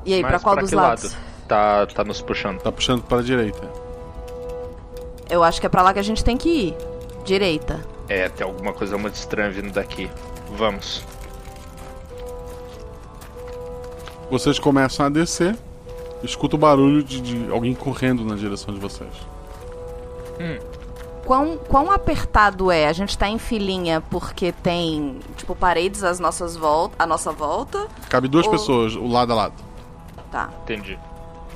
E 0.04 0.14
aí, 0.14 0.22
Mas 0.22 0.30
pra 0.32 0.40
qual 0.40 0.54
pra 0.56 0.62
dos 0.62 0.72
lados? 0.72 1.04
lado? 1.12 1.31
Tá, 1.52 1.84
tá 1.84 2.02
nos 2.02 2.22
puxando. 2.22 2.62
Tá 2.62 2.72
puxando 2.72 3.02
para 3.02 3.18
a 3.18 3.22
direita. 3.22 3.68
Eu 5.28 5.44
acho 5.44 5.60
que 5.60 5.66
é 5.66 5.68
pra 5.68 5.82
lá 5.82 5.92
que 5.92 5.98
a 5.98 6.02
gente 6.02 6.24
tem 6.24 6.34
que 6.34 6.48
ir. 6.48 6.76
Direita. 7.26 7.86
É, 8.08 8.30
tem 8.30 8.46
alguma 8.46 8.72
coisa 8.72 8.96
muito 8.96 9.16
estranha 9.16 9.50
vindo 9.50 9.70
daqui. 9.70 10.10
Vamos. 10.56 11.04
Vocês 14.30 14.58
começam 14.58 15.04
a 15.04 15.10
descer, 15.10 15.54
escuta 16.22 16.56
o 16.56 16.58
barulho 16.58 17.02
de, 17.02 17.20
de 17.20 17.52
alguém 17.52 17.74
correndo 17.74 18.24
na 18.24 18.34
direção 18.34 18.72
de 18.72 18.80
vocês. 18.80 19.12
Quão, 21.26 21.58
quão 21.58 21.90
apertado 21.90 22.70
é? 22.70 22.88
A 22.88 22.94
gente 22.94 23.18
tá 23.18 23.28
em 23.28 23.38
filinha 23.38 24.00
porque 24.00 24.52
tem, 24.52 25.20
tipo, 25.36 25.54
paredes 25.54 26.02
às 26.02 26.18
nossas 26.18 26.56
volta, 26.56 26.94
à 26.98 27.06
nossa 27.06 27.30
volta. 27.30 27.88
Cabe 28.08 28.26
duas 28.26 28.46
Ou- 28.46 28.52
pessoas, 28.52 28.96
o 28.96 29.06
lado 29.06 29.32
a 29.34 29.36
lado. 29.36 29.54
Tá. 30.30 30.48
Entendi. 30.62 30.98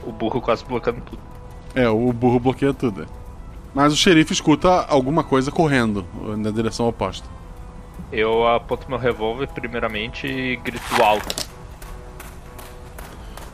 O 0.07 0.13
burro 0.13 0.41
quase 0.41 0.65
bloqueando 0.65 1.01
tudo. 1.03 1.19
É, 1.75 1.89
o 1.89 2.13
burro 2.13 2.39
bloqueia 2.41 2.73
tudo. 2.73 3.03
é. 3.03 3.07
Mas 3.75 3.93
o 3.93 3.97
xerife 3.97 4.33
escuta 4.33 4.87
alguma 4.89 5.23
coisa 5.23 5.51
correndo 5.51 6.07
na 6.39 6.51
direção 6.51 6.89
oposta. 6.89 7.29
Eu 8.11 8.47
aponto 8.49 8.89
meu 8.89 8.99
revólver 8.99 9.49
primeiramente 9.49 10.27
e 10.27 10.57
grito 10.57 11.03
alto. 11.03 11.47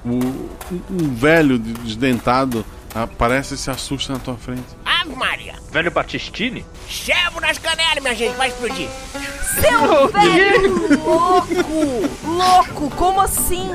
O, 0.05 0.11
um, 0.11 1.15
velho 1.15 1.59
de- 1.59 1.73
desdentado 1.75 2.65
aparece 2.95 3.55
e 3.55 3.59
se 3.59 3.71
assusta 3.71 4.13
na 4.13 4.19
tua 4.19 4.37
frente. 4.37 4.65
Ave 4.85 5.15
Maria! 5.15 5.55
Velho 5.71 5.91
Batistini? 5.91 6.65
Chevo 6.89 7.41
nas 7.41 7.59
canelas, 7.59 8.03
minha 8.03 8.15
gente, 8.15 8.37
vai 8.37 8.49
explodir! 8.49 8.89
Seu 9.61 10.09
velho 10.09 10.99
louco! 11.05 11.47
Louco, 12.25 12.91
como 12.97 13.21
assim? 13.21 13.69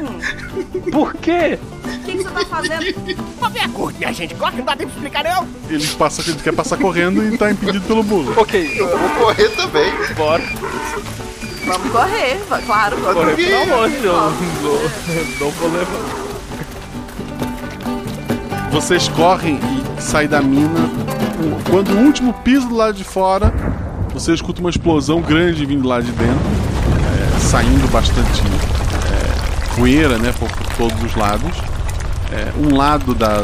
Por 0.91 1.13
quê? 1.15 1.57
O 1.83 1.99
que, 2.05 2.11
que 2.17 2.23
você 2.23 2.29
tá 2.29 2.45
fazendo? 2.45 3.15
Vou 3.39 3.49
ver 3.49 3.59
a 3.61 3.69
curta, 3.69 3.97
minha 3.99 4.13
gente, 4.13 4.35
corre, 4.35 4.57
não 4.57 4.65
dá 4.65 4.75
tempo 4.75 4.91
de 4.91 4.97
explicar 4.97 5.23
não! 5.23 5.47
Ele, 5.69 5.87
passa, 5.95 6.21
ele 6.29 6.39
quer 6.41 6.53
passar 6.53 6.77
correndo 6.77 7.23
e 7.23 7.37
tá 7.37 7.51
impedido 7.51 7.85
pelo 7.85 8.03
burro. 8.03 8.33
Ok, 8.39 8.79
Eu 8.79 8.97
vou 8.97 9.09
correr 9.25 9.49
também. 9.49 9.91
bora. 10.15 10.43
Vamos 11.65 11.91
correr, 11.91 12.39
claro. 12.65 12.97
Correr 12.97 13.35
pra 13.65 13.75
longe, 13.75 13.95
eu 13.97 14.13
não, 14.13 14.31
não 15.39 15.51
vou 15.51 15.69
levar. 15.71 16.26
Vocês 18.71 19.07
correm 19.07 19.59
e 19.97 20.01
saem 20.01 20.27
da 20.27 20.41
mina. 20.41 20.89
Quando 21.69 21.91
o 21.91 21.99
último 21.99 22.33
pisa 22.33 22.67
do 22.67 22.75
lado 22.75 22.93
de 22.93 23.03
fora, 23.03 23.53
você 24.13 24.33
escuta 24.33 24.59
uma 24.59 24.69
explosão 24.69 25.21
grande 25.21 25.65
vindo 25.65 25.87
lá 25.87 26.01
de 26.01 26.11
dentro, 26.11 26.39
é, 27.35 27.39
saindo 27.39 27.91
bastante 27.91 28.41
é, 28.41 29.75
poeira, 29.75 30.17
né, 30.17 30.33
por, 30.37 30.49
por 30.49 30.67
todos 30.75 31.03
os 31.03 31.15
lados. 31.15 31.57
É, 32.31 32.51
um 32.57 32.75
lado 32.75 33.13
da 33.15 33.37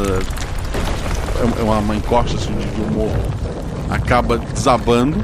é 1.59 1.63
uma, 1.63 1.79
uma 1.79 1.95
encosta 1.95 2.37
assim, 2.37 2.53
de 2.53 2.81
um 2.81 2.91
morro 2.91 3.43
acaba 3.89 4.37
desabando 4.37 5.23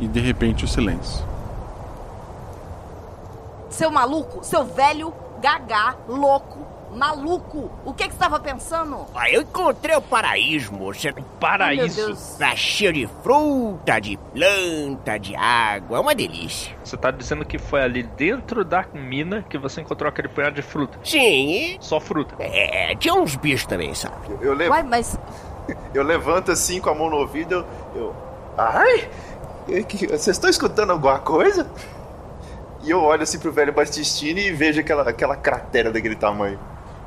e 0.00 0.08
de 0.08 0.20
repente 0.20 0.64
o 0.64 0.68
silêncio. 0.68 1.24
Seu 3.68 3.90
maluco, 3.90 4.44
seu 4.44 4.64
velho 4.64 5.12
gagá, 5.40 5.96
louco, 6.08 6.73
maluco. 6.94 7.70
O 7.84 7.92
que 7.92 8.04
que 8.08 8.12
você 8.12 8.18
tava 8.18 8.38
pensando? 8.40 9.06
Ah, 9.14 9.28
eu 9.30 9.42
encontrei 9.42 9.94
o 9.96 10.00
paraíso, 10.02 10.72
moça. 10.72 11.12
Paraíso? 11.40 11.96
Meu 11.96 12.06
Deus. 12.08 12.36
Tá 12.38 12.54
cheio 12.56 12.92
de 12.92 13.08
fruta, 13.22 13.98
de 14.00 14.16
planta, 14.32 15.18
de 15.18 15.34
água, 15.36 15.98
é 15.98 16.00
uma 16.00 16.14
delícia. 16.14 16.74
Você 16.84 16.96
tá 16.96 17.10
dizendo 17.10 17.44
que 17.44 17.58
foi 17.58 17.82
ali 17.82 18.02
dentro 18.02 18.64
da 18.64 18.84
mina 18.94 19.44
que 19.48 19.58
você 19.58 19.80
encontrou 19.80 20.08
aquele 20.08 20.28
punhado 20.28 20.54
de 20.54 20.62
fruta? 20.62 20.98
Sim. 21.04 21.76
Só 21.80 22.00
fruta. 22.00 22.34
É, 22.38 22.94
tinha 22.96 23.14
uns 23.14 23.36
bichos 23.36 23.66
também, 23.66 23.94
sabe? 23.94 24.14
Eu, 24.30 24.42
eu, 24.42 24.54
levo- 24.54 24.70
Uai, 24.72 24.82
mas 24.82 25.18
eu 25.94 26.02
levanto 26.02 26.50
assim 26.52 26.80
com 26.80 26.90
a 26.90 26.94
mão 26.94 27.10
no 27.10 27.16
ouvido, 27.16 27.64
eu. 27.94 28.00
eu 28.00 28.14
ai! 28.56 29.08
Vocês 29.66 30.28
estão 30.28 30.50
escutando 30.50 30.90
alguma 30.90 31.18
coisa? 31.18 31.66
E 32.82 32.90
eu 32.90 33.00
olho 33.02 33.22
assim 33.22 33.38
pro 33.38 33.50
velho 33.50 33.72
Bastistini 33.72 34.42
e 34.48 34.52
vejo 34.52 34.78
aquela, 34.80 35.08
aquela 35.08 35.36
cratera 35.36 35.90
daquele 35.90 36.14
tamanho. 36.14 36.58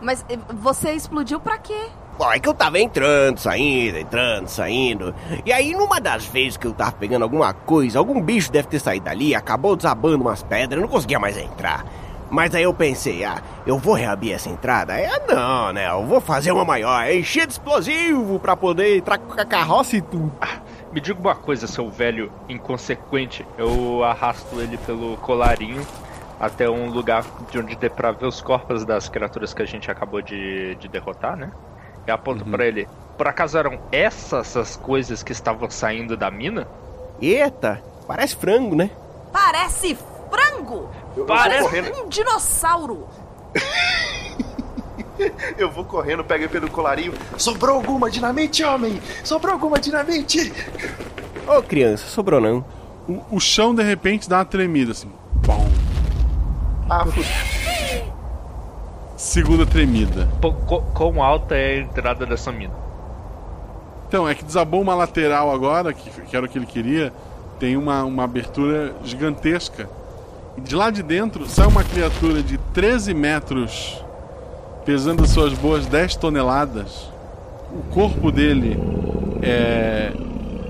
Mas 0.02 0.26
eh, 0.30 0.38
você 0.54 0.92
explodiu 0.92 1.40
pra 1.40 1.58
quê? 1.58 1.88
Bom, 2.18 2.32
é 2.32 2.40
que 2.40 2.50
eu 2.50 2.54
tava 2.54 2.80
entrando, 2.80 3.38
saindo, 3.38 3.98
entrando, 3.98 4.48
saindo. 4.48 5.14
E 5.46 5.54
aí, 5.54 5.74
numa 5.74 6.02
das 6.02 6.26
vezes 6.26 6.58
que 6.58 6.66
eu 6.66 6.74
tava 6.74 6.94
pegando 6.94 7.22
alguma 7.22 7.54
coisa, 7.54 8.00
algum 8.00 8.20
bicho 8.20 8.52
deve 8.52 8.68
ter 8.68 8.80
saído 8.80 9.06
dali, 9.06 9.36
acabou 9.36 9.76
desabando 9.76 10.24
umas 10.24 10.42
pedras, 10.42 10.80
eu 10.80 10.82
não 10.82 10.92
conseguia 10.92 11.20
mais 11.20 11.38
entrar. 11.38 11.86
Mas 12.30 12.54
aí 12.56 12.64
eu 12.64 12.74
pensei, 12.74 13.24
ah, 13.24 13.42
eu 13.66 13.78
vou 13.78 13.94
reabrir 13.94 14.34
essa 14.34 14.50
entrada? 14.50 15.00
É, 15.00 15.12
não, 15.28 15.72
né? 15.72 15.90
Eu 15.90 16.06
vou 16.06 16.20
fazer 16.20 16.52
uma 16.52 16.66
maior, 16.66 17.10
encher 17.10 17.46
de 17.46 17.54
explosivo 17.54 18.40
pra 18.40 18.56
poder 18.58 18.98
entrar 18.98 19.20
com 19.20 19.40
a 19.40 19.46
carroça 19.46 19.96
e 19.96 20.02
tudo. 20.02 20.32
Me 20.92 21.00
diga 21.00 21.20
uma 21.20 21.36
coisa, 21.36 21.68
seu 21.68 21.90
velho 21.90 22.32
inconsequente. 22.50 23.46
Eu 23.58 24.04
arrasto 24.04 24.60
ele 24.60 24.78
pelo 24.78 25.16
colarinho 25.18 25.86
até 26.40 26.70
um 26.70 26.90
lugar 26.90 27.26
de 27.52 27.60
onde 27.60 27.76
dê 27.76 27.90
pra 27.90 28.12
ver 28.12 28.28
os 28.28 28.42
corpos 28.42 28.86
das 28.86 29.10
criaturas 29.10 29.54
que 29.54 29.62
a 29.62 29.66
gente 29.66 29.90
acabou 29.90 30.22
de, 30.22 30.76
de 30.76 30.88
derrotar, 30.88 31.36
né? 31.36 31.52
E 32.06 32.12
aponto 32.12 32.46
pra 32.46 32.66
ele. 32.66 32.88
Por 33.18 33.28
acaso 33.28 33.58
eram 33.58 33.80
essas 33.92 34.56
as 34.56 34.76
coisas 34.78 35.24
que 35.24 35.32
estavam 35.32 35.70
saindo 35.70 36.16
da 36.16 36.30
mina? 36.30 36.68
Eita, 37.20 37.82
parece 38.08 38.36
frango, 38.36 38.76
né? 38.76 38.92
Parece 39.34 39.98
frango! 40.30 40.90
Eu, 41.16 41.24
eu 41.24 41.26
Parece- 41.26 41.92
Um 41.92 42.08
dinossauro! 42.08 43.08
eu 45.58 45.70
vou 45.72 45.84
correndo, 45.84 46.24
pego 46.24 46.44
ele 46.44 46.50
pelo 46.50 46.70
colarinho. 46.70 47.14
Sobrou 47.38 47.76
alguma 47.76 48.10
dinamite, 48.10 48.64
homem? 48.64 49.02
Sobrou 49.24 49.54
alguma 49.54 49.80
dinamite? 49.80 50.54
Ô, 51.48 51.62
criança, 51.64 52.06
sobrou 52.08 52.40
não. 52.40 52.64
O, 53.08 53.38
o 53.38 53.40
chão 53.40 53.74
de 53.74 53.84
repente 53.84 54.30
dá 54.30 54.38
uma 54.38 54.46
tremida 54.46 54.92
assim. 54.92 55.12
Bom. 55.46 55.68
Ah, 56.90 57.06
Segunda 59.16 59.66
tremida. 59.66 60.28
Pô, 60.42 60.54
quão 60.54 61.22
alta 61.24 61.56
é 61.56 61.78
a 61.78 61.82
entrada 61.82 62.26
dessa 62.26 62.52
mina? 62.52 62.74
Então, 64.08 64.28
é 64.28 64.34
que 64.36 64.44
desabou 64.46 64.82
uma 64.82 64.96
lateral 64.96 65.52
agora, 65.52 65.92
que, 65.92 66.10
que 66.22 66.36
era 66.38 66.46
o 66.46 66.50
que 66.50 66.58
ele 66.58 66.66
queria. 66.66 67.12
Tem 67.60 67.76
uma, 67.76 68.04
uma 68.04 68.24
abertura 68.24 68.94
gigantesca. 69.04 69.90
E 70.56 70.62
de 70.62 70.76
lá 70.76 70.90
de 70.90 71.04
dentro 71.04 71.48
sai 71.48 71.68
uma 71.68 71.84
criatura 71.84 72.42
de 72.42 72.58
13 72.74 73.14
metros, 73.14 74.02
pesando 74.86 75.28
suas 75.28 75.54
boas 75.54 75.86
10 75.88 76.16
toneladas. 76.16 77.12
O 77.72 77.82
corpo 77.94 78.32
dele 78.32 78.80
é 79.42 80.14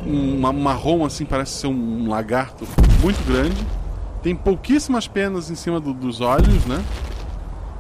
um 0.06 0.40
ma- 0.40 0.54
marrom, 0.54 1.06
assim, 1.06 1.26
parece 1.26 1.52
ser 1.52 1.68
um 1.68 2.10
lagarto 2.10 2.66
muito 3.02 3.22
grande. 3.28 3.58
Tem 4.28 4.36
pouquíssimas 4.36 5.08
penas 5.08 5.50
em 5.50 5.56
cima 5.56 5.80
do- 5.80 5.94
dos 5.94 6.20
olhos, 6.20 6.66
né? 6.66 6.84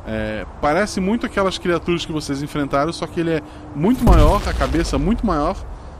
É, 0.07 0.45
parece 0.61 1.02
muito 1.02 1.26
aquelas 1.26 1.57
criaturas 1.57 2.06
que 2.06 2.11
vocês 2.14 2.41
enfrentaram, 2.41 2.94
só 2.94 3.06
que 3.06 3.19
ele 3.19 3.32
é 3.32 3.41
muito 3.76 4.02
maior, 4.06 4.41
a 4.48 4.53
cabeça 4.53 4.98
muito 4.98 5.28
maior. 5.28 5.57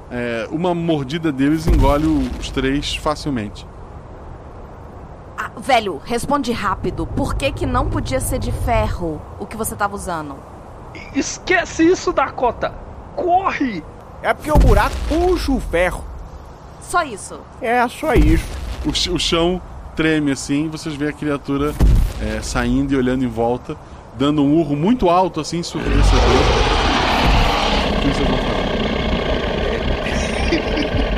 É, 0.10 0.48
uma 0.50 0.74
mordida 0.74 1.34
deles 1.34 1.68
engole 1.68 2.08
os 2.40 2.50
três 2.50 2.96
facilmente. 2.96 3.68
Ah, 5.38 5.52
velho, 5.58 6.02
responde 6.06 6.54
rápido. 6.54 7.06
Por 7.06 7.36
que 7.36 7.52
que 7.52 7.66
não 7.66 7.90
podia 7.90 8.22
ser 8.22 8.40
de 8.40 8.54
ferro 8.54 9.22
o 9.42 9.46
que 9.46 9.58
você 9.58 9.76
tava 9.76 9.96
usando? 9.96 10.38
Esquece 11.14 11.84
isso, 11.86 12.14
Dakota! 12.14 12.74
Corre! 13.18 13.84
É 14.24 14.34
porque 14.34 14.50
o 14.50 14.58
buraco 14.58 14.96
puxa 15.10 15.52
o 15.52 15.60
ferro. 15.60 16.06
Só 16.82 17.04
isso. 17.04 17.38
É 17.62 17.86
só 17.90 18.14
isso. 18.14 18.46
O, 18.86 18.94
ch- 18.94 19.10
o 19.10 19.20
chão 19.20 19.62
treme 19.98 20.32
assim, 20.32 20.70
vocês 20.70 20.96
veem 20.96 21.10
a 21.10 21.14
criatura 21.14 21.74
é, 22.22 22.40
saindo 22.40 22.94
e 22.94 22.96
olhando 22.96 23.26
em 23.26 23.28
volta, 23.28 23.76
dando 24.14 24.44
um 24.44 24.54
urro 24.54 24.76
muito 24.76 25.10
alto, 25.10 25.40
assim, 25.40 25.58
ensurdecedor. 25.58 26.22
O 27.90 28.02
que 28.02 28.08
vocês 28.08 28.28
vão 28.28 28.38
fazer? 28.38 28.58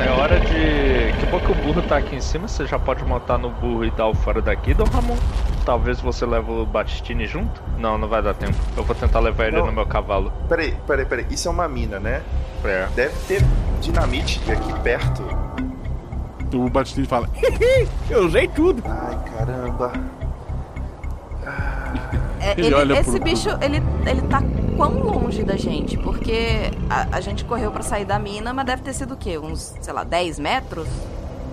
É 0.00 0.08
hora 0.12 0.40
de. 0.40 1.12
Que 1.20 1.26
bom 1.26 1.38
que 1.38 1.52
o 1.52 1.54
burro 1.54 1.82
tá 1.82 1.98
aqui 1.98 2.16
em 2.16 2.20
cima, 2.22 2.48
você 2.48 2.66
já 2.66 2.78
pode 2.78 3.04
montar 3.04 3.36
no 3.36 3.50
burro 3.50 3.84
e 3.84 3.90
dar 3.90 4.06
o 4.06 4.14
fora 4.14 4.40
daqui, 4.40 4.72
Dom 4.72 4.84
Ramon. 4.84 5.16
Talvez 5.64 6.00
você 6.00 6.24
leve 6.24 6.50
o 6.50 6.64
Batistini 6.64 7.26
junto? 7.26 7.62
Não, 7.78 7.98
não 7.98 8.08
vai 8.08 8.22
dar 8.22 8.32
tempo. 8.32 8.56
Eu 8.76 8.82
vou 8.82 8.96
tentar 8.96 9.20
levar 9.20 9.48
ele 9.48 9.58
Não. 9.58 9.66
no 9.66 9.72
meu 9.72 9.84
cavalo. 9.84 10.32
Peraí, 10.48 10.74
peraí, 10.86 11.04
peraí. 11.04 11.26
Isso 11.30 11.48
é 11.48 11.50
uma 11.50 11.68
mina, 11.68 12.00
né? 12.00 12.22
É. 12.64 12.88
Deve 12.96 13.14
ter 13.28 13.44
dinamite 13.82 14.40
aqui 14.50 14.72
perto. 14.80 15.22
O 16.54 16.68
Batistini 16.68 17.06
fala: 17.06 17.28
Eu 18.08 18.26
usei 18.26 18.48
tudo. 18.48 18.82
Ai, 18.86 19.18
caramba. 19.36 19.92
É, 22.40 22.52
Ele 22.58 22.74
ele- 22.74 22.96
esse 22.98 23.10
pro- 23.12 23.20
bicho, 23.22 23.48
ele, 23.60 23.82
ele 24.06 24.22
tá 24.22 24.42
quão 24.76 24.98
longe 24.98 25.42
da 25.42 25.56
gente? 25.56 25.96
Porque 25.98 26.70
a, 26.88 27.16
a 27.16 27.20
gente 27.20 27.44
correu 27.44 27.70
pra 27.70 27.82
sair 27.82 28.04
da 28.04 28.18
mina, 28.18 28.52
mas 28.54 28.64
deve 28.64 28.82
ter 28.82 28.94
sido 28.94 29.12
o 29.14 29.16
quê? 29.16 29.36
Uns, 29.38 29.74
sei 29.80 29.92
lá, 29.92 30.04
10 30.04 30.38
metros? 30.38 30.88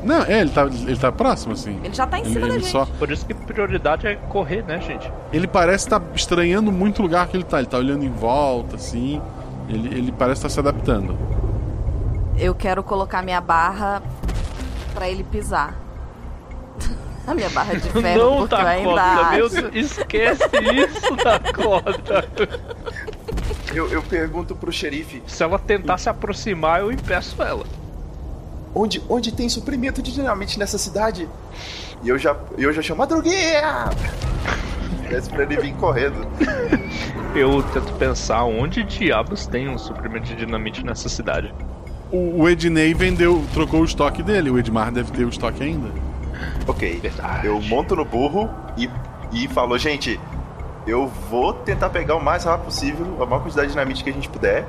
Não, 0.03 0.23
é, 0.23 0.39
ele 0.39 0.49
tá, 0.49 0.63
ele 0.65 0.95
tá 0.95 1.11
próximo, 1.11 1.53
assim. 1.53 1.77
Ele 1.83 1.93
já 1.93 2.07
tá 2.07 2.17
em 2.19 2.21
Ele- 2.21 2.33
cima 2.33 2.47
da 2.47 2.53
ele 2.53 2.63
gente. 2.63 2.71
só- 2.71 2.85
Por 2.85 3.11
isso 3.11 3.25
que 3.25 3.33
prioridade 3.33 4.07
é 4.07 4.15
correr, 4.15 4.63
né, 4.63 4.79
gente? 4.79 5.11
Ele 5.33 5.47
parece 5.47 5.85
estar 5.87 6.01
estranhando 6.15 6.71
muito 6.71 6.99
o 6.99 7.01
lugar 7.01 7.27
que 7.27 7.35
ele 7.35 7.43
tá. 7.43 7.57
Ele 7.59 7.67
tá 7.67 7.77
olhando 7.77 8.05
em 8.05 8.11
volta, 8.11 8.77
assim. 8.77 9.21
Ele, 9.67 9.89
ele 9.89 10.11
parece 10.13 10.39
estar 10.39 10.49
se 10.49 10.59
adaptando. 10.59 11.17
Eu 12.37 12.53
quero 12.55 12.81
colocar 12.83 13.21
minha 13.23 13.41
barra 13.41 14.01
pra 14.97 15.07
ele 15.07 15.23
pisar. 15.23 15.75
a 17.27 17.35
minha 17.35 17.49
barra 17.51 17.75
de 17.75 17.87
ferro, 17.87 18.01
Não, 18.01 18.37
porque 18.39 18.55
eu 18.55 18.67
ainda 18.67 18.95
Dakota, 18.95 19.31
meu. 19.31 19.49
Deus, 19.49 19.75
esquece 19.75 20.43
isso, 20.73 21.15
Dakota. 21.23 22.27
Eu, 23.75 23.87
eu 23.89 24.01
pergunto 24.01 24.55
pro 24.55 24.71
xerife. 24.71 25.21
Se 25.27 25.43
ela 25.43 25.59
tentar 25.59 25.99
se 25.99 26.09
aproximar, 26.09 26.79
eu 26.79 26.91
impeço 26.91 27.41
ela. 27.43 27.65
Onde, 28.73 29.03
onde 29.07 29.31
tem 29.31 29.47
suprimento 29.47 30.01
de 30.01 30.11
dinamite 30.11 30.57
nessa 30.57 30.79
cidade? 30.79 31.29
E 32.03 32.09
eu 32.09 32.17
já, 32.17 32.35
eu 32.57 32.73
já 32.73 32.81
chamo 32.81 32.99
Madruguinha! 32.99 33.89
Peço 35.07 35.29
pra 35.29 35.43
ele 35.43 35.57
vir 35.57 35.73
correndo. 35.75 36.27
Eu 37.35 37.61
tento 37.71 37.93
pensar 37.93 38.43
onde 38.45 38.83
diabos 38.83 39.45
tem 39.45 39.69
um 39.69 39.77
suprimento 39.77 40.25
de 40.25 40.35
dinamite 40.35 40.83
nessa 40.83 41.07
cidade. 41.07 41.53
O, 42.11 42.41
o 42.43 42.49
Ednei 42.49 42.93
vendeu, 42.93 43.43
trocou 43.53 43.81
o 43.81 43.85
estoque 43.85 44.23
dele. 44.23 44.49
O 44.49 44.57
Edmar 44.57 44.91
deve 44.91 45.11
ter 45.11 45.25
o 45.25 45.29
estoque 45.29 45.63
ainda. 45.63 45.89
Ok, 46.67 47.01
eu 47.43 47.59
monto 47.61 47.95
no 47.95 48.05
burro 48.05 48.49
e, 48.77 48.89
e 49.33 49.47
falo, 49.47 49.77
gente, 49.77 50.19
eu 50.85 51.07
vou 51.29 51.53
tentar 51.53 51.89
pegar 51.89 52.15
o 52.15 52.23
mais 52.23 52.43
rápido 52.43 52.65
possível 52.65 53.05
a 53.21 53.25
maior 53.25 53.41
quantidade 53.41 53.67
de 53.67 53.73
dinamite 53.73 54.03
que 54.03 54.09
a 54.09 54.13
gente 54.13 54.29
puder. 54.29 54.65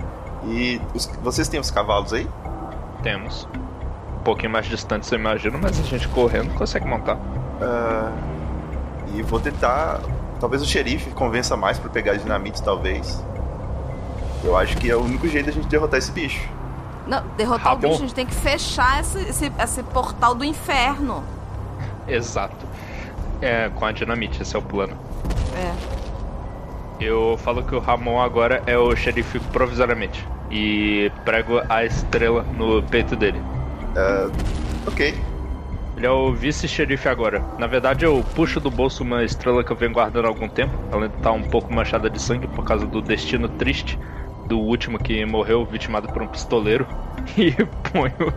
E 0.47 0.81
os- 0.95 1.07
vocês 1.23 1.49
têm 1.49 1.61
os 1.61 1.71
cavalos 1.71 2.13
aí? 2.13 2.27
Temos. 3.03 3.49
Um 4.19 4.23
pouquinho 4.23 4.51
mais 4.53 4.67
distante, 4.67 5.11
eu 5.13 5.19
imagino, 5.19 5.59
mas 5.61 5.79
a 5.79 5.83
gente 5.83 6.09
correndo 6.09 6.53
consegue 6.55 6.87
montar. 6.87 7.19
Ah, 7.61 8.11
e 9.15 9.23
vou 9.23 9.39
tentar. 9.41 10.01
Talvez 10.41 10.63
o 10.63 10.67
xerife 10.67 11.11
convença 11.11 11.57
mais 11.57 11.79
pra 11.79 11.91
pegar 11.91 12.15
dinamite, 12.15 12.63
talvez. 12.63 13.25
Eu 14.45 14.57
acho 14.57 14.77
que 14.77 14.89
é 14.91 14.95
o 14.97 15.01
único 15.03 15.27
jeito 15.29 15.47
da 15.47 15.53
gente 15.53 15.67
derrotar 15.67 15.99
esse 15.99 16.13
bicho. 16.13 16.49
Não, 17.09 17.25
derrotar 17.37 17.75
Ramon. 17.75 17.79
o 17.79 17.89
bicho, 17.89 17.95
a 17.95 18.07
gente 18.07 18.15
tem 18.15 18.27
que 18.27 18.35
fechar 18.35 19.01
esse, 19.01 19.19
esse, 19.21 19.53
esse 19.59 19.83
portal 19.83 20.35
do 20.35 20.45
inferno. 20.45 21.25
Exato. 22.07 22.67
É, 23.41 23.71
com 23.75 23.85
a 23.85 23.93
dinamite, 23.93 24.43
esse 24.43 24.55
é 24.55 24.59
o 24.59 24.63
plano. 24.63 24.97
É. 25.57 25.99
Eu 27.01 27.39
falo 27.43 27.63
que 27.63 27.75
o 27.75 27.79
Ramon 27.79 28.21
agora 28.21 28.63
é 28.67 28.77
o 28.77 28.95
xerife 28.95 29.39
provisoriamente. 29.41 30.27
E 30.51 31.11
prego 31.25 31.63
a 31.69 31.85
estrela 31.85 32.43
no 32.57 32.83
peito 32.83 33.17
dele. 33.17 33.41
ok. 34.87 35.15
Ele 35.97 36.07
é 36.07 36.11
o 36.11 36.33
vice-xerife 36.33 37.09
agora. 37.09 37.43
Na 37.59 37.67
verdade, 37.67 38.05
eu 38.05 38.25
puxo 38.35 38.61
do 38.61 38.71
bolso 38.71 39.03
uma 39.03 39.25
estrela 39.25 39.65
que 39.65 39.73
eu 39.73 39.77
venho 39.77 39.93
guardando 39.93 40.27
há 40.27 40.29
algum 40.29 40.49
tempo. 40.49 40.73
Ela 40.93 41.05
ainda 41.05 41.17
tá 41.23 41.33
um 41.33 41.43
pouco 41.43 41.73
manchada 41.73 42.09
de 42.09 42.21
sangue 42.21 42.47
por 42.47 42.65
causa 42.65 42.87
do 42.87 43.03
destino 43.03 43.49
triste 43.49 43.99
do 44.49 44.59
último 44.59 44.99
que 44.99 45.25
morreu 45.25 45.65
vitimado 45.65 46.09
por 46.09 46.23
um 46.23 46.27
pistoleiro. 46.27 46.87
E 47.37 47.53
ponho 47.93 48.33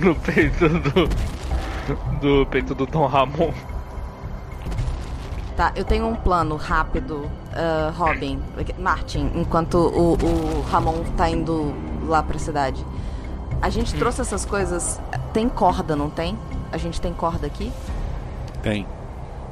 no 0.00 0.14
peito 0.16 0.68
do. 0.68 1.08
do 2.20 2.46
peito 2.46 2.74
do 2.74 2.84
Tom 2.84 3.06
Ramon. 3.06 3.52
Tá, 5.56 5.72
eu 5.76 5.84
tenho 5.84 6.08
um 6.08 6.16
plano 6.16 6.56
rápido, 6.56 7.30
ah, 7.52 7.92
Robin, 7.96 8.42
Martin, 8.76 9.30
enquanto 9.36 9.76
o, 9.76 10.14
o 10.14 10.62
Ramon 10.62 11.04
tá 11.16 11.30
indo 11.30 11.72
lá 12.08 12.24
pra 12.24 12.38
cidade. 12.40 12.84
A 13.62 13.70
gente 13.70 13.94
trouxe 13.94 14.20
essas 14.20 14.44
coisas. 14.44 15.00
Tem 15.32 15.48
corda, 15.48 15.94
não 15.94 16.10
tem? 16.10 16.36
A 16.72 16.76
gente 16.76 17.00
tem 17.00 17.14
corda 17.14 17.46
aqui? 17.46 17.72
Tem. 18.62 18.84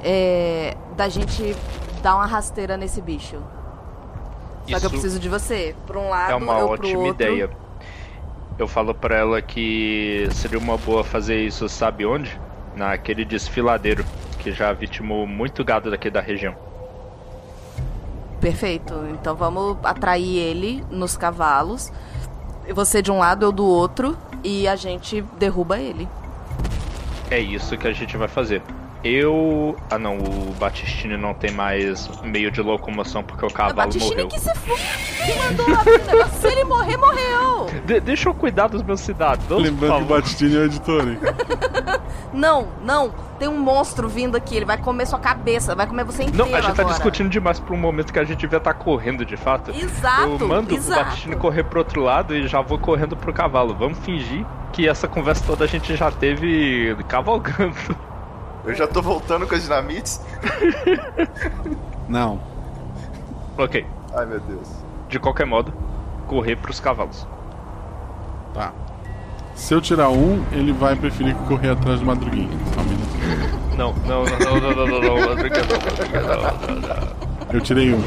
É. 0.03 0.77
Da 0.97 1.09
gente 1.09 1.57
dar 2.03 2.17
uma 2.17 2.27
rasteira 2.27 2.77
nesse 2.77 3.01
bicho. 3.01 3.37
Só 4.69 4.79
que 4.81 4.87
eu 4.87 4.91
preciso 4.91 5.19
de 5.19 5.29
você. 5.29 5.75
Por 5.87 5.97
um 5.97 6.09
lado, 6.09 6.33
É 6.33 6.35
uma 6.35 6.59
eu 6.59 6.69
ótima 6.69 6.99
outro. 7.01 7.25
ideia. 7.25 7.51
Eu 8.59 8.69
falo 8.69 8.95
pra 8.95 9.17
ela 9.17 9.43
que 9.43 10.29
seria 10.33 10.59
uma 10.59 10.77
boa 10.77 11.03
fazer 11.03 11.45
isso, 11.45 11.69
sabe 11.69 12.05
onde? 12.07 12.39
Naquele 12.77 13.25
desfiladeiro 13.25 14.05
que 14.39 14.53
já 14.53 14.73
vitimou 14.73 15.27
muito 15.27 15.65
gado 15.65 15.91
daqui 15.91 16.11
da 16.11 16.21
região. 16.21 16.55
Perfeito. 18.41 18.95
Então 19.13 19.35
vamos 19.37 19.79
atrair 19.85 20.37
ele 20.37 20.85
nos 20.91 21.17
cavalos. 21.17 21.93
Você 22.75 23.01
de 23.03 23.11
um 23.11 23.19
lado, 23.19 23.45
eu 23.47 23.53
do 23.53 23.65
outro. 23.65 24.17
E 24.45 24.67
a 24.67 24.75
gente 24.75 25.23
derruba 25.39 25.79
ele. 25.79 26.09
É 27.31 27.39
isso 27.39 27.77
que 27.79 27.87
a 27.87 27.93
gente 27.93 28.17
vai 28.17 28.29
fazer. 28.29 28.61
Eu. 29.05 29.77
Ah 29.91 29.99
não, 29.99 30.17
o 30.19 30.55
Batistini 30.59 31.17
não 31.17 31.35
tem 31.35 31.51
mais 31.51 32.09
meio 32.23 32.51
de 32.51 32.63
locomoção 32.63 33.23
porque 33.23 33.45
o 33.45 33.51
cavalo 33.51 33.75
Batistini 33.77 34.11
morreu. 34.23 34.29
que 34.29 34.39
se 34.41 34.55
for. 34.55 34.79
Quem 35.27 35.37
mandou 35.39 35.75
abrir 35.75 36.01
o 36.01 36.05
negócio? 36.07 36.41
Se 36.41 36.47
ele 36.47 36.65
morrer, 36.65 36.97
morreu! 36.97 37.67
De- 37.85 38.01
deixa 38.01 38.29
eu 38.29 38.35
cuidar 38.35 38.69
dos 38.69 38.83
meus 38.83 39.01
cidadãos. 39.01 39.63
Lembrando 39.63 39.97
que 39.99 40.03
o 40.03 40.07
Batistini 40.07 40.55
é 40.57 40.59
o 40.61 40.65
editor, 40.65 41.09
hein? 41.09 41.19
Não, 42.33 42.67
não. 42.83 43.13
Tem 43.39 43.47
um 43.47 43.59
monstro 43.59 44.09
vindo 44.09 44.37
aqui. 44.39 44.57
Ele 44.57 44.65
vai 44.65 44.79
comer 44.79 45.05
sua 45.07 45.19
cabeça. 45.19 45.75
Vai 45.75 45.87
comer 45.87 46.03
você 46.05 46.23
inteiro 46.23 46.39
Não, 46.49 46.57
a 46.57 46.61
gente 46.63 46.75
tá 46.75 46.81
agora. 46.81 46.95
discutindo 46.95 47.29
demais 47.29 47.61
pra 47.61 47.75
um 47.75 47.79
momento 47.79 48.11
que 48.11 48.19
a 48.19 48.25
gente 48.25 48.39
devia 48.41 48.57
estar 48.57 48.73
correndo 48.73 49.23
de 49.23 49.37
fato. 49.37 49.71
Exato, 49.71 50.39
Eu 50.41 50.49
mando 50.49 50.75
exato. 50.75 51.01
o 51.01 51.05
Batistini 51.05 51.37
correr 51.37 51.65
pro 51.65 51.81
outro 51.81 52.01
lado 52.01 52.35
e 52.35 52.47
já 52.49 52.63
vou 52.63 52.79
correndo 52.79 53.15
pro 53.17 53.35
cavalo. 53.35 53.75
Vamos 53.79 53.99
fingir 53.99 54.47
que 54.73 54.89
essa 54.89 55.07
conversa 55.07 55.45
toda 55.47 55.65
a 55.65 55.69
gente 55.69 55.95
já 55.95 56.11
teve 56.11 56.97
cavalgando. 57.07 57.75
Eu 58.65 58.75
já 58.75 58.87
tô 58.87 59.03
voltando 59.03 59.47
com 59.47 59.55
as 59.55 59.63
dinamites. 59.63 60.21
Não. 62.09 62.41
Ok. 63.59 63.85
Ai 64.15 64.27
meu 64.27 64.41
Deus. 64.41 64.69
De 65.09 65.19
qualquer 65.19 65.47
modo, 65.47 65.73
correr 66.27 66.57
pros 66.57 66.79
cavalos. 66.79 67.27
Tá. 68.55 68.73
Se 69.55 69.75
eu 69.75 69.81
tirar 69.81 70.09
um, 70.09 70.45
ele 70.53 70.73
vai 70.73 70.97
preferir 70.97 71.35
correr 71.49 71.71
atrás 71.71 72.01
do 72.01 72.07
Madruguinha. 72.07 72.57
Só 72.75 72.81
um 72.81 72.85
minuto. 72.85 73.13
Não, 73.77 73.93
não, 74.07 74.25
não, 74.25 74.39
não, 74.39 74.61
não, 74.61 74.87
não, 74.87 74.87
não, 74.87 75.01
não, 75.01 75.29
Madruga, 75.29 75.63
não, 75.63 75.79
Madruga, 75.81 76.21
não, 76.21 76.75
não, 76.75 76.81
não. 76.81 77.53
Eu 77.53 77.61
tirei 77.61 77.93
um. 77.95 78.03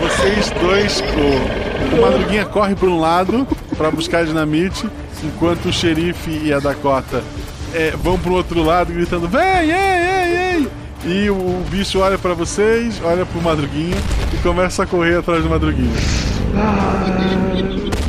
Vocês 0.00 0.50
dois, 0.52 1.00
o, 1.00 1.61
o 1.92 2.00
Madruguinha 2.00 2.44
corre 2.46 2.74
para 2.74 2.88
um 2.88 2.98
lado 2.98 3.46
para 3.76 3.90
buscar 3.90 4.24
dinamite, 4.24 4.88
enquanto 5.22 5.66
o 5.66 5.72
xerife 5.72 6.30
e 6.30 6.52
a 6.52 6.58
Dakota 6.58 7.22
é, 7.74 7.90
vão 7.92 8.18
para 8.18 8.30
o 8.30 8.34
outro 8.34 8.62
lado 8.62 8.92
gritando: 8.92 9.28
Vem, 9.28 9.70
ei, 9.70 9.72
ei, 9.72 10.36
ei! 10.54 10.68
E 11.04 11.30
o, 11.30 11.34
o 11.34 11.64
bicho 11.68 11.98
olha 11.98 12.16
para 12.16 12.34
vocês, 12.34 13.00
olha 13.04 13.26
pro 13.26 13.40
Madruguinha 13.42 13.96
e 14.32 14.36
começa 14.42 14.84
a 14.84 14.86
correr 14.86 15.16
atrás 15.18 15.42
do 15.42 15.50
Madruguinha. 15.50 15.92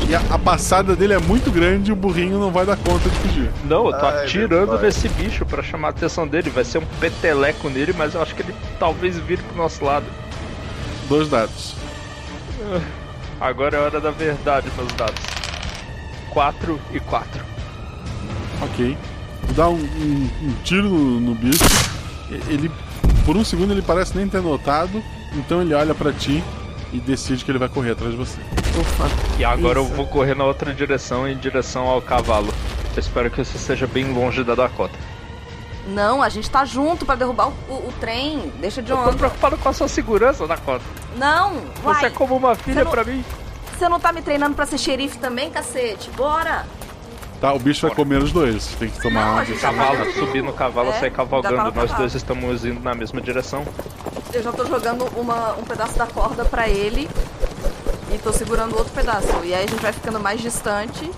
E 0.07 0.15
a, 0.15 0.21
a 0.29 0.37
passada 0.37 0.95
dele 0.95 1.13
é 1.13 1.19
muito 1.19 1.49
grande 1.49 1.89
e 1.89 1.93
o 1.93 1.95
burrinho 1.95 2.37
não 2.37 2.51
vai 2.51 2.65
dar 2.65 2.77
conta 2.77 3.09
de 3.09 3.15
fugir. 3.17 3.49
Não, 3.65 3.87
eu 3.87 3.93
tô 3.97 4.05
Ai, 4.05 4.25
atirando 4.25 4.77
nesse 4.77 5.09
bicho 5.09 5.43
pra 5.45 5.63
chamar 5.63 5.87
a 5.87 5.91
atenção 5.91 6.27
dele. 6.27 6.51
Vai 6.51 6.63
ser 6.63 6.77
um 6.77 6.85
peteleco 6.99 7.69
nele, 7.69 7.93
mas 7.97 8.13
eu 8.13 8.21
acho 8.21 8.35
que 8.35 8.43
ele 8.43 8.53
talvez 8.77 9.17
vire 9.17 9.41
pro 9.41 9.57
nosso 9.57 9.83
lado. 9.83 10.05
Dois 11.09 11.29
dados. 11.29 11.75
Agora 13.43 13.75
é 13.75 13.79
hora 13.81 13.99
da 13.99 14.09
verdade, 14.09 14.71
meus 14.77 14.91
dados. 14.93 15.21
4 16.29 16.79
e 16.93 16.99
4. 17.01 17.43
Ok. 18.61 18.97
Dá 19.53 19.67
um, 19.67 19.73
um- 19.75 20.29
um 20.43 20.53
tiro 20.63 20.87
no, 20.87 21.19
no 21.19 21.35
bicho. 21.35 21.61
E- 22.31 22.53
Ele, 22.53 22.71
por 23.25 23.35
um 23.35 23.43
segundo, 23.43 23.73
ele 23.73 23.81
parece 23.81 24.15
nem 24.15 24.29
ter 24.29 24.41
notado. 24.41 25.03
Então 25.33 25.61
ele 25.61 25.73
olha 25.73 25.93
pra 25.93 26.13
ti 26.13 26.41
e 26.93 26.99
decide 27.01 27.43
que 27.43 27.51
ele 27.51 27.59
vai 27.59 27.67
correr 27.67 27.91
atrás 27.91 28.11
de 28.11 28.17
você. 28.17 28.39
Ufa. 28.79 29.09
E 29.37 29.43
agora 29.43 29.81
Isso. 29.81 29.91
eu 29.91 29.95
vou 29.97 30.07
correr 30.07 30.35
na 30.35 30.45
outra 30.45 30.73
direção, 30.73 31.27
em 31.27 31.35
direção 31.37 31.83
ao 31.87 32.01
cavalo. 32.01 32.53
Eu 32.95 32.99
espero 32.99 33.29
que 33.29 33.41
isso 33.41 33.57
seja 33.57 33.85
bem 33.85 34.13
longe 34.13 34.41
da 34.41 34.55
Dakota. 34.55 34.97
Não, 35.85 36.23
a 36.23 36.29
gente 36.29 36.49
tá 36.49 36.63
junto 36.63 37.05
pra 37.05 37.15
derrubar 37.15 37.49
o, 37.49 37.53
o- 37.67 37.89
o 37.89 37.93
trem. 37.99 38.53
Deixa 38.61 38.81
de 38.81 38.89
Eu 38.91 38.97
tô 39.03 39.11
preocupado 39.11 39.57
com 39.57 39.67
a 39.67 39.73
sua 39.73 39.89
segurança, 39.89 40.47
Dakota. 40.47 40.85
Não, 41.17 41.51
Você 41.53 41.81
vai. 41.83 42.05
é 42.05 42.09
como 42.09 42.35
uma 42.35 42.55
filha 42.55 42.83
não- 42.83 42.91
pra 42.91 43.03
mim. 43.03 43.23
Você 43.77 43.89
não 43.89 43.99
tá 43.99 44.11
me 44.13 44.21
treinando 44.21 44.55
pra 44.55 44.65
ser 44.65 44.77
xerife 44.77 45.17
também, 45.17 45.49
cacete? 45.49 46.09
Bora! 46.11 46.65
Tá, 47.41 47.51
o 47.53 47.59
bicho 47.59 47.85
vai 47.85 47.93
comer 47.95 48.21
os 48.23 48.31
dois. 48.31 48.67
Tem 48.79 48.89
que 48.89 49.01
tomar 49.01 49.25
Não, 49.25 49.31
uma 49.33 49.41
a 49.41 49.43
gente 49.45 49.55
decisão. 49.59 49.73
Cavalo, 49.75 50.13
subir 50.13 50.41
no 50.43 50.53
cavalo, 50.53 50.89
É, 50.91 50.99
sair 50.99 51.11
cavalgando. 51.11 51.55
tá 51.57 51.63
Nós 51.63 51.73
cavalo. 51.75 51.97
dois 51.97 52.15
estamos 52.15 52.63
indo 52.63 52.79
na 52.79 52.95
mesma 52.95 53.19
direção. 53.19 53.65
Eu 54.33 54.41
já 54.41 54.51
tô 54.53 54.65
jogando 54.65 55.05
uma, 55.17 55.53
um 55.55 55.63
pedaço 55.63 55.97
da 55.97 56.07
corda 56.07 56.45
pra 56.45 56.69
ele. 56.69 57.09
E 58.11 58.17
tô 58.19 58.31
segurando 58.31 58.73
o 58.73 58.77
outro 58.77 58.93
pedaço. 58.93 59.27
E 59.43 59.53
aí 59.53 59.65
a 59.65 59.67
gente 59.67 59.81
vai 59.81 59.91
ficando 59.91 60.19
mais 60.19 60.39
distante 60.39 61.09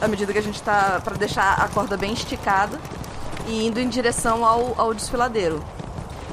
à 0.00 0.06
medida 0.06 0.32
que 0.32 0.38
a 0.38 0.42
gente 0.42 0.62
tá. 0.62 1.00
pra 1.02 1.14
deixar 1.16 1.54
a 1.54 1.66
corda 1.68 1.96
bem 1.96 2.12
esticada 2.12 2.78
e 3.48 3.66
indo 3.66 3.80
em 3.80 3.88
direção 3.88 4.44
ao, 4.44 4.74
ao 4.76 4.94
desfiladeiro. 4.94 5.64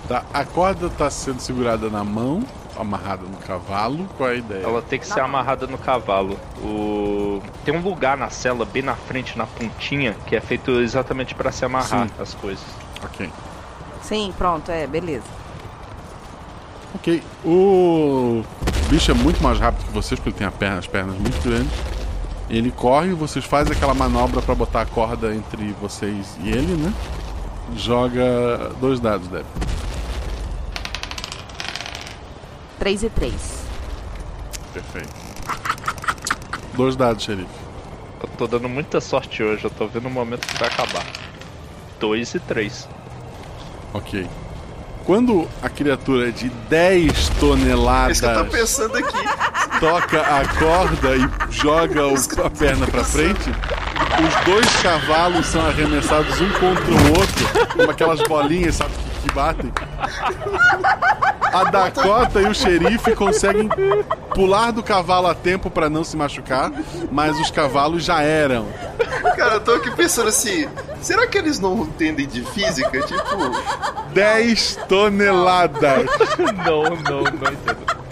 Tá, 0.07 0.23
a 0.33 0.43
corda 0.45 0.89
tá 0.89 1.09
sendo 1.09 1.39
segurada 1.39 1.89
na 1.89 2.03
mão, 2.03 2.43
amarrada 2.77 3.23
no 3.23 3.37
cavalo. 3.37 4.07
Qual 4.17 4.29
é 4.29 4.33
a 4.33 4.35
ideia? 4.35 4.63
Ela 4.63 4.81
tem 4.81 4.99
que 4.99 5.05
ser 5.07 5.19
amarrada 5.19 5.67
no 5.67 5.77
cavalo. 5.77 6.39
O... 6.61 7.41
Tem 7.65 7.75
um 7.75 7.81
lugar 7.81 8.17
na 8.17 8.29
cela, 8.29 8.65
bem 8.65 8.81
na 8.83 8.95
frente, 8.95 9.37
na 9.37 9.45
pontinha, 9.45 10.15
que 10.25 10.35
é 10.35 10.41
feito 10.41 10.71
exatamente 10.79 11.33
para 11.35 11.51
se 11.51 11.63
amarrar 11.65 12.07
Sim. 12.07 12.13
as 12.21 12.33
coisas. 12.33 12.65
Ok. 13.03 13.29
Sim, 14.01 14.33
pronto, 14.37 14.69
é, 14.71 14.85
beleza. 14.87 15.25
Ok. 16.95 17.23
O 17.43 18.43
bicho 18.89 19.11
é 19.11 19.13
muito 19.13 19.41
mais 19.43 19.59
rápido 19.59 19.85
que 19.85 19.91
vocês, 19.91 20.19
porque 20.19 20.29
ele 20.29 20.37
tem 20.37 20.47
a 20.47 20.51
perna- 20.51 20.79
as 20.79 20.87
pernas 20.87 21.17
muito 21.17 21.41
grandes. 21.43 21.71
Ele 22.49 22.71
corre 22.71 23.09
e 23.09 23.13
vocês 23.13 23.43
fazem 23.45 23.73
aquela 23.73 23.93
manobra 23.93 24.41
pra 24.41 24.53
botar 24.53 24.81
a 24.81 24.85
corda 24.85 25.33
entre 25.33 25.73
vocês 25.81 26.37
e 26.43 26.49
ele, 26.49 26.73
né? 26.75 26.93
Joga 27.75 28.71
dois 28.79 28.99
dados, 28.99 29.27
Deb. 29.29 29.45
3 32.83 33.03
e 33.03 33.09
3. 33.09 33.33
Perfeito. 34.73 35.15
Dois 36.75 36.97
dados, 36.97 37.23
xerife. 37.23 37.47
Eu 38.21 38.27
tô 38.37 38.45
dando 38.45 38.67
muita 38.67 38.99
sorte 38.99 39.41
hoje, 39.41 39.63
eu 39.63 39.69
tô 39.69 39.87
vendo 39.87 40.07
o 40.07 40.11
momento 40.11 40.45
que 40.45 40.59
vai 40.59 40.67
acabar. 40.67 41.05
2 42.01 42.33
e 42.35 42.39
3. 42.41 42.89
Ok. 43.93 44.27
Quando 45.05 45.47
a 45.61 45.69
criatura 45.69 46.29
de 46.29 46.49
10 46.49 47.29
toneladas 47.39 48.17
Isso 48.17 48.27
que 48.27 48.33
eu 48.37 48.43
tô 48.43 48.51
pensando 48.51 48.97
aqui. 48.97 49.79
toca 49.79 50.19
a 50.19 50.45
corda 50.59 51.15
e 51.15 51.53
joga 51.53 52.07
o- 52.07 52.15
a 52.45 52.49
perna 52.49 52.85
pra 52.85 53.05
frente, 53.05 53.49
os 53.49 54.45
dois 54.45 54.75
cavalos 54.81 55.45
são 55.45 55.65
arremessados 55.65 56.41
um 56.41 56.49
contra 56.51 56.91
o 56.91 57.07
outro, 57.17 57.69
como 57.77 57.89
aquelas 57.91 58.21
bolinhas, 58.23 58.75
sabe, 58.75 58.91
que, 59.23 59.33
batem. 59.33 59.71
A 61.53 61.63
Dakota 61.65 62.41
e 62.41 62.47
o 62.47 62.53
xerife 62.53 63.15
conseguem 63.15 63.69
pular 64.33 64.71
do 64.71 64.81
cavalo 64.83 65.27
a 65.27 65.35
tempo 65.35 65.69
pra 65.69 65.89
não 65.89 66.03
se 66.03 66.17
machucar, 66.17 66.71
mas 67.11 67.39
os 67.39 67.51
cavalos 67.51 68.03
já 68.03 68.21
eram. 68.21 68.67
Cara, 69.37 69.55
eu 69.55 69.59
tô 69.61 69.73
aqui 69.73 69.91
pensando 69.91 70.29
assim, 70.29 70.67
será 71.01 71.27
que 71.27 71.37
eles 71.37 71.59
não 71.59 71.77
entendem 71.83 72.27
de 72.27 72.41
física? 72.43 73.01
Tipo, 73.01 74.11
10 74.13 74.79
toneladas. 74.89 76.05
não, 76.65 76.83
não, 76.83 77.23
não 77.23 77.51
entendo. 77.51 78.03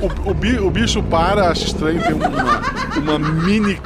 O, 0.00 0.30
o, 0.30 0.34
bi- 0.34 0.58
o 0.58 0.70
bicho 0.70 1.02
para, 1.02 1.50
acha 1.50 1.66
estranho, 1.66 2.02
tem 2.02 2.12
uma, 2.12 2.28
uma 2.96 3.18
mini, 3.18 3.80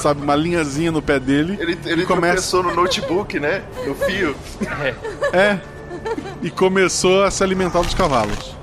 sabe, 0.00 0.22
uma 0.22 0.34
linhazinha 0.34 0.90
no 0.90 1.02
pé 1.02 1.20
dele. 1.20 1.56
ele, 1.60 1.78
ele 1.84 2.04
começa. 2.06 2.62
no 2.62 2.74
notebook, 2.74 3.38
né? 3.38 3.62
No 3.86 3.94
fio. 3.94 4.34
É. 5.32 5.58
E 6.42 6.50
começou 6.50 7.24
a 7.24 7.30
se 7.30 7.42
alimentar 7.44 7.82
dos 7.82 7.94
cavalos. 7.94 8.56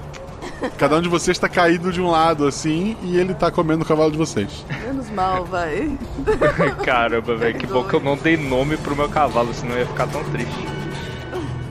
Cada 0.78 0.98
um 0.98 1.02
de 1.02 1.10
vocês 1.10 1.38
tá 1.38 1.48
caído 1.48 1.92
de 1.92 2.02
um 2.02 2.10
lado 2.10 2.48
assim 2.48 2.98
e 3.04 3.18
ele 3.18 3.34
tá 3.34 3.52
comendo 3.52 3.84
o 3.84 3.88
cavalo 3.88 4.12
de 4.12 4.18
vocês. 4.18 4.66
Menos 4.84 5.10
mal, 5.12 5.46
vai. 5.46 5.98
Caramba, 6.84 7.36
velho, 7.36 7.60
que 7.60 7.68
bom 7.68 7.84
que 7.84 7.94
eu 7.94 8.00
não 8.00 8.18
dei 8.18 8.36
nome 8.36 8.76
pro 8.78 8.96
meu 8.96 9.08
cavalo, 9.08 9.54
senão 9.54 9.74
eu 9.74 9.82
ia 9.82 9.86
ficar 9.86 10.08
tão 10.08 10.24
triste. 10.26 10.68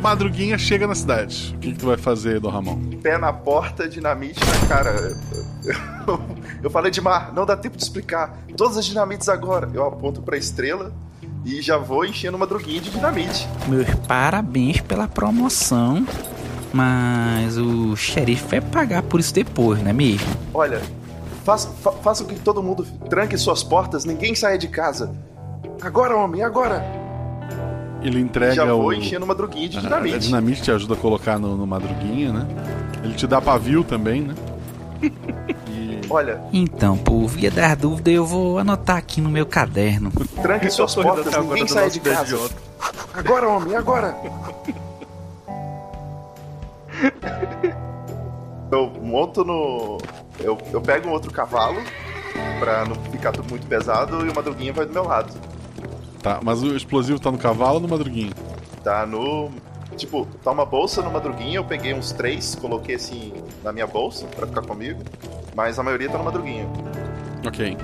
Madruguinha 0.01 0.57
chega 0.57 0.87
na 0.87 0.95
cidade. 0.95 1.53
O 1.57 1.59
que, 1.59 1.73
que 1.73 1.79
tu 1.79 1.87
vai 1.87 1.97
fazer, 1.97 2.39
Dom 2.39 2.51
Ramon? 2.51 2.79
Pé 3.03 3.19
na 3.19 3.33
porta, 3.33 3.89
dinamite 3.89 4.39
na 4.41 4.69
cara. 4.69 5.17
Eu, 5.67 6.21
eu 6.65 6.71
falei 6.71 6.91
de 6.91 7.01
mar, 7.01 7.33
não 7.35 7.45
dá 7.45 7.57
tempo 7.57 7.77
de 7.77 7.83
explicar. 7.83 8.39
Todas 8.57 8.77
as 8.79 8.85
dinamites 8.85 9.29
agora. 9.29 9.69
Eu 9.75 9.85
aponto 9.87 10.23
pra 10.23 10.37
estrela 10.37 10.93
e 11.45 11.61
já 11.61 11.77
vou 11.77 12.05
enchendo 12.05 12.37
uma 12.37 12.47
droguinha 12.47 12.81
de 12.81 12.91
dinamite. 12.91 13.49
Meus 13.69 13.89
parabéns 14.07 14.81
pela 14.81 15.07
promoção. 15.09 16.07
Mas 16.73 17.57
o 17.57 17.97
xerife 17.97 18.45
vai 18.49 18.61
pagar 18.61 19.03
por 19.03 19.19
isso 19.21 19.33
depois, 19.33 19.81
não 19.83 19.89
é 19.91 19.93
mesmo? 19.95 20.27
Olha, 20.53 20.83
faça, 21.45 21.69
fa, 21.81 21.93
faça 21.93 22.23
com 22.25 22.35
que 22.35 22.41
todo 22.41 22.63
mundo 22.63 22.85
tranque 23.09 23.39
suas 23.39 23.63
portas, 23.63 24.05
ninguém 24.05 24.35
saia 24.35 24.59
de 24.59 24.69
casa. 24.69 25.15
Agora, 25.81 26.15
homem, 26.17 26.43
agora! 26.43 26.85
Ele 28.03 28.21
entrega 28.21 28.55
já 28.55 28.65
vou 28.67 28.89
o. 28.89 28.93
enchendo 28.93 29.25
uma 29.25 29.35
droguinha 29.35 29.69
de 29.69 29.79
A- 29.79 29.81
dinamite. 29.81 30.17
A 30.17 30.19
dinamite 30.19 30.63
te 30.63 30.71
ajuda 30.71 30.95
a 30.95 30.97
colocar 30.97 31.39
no, 31.39 31.57
no 31.57 31.67
madruguinha, 31.67 32.33
né? 32.33 32.47
Ele 33.03 33.15
te 33.15 33.27
dá 33.27 33.41
pavio 33.41 33.83
também, 33.83 34.21
né? 34.23 34.35
Olha, 36.09 36.41
Então, 36.53 36.97
por 36.97 37.27
via 37.27 37.51
das 37.51 37.77
dúvidas, 37.77 38.15
eu 38.15 38.25
vou 38.25 38.59
anotar 38.59 38.97
aqui 38.97 39.21
no 39.21 39.29
meu 39.29 39.45
caderno. 39.47 40.11
tranque 40.43 40.71
suas 40.71 40.95
portas, 40.95 41.37
ninguém 41.37 41.65
nosso 41.65 41.91
de 41.91 42.01
casa. 42.01 42.37
ontem. 42.37 42.57
Agora, 43.15 43.49
homem, 43.49 43.75
agora! 43.75 44.15
Eu 48.71 48.91
monto 49.03 49.45
no. 49.45 49.99
Eu, 50.41 50.59
eu 50.73 50.81
pego 50.81 51.09
um 51.09 51.13
outro 51.13 51.33
cavalo 51.33 51.81
pra 52.59 52.85
não 52.85 52.95
ficar 53.11 53.33
tudo 53.33 53.49
muito 53.49 53.67
pesado 53.67 54.27
e 54.27 54.29
o 54.29 54.35
madruguinha 54.35 54.73
vai 54.73 54.87
do 54.87 54.93
meu 54.93 55.05
lado. 55.05 55.33
Tá, 56.23 56.41
mas 56.43 56.63
o 56.63 56.75
explosivo 56.77 57.21
tá 57.21 57.31
no 57.31 57.39
cavalo 57.39 57.75
ou 57.75 57.81
no 57.81 57.89
madruguinha? 57.89 58.33
Tá 58.83 59.07
no. 59.07 59.51
Tipo, 59.97 60.27
tá 60.45 60.51
uma 60.51 60.67
bolsa 60.67 61.01
no 61.03 61.11
madruguinha, 61.11 61.57
eu 61.57 61.65
peguei 61.65 61.95
uns 61.95 62.13
três, 62.13 62.55
coloquei 62.55 62.97
assim 62.97 63.33
na 63.65 63.73
minha 63.73 63.87
bolsa 63.87 64.27
pra 64.27 64.47
ficar 64.47 64.63
comigo, 64.63 65.03
mas 65.55 65.79
a 65.79 65.83
maioria 65.83 66.09
tá 66.09 66.19
no 66.19 66.25
madruguinha. 66.25 66.69
Ok. 67.47 67.77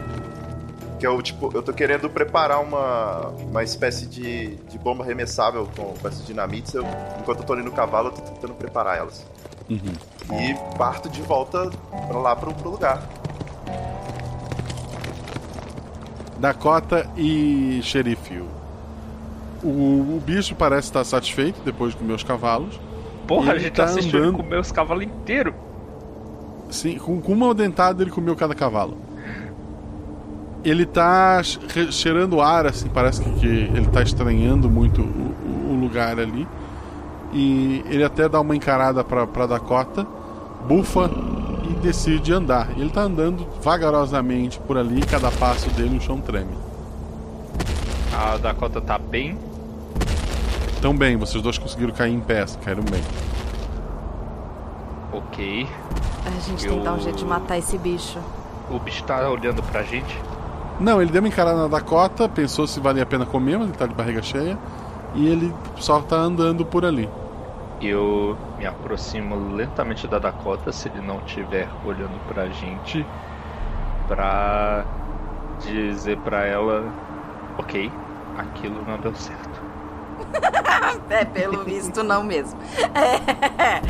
Que 1.01 1.07
eu, 1.07 1.21
tipo, 1.23 1.51
eu 1.55 1.63
tô 1.63 1.73
querendo 1.73 2.09
preparar 2.11 2.61
uma, 2.61 3.29
uma 3.29 3.65
espécie 3.65 4.07
de, 4.07 4.57
de 4.57 4.79
bomba 4.79 5.03
arremessável 5.03 5.69
com, 5.75 5.95
com 5.95 6.09
essas 6.09 6.25
dinamites. 6.27 6.75
Eu, 6.75 6.85
enquanto 7.19 7.41
eu 7.41 7.45
tô 7.45 7.53
ali 7.55 7.63
no 7.63 7.73
cavalo, 7.73 8.09
eu 8.09 8.13
tô 8.13 8.23
tentando 8.23 8.55
preparar 8.55 8.99
elas. 8.99 9.27
Uhum. 9.69 10.39
E 10.39 10.55
parto 10.77 11.09
de 11.09 11.23
volta 11.23 11.71
pra 12.09 12.19
lá 12.19 12.37
pro, 12.37 12.53
pro 12.55 12.71
lugar. 12.71 13.03
Dakota 16.39 17.09
e 17.17 17.81
xerife. 17.83 18.43
O, 19.63 19.69
o 20.17 20.23
bicho 20.25 20.55
parece 20.55 20.89
estar 20.89 21.05
satisfeito 21.05 21.61
depois 21.65 21.93
de 21.93 21.99
comer 21.99 22.15
os 22.15 22.23
cavalos. 22.25 22.79
Porra, 23.27 23.53
a 23.53 23.55
Ele 23.55 23.65
gente 23.65 23.75
tá 23.75 23.85
assistiu 23.85 24.19
ele 24.19 24.29
andando- 24.29 24.43
comer 24.43 24.59
os 24.59 24.73
cavalos 24.73 25.05
inteiros. 25.05 25.55
Sim, 26.71 26.99
com, 26.99 27.21
com 27.21 27.33
uma 27.33 27.55
dentada 27.55 28.03
ele 28.03 28.11
comeu 28.11 28.35
cada 28.35 28.55
cavalo. 28.55 28.97
Ele 30.65 30.87
tá 30.87 31.43
che- 31.43 31.91
cheirando 31.93 32.41
ar, 32.41 32.67
assim, 32.67 32.89
parece 32.89 33.21
que, 33.23 33.31
que 33.41 33.47
ele 33.47 33.87
tá 33.89 34.03
estranhando 34.03 34.71
muito 34.71 35.01
o, 35.03 35.73
o- 35.73 35.81
lugar 35.81 36.19
ali. 36.19 36.47
E 37.33 37.83
ele 37.89 38.05
até 38.05 38.29
dá 38.29 38.41
uma 38.41 38.55
encarada 38.55 39.03
pra, 39.03 39.27
pra 39.27 39.47
Dakota, 39.47 40.07
bufa 40.69 41.11
e 41.69 41.73
decide 41.75 42.33
andar. 42.33 42.71
Ele 42.77 42.91
tá 42.91 43.03
andando 43.03 43.47
vagarosamente 43.63 44.59
por 44.61 44.77
ali, 44.79 45.01
cada 45.03 45.31
passo 45.31 45.69
dele 45.71 45.97
o 45.99 46.01
chão 46.01 46.21
treme. 46.21 46.53
A 48.17 48.37
Dakota 48.37 48.81
tá 48.81 48.99
bem. 48.99 49.37
Tão 50.83 50.93
bem, 50.93 51.17
vocês 51.17 51.41
dois 51.41 51.57
conseguiram 51.59 51.95
cair 51.95 52.13
em 52.13 52.19
pé, 52.19 52.45
caíram 52.61 52.83
bem. 52.83 53.01
Ok. 55.13 55.69
A 56.27 56.31
gente 56.41 56.67
tem 56.67 56.77
que 56.77 56.85
dar 56.85 56.95
um 56.95 57.01
jeito 57.01 57.19
de 57.19 57.25
matar 57.25 57.57
esse 57.57 57.79
bicho. 57.79 58.19
O 58.69 58.81
bicho 58.81 59.05
tá 59.05 59.31
olhando 59.31 59.63
pra 59.63 59.85
gente. 59.85 60.21
Não, 60.81 61.01
ele 61.01 61.13
deu 61.13 61.23
uma 61.23 61.29
encarada 61.29 61.57
na 61.57 61.69
Dakota, 61.69 62.29
pensou 62.29 62.67
se 62.67 62.81
valia 62.81 63.05
a 63.05 63.07
pena 63.07 63.25
comer, 63.25 63.59
mas 63.59 63.69
ele 63.69 63.79
tá 63.79 63.87
de 63.87 63.95
barriga 63.95 64.21
cheia. 64.23 64.59
E 65.15 65.29
ele 65.29 65.55
só 65.77 66.01
tá 66.01 66.17
andando 66.17 66.67
por 66.67 66.85
ali. 66.85 67.09
Eu 67.81 68.37
me 68.59 68.67
aproximo 68.67 69.55
lentamente 69.55 70.09
da 70.09 70.19
Dakota, 70.19 70.73
se 70.73 70.89
ele 70.89 71.01
não 71.01 71.21
estiver 71.25 71.69
olhando 71.85 72.19
pra 72.27 72.49
gente, 72.49 73.07
pra 74.09 74.85
dizer 75.61 76.19
pra 76.19 76.45
ela: 76.45 76.93
Ok, 77.57 77.89
aquilo 78.37 78.85
não 78.85 78.99
deu 78.99 79.15
certo. 79.15 79.63
É, 81.13 81.25
pelo 81.25 81.63
visto, 81.65 82.03
não 82.03 82.23
mesmo. 82.25 82.59
É, 82.95 83.83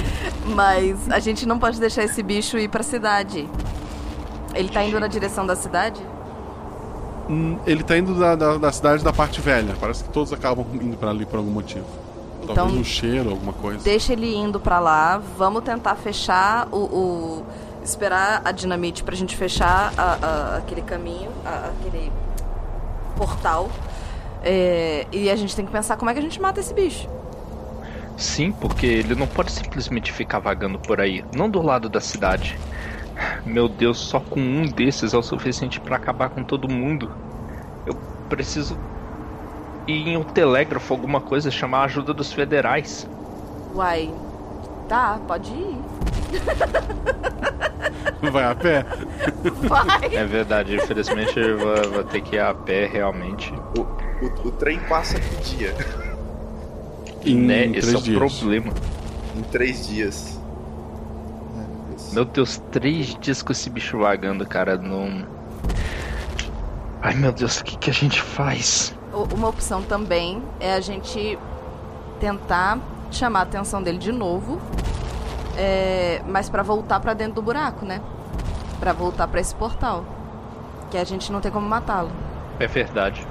Mas 0.54 1.10
a 1.10 1.18
gente 1.18 1.46
não 1.46 1.58
pode 1.58 1.78
deixar 1.80 2.02
esse 2.04 2.22
bicho 2.22 2.58
ir 2.58 2.68
pra 2.68 2.82
cidade. 2.82 3.48
Ele 4.54 4.68
tá 4.68 4.82
indo 4.84 4.98
na 5.00 5.06
direção 5.06 5.46
da 5.46 5.56
cidade? 5.56 6.00
Hum, 7.28 7.58
ele 7.66 7.82
tá 7.82 7.96
indo 7.96 8.18
da, 8.18 8.34
da, 8.34 8.58
da 8.58 8.72
cidade 8.72 9.02
da 9.04 9.12
parte 9.12 9.40
velha. 9.40 9.74
Parece 9.80 10.04
que 10.04 10.10
todos 10.10 10.32
acabam 10.32 10.66
indo 10.74 10.96
pra 10.96 11.10
ali 11.10 11.24
por 11.24 11.36
algum 11.38 11.50
motivo. 11.50 11.86
Então- 12.42 12.54
Talvez 12.56 12.78
um 12.80 12.84
cheiro, 12.84 13.30
alguma 13.30 13.52
coisa. 13.52 13.82
Deixa 13.84 14.12
ele 14.12 14.34
indo 14.34 14.58
pra 14.58 14.80
lá. 14.80 15.22
Vamos 15.38 15.62
tentar 15.62 15.94
fechar 15.94 16.66
o. 16.72 16.76
o- 16.78 17.46
esperar 17.84 18.42
a 18.44 18.52
dinamite 18.52 19.02
pra 19.02 19.14
gente 19.16 19.36
fechar 19.36 19.92
a- 19.96 20.18
a- 20.22 20.56
aquele 20.58 20.82
caminho, 20.82 21.30
a- 21.44 21.70
aquele 21.80 22.12
portal. 23.16 23.68
É, 24.43 25.06
e 25.12 25.31
a 25.31 25.36
gente 25.36 25.55
tem 25.55 25.64
que 25.64 25.73
pensar 25.73 25.97
como 25.97 26.10
é 26.10 26.14
que 26.14 26.19
a 26.19 26.23
gente 26.23 26.40
mata 26.40 26.60
esse 26.60 26.74
bicho. 26.74 27.09
Sim, 28.16 28.52
porque 28.52 28.86
ele 28.86 29.14
não 29.14 29.27
pode 29.27 29.51
simplesmente 29.51 30.12
ficar 30.12 30.39
vagando 30.39 30.78
por 30.78 31.01
aí, 31.01 31.24
não 31.35 31.48
do 31.48 31.62
lado 31.62 31.89
da 31.89 32.01
cidade. 32.01 32.59
Meu 33.44 33.69
Deus, 33.69 33.98
só 33.98 34.20
com 34.20 34.40
um 34.40 34.66
desses 34.66 35.14
é 35.14 35.16
o 35.16 35.23
suficiente 35.23 35.81
pra 35.81 35.97
acabar 35.97 36.28
com 36.31 36.43
todo 36.43 36.69
mundo. 36.69 37.10
Eu 37.86 37.94
preciso 38.28 38.77
ir 39.86 40.09
em 40.09 40.16
um 40.16 40.23
telégrafo, 40.23 40.93
alguma 40.93 41.20
coisa, 41.20 41.51
chamar 41.51 41.78
a 41.78 41.85
ajuda 41.85 42.12
dos 42.12 42.32
federais. 42.32 43.09
Uai, 43.74 44.12
tá, 44.89 45.20
pode 45.27 45.51
ir. 45.52 45.77
Vai 48.30 48.44
a 48.44 48.54
pé? 48.54 48.86
Vai. 49.68 50.14
É 50.14 50.24
verdade, 50.24 50.76
infelizmente 50.76 51.38
eu 51.38 51.59
vou, 51.59 51.90
vou 51.90 52.04
ter 52.04 52.20
que 52.20 52.36
ir 52.36 52.38
a 52.38 52.54
pé 52.54 52.86
realmente. 52.86 53.52
O, 53.76 53.80
o, 53.80 54.48
o 54.48 54.52
trem 54.52 54.78
passa 54.80 55.18
que 55.18 55.56
dia? 55.56 55.74
Em 57.24 57.36
né? 57.36 57.66
Esse 57.66 57.94
é 57.94 57.98
o 57.98 58.00
dias. 58.00 58.16
problema. 58.16 58.72
Em 59.36 59.42
três 59.42 59.88
dias. 59.88 60.40
Meu 62.12 62.24
Deus, 62.24 62.62
três 62.70 63.16
dias 63.18 63.42
com 63.42 63.52
esse 63.52 63.70
bicho 63.70 63.98
vagando, 63.98 64.46
cara, 64.46 64.76
não. 64.76 65.26
Ai 67.00 67.14
meu 67.14 67.32
Deus, 67.32 67.59
o 67.59 67.64
que, 67.64 67.76
que 67.76 67.90
a 67.90 67.92
gente 67.92 68.20
faz? 68.20 68.94
Uma 69.34 69.48
opção 69.48 69.82
também 69.82 70.42
é 70.60 70.74
a 70.74 70.80
gente 70.80 71.38
tentar 72.20 72.78
chamar 73.10 73.40
a 73.40 73.42
atenção 73.42 73.82
dele 73.82 73.98
de 73.98 74.12
novo, 74.12 74.60
é, 75.56 76.22
mas 76.26 76.48
pra 76.48 76.62
voltar 76.62 77.00
pra 77.00 77.14
dentro 77.14 77.34
do 77.34 77.42
buraco, 77.42 77.84
né? 77.84 78.00
Pra 78.80 78.92
voltar 78.92 79.28
pra 79.28 79.40
esse 79.40 79.54
portal, 79.54 80.04
que 80.90 80.96
a 80.98 81.04
gente 81.04 81.30
não 81.32 81.40
tem 81.40 81.50
como 81.50 81.68
matá-lo. 81.68 82.10
É 82.58 82.66
verdade. 82.66 83.26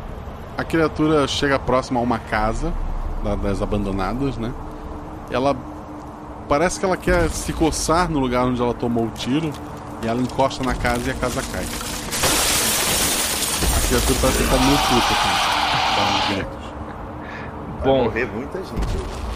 A 0.58 0.64
criatura 0.64 1.28
chega 1.28 1.58
próxima 1.60 2.00
a 2.00 2.04
uma 2.04 2.20
casa 2.20 2.72
da- 3.24 3.36
das 3.36 3.62
abandonadas, 3.62 4.38
né? 4.38 4.52
Ela 5.30 5.56
parece 6.50 6.80
que 6.80 6.86
ela 6.86 6.98
quer 6.98 7.30
se 7.30 7.54
coçar 7.54 8.10
no 8.10 8.20
lugar 8.20 8.46
onde 8.46 8.62
ela 8.62 8.74
tomou 8.74 9.06
o 9.06 9.12
tiro 9.12 9.52
e 10.04 10.08
ela 10.08 10.22
encosta 10.22 10.64
na 10.64 10.74
casa 10.76 11.08
e 11.08 11.12
a 11.12 11.14
casa 11.16 11.42
cai. 11.52 11.64
A 13.78 13.88
criatura 13.88 14.20
parece 14.22 14.38
que 14.44 14.50
tá 14.50 14.58
meio 14.58 14.78
puta 14.78 15.16
com 15.96 16.02
uns 16.02 16.36
gritos. 16.36 16.62
Bom, 17.84 18.04
morrer 18.06 18.26
muita 18.26 18.58
gente. 18.60 19.31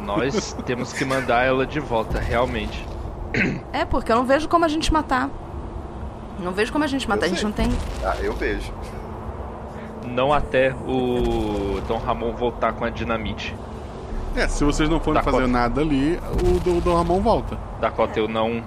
Nós 0.00 0.56
temos 0.64 0.92
que 0.92 1.04
mandar 1.04 1.44
ela 1.44 1.66
de 1.66 1.80
volta, 1.80 2.18
realmente. 2.18 2.86
É, 3.72 3.84
porque 3.84 4.12
eu 4.12 4.16
não 4.16 4.24
vejo 4.24 4.48
como 4.48 4.64
a 4.64 4.68
gente 4.68 4.92
matar. 4.92 5.28
Não 6.38 6.52
vejo 6.52 6.72
como 6.72 6.84
a 6.84 6.86
gente 6.86 7.08
matar, 7.08 7.26
a 7.26 7.28
gente 7.28 7.42
não 7.44 7.52
tem. 7.52 7.70
Ah, 8.04 8.16
eu 8.20 8.32
vejo. 8.32 8.72
Não 10.06 10.32
até 10.32 10.72
o 10.86 11.80
Dom 11.88 11.98
Ramon 11.98 12.32
voltar 12.32 12.72
com 12.72 12.84
a 12.84 12.90
dinamite. 12.90 13.56
É, 14.36 14.48
se 14.48 14.64
vocês 14.64 14.88
não 14.88 14.98
forem 14.98 15.20
Dakota. 15.20 15.36
fazer 15.38 15.50
nada 15.50 15.80
ali, 15.80 16.18
o 16.42 16.58
do, 16.60 16.80
Dom 16.80 16.96
Ramon 16.96 17.20
volta. 17.20 17.56
Dakota, 17.80 18.18
eu 18.18 18.28
não 18.28 18.62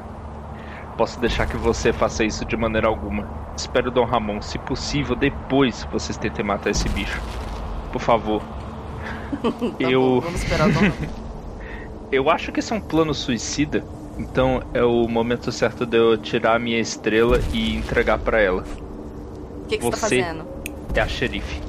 posso 0.98 1.20
deixar 1.20 1.46
que 1.46 1.58
você 1.58 1.94
faça 1.94 2.24
isso 2.24 2.46
de 2.46 2.56
maneira 2.58 2.88
alguma. 2.88 3.28
Espero, 3.56 3.92
Dom 3.92 4.06
Ramon, 4.06 4.42
se 4.42 4.58
possível, 4.58 5.16
depois 5.16 5.88
vocês 5.92 6.18
tentem 6.18 6.44
matar 6.44 6.70
esse 6.70 6.88
bicho. 6.90 7.22
Por 7.92 8.02
favor. 8.02 8.42
eu. 9.80 10.22
Vamos 10.22 10.42
esperar. 10.42 10.70
Eu 12.10 12.30
acho 12.30 12.54
que 12.54 12.62
esse 12.62 12.72
é 12.72 12.76
um 12.76 12.80
plano 12.80 13.14
suicida. 13.14 13.84
Então 14.18 14.64
é 14.74 14.84
o 14.84 15.08
momento 15.08 15.52
certo 15.52 15.86
de 15.86 15.98
eu 15.98 16.18
tirar 16.18 16.56
a 16.56 16.60
minha 16.60 16.80
estrela 16.80 17.40
e 17.54 17.76
entregar 17.76 18.18
pra 18.18 18.42
ela. 18.42 18.64
O 19.64 19.68
que, 19.68 19.78
que 19.78 19.84
você 19.84 19.92
tá 19.92 19.98
fazendo? 19.98 20.48
é 20.96 21.02
a 21.02 21.08
xerife. 21.08 21.62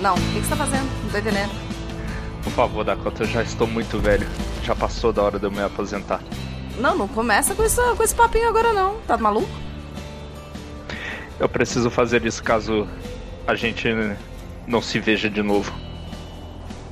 Não, 0.00 0.14
o 0.14 0.16
que, 0.16 0.40
que 0.40 0.40
você 0.40 0.48
tá 0.48 0.56
fazendo? 0.56 0.88
Não 1.04 1.10
tô 1.10 1.18
entendendo. 1.18 1.50
Por 2.42 2.52
favor, 2.52 2.84
Dakota, 2.84 3.24
eu 3.24 3.28
já 3.28 3.42
estou 3.42 3.66
muito 3.66 3.98
velho. 3.98 4.26
Já 4.64 4.74
passou 4.74 5.12
da 5.12 5.22
hora 5.22 5.38
de 5.38 5.44
eu 5.44 5.50
me 5.50 5.60
aposentar. 5.60 6.20
Não, 6.78 6.96
não 6.96 7.08
começa 7.08 7.54
com, 7.54 7.64
isso, 7.64 7.80
com 7.96 8.02
esse 8.02 8.14
papinho 8.14 8.48
agora 8.48 8.72
não. 8.72 8.98
Tá 9.06 9.16
maluco? 9.16 9.48
Eu 11.38 11.48
preciso 11.48 11.90
fazer 11.90 12.24
isso 12.24 12.42
caso 12.42 12.88
a 13.46 13.54
gente 13.54 13.88
não 14.66 14.82
se 14.82 14.98
veja 14.98 15.30
de 15.30 15.42
novo. 15.42 15.72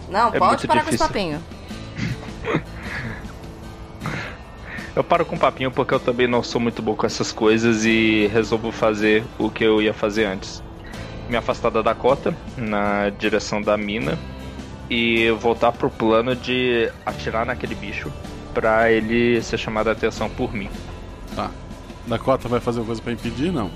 Não, 0.09 0.29
É 0.35 0.39
pode 0.39 0.67
parar 0.67 0.83
com 0.85 0.91
esse 0.91 0.99
difícil. 0.99 1.07
papinho. 1.07 1.43
Eu 4.95 5.05
paro 5.05 5.27
com 5.27 5.37
papinho 5.37 5.71
porque 5.71 5.93
eu 5.93 6.01
também 6.01 6.27
não 6.27 6.43
sou 6.43 6.59
muito 6.59 6.81
bom 6.81 6.95
com 6.97 7.05
essas 7.05 7.31
coisas 7.31 7.85
e 7.85 8.29
resolvo 8.33 8.73
fazer 8.73 9.23
o 9.39 9.51
que 9.51 9.63
eu 9.63 9.83
ia 9.83 9.93
fazer 9.93 10.25
antes. 10.25 10.63
Me 11.29 11.37
afastar 11.37 11.71
da 11.71 11.83
Dakota 11.83 12.35
na 12.57 13.11
direção 13.11 13.61
da 13.61 13.77
mina 13.77 14.19
e 14.89 15.31
voltar 15.33 15.73
pro 15.73 15.91
plano 15.91 16.35
de 16.35 16.91
atirar 17.05 17.45
naquele 17.45 17.75
bicho 17.75 18.11
pra 18.55 18.91
ele 18.91 19.43
ser 19.43 19.59
chamado 19.59 19.89
a 19.89 19.93
atenção 19.93 20.31
por 20.31 20.55
mim. 20.55 20.71
Tá. 21.35 21.51
Dakota 22.07 22.49
vai 22.49 22.61
fazer 22.61 22.79
alguma 22.79 22.97
coisa 22.97 23.03
pra 23.03 23.13
impedir? 23.13 23.53
Não. 23.53 23.71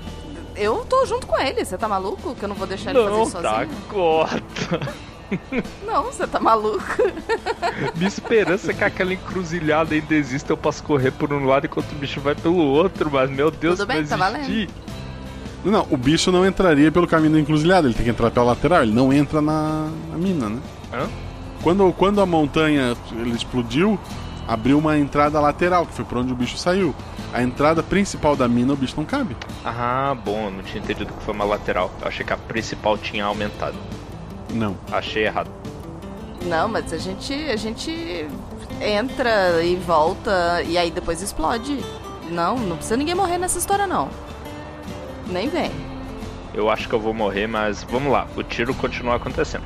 Eu 0.55 0.83
tô 0.89 1.05
junto 1.05 1.27
com 1.27 1.37
ele, 1.39 1.63
você 1.63 1.77
tá 1.77 1.87
maluco? 1.87 2.33
Que 2.33 2.43
eu 2.45 2.49
não 2.49 2.55
vou 2.55 2.65
deixar 2.65 2.89
ele 2.89 2.99
fazer 2.99 3.11
Não, 3.11 3.21
isso 3.23 3.31
sozinho? 3.33 3.67
Dakota. 3.67 4.93
Não, 5.85 6.03
você 6.03 6.27
tá 6.27 6.39
maluco? 6.39 6.83
Minha 7.95 8.07
esperança 8.07 8.71
é 8.71 8.73
que 8.73 8.83
aquela 8.83 9.13
encruzilhada 9.13 9.93
ainda 9.95 10.13
exista, 10.13 10.51
eu 10.51 10.57
posso 10.57 10.83
correr 10.83 11.11
por 11.11 11.31
um 11.33 11.45
lado 11.45 11.65
enquanto 11.65 11.91
o 11.91 11.95
bicho 11.95 12.19
vai 12.21 12.35
pelo 12.35 12.57
outro, 12.57 13.09
mas 13.11 13.29
meu 13.29 13.49
Deus, 13.51 13.79
Tudo 13.79 13.87
bem, 13.87 14.05
tá 14.05 14.15
valendo. 14.17 14.41
existir. 14.41 14.69
Não, 15.63 15.85
o 15.91 15.97
bicho 15.97 16.31
não 16.31 16.45
entraria 16.45 16.91
pelo 16.91 17.07
caminho 17.07 17.33
da 17.33 17.39
encruzilhada, 17.39 17.87
ele 17.87 17.93
tem 17.93 18.03
que 18.03 18.09
entrar 18.09 18.31
pela 18.31 18.47
lateral, 18.47 18.81
ele 18.81 18.93
não 18.93 19.13
entra 19.13 19.41
na, 19.41 19.89
na 20.09 20.17
mina, 20.17 20.49
né? 20.49 20.59
Hã? 20.91 21.07
Quando, 21.61 21.93
quando 21.93 22.19
a 22.19 22.25
montanha 22.25 22.97
ele 23.11 23.35
explodiu, 23.35 23.99
abriu 24.47 24.79
uma 24.79 24.97
entrada 24.97 25.39
lateral, 25.39 25.85
que 25.85 25.93
foi 25.93 26.03
por 26.03 26.17
onde 26.17 26.33
o 26.33 26.35
bicho 26.35 26.57
saiu. 26.57 26.95
A 27.31 27.43
entrada 27.43 27.81
principal 27.83 28.35
da 28.35 28.47
mina, 28.47 28.73
o 28.73 28.75
bicho 28.75 28.95
não 28.97 29.05
cabe. 29.05 29.37
Ah, 29.63 30.15
bom, 30.25 30.45
eu 30.45 30.51
não 30.51 30.63
tinha 30.63 30.83
entendido 30.83 31.13
que 31.13 31.23
foi 31.23 31.33
uma 31.33 31.45
lateral. 31.45 31.91
Eu 32.01 32.07
achei 32.07 32.25
que 32.25 32.33
a 32.33 32.37
principal 32.37 32.97
tinha 32.97 33.23
aumentado. 33.25 33.75
Não. 34.53 34.75
Achei 34.91 35.25
errado. 35.25 35.49
Não, 36.45 36.67
mas 36.67 36.91
a 36.91 36.97
gente, 36.97 37.33
a 37.33 37.55
gente 37.55 38.27
entra 38.81 39.63
e 39.63 39.75
volta 39.75 40.63
e 40.63 40.77
aí 40.77 40.89
depois 40.89 41.21
explode. 41.21 41.79
Não, 42.29 42.57
não 42.57 42.75
precisa 42.75 42.97
ninguém 42.97 43.15
morrer 43.15 43.37
nessa 43.37 43.57
história 43.57 43.85
não. 43.85 44.09
Nem 45.27 45.49
vem. 45.49 45.71
Eu 46.53 46.69
acho 46.69 46.89
que 46.89 46.95
eu 46.95 46.99
vou 46.99 47.13
morrer, 47.13 47.47
mas 47.47 47.83
vamos 47.83 48.11
lá, 48.11 48.27
o 48.35 48.43
tiro 48.43 48.73
continua 48.73 49.15
acontecendo. 49.15 49.63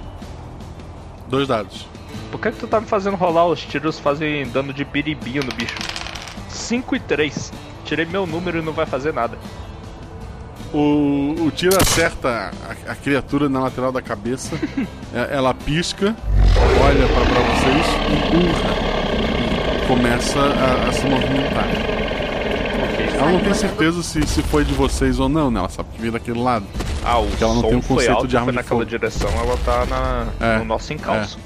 Dois 1.27 1.47
dados. 1.47 1.87
Por 2.31 2.39
que, 2.39 2.51
que 2.51 2.59
tu 2.59 2.67
tá 2.67 2.79
me 2.79 2.87
fazendo 2.87 3.15
rolar? 3.15 3.47
Os 3.47 3.61
tiros 3.61 3.99
fazem 3.99 4.45
dano 4.47 4.73
de 4.73 4.83
biribinho 4.83 5.43
no 5.43 5.51
bicho. 5.53 5.77
5 6.49 6.95
e 6.95 6.99
3. 6.99 7.53
Tirei 7.85 8.05
meu 8.05 8.27
número 8.27 8.59
e 8.59 8.61
não 8.61 8.73
vai 8.73 8.85
fazer 8.85 9.13
nada. 9.13 9.37
O, 10.77 11.35
o 11.45 11.51
tiro 11.51 11.77
acerta 11.81 12.51
a, 12.67 12.91
a 12.91 12.95
criatura 12.95 13.47
na 13.47 13.61
lateral 13.61 13.93
da 13.93 14.01
cabeça. 14.01 14.55
É, 15.13 15.35
ela 15.37 15.53
pisca, 15.53 16.13
olha 16.83 17.07
pra, 17.07 17.21
pra 17.21 17.39
vocês, 17.39 17.85
e 18.11 19.87
começa 19.87 20.39
a, 20.39 20.89
a 20.89 20.91
se 20.91 21.05
movimentar. 21.05 21.65
Ela 23.17 23.31
não 23.31 23.39
tem 23.39 23.53
certeza 23.53 24.03
se, 24.03 24.21
se 24.27 24.41
foi 24.43 24.65
de 24.65 24.73
vocês 24.73 25.17
ou 25.19 25.29
não, 25.29 25.49
né? 25.49 25.59
Ela 25.59 25.69
sabe 25.69 25.87
que 25.93 26.01
veio 26.01 26.11
daquele 26.11 26.41
lado. 26.41 26.65
Ah, 27.05 27.19
o 27.19 27.27
Porque 27.27 27.43
ela 27.43 27.53
não 27.53 27.61
som 27.61 27.67
tem 27.69 27.77
um 27.77 27.81
foi 27.81 27.95
conceito 27.95 28.15
alto, 28.17 28.27
de 28.27 28.35
arma 28.35 28.45
foi 28.45 28.51
de 28.51 28.57
naquela 28.57 28.79
fogo. 28.81 28.89
direção, 28.89 29.29
ela 29.29 29.57
tá 29.63 29.85
na, 29.85 30.25
É, 30.45 30.57
no 30.57 30.65
nosso 30.65 30.91
encalço. 30.91 31.39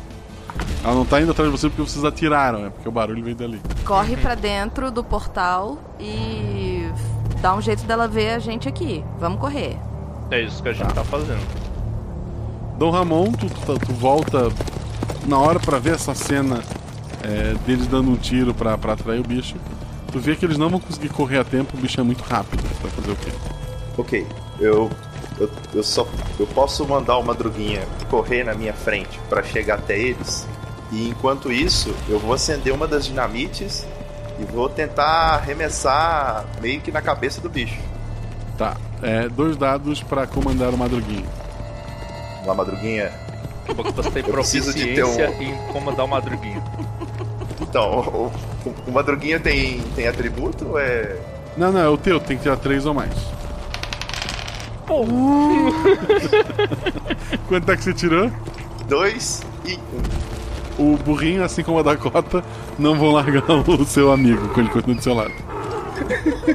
Ela 0.84 0.94
não 0.94 1.06
tá 1.06 1.22
indo 1.22 1.32
atrás 1.32 1.52
de 1.52 1.58
você 1.58 1.70
porque 1.70 1.82
vocês 1.84 2.04
atiraram, 2.04 2.66
é 2.66 2.70
porque 2.70 2.88
o 2.88 2.92
barulho 2.92 3.24
veio 3.24 3.36
dali. 3.36 3.62
Corre 3.86 4.16
pra 4.18 4.34
dentro 4.36 4.90
do 4.90 5.04
portal 5.04 5.78
e 6.00 6.69
dá 7.42 7.56
um 7.56 7.62
jeito 7.62 7.84
dela 7.84 8.08
ver 8.08 8.32
a 8.32 8.40
gente 8.40 8.68
aqui. 8.68 9.04
Vamos 9.20 9.40
correr. 9.40 9.78
É 10.32 10.42
isso 10.42 10.62
que 10.62 10.70
a 10.70 10.74
gente 10.74 10.94
tá, 10.94 11.04
fazendo. 11.04 11.42
Dom 12.78 12.92
Ramon, 12.92 13.32
tu, 13.32 13.48
tu- 13.48 13.80
tu 13.80 13.94
volta 13.94 14.50
na 15.26 15.38
hora 15.38 15.60
pra 15.60 15.80
ver 15.80 15.96
essa 15.96 16.14
cena 16.14 16.62
é, 17.24 17.54
deles 17.66 17.88
dando 17.88 18.10
um 18.12 18.16
tiro 18.16 18.54
pra, 18.54 18.78
pra 18.78 18.94
atrair 18.94 19.20
o 19.20 19.24
bicho. 19.28 19.56
Tu 20.12 20.20
vê 20.20 20.36
que 20.36 20.46
eles 20.46 20.58
não 20.58 20.70
vão 20.70 20.80
conseguir 20.80 21.10
correr 21.10 21.40
a 21.40 21.44
tempo, 21.44 21.76
o 21.78 21.80
bicho 21.80 22.00
é 22.00 22.04
muito 22.04 22.24
rápido. 22.24 22.64
Vai 22.82 22.92
fazer 22.92 23.12
o 23.12 23.16
quê? 23.16 23.32
Ok, 23.98 24.28
eu, 24.60 24.90
eu, 25.40 25.50
eu 25.74 25.84
só 25.84 26.08
eu 26.40 26.48
posso 26.48 26.88
mandar 26.88 27.18
o 27.18 27.24
Madruguinha 27.24 27.82
correr 28.10 28.44
na 28.44 28.54
minha 28.54 28.74
frente 28.74 29.20
pra 29.30 29.44
chegar 29.44 29.76
até 29.76 29.98
eles. 30.00 30.48
E 30.92 31.10
enquanto 31.10 31.52
isso, 31.52 31.94
eu 32.08 32.18
vou 32.18 32.34
acender 32.34 32.74
uma 32.74 32.88
das 32.88 33.06
dinamites 33.06 33.86
e 34.40 34.44
vou 34.46 34.70
tentar 34.70 35.36
arremessar 35.36 36.46
meio 36.62 36.80
que 36.82 36.92
na 36.92 37.02
cabeça 37.02 37.42
do 37.42 37.50
bicho. 37.50 37.78
Tá, 38.58 38.76
é, 39.02 39.28
dois 39.30 39.56
dados 39.58 40.02
pra 40.04 40.26
comandar 40.28 40.70
o 40.74 40.78
Madruguinho. 40.78 41.26
Vamos 42.38 42.48
lá, 42.48 42.56
Madruguinha. 42.56 43.12
Que 43.66 43.74
você 43.74 44.10
tem 44.12 44.24
Eu 44.26 44.34
preciso 44.34 44.74
de 44.74 44.94
ter 44.96 45.04
um- 45.06 45.42
em 45.42 45.56
comandar 45.72 46.06
uma 46.06 46.16
madruguinha. 46.18 46.62
Então, 47.62 48.00
o, 48.00 48.32
o, 48.68 48.74
o 48.88 48.92
Madruguinha 48.92 49.40
tem, 49.40 49.80
tem 49.96 50.08
atributo? 50.08 50.70
ou 50.70 50.80
É. 50.80 51.16
Não, 51.56 51.72
não, 51.72 51.80
é 51.82 51.88
o 51.88 51.98
teu, 51.98 52.20
tem 52.20 52.36
que 52.38 52.44
tirar 52.44 52.58
três 52.58 52.86
ou 52.88 52.94
mais. 52.96 53.14
Pô! 54.88 55.06
Quanto 57.48 57.72
é 57.72 57.78
que 57.78 57.84
você 57.84 57.94
tirou? 57.94 58.32
Dois 58.88 59.44
e 59.66 59.76
um. 59.76 60.29
O 60.80 60.98
burrinho, 60.98 61.44
assim 61.44 61.62
como 61.62 61.78
a 61.80 61.84
Dakota, 61.84 62.44
não 62.78 62.96
vão 62.98 63.12
largar 63.12 63.44
o 63.68 63.86
seu 63.86 64.12
amigo 64.12 64.48
quando 64.50 64.68
ele 64.68 64.70
continua 64.70 64.96
do 64.96 65.04
seu 65.04 65.14
lado. 65.14 65.34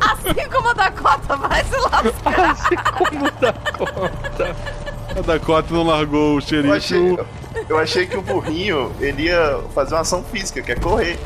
Assim 0.00 0.48
como 0.52 0.70
a 0.70 0.72
Dakota 0.74 1.36
vai 1.36 1.64
se 1.64 1.76
lascar. 1.76 2.50
Assim 2.50 2.76
como 2.98 3.26
a 3.26 3.30
Dakota. 3.40 4.56
A 5.16 5.20
Dakota 5.20 5.74
não 5.74 5.84
largou 5.84 6.34
o 6.34 6.36
Eu 6.38 6.40
xerife. 6.40 6.72
achei, 6.76 6.98
o- 7.12 7.26
eu 7.68 7.78
achei 7.78 8.06
que 8.06 8.16
o 8.16 8.22
burrinho 8.22 8.92
ele 9.00 9.24
ia 9.24 9.60
fazer 9.74 9.94
uma 9.94 10.00
ação 10.00 10.22
física, 10.24 10.60
que 10.62 10.72
é 10.72 10.76
correr. 10.76 11.18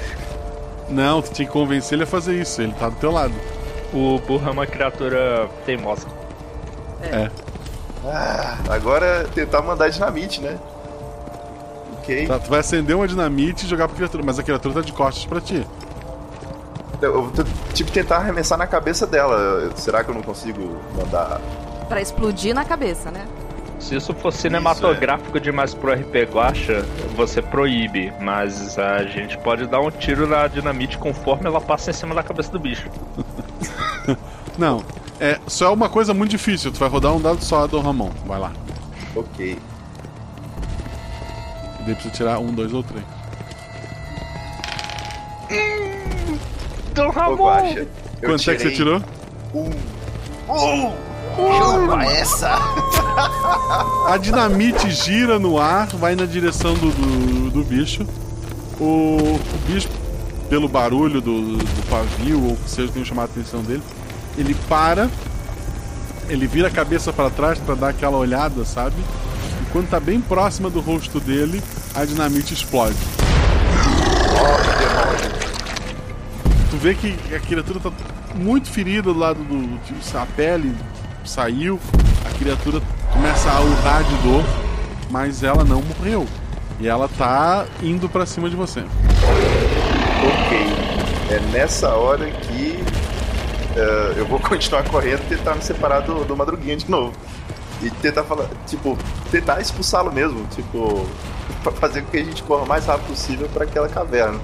Não, 0.88 1.22
tu 1.22 1.32
tinha 1.32 1.46
que 1.46 1.52
convencer 1.52 1.96
ele 1.96 2.04
a 2.04 2.06
fazer 2.06 2.34
isso. 2.40 2.60
Ele 2.62 2.72
tá 2.74 2.88
do 2.88 2.96
teu 2.96 3.10
lado. 3.10 3.34
O 3.92 4.18
burro 4.26 4.48
é 4.48 4.50
uma 4.52 4.66
criatura 4.66 5.48
teimosa. 5.64 6.06
É. 7.02 7.30
Ah, 8.04 8.58
agora 8.68 9.06
é 9.06 9.24
tentar 9.24 9.62
mandar 9.62 9.88
dinamite, 9.88 10.40
né? 10.40 10.58
Ok. 12.06 12.26
Tá, 12.28 12.38
tu 12.38 12.48
vai 12.48 12.60
acender 12.60 12.94
uma 12.94 13.08
dinamite 13.08 13.66
e 13.66 13.68
jogar 13.68 13.88
pra 13.88 13.96
criatura, 13.96 14.22
mas 14.24 14.38
a 14.38 14.42
criatura 14.44 14.74
tá 14.74 14.80
de 14.80 14.92
costas 14.92 15.26
pra 15.26 15.40
ti. 15.40 15.66
Eu 17.02 17.24
vou 17.24 17.44
tipo 17.74 17.90
tentar 17.90 18.18
arremessar 18.18 18.56
na 18.56 18.66
cabeça 18.66 19.06
dela. 19.06 19.70
Será 19.74 20.04
que 20.04 20.10
eu 20.10 20.14
não 20.14 20.22
consigo 20.22 20.80
mandar? 20.96 21.40
Pra 21.88 22.00
explodir 22.00 22.54
na 22.54 22.64
cabeça, 22.64 23.10
né? 23.10 23.26
Se 23.78 23.94
isso 23.94 24.14
for 24.14 24.32
cinematográfico 24.32 25.38
demais 25.38 25.74
pro 25.74 25.92
RP 25.92 26.32
Guacha, 26.32 26.86
você 27.14 27.42
proíbe, 27.42 28.12
mas 28.20 28.78
a 28.78 29.04
gente 29.04 29.36
pode 29.38 29.66
dar 29.66 29.80
um 29.80 29.90
tiro 29.90 30.26
na 30.26 30.46
dinamite 30.46 30.96
conforme 30.96 31.46
ela 31.46 31.60
passa 31.60 31.90
em 31.90 31.92
cima 31.92 32.14
da 32.14 32.22
cabeça 32.22 32.50
do 32.50 32.58
bicho. 32.58 32.88
Não, 34.56 34.82
é 35.20 35.38
só 35.46 35.66
é 35.66 35.70
uma 35.70 35.88
coisa 35.88 36.14
muito 36.14 36.30
difícil. 36.30 36.72
Tu 36.72 36.78
vai 36.78 36.88
rodar 36.88 37.14
um 37.14 37.20
dado 37.20 37.44
só, 37.44 37.66
Dom 37.66 37.82
Ramon. 37.82 38.10
Vai 38.24 38.38
lá. 38.38 38.52
Ok. 39.14 39.58
Daí 41.86 41.94
precisa 41.94 42.14
tirar 42.14 42.38
um, 42.40 42.52
dois 42.52 42.74
ou 42.74 42.82
três. 42.82 43.04
Dom 46.92 47.08
Ô, 47.08 47.36
Guaxa, 47.36 47.86
eu 48.20 48.30
Quanto 48.30 48.50
é 48.50 48.54
que 48.56 48.62
você 48.62 48.70
tirou? 48.72 49.02
Um. 49.54 49.70
Um! 50.48 50.92
Chupa 51.36 52.02
essa! 52.04 52.58
A 54.08 54.16
dinamite 54.16 54.90
gira 54.90 55.38
no 55.38 55.58
ar, 55.58 55.86
vai 55.88 56.16
na 56.16 56.24
direção 56.24 56.74
do, 56.74 56.90
do, 56.90 57.50
do 57.50 57.64
bicho. 57.64 58.06
O, 58.80 59.36
o 59.36 59.58
bicho, 59.66 59.88
pelo 60.48 60.68
barulho 60.68 61.20
do, 61.20 61.58
do 61.58 61.88
pavio, 61.88 62.42
ou 62.42 62.52
o 62.52 62.56
que 62.56 62.70
seja, 62.70 62.90
tem 62.92 63.04
chamado 63.04 63.28
a 63.28 63.32
atenção 63.32 63.62
dele, 63.62 63.82
ele 64.36 64.54
para, 64.68 65.08
ele 66.28 66.46
vira 66.46 66.68
a 66.68 66.70
cabeça 66.70 67.12
para 67.12 67.30
trás 67.30 67.58
para 67.58 67.74
dar 67.74 67.88
aquela 67.90 68.16
olhada, 68.16 68.64
sabe? 68.64 68.96
Quando 69.72 69.88
tá 69.88 70.00
bem 70.00 70.20
próxima 70.20 70.70
do 70.70 70.80
rosto 70.80 71.20
dele, 71.20 71.62
a 71.94 72.04
dinamite 72.04 72.54
explode. 72.54 72.96
Tu 76.70 76.76
vê 76.76 76.94
que 76.94 77.16
a 77.34 77.40
criatura 77.40 77.80
tá 77.80 77.92
muito 78.34 78.70
ferida 78.70 79.12
do 79.12 79.18
lado 79.18 79.42
do. 79.44 79.78
A 80.18 80.26
pele 80.26 80.74
saiu, 81.24 81.80
a 82.24 82.38
criatura 82.38 82.80
começa 83.12 83.50
a 83.50 83.60
urrar 83.60 84.04
de 84.04 84.14
dor, 84.16 84.44
mas 85.10 85.42
ela 85.42 85.64
não 85.64 85.82
morreu. 85.82 86.26
E 86.78 86.86
ela 86.86 87.08
tá 87.08 87.64
indo 87.82 88.08
pra 88.08 88.26
cima 88.26 88.50
de 88.50 88.56
você. 88.56 88.80
Ok. 88.80 90.58
É 91.30 91.40
nessa 91.50 91.94
hora 91.94 92.30
que 92.30 92.78
eh, 93.74 94.14
eu 94.16 94.26
vou 94.26 94.38
continuar 94.40 94.84
correndo 94.84 95.22
e 95.22 95.36
tentar 95.36 95.54
me 95.54 95.62
separar 95.62 96.00
do, 96.00 96.24
do 96.24 96.36
Madruguinha 96.36 96.76
de 96.76 96.90
novo. 96.90 97.12
E 97.82 97.90
tentar 97.90 98.24
falar, 98.24 98.48
tipo, 98.66 98.96
tentar 99.30 99.60
expulsá-lo 99.60 100.10
mesmo, 100.10 100.46
tipo, 100.46 101.06
pra 101.62 101.72
fazer 101.72 102.02
com 102.02 102.10
que 102.10 102.16
a 102.16 102.24
gente 102.24 102.42
corra 102.42 102.62
o 102.62 102.68
mais 102.68 102.86
rápido 102.86 103.08
possível 103.08 103.48
pra 103.48 103.64
aquela 103.64 103.88
caverna. 103.88 104.40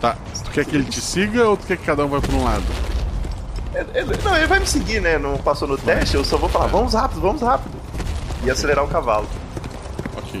Tá. 0.00 0.16
Tu 0.44 0.50
quer 0.50 0.64
que 0.64 0.74
ele 0.74 0.84
te 0.84 1.00
siga 1.00 1.48
ou 1.48 1.56
tu 1.56 1.66
quer 1.66 1.76
que 1.76 1.84
cada 1.84 2.04
um 2.04 2.08
vai 2.08 2.20
pra 2.20 2.34
um 2.34 2.42
lado? 2.42 2.64
É, 3.72 3.86
é, 3.94 4.04
Não, 4.24 4.36
ele 4.36 4.46
vai 4.46 4.58
me 4.58 4.66
seguir, 4.66 5.00
né? 5.00 5.16
Não 5.16 5.36
passou 5.38 5.68
no 5.68 5.78
teste, 5.78 6.16
eu 6.16 6.24
só 6.24 6.36
vou 6.36 6.48
falar, 6.48 6.66
vamos 6.66 6.94
rápido, 6.94 7.20
vamos 7.20 7.40
rápido. 7.40 7.78
E 8.42 8.50
acelerar 8.50 8.84
o 8.84 8.88
cavalo. 8.88 9.28
Ok. 10.16 10.40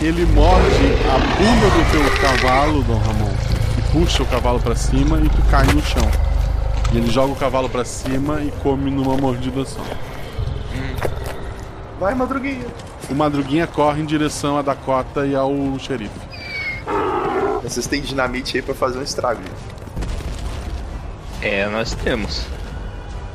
Ele 0.00 0.26
morde 0.26 0.64
a 1.08 1.18
bunda 1.38 1.70
do 1.70 1.90
teu 1.90 2.20
cavalo, 2.20 2.82
Dom 2.82 2.98
Ramon, 2.98 3.32
e 3.78 3.82
puxa 3.92 4.22
o 4.22 4.26
cavalo 4.26 4.60
pra 4.60 4.76
cima 4.76 5.18
e 5.18 5.28
tu 5.28 5.42
cai 5.50 5.66
no 5.66 5.82
chão. 5.82 6.31
E 6.92 6.98
ele 6.98 7.10
joga 7.10 7.32
o 7.32 7.36
cavalo 7.36 7.68
pra 7.68 7.84
cima 7.84 8.42
e 8.42 8.50
come 8.62 8.90
numa 8.90 9.16
mordida 9.16 9.64
só. 9.64 9.80
Vai, 11.98 12.14
Madruguinha. 12.14 12.66
O 13.10 13.14
Madruguinha 13.14 13.66
corre 13.66 14.02
em 14.02 14.04
direção 14.04 14.58
a 14.58 14.62
Dakota 14.62 15.26
e 15.26 15.34
ao 15.34 15.52
xerife. 15.78 16.20
Vocês 17.62 17.86
têm 17.86 18.02
dinamite 18.02 18.56
aí 18.56 18.62
pra 18.62 18.74
fazer 18.74 18.98
um 18.98 19.02
estrago. 19.02 19.40
gente. 19.40 19.72
É, 21.42 21.68
nós 21.68 21.92
temos. 21.94 22.44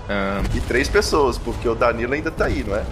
Ahn, 0.10 0.44
E 0.56 0.62
três 0.62 0.88
pessoas, 0.88 1.38
porque 1.38 1.68
o 1.68 1.76
Danilo 1.76 2.14
ainda 2.14 2.32
tá 2.32 2.46
aí, 2.46 2.64
não 2.66 2.76
é? 2.76 2.84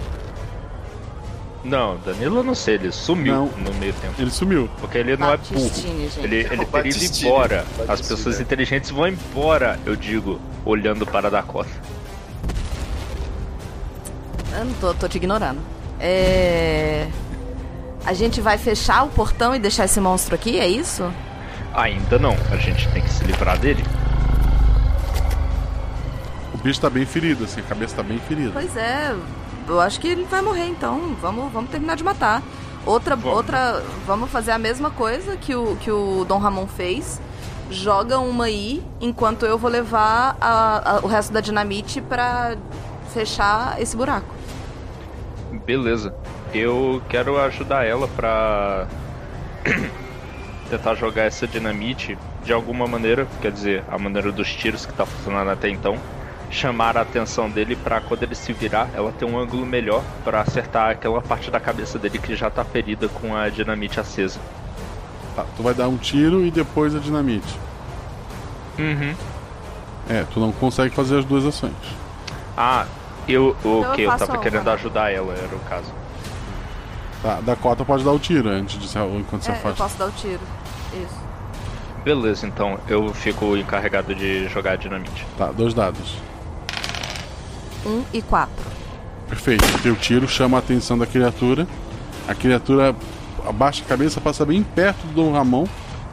Não, 1.66 1.98
Danilo 1.98 2.38
eu 2.38 2.44
não 2.44 2.54
sei, 2.54 2.74
ele 2.74 2.92
sumiu 2.92 3.34
Não. 3.34 3.46
no 3.46 3.74
meio 3.74 3.92
tempo. 3.94 4.14
Ele 4.18 4.30
sumiu. 4.30 4.70
Porque 4.80 4.98
ele 4.98 5.16
não 5.16 5.32
é 5.32 5.36
burro. 5.36 5.62
Batistine, 5.64 6.08
gente. 6.08 6.20
Ele, 6.20 6.36
ele 6.36 6.46
teria 6.46 6.62
ido 6.62 6.70
Batistine, 6.70 7.28
embora. 7.28 7.60
As 7.60 7.86
Batistine, 7.86 8.16
pessoas 8.16 8.38
é. 8.38 8.42
inteligentes 8.42 8.90
vão 8.90 9.08
embora, 9.08 9.78
eu 9.84 9.96
digo, 9.96 10.40
olhando 10.64 11.06
para 11.06 11.28
a 11.28 11.30
Dakota. 11.30 11.70
Eu 14.58 14.64
não 14.64 14.74
tô, 14.74 14.94
tô 14.94 15.08
te 15.08 15.16
ignorando. 15.16 15.60
É. 16.00 17.08
A 18.04 18.12
gente 18.12 18.40
vai 18.40 18.56
fechar 18.56 19.02
o 19.02 19.08
portão 19.08 19.54
e 19.54 19.58
deixar 19.58 19.84
esse 19.84 20.00
monstro 20.00 20.34
aqui, 20.34 20.60
é 20.60 20.68
isso? 20.68 21.12
Ainda 21.74 22.18
não, 22.18 22.36
a 22.50 22.56
gente 22.56 22.88
tem 22.88 23.02
que 23.02 23.10
se 23.10 23.24
livrar 23.24 23.58
dele. 23.58 23.84
O 26.54 26.58
bicho 26.58 26.80
tá 26.80 26.88
bem 26.88 27.04
ferido, 27.04 27.44
assim, 27.44 27.60
a 27.60 27.64
cabeça 27.64 27.96
tá 27.96 28.02
bem 28.02 28.18
ferida. 28.20 28.50
Pois 28.52 28.76
é, 28.76 29.14
eu 29.68 29.80
acho 29.80 30.00
que 30.00 30.08
ele 30.08 30.24
vai 30.24 30.42
morrer 30.42 30.66
então. 30.66 31.14
Vamos, 31.20 31.52
vamos 31.52 31.70
terminar 31.70 31.96
de 31.96 32.04
matar. 32.04 32.42
Outra, 32.84 33.18
outra, 33.24 33.82
vamos 34.06 34.30
fazer 34.30 34.52
a 34.52 34.58
mesma 34.58 34.90
coisa 34.90 35.36
que 35.36 35.54
o, 35.54 35.76
que 35.76 35.90
o 35.90 36.24
Dom 36.24 36.38
Ramon 36.38 36.66
fez. 36.66 37.20
Joga 37.68 38.20
uma 38.20 38.44
aí, 38.44 38.80
enquanto 39.00 39.44
eu 39.44 39.58
vou 39.58 39.68
levar 39.68 40.36
a- 40.40 40.98
a- 40.98 41.00
o 41.02 41.08
resto 41.08 41.32
da 41.32 41.40
dinamite 41.40 42.00
pra 42.00 42.56
fechar 43.12 43.80
esse 43.82 43.96
buraco. 43.96 44.32
Beleza. 45.64 46.14
Eu 46.54 47.02
quero 47.08 47.36
ajudar 47.40 47.84
ela 47.84 48.06
pra 48.06 48.86
tentar 50.70 50.94
jogar 50.94 51.24
essa 51.24 51.46
dinamite 51.46 52.16
de 52.44 52.52
alguma 52.52 52.86
maneira, 52.86 53.26
quer 53.42 53.50
dizer, 53.50 53.82
a 53.90 53.98
maneira 53.98 54.30
dos 54.30 54.52
tiros 54.54 54.86
que 54.86 54.92
tá 54.92 55.04
funcionando 55.04 55.50
até 55.50 55.68
então, 55.68 55.96
chamar 56.50 56.96
a 56.96 57.02
atenção 57.02 57.50
dele 57.50 57.76
pra 57.76 58.00
quando 58.00 58.22
ele 58.22 58.34
se 58.34 58.52
virar, 58.52 58.88
ela 58.94 59.12
ter 59.12 59.24
um 59.24 59.38
ângulo 59.38 59.66
melhor 59.66 60.02
pra 60.24 60.40
acertar 60.40 60.90
aquela 60.90 61.20
parte 61.20 61.50
da 61.50 61.58
cabeça 61.60 61.98
dele 61.98 62.18
que 62.18 62.34
já 62.36 62.48
tá 62.48 62.64
ferida 62.64 63.08
com 63.08 63.34
a 63.36 63.48
dinamite 63.48 63.98
acesa. 64.00 64.38
Tá, 65.34 65.44
tu 65.56 65.62
vai 65.62 65.74
dar 65.74 65.88
um 65.88 65.96
tiro 65.96 66.44
e 66.44 66.50
depois 66.50 66.94
a 66.94 66.98
dinamite. 66.98 67.58
Uhum. 68.78 69.14
É, 70.08 70.24
tu 70.32 70.38
não 70.40 70.52
consegue 70.52 70.94
fazer 70.94 71.18
as 71.18 71.24
duas 71.24 71.44
ações. 71.44 71.74
Ah, 72.56 72.86
eu, 73.28 73.56
o 73.64 73.78
Então 73.78 73.82
eu 73.82 73.92
que 73.92 74.02
eu 74.02 74.10
tava 74.16 74.32
uma. 74.32 74.38
querendo 74.42 74.68
ajudar 74.70 75.12
ela, 75.12 75.34
era 75.34 75.54
o 75.54 75.60
caso. 75.68 75.92
Tá, 77.22 77.40
Dakota 77.40 77.84
pode 77.84 78.04
dar 78.04 78.12
o 78.12 78.18
tiro 78.18 78.48
antes 78.48 78.78
de 78.78 78.98
enquanto 78.98 79.42
você 79.42 79.50
É, 79.50 79.54
eu 79.54 79.60
faz. 79.60 79.76
posso 79.76 79.98
dar 79.98 80.06
o 80.06 80.12
tiro. 80.12 80.40
Isso. 80.94 81.26
Beleza, 82.04 82.46
então 82.46 82.78
eu 82.86 83.12
fico 83.12 83.56
encarregado 83.56 84.14
de 84.14 84.46
jogar 84.48 84.72
a 84.72 84.76
dinamite. 84.76 85.26
Tá, 85.36 85.50
dois 85.50 85.74
dados. 85.74 86.16
Um 87.86 88.02
e 88.12 88.20
quatro. 88.22 88.64
Perfeito. 89.28 89.64
Teu 89.82 89.94
tiro 89.96 90.28
chama 90.28 90.56
a 90.56 90.60
atenção 90.60 90.96
da 90.98 91.06
criatura. 91.06 91.66
A 92.28 92.34
criatura 92.34 92.94
abaixa 93.46 93.82
a 93.84 93.88
cabeça, 93.88 94.20
passa 94.20 94.44
bem 94.44 94.62
perto 94.62 95.06
do 95.06 95.14
Dom 95.14 95.32
Ramon, 95.32 95.66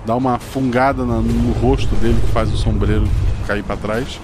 dá 0.06 0.16
uma 0.16 0.38
fungada 0.38 1.04
na- 1.04 1.20
no 1.20 1.52
rosto 1.54 1.96
dele 1.96 2.20
que 2.24 2.32
faz 2.32 2.52
o 2.54 2.58
sombreiro 2.58 3.08
cair 3.48 3.64
pra 3.64 3.76
trás. 3.76 4.20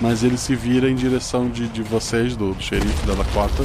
Mas 0.00 0.22
ele 0.22 0.36
se 0.38 0.54
vira 0.54 0.90
em 0.90 0.94
direção 0.94 1.48
de, 1.48 1.68
de 1.68 1.82
vocês, 1.82 2.34
do, 2.36 2.52
do 2.54 2.62
xerife 2.62 3.06
da 3.06 3.14
Dakota, 3.14 3.64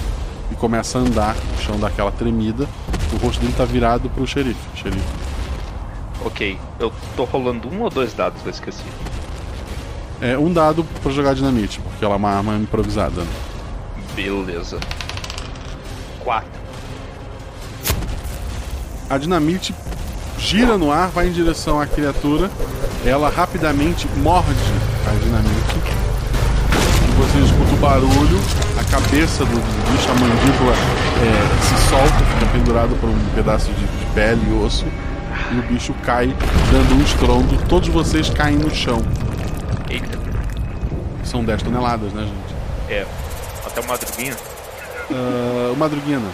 e 0.52 0.56
começa 0.56 0.98
a 0.98 1.02
andar. 1.02 1.36
O 1.57 1.62
chão 1.62 1.80
dá 1.80 1.88
aquela 1.88 2.12
tremida. 2.12 2.68
O 3.14 3.18
rosto 3.26 3.40
dele 3.41 3.53
tá 3.56 3.64
virado 3.66 4.10
pro 4.10 4.26
xerife. 4.28 4.60
xerife. 4.76 5.06
Ok, 6.26 6.57
eu 6.80 6.91
tô 7.16 7.24
rolando 7.24 7.68
um 7.70 7.82
ou 7.84 7.90
dois 7.90 8.14
dados, 8.14 8.41
eu 8.44 8.49
esqueci. 8.52 8.84
É 10.22 10.38
um 10.38 10.52
dado 10.52 10.86
pra 11.04 11.12
jogar 11.12 11.34
dinamite, 11.36 11.80
porque 11.82 12.04
ela 12.04 12.16
é 12.16 12.18
uma 12.18 12.30
arma 12.30 12.56
improvisada. 12.56 13.22
né? 13.22 13.28
Beleza. 14.16 14.80
Quatro. 16.24 16.50
A 19.10 19.18
dinamite 19.18 19.76
gira 20.40 20.78
no 20.78 20.92
ar, 20.92 21.10
vai 21.10 21.28
em 21.28 21.32
direção 21.32 21.80
à 21.80 21.86
criatura. 21.86 22.50
Ela 23.06 23.30
rapidamente 23.30 24.08
morde 24.18 24.50
a 25.06 25.12
dinamite. 25.24 25.76
E 27.04 27.12
você 27.18 27.40
escuta 27.40 27.74
o 27.74 27.78
barulho. 27.78 28.40
A 28.80 28.84
cabeça 28.86 29.46
do, 29.46 29.52
do 29.52 29.92
bicho, 29.92 30.10
a 30.10 30.14
mandíbula, 30.14 30.74
é, 31.22 31.64
se 31.64 31.90
solta, 31.90 32.26
fica 32.34 32.46
pendurada 32.52 32.96
por 32.96 33.10
um 33.10 33.20
pedaço 33.36 33.70
de, 33.72 33.82
de 33.86 34.06
pele 34.14 34.42
e 34.50 34.54
osso. 34.66 34.86
e 35.52 35.60
o 35.60 35.62
bicho 35.64 35.94
cai, 36.04 36.34
dando 36.72 36.96
um 36.96 37.02
estrondo. 37.04 37.58
Todos 37.68 37.90
vocês 37.90 38.30
caem 38.30 38.58
no 38.58 38.74
chão. 38.74 39.02
São 41.23 41.43
10 41.43 41.63
toneladas, 41.63 42.13
né, 42.13 42.23
gente? 42.26 42.93
É. 42.93 43.05
Até 43.65 43.81
o 43.81 43.88
Madruguinha. 43.88 44.35
Uh, 45.09 45.73
o 45.73 45.77
Madruguinha 45.77 46.19
não. 46.19 46.31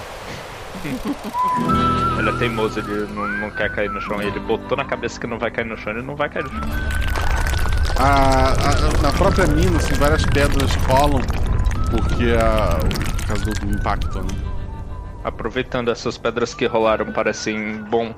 Ele 2.19 2.29
é 2.29 2.33
teimoso, 2.33 2.79
ele 2.79 3.07
não, 3.13 3.27
não 3.27 3.49
quer 3.51 3.73
cair 3.73 3.89
no 3.89 3.99
chão. 4.01 4.21
Ele 4.21 4.39
botou 4.39 4.77
na 4.77 4.85
cabeça 4.85 5.19
que 5.19 5.25
não 5.27 5.39
vai 5.39 5.49
cair 5.49 5.65
no 5.65 5.77
chão, 5.77 5.91
ele 5.93 6.01
não 6.03 6.15
vai 6.15 6.29
cair 6.29 6.43
no 6.43 6.49
chão. 6.49 6.59
A, 7.97 8.49
a- 8.51 9.01
na 9.01 9.11
própria 9.13 9.47
mina, 9.47 9.77
assim, 9.77 9.93
várias 9.95 10.25
pedras 10.25 10.73
rolam 10.87 11.21
porque 11.89 12.33
a, 12.39 12.77
por 13.17 13.27
causa 13.27 13.45
do, 13.45 13.51
do 13.51 13.75
impacto, 13.75 14.19
né? 14.19 14.27
Aproveitando 15.23 15.89
essas 15.91 16.17
pedras 16.17 16.53
que 16.53 16.65
rolaram, 16.65 17.11
parecem, 17.11 17.77
bom, 17.89 18.13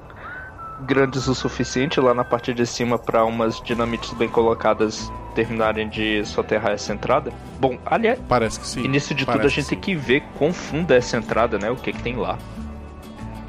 grandes 0.81 1.27
o 1.27 1.35
suficiente 1.35 1.99
lá 1.99 2.13
na 2.13 2.23
parte 2.23 2.53
de 2.53 2.65
cima 2.65 2.97
para 2.97 3.25
umas 3.25 3.59
dinamites 3.61 4.13
bem 4.13 4.29
colocadas 4.29 5.11
terminarem 5.33 5.87
de 5.89 6.25
soterrar 6.25 6.71
essa 6.71 6.93
entrada. 6.93 7.31
Bom, 7.59 7.77
aliás, 7.85 8.19
parece 8.27 8.59
que 8.59 8.67
sim. 8.67 8.81
Início 8.83 9.13
de 9.15 9.25
tudo, 9.25 9.35
a 9.35 9.37
Parece 9.37 9.55
gente 9.55 9.69
tem 9.69 9.79
que 9.79 9.95
ver 9.95 10.23
quão 10.37 10.53
funda 10.53 10.93
é 10.95 10.97
essa 10.97 11.17
entrada, 11.17 11.57
né? 11.59 11.69
O 11.71 11.75
que 11.75 11.91
que 11.91 12.01
tem 12.01 12.15
lá. 12.15 12.37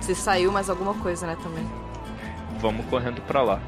Se 0.01 0.15
saiu 0.15 0.53
mais 0.53 0.69
alguma 0.69 0.95
coisa, 0.95 1.27
né, 1.27 1.37
também. 1.43 1.65
Vamos 2.59 2.85
correndo 2.87 3.21
pra 3.23 3.43
lá. 3.43 3.61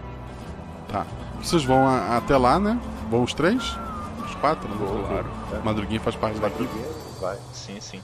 Tá. 0.88 1.06
Vocês 1.42 1.64
vão 1.64 1.86
a- 1.86 2.16
até 2.16 2.36
lá, 2.36 2.58
né? 2.58 2.78
Vão 3.10 3.22
os 3.22 3.32
três? 3.34 3.76
Os 4.24 4.34
quatro? 4.36 4.68
Né? 4.68 4.76
Claro. 5.08 5.26
Madruguinha 5.64 6.00
faz 6.00 6.14
parte 6.16 6.38
daqui. 6.38 6.68
Vai. 7.20 7.36
Sim, 7.52 7.76
sim. 7.80 8.00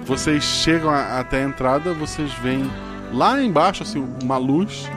Vocês 0.00 0.44
chegam 0.44 0.90
a- 0.90 1.18
até 1.18 1.38
a 1.42 1.44
entrada, 1.44 1.92
vocês 1.92 2.32
veem 2.34 2.70
lá 3.12 3.40
embaixo 3.42 3.82
assim 3.82 4.06
uma 4.22 4.36
luz 4.36 4.88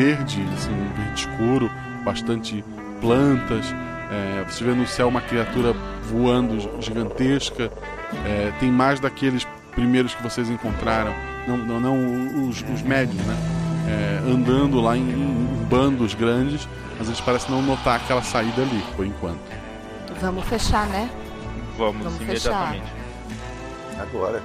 verde, 0.00 0.46
assim, 0.54 0.70
um 0.72 0.92
verde 0.94 1.20
escuro, 1.20 1.70
bastante 2.04 2.62
plantas. 3.00 3.74
É, 4.10 4.44
você 4.46 4.62
vê 4.62 4.72
no 4.72 4.86
céu 4.86 5.08
uma 5.08 5.22
criatura 5.22 5.72
voando 6.02 6.60
gi- 6.60 6.70
gigantesca. 6.80 7.72
É, 8.26 8.52
tem 8.60 8.70
mais 8.70 9.00
daqueles 9.00 9.46
primeiros 9.74 10.14
que 10.14 10.22
vocês 10.22 10.48
encontraram, 10.50 11.12
não, 11.48 11.56
não, 11.56 11.80
não 11.80 12.48
os, 12.48 12.62
os 12.74 12.82
médios, 12.82 13.20
né? 13.26 13.36
É, 13.88 14.30
andando 14.30 14.80
lá 14.80 14.96
em, 14.96 15.00
em 15.00 15.66
bandos 15.68 16.12
grandes, 16.14 16.68
mas 16.98 17.08
eles 17.08 17.20
parecem 17.20 17.50
não 17.50 17.62
notar 17.62 17.96
aquela 17.96 18.22
saída 18.22 18.62
ali, 18.62 18.82
por 18.96 19.06
enquanto. 19.06 19.38
Vamos 20.20 20.44
fechar, 20.46 20.86
né? 20.88 21.08
Vamos, 21.78 22.02
Vamos 22.04 22.20
imediatamente. 22.20 22.84
Agora. 24.00 24.42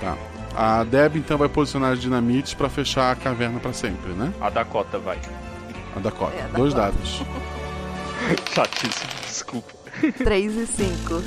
Tá. 0.00 0.16
A 0.54 0.84
Deb 0.84 1.16
então 1.16 1.38
vai 1.38 1.48
posicionar 1.48 1.92
as 1.92 2.00
dinamites 2.00 2.52
pra 2.54 2.68
fechar 2.68 3.10
a 3.10 3.16
caverna 3.16 3.58
pra 3.58 3.72
sempre, 3.72 4.12
né? 4.12 4.32
A 4.40 4.50
Dakota 4.50 4.98
vai. 4.98 5.18
A 5.96 6.00
Dakota. 6.00 6.36
É, 6.36 6.42
a 6.42 6.46
Dois 6.48 6.74
Dakota. 6.74 6.92
dados. 6.98 7.22
Chatíssimo, 8.54 9.10
desculpa. 9.26 9.72
3 10.18 10.56
e 10.56 10.66
5. 10.66 11.22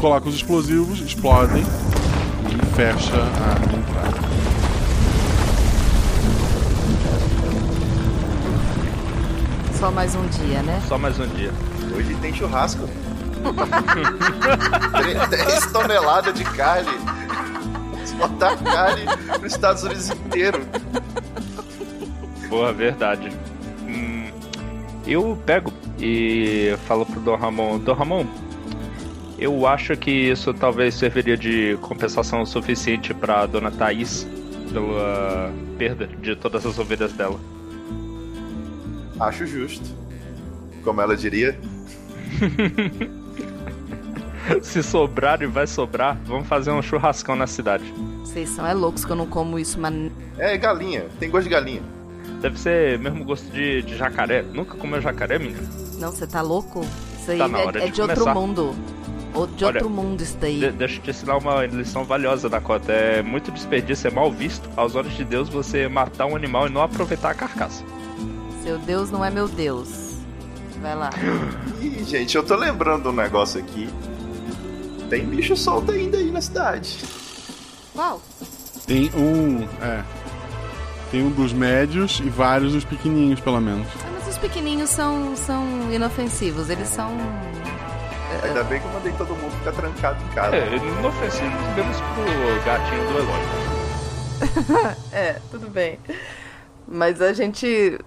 Coloca 0.00 0.28
os 0.28 0.36
explosivos, 0.36 1.00
explodem 1.00 1.62
e 1.62 2.66
fecha 2.76 3.14
a 3.16 3.76
entrada. 3.76 4.28
Só 9.78 9.90
mais 9.90 10.14
um 10.14 10.26
dia, 10.26 10.62
né? 10.62 10.80
Só 10.86 10.98
mais 10.98 11.18
um 11.18 11.26
dia. 11.28 11.52
Hoje 11.96 12.14
tem 12.16 12.34
churrasco. 12.34 12.88
10 15.30 15.72
toneladas 15.72 16.34
de 16.34 16.44
carne. 16.44 16.90
Exportar 18.02 18.56
carne 18.62 19.04
para 19.26 19.46
os 19.46 19.52
Estados 19.52 19.82
Unidos 19.82 20.10
inteiro. 20.10 20.60
Boa, 22.48 22.72
verdade. 22.72 23.30
Hum, 23.82 24.30
eu 25.06 25.38
pego 25.44 25.72
e 25.98 26.76
falo 26.86 27.04
pro 27.04 27.20
Dom 27.20 27.36
Ramon, 27.36 27.78
Dom 27.78 27.92
Ramon, 27.94 28.26
eu 29.38 29.66
acho 29.66 29.96
que 29.96 30.10
isso 30.10 30.52
talvez 30.52 30.94
serviria 30.94 31.36
de 31.36 31.78
compensação 31.80 32.44
suficiente 32.44 33.14
pra 33.14 33.46
Dona 33.46 33.70
Thaís 33.70 34.26
pela 34.72 35.52
perda 35.78 36.06
de 36.06 36.34
todas 36.34 36.66
as 36.66 36.78
ovelhas 36.78 37.12
dela. 37.12 37.38
Acho 39.20 39.46
justo. 39.46 39.88
Como 40.82 41.00
ela 41.00 41.16
diria. 41.16 41.58
Se 44.62 44.82
sobrar 44.82 45.42
e 45.42 45.46
vai 45.46 45.66
sobrar, 45.66 46.18
vamos 46.24 46.46
fazer 46.48 46.70
um 46.70 46.82
churrascão 46.82 47.36
na 47.36 47.46
cidade. 47.46 47.92
Vocês 48.24 48.48
são 48.50 48.66
é 48.66 48.74
loucos 48.74 49.04
que 49.04 49.10
eu 49.10 49.16
não 49.16 49.26
como 49.26 49.58
isso, 49.58 49.78
mas. 49.80 50.10
É 50.38 50.56
galinha, 50.56 51.06
tem 51.18 51.30
gosto 51.30 51.44
de 51.44 51.50
galinha. 51.50 51.82
Deve 52.40 52.58
ser 52.58 52.98
mesmo 52.98 53.24
gosto 53.24 53.50
de, 53.50 53.82
de 53.82 53.96
jacaré. 53.96 54.42
Nunca 54.42 54.76
comeu 54.76 55.00
jacaré, 55.00 55.38
menina? 55.38 55.68
Não, 55.98 56.12
você 56.12 56.26
tá 56.26 56.40
louco? 56.40 56.84
Isso 57.20 57.32
aí 57.32 57.38
Tá 57.38 57.48
na 57.48 57.58
é, 57.58 57.66
hora 57.66 57.82
é 57.82 57.86
de 57.86 57.92
de, 57.92 58.02
outro 58.02 58.28
mundo. 58.32 58.74
Ou 59.34 59.46
de 59.46 59.64
Olha, 59.64 59.74
outro 59.74 59.90
mundo 59.90 60.22
isso 60.22 60.36
daí. 60.40 60.60
De- 60.60 60.70
deixa 60.70 60.98
eu 60.98 61.02
te 61.02 61.10
ensinar 61.10 61.36
uma 61.36 61.66
lição 61.66 62.04
valiosa, 62.04 62.48
Dakota. 62.48 62.92
É 62.92 63.22
muito 63.22 63.50
desperdício, 63.50 64.06
é 64.06 64.10
mal 64.10 64.30
visto, 64.30 64.68
aos 64.76 64.94
olhos 64.94 65.14
de 65.16 65.24
Deus, 65.24 65.48
você 65.48 65.88
matar 65.88 66.26
um 66.26 66.36
animal 66.36 66.68
e 66.68 66.70
não 66.70 66.80
aproveitar 66.82 67.30
a 67.30 67.34
carcaça. 67.34 67.84
Seu 68.62 68.78
Deus 68.78 69.10
não 69.10 69.24
é 69.24 69.30
meu 69.30 69.48
Deus. 69.48 70.16
Vai 70.80 70.94
lá. 70.94 71.10
Ih, 71.82 72.04
gente, 72.04 72.36
eu 72.36 72.42
tô 72.44 72.54
lembrando 72.54 73.10
um 73.10 73.12
negócio 73.12 73.60
aqui. 73.60 73.88
Tem 75.08 75.24
bicho 75.24 75.56
solto 75.56 75.90
ainda 75.90 76.18
aí 76.18 76.30
na 76.30 76.40
cidade. 76.40 76.98
Qual? 77.94 78.20
Tem 78.86 79.10
um. 79.14 79.64
É. 79.82 80.04
Tem 81.10 81.22
um 81.22 81.30
dos 81.30 81.52
médios 81.52 82.20
e 82.20 82.28
vários 82.28 82.74
dos 82.74 82.84
pequenininhos, 82.84 83.40
pelo 83.40 83.60
menos. 83.60 83.86
Ah, 84.04 84.10
mas 84.12 84.28
os 84.28 84.38
pequenininhos 84.38 84.90
são, 84.90 85.34
são 85.36 85.64
inofensivos. 85.90 86.68
Eles 86.68 86.88
são. 86.88 87.10
Ainda 88.42 88.62
bem 88.64 88.78
que 88.80 88.86
eu 88.86 88.92
mandei 88.92 89.12
todo 89.12 89.34
mundo 89.34 89.50
ficar 89.58 89.72
trancado 89.72 90.22
em 90.22 90.28
casa. 90.28 90.56
É, 90.56 90.76
inofensivos 90.76 91.60
menos 91.74 91.96
pro 92.00 92.64
gatinho 92.64 93.06
do 93.08 93.18
Eloy. 93.18 94.94
é, 95.12 95.40
tudo 95.50 95.68
bem. 95.70 95.98
Mas 96.86 97.22
a 97.22 97.32
gente. 97.32 97.98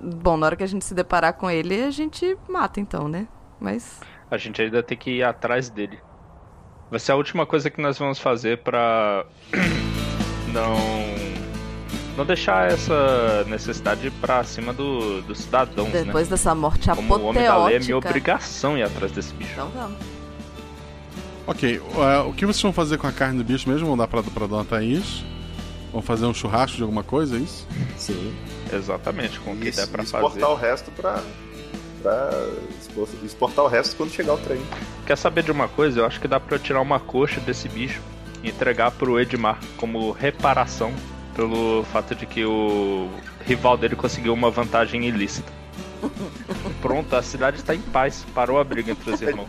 Bom, 0.00 0.36
na 0.36 0.46
hora 0.46 0.56
que 0.56 0.64
a 0.64 0.68
gente 0.68 0.84
se 0.84 0.94
deparar 0.94 1.34
com 1.34 1.48
ele, 1.48 1.82
a 1.82 1.90
gente 1.90 2.36
mata 2.48 2.80
então, 2.80 3.08
né? 3.08 3.28
Mas. 3.60 4.00
A 4.28 4.36
gente 4.36 4.60
ainda 4.60 4.82
tem 4.82 4.98
que 4.98 5.10
ir 5.10 5.22
atrás 5.22 5.70
dele. 5.70 5.98
Vai 6.92 7.00
ser 7.00 7.12
a 7.12 7.16
última 7.16 7.46
coisa 7.46 7.70
que 7.70 7.80
nós 7.80 7.98
vamos 7.98 8.18
fazer 8.18 8.58
pra 8.58 9.24
não 10.52 10.76
não 12.18 12.26
deixar 12.26 12.70
essa 12.70 13.44
necessidade 13.48 14.10
pra 14.20 14.44
cima 14.44 14.74
do, 14.74 15.22
dos 15.22 15.38
cidadãos, 15.38 15.88
Depois 15.90 16.26
né? 16.28 16.32
dessa 16.32 16.54
morte 16.54 16.90
Como 16.90 17.16
o 17.16 17.24
homem 17.24 17.42
da 17.44 17.64
lei 17.64 17.76
é 17.76 17.78
minha 17.78 17.96
apoteótica. 17.96 18.08
obrigação 18.08 18.76
ir 18.76 18.82
atrás 18.82 19.10
desse 19.10 19.32
bicho. 19.32 19.52
Então 19.54 19.70
vamos. 19.70 19.96
Ok, 21.46 21.78
uh, 21.78 22.28
o 22.28 22.34
que 22.34 22.44
vocês 22.44 22.60
vão 22.60 22.74
fazer 22.74 22.98
com 22.98 23.06
a 23.06 23.12
carne 23.12 23.38
do 23.38 23.44
bicho 23.44 23.66
mesmo? 23.70 23.86
Vão 23.86 23.96
dar 23.96 24.06
pra, 24.06 24.22
pra 24.22 24.46
Dona 24.46 24.66
Thaís? 24.66 25.24
Vão 25.90 26.02
fazer 26.02 26.26
um 26.26 26.34
churrasco 26.34 26.76
de 26.76 26.82
alguma 26.82 27.02
coisa, 27.02 27.36
é 27.36 27.40
isso? 27.40 27.66
Sim. 27.96 28.34
Exatamente, 28.70 29.40
com 29.40 29.52
o 29.52 29.56
que 29.56 29.70
Isso, 29.70 29.80
der 29.80 29.86
pra 29.88 30.02
exportar 30.02 30.30
fazer. 30.30 30.44
o 30.44 30.54
resto 30.54 30.90
pra. 30.90 31.22
Pra 32.02 32.30
expor- 32.80 33.08
exportar 33.24 33.64
o 33.64 33.68
resto 33.68 33.96
quando 33.96 34.10
chegar 34.10 34.34
o 34.34 34.38
trem. 34.38 34.60
Quer 35.06 35.16
saber 35.16 35.42
de 35.44 35.50
uma 35.52 35.68
coisa? 35.68 36.00
Eu 36.00 36.06
acho 36.06 36.20
que 36.20 36.28
dá 36.28 36.40
pra 36.40 36.56
eu 36.56 36.58
tirar 36.58 36.80
uma 36.80 36.98
coxa 37.00 37.40
desse 37.40 37.68
bicho 37.68 38.00
e 38.42 38.48
entregar 38.48 38.90
pro 38.90 39.20
Edmar 39.20 39.58
como 39.76 40.10
reparação 40.10 40.92
pelo 41.34 41.84
fato 41.92 42.14
de 42.14 42.26
que 42.26 42.44
o 42.44 43.08
rival 43.46 43.76
dele 43.76 43.96
conseguiu 43.96 44.34
uma 44.34 44.50
vantagem 44.50 45.04
ilícita. 45.06 45.50
Pronto, 46.82 47.14
a 47.14 47.22
cidade 47.22 47.58
está 47.58 47.74
em 47.74 47.80
paz. 47.80 48.26
Parou 48.34 48.58
a 48.58 48.64
briga 48.64 48.90
entre 48.90 49.08
os 49.10 49.22
irmãos. 49.22 49.48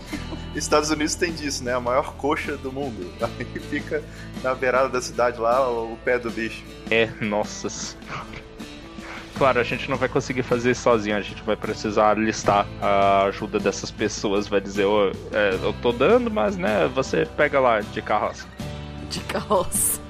Estados 0.55 0.91
Unidos 0.91 1.15
tem 1.15 1.33
disso, 1.33 1.63
né? 1.63 1.73
A 1.73 1.79
maior 1.79 2.13
coxa 2.15 2.55
do 2.57 2.71
mundo. 2.71 3.11
Aí 3.19 3.45
fica 3.69 4.03
na 4.43 4.53
beirada 4.53 4.87
da 4.89 5.01
cidade 5.01 5.39
lá 5.39 5.67
o 5.69 5.97
pé 6.05 6.19
do 6.19 6.29
bicho. 6.29 6.63
É, 6.91 7.09
nossas. 7.21 7.97
Claro, 9.37 9.59
a 9.59 9.63
gente 9.63 9.89
não 9.89 9.97
vai 9.97 10.07
conseguir 10.07 10.43
fazer 10.43 10.71
isso 10.71 10.81
sozinho, 10.83 11.17
a 11.17 11.21
gente 11.21 11.41
vai 11.43 11.55
precisar 11.55 12.17
listar 12.17 12.67
a 12.81 13.23
ajuda 13.23 13.59
dessas 13.59 13.89
pessoas, 13.89 14.47
vai 14.47 14.61
dizer, 14.61 14.85
"Ô, 14.85 15.09
é, 15.31 15.57
eu 15.61 15.73
tô 15.81 15.91
dando, 15.91 16.29
mas 16.29 16.55
né, 16.55 16.87
você 16.93 17.25
pega 17.25 17.59
lá 17.59 17.81
de 17.81 18.01
carroça. 18.01 18.45
De 19.09 19.19
carroça. 19.21 19.99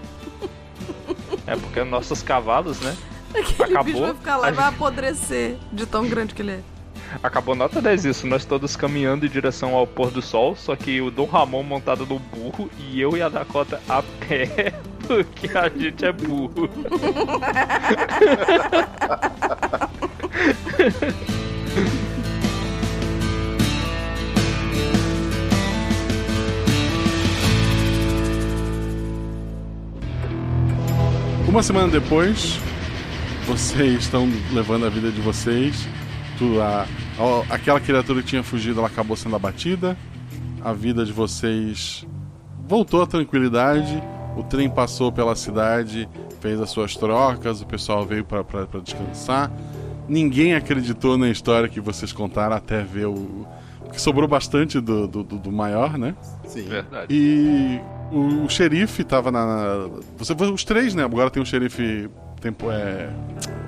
É 1.45 1.57
porque 1.57 1.83
nossos 1.83 2.21
cavalos, 2.23 2.79
né? 2.79 2.95
Aquele 3.35 3.63
Acabou. 3.73 3.83
bicho 3.83 3.99
vai 4.01 4.13
ficar 4.13 4.37
lá 4.37 4.49
e 4.49 4.51
vai 4.53 4.65
apodrecer 4.69 5.57
de 5.73 5.85
tão 5.85 6.07
grande 6.07 6.33
que 6.33 6.41
ele 6.41 6.51
é. 6.51 6.59
Acabou 7.21 7.53
nota 7.53 7.81
10 7.81 8.05
isso, 8.05 8.27
nós 8.27 8.45
todos 8.45 8.75
caminhando 8.75 9.25
em 9.25 9.29
direção 9.29 9.75
ao 9.75 9.85
pôr 9.85 10.09
do 10.09 10.21
sol, 10.21 10.55
só 10.55 10.75
que 10.75 11.01
o 11.01 11.11
Dom 11.11 11.25
Ramon 11.25 11.61
montado 11.63 12.05
no 12.05 12.17
burro 12.17 12.69
e 12.79 12.99
eu 12.99 13.15
e 13.17 13.21
a 13.21 13.27
Dakota 13.29 13.81
a 13.89 14.01
pé, 14.01 14.73
porque 15.07 15.57
a 15.57 15.69
gente 15.69 16.05
é 16.05 16.11
burro. 16.11 16.69
Uma 31.47 31.61
semana 31.61 31.87
depois, 31.87 32.59
vocês 33.45 34.03
estão 34.03 34.27
levando 34.51 34.85
a 34.85 34.89
vida 34.89 35.11
de 35.11 35.21
vocês. 35.21 35.87
Tu, 36.37 36.59
a, 36.61 36.85
a- 37.19 37.55
aquela 37.55 37.79
criatura 37.79 38.21
que 38.21 38.27
tinha 38.29 38.43
fugido, 38.43 38.79
ela 38.79 38.87
acabou 38.87 39.15
sendo 39.15 39.35
abatida. 39.35 39.95
A 40.63 40.73
vida 40.73 41.05
de 41.05 41.11
vocês 41.11 42.05
voltou 42.67 43.01
à 43.03 43.07
tranquilidade. 43.07 44.01
O 44.35 44.43
trem 44.43 44.69
passou 44.69 45.11
pela 45.11 45.35
cidade, 45.35 46.09
fez 46.39 46.59
as 46.59 46.69
suas 46.69 46.95
trocas, 46.95 47.61
o 47.61 47.65
pessoal 47.65 48.05
veio 48.05 48.25
para 48.25 48.43
descansar. 48.83 49.51
Ninguém 50.07 50.53
acreditou 50.55 51.17
na 51.17 51.29
história 51.29 51.69
que 51.69 51.79
vocês 51.79 52.11
contaram 52.11 52.55
até 52.55 52.81
ver 52.83 53.05
o. 53.07 53.45
Porque 53.83 53.99
sobrou 53.99 54.27
bastante 54.27 54.79
do, 54.81 55.07
do, 55.07 55.23
do- 55.23 55.37
do 55.37 55.51
maior, 55.51 55.97
né? 55.97 56.15
Sim. 56.47 56.63
Verdade. 56.63 57.07
E 57.09 57.79
o, 58.11 58.45
o 58.45 58.49
xerife 58.49 59.03
tava 59.03 59.31
na. 59.31 59.45
na- 59.45 59.89
Você, 60.17 60.33
os 60.33 60.63
três, 60.63 60.95
né? 60.95 61.03
Agora 61.03 61.29
tem 61.29 61.41
o 61.41 61.45
xerife 61.45 62.09
tempo, 62.41 62.71
é, 62.71 63.09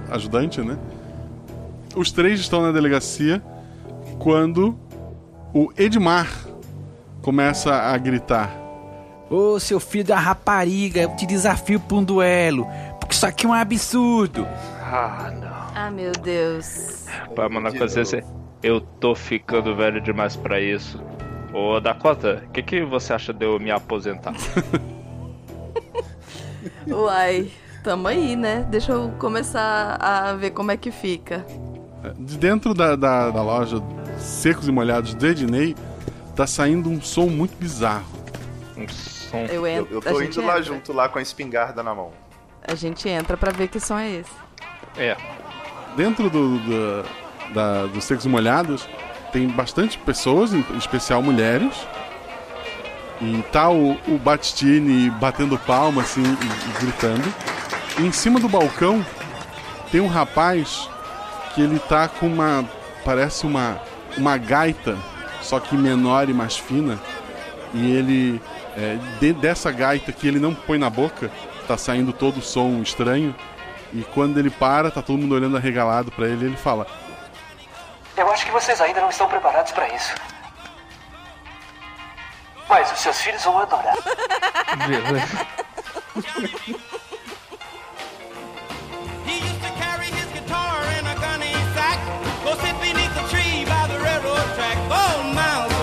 ajudante, 0.09 0.61
né? 0.61 0.77
Os 1.95 2.11
três 2.11 2.39
estão 2.39 2.61
na 2.61 2.71
delegacia 2.71 3.41
quando 4.19 4.75
o 5.53 5.71
Edmar 5.77 6.27
começa 7.21 7.71
a 7.73 7.97
gritar. 7.97 8.51
Ô, 9.29 9.59
seu 9.59 9.79
filho 9.79 10.05
da 10.05 10.17
rapariga, 10.17 11.01
eu 11.01 11.15
te 11.15 11.25
desafio 11.25 11.79
pra 11.79 11.97
um 11.97 12.03
duelo. 12.03 12.67
Porque 12.99 13.15
isso 13.15 13.25
aqui 13.25 13.45
é 13.45 13.49
um 13.49 13.53
absurdo. 13.53 14.47
Ah, 14.81 15.31
não. 15.39 15.55
Ah, 15.75 15.91
meu 15.91 16.11
Deus. 16.11 17.05
Pra 17.33 17.49
mandar 17.49 17.71
com 17.71 17.79
você, 17.79 18.23
eu 18.61 18.79
tô 18.81 19.15
ficando 19.15 19.75
velho 19.75 19.99
demais 20.01 20.35
pra 20.35 20.61
isso. 20.61 21.01
Ô, 21.53 21.79
Dakota, 21.79 22.43
o 22.47 22.51
que, 22.51 22.61
que 22.61 22.83
você 22.83 23.13
acha 23.13 23.33
de 23.33 23.45
eu 23.45 23.59
me 23.59 23.71
aposentar? 23.71 24.33
Uai, 26.87 27.49
tamo 27.83 28.07
aí, 28.07 28.35
né? 28.35 28.65
Deixa 28.69 28.91
eu 28.91 29.11
começar 29.19 29.97
a 29.99 30.33
ver 30.33 30.51
como 30.51 30.71
é 30.71 30.77
que 30.77 30.91
fica. 30.91 31.45
De 32.19 32.37
dentro 32.37 32.73
da, 32.73 32.95
da, 32.95 33.31
da 33.31 33.41
loja 33.41 33.81
Secos 34.17 34.67
e 34.67 34.71
Molhados 34.71 35.15
de 35.15 35.27
Ednei, 35.27 35.75
tá 36.35 36.45
saindo 36.45 36.89
um 36.89 37.01
som 37.01 37.27
muito 37.27 37.57
bizarro. 37.57 38.05
Um 38.77 38.85
som. 39.25 39.45
Eu 39.45 39.65
Eu, 39.65 39.67
entro. 39.67 39.93
eu 39.95 39.99
a 39.99 40.01
tô 40.01 40.21
indo 40.21 40.41
lá 40.41 40.53
entra. 40.53 40.63
junto, 40.63 40.93
lá 40.93 41.09
com 41.09 41.19
a 41.19 41.21
espingarda 41.21 41.81
na 41.83 41.93
mão. 41.93 42.11
A 42.67 42.75
gente 42.75 43.07
entra 43.07 43.35
pra 43.37 43.51
ver 43.51 43.67
que 43.67 43.79
som 43.79 43.97
é 43.97 44.09
esse. 44.09 44.31
É. 44.97 45.15
Dentro 45.95 46.29
do, 46.29 46.57
do, 46.59 47.05
da, 47.53 47.85
dos 47.85 48.03
Secos 48.03 48.25
Molhados, 48.25 48.87
tem 49.31 49.47
bastante 49.47 49.97
pessoas, 49.99 50.53
em 50.53 50.63
especial 50.77 51.21
mulheres. 51.21 51.75
E 53.21 53.41
tá 53.51 53.69
o, 53.69 53.93
o 54.07 54.17
Battistini 54.17 55.09
batendo 55.09 55.57
palma, 55.59 56.01
assim, 56.01 56.21
e, 56.23 56.25
e 56.69 56.83
gritando. 56.83 57.33
E 57.99 58.05
em 58.05 58.11
cima 58.11 58.39
do 58.39 58.49
balcão 58.49 59.05
tem 59.91 60.01
um 60.01 60.07
rapaz 60.07 60.89
que 61.53 61.61
ele 61.61 61.79
tá 61.79 62.07
com 62.07 62.27
uma. 62.27 62.65
Parece 63.05 63.45
uma, 63.45 63.79
uma 64.17 64.35
gaita, 64.37 64.97
só 65.41 65.59
que 65.59 65.77
menor 65.77 66.27
e 66.29 66.33
mais 66.33 66.57
fina. 66.57 66.99
E 67.73 67.91
ele. 67.95 68.41
É, 68.77 68.97
de- 69.19 69.33
dessa 69.33 69.71
gaita 69.71 70.11
que 70.11 70.27
ele 70.27 70.39
não 70.39 70.53
põe 70.53 70.77
na 70.77 70.89
boca, 70.89 71.31
tá 71.67 71.77
saindo 71.77 72.11
todo 72.11 72.37
o 72.37 72.41
som 72.41 72.81
estranho. 72.81 73.33
E 73.93 74.03
quando 74.03 74.37
ele 74.37 74.49
para, 74.49 74.91
tá 74.91 75.01
todo 75.01 75.17
mundo 75.17 75.35
olhando 75.35 75.55
arregalado 75.55 76.11
pra 76.11 76.27
ele, 76.27 76.45
ele 76.47 76.57
fala: 76.57 76.85
Eu 78.17 78.29
acho 78.31 78.45
que 78.45 78.51
vocês 78.51 78.81
ainda 78.81 78.99
não 79.01 79.09
estão 79.09 79.27
preparados 79.29 79.71
para 79.71 79.87
isso. 79.93 80.13
Mas 82.67 82.91
os 82.91 82.99
seus 82.99 83.21
filhos 83.21 83.43
vão 83.43 83.59
adorar. 83.59 83.95
He 89.25 89.33
used 89.39 89.61
to 89.61 89.71
carry 89.79 90.07
his 90.07 90.25
guitar 90.33 90.83
in 90.99 91.05
a 91.07 91.15
gunny 91.15 91.53
sack. 91.73 91.99
Go 92.43 92.53
sit 92.61 92.75
beneath 92.81 93.13
the 93.15 93.25
tree 93.29 93.65
by 93.65 93.87
the 93.87 93.97
railroad 93.99 94.47
track. 94.55 94.77
Go 94.89 95.03
miles 95.33 95.74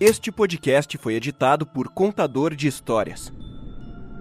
Este 0.00 0.30
podcast 0.30 0.96
foi 0.96 1.14
editado 1.14 1.66
por 1.66 1.88
Contador 1.88 2.54
de 2.54 2.68
Histórias. 2.68 3.32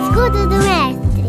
Escudo 0.00 0.48
do 0.48 0.58
mestre. 0.58 1.24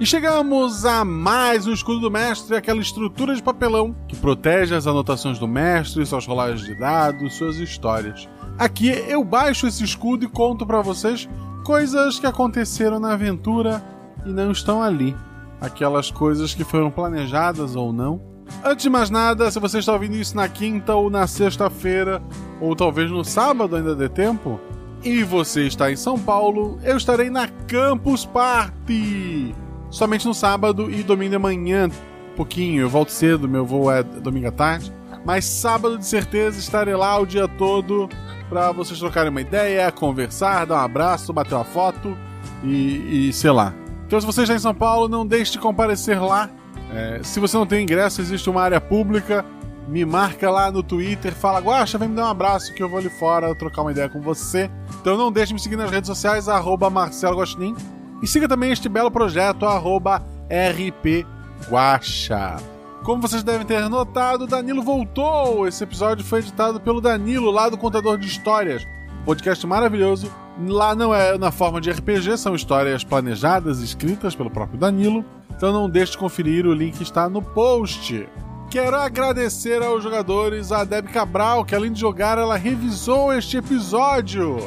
E 0.00 0.06
chegamos 0.06 0.86
a 0.86 1.04
mais 1.04 1.66
um 1.66 1.74
escudo 1.74 2.00
do 2.00 2.10
mestre, 2.10 2.56
aquela 2.56 2.80
estrutura 2.80 3.34
de 3.34 3.42
papelão 3.42 3.94
que 4.08 4.16
protege 4.16 4.74
as 4.74 4.86
anotações 4.86 5.38
do 5.38 5.46
mestre, 5.46 6.06
suas 6.06 6.24
rolagens 6.24 6.62
de 6.62 6.74
dados, 6.74 7.34
suas 7.34 7.58
histórias. 7.58 8.26
Aqui 8.60 8.90
eu 9.08 9.24
baixo 9.24 9.66
esse 9.66 9.82
escudo 9.82 10.26
e 10.26 10.28
conto 10.28 10.66
pra 10.66 10.82
vocês 10.82 11.26
coisas 11.64 12.18
que 12.18 12.26
aconteceram 12.26 13.00
na 13.00 13.14
aventura 13.14 13.82
e 14.26 14.28
não 14.28 14.52
estão 14.52 14.82
ali. 14.82 15.16
Aquelas 15.58 16.10
coisas 16.10 16.52
que 16.52 16.62
foram 16.62 16.90
planejadas 16.90 17.74
ou 17.74 17.90
não. 17.90 18.20
Antes 18.62 18.82
de 18.82 18.90
mais 18.90 19.08
nada, 19.08 19.50
se 19.50 19.58
você 19.58 19.78
está 19.78 19.94
ouvindo 19.94 20.14
isso 20.14 20.36
na 20.36 20.46
quinta 20.46 20.94
ou 20.94 21.08
na 21.08 21.26
sexta-feira, 21.26 22.22
ou 22.60 22.76
talvez 22.76 23.10
no 23.10 23.24
sábado 23.24 23.76
ainda 23.76 23.94
dê 23.94 24.10
tempo, 24.10 24.60
e 25.02 25.24
você 25.24 25.66
está 25.66 25.90
em 25.90 25.96
São 25.96 26.18
Paulo, 26.18 26.78
eu 26.82 26.98
estarei 26.98 27.30
na 27.30 27.48
Campus 27.66 28.26
Party! 28.26 29.54
Somente 29.88 30.26
no 30.26 30.34
sábado 30.34 30.90
e 30.90 31.02
domingo 31.02 31.30
de 31.30 31.38
manhã, 31.38 31.88
pouquinho. 32.36 32.82
Eu 32.82 32.90
volto 32.90 33.10
cedo, 33.10 33.48
meu 33.48 33.64
voo 33.64 33.90
é 33.90 34.02
domingo 34.02 34.48
à 34.48 34.52
tarde. 34.52 34.92
Mas 35.24 35.44
sábado 35.44 35.98
de 35.98 36.06
certeza 36.06 36.58
estarei 36.58 36.94
lá 36.94 37.18
o 37.18 37.26
dia 37.26 37.46
todo 37.46 38.08
para 38.48 38.72
vocês 38.72 38.98
trocarem 38.98 39.30
uma 39.30 39.40
ideia, 39.40 39.90
conversar, 39.92 40.66
dar 40.66 40.76
um 40.76 40.78
abraço, 40.78 41.32
bater 41.32 41.54
uma 41.54 41.64
foto 41.64 42.16
e, 42.64 43.28
e 43.28 43.32
sei 43.32 43.50
lá. 43.50 43.74
Então, 44.06 44.20
se 44.20 44.26
você 44.26 44.42
está 44.42 44.54
em 44.54 44.58
São 44.58 44.74
Paulo, 44.74 45.08
não 45.08 45.24
deixe 45.24 45.52
de 45.52 45.58
comparecer 45.58 46.20
lá. 46.20 46.50
É, 46.92 47.20
se 47.22 47.38
você 47.38 47.56
não 47.56 47.64
tem 47.64 47.84
ingresso, 47.84 48.20
existe 48.20 48.50
uma 48.50 48.60
área 48.60 48.80
pública. 48.80 49.44
Me 49.86 50.04
marca 50.04 50.50
lá 50.50 50.70
no 50.70 50.82
Twitter, 50.82 51.32
fala, 51.32 51.60
Guaxa, 51.60 51.98
vem 51.98 52.08
me 52.08 52.16
dar 52.16 52.26
um 52.26 52.30
abraço 52.30 52.74
que 52.74 52.82
eu 52.82 52.88
vou 52.88 52.98
ali 52.98 53.08
fora 53.08 53.54
trocar 53.54 53.82
uma 53.82 53.92
ideia 53.92 54.08
com 54.08 54.20
você. 54.20 54.70
Então 55.00 55.16
não 55.16 55.32
deixe 55.32 55.48
de 55.48 55.54
me 55.54 55.60
seguir 55.60 55.76
nas 55.76 55.90
redes 55.90 56.08
sociais, 56.08 56.48
arroba 56.48 56.90
Marcelo 56.90 57.36
Gostin. 57.36 57.74
E 58.22 58.26
siga 58.26 58.48
também 58.48 58.72
este 58.72 58.88
belo 58.88 59.10
projeto, 59.10 59.66
arroba 59.66 60.22
rpguacha. 60.48 62.56
Como 63.02 63.22
vocês 63.22 63.42
devem 63.42 63.66
ter 63.66 63.88
notado, 63.88 64.46
Danilo 64.46 64.82
voltou! 64.82 65.66
Esse 65.66 65.84
episódio 65.84 66.24
foi 66.24 66.40
editado 66.40 66.78
pelo 66.78 67.00
Danilo, 67.00 67.50
lá 67.50 67.68
do 67.68 67.78
Contador 67.78 68.18
de 68.18 68.26
Histórias. 68.26 68.86
Podcast 69.24 69.66
maravilhoso. 69.66 70.30
Lá 70.68 70.94
não 70.94 71.14
é 71.14 71.38
na 71.38 71.50
forma 71.50 71.80
de 71.80 71.90
RPG, 71.90 72.36
são 72.36 72.54
histórias 72.54 73.02
planejadas 73.02 73.80
e 73.80 73.84
escritas 73.84 74.34
pelo 74.34 74.50
próprio 74.50 74.78
Danilo. 74.78 75.24
Então 75.50 75.72
não 75.72 75.88
deixe 75.88 76.12
de 76.12 76.18
conferir, 76.18 76.66
o 76.66 76.74
link 76.74 77.00
está 77.00 77.28
no 77.28 77.40
post. 77.40 78.28
Quero 78.70 78.96
agradecer 78.96 79.82
aos 79.82 80.02
jogadores, 80.02 80.70
a 80.70 80.84
Deb 80.84 81.08
Cabral, 81.08 81.64
que 81.64 81.74
além 81.74 81.92
de 81.92 82.00
jogar, 82.00 82.38
ela 82.38 82.56
revisou 82.56 83.32
este 83.32 83.56
episódio. 83.56 84.58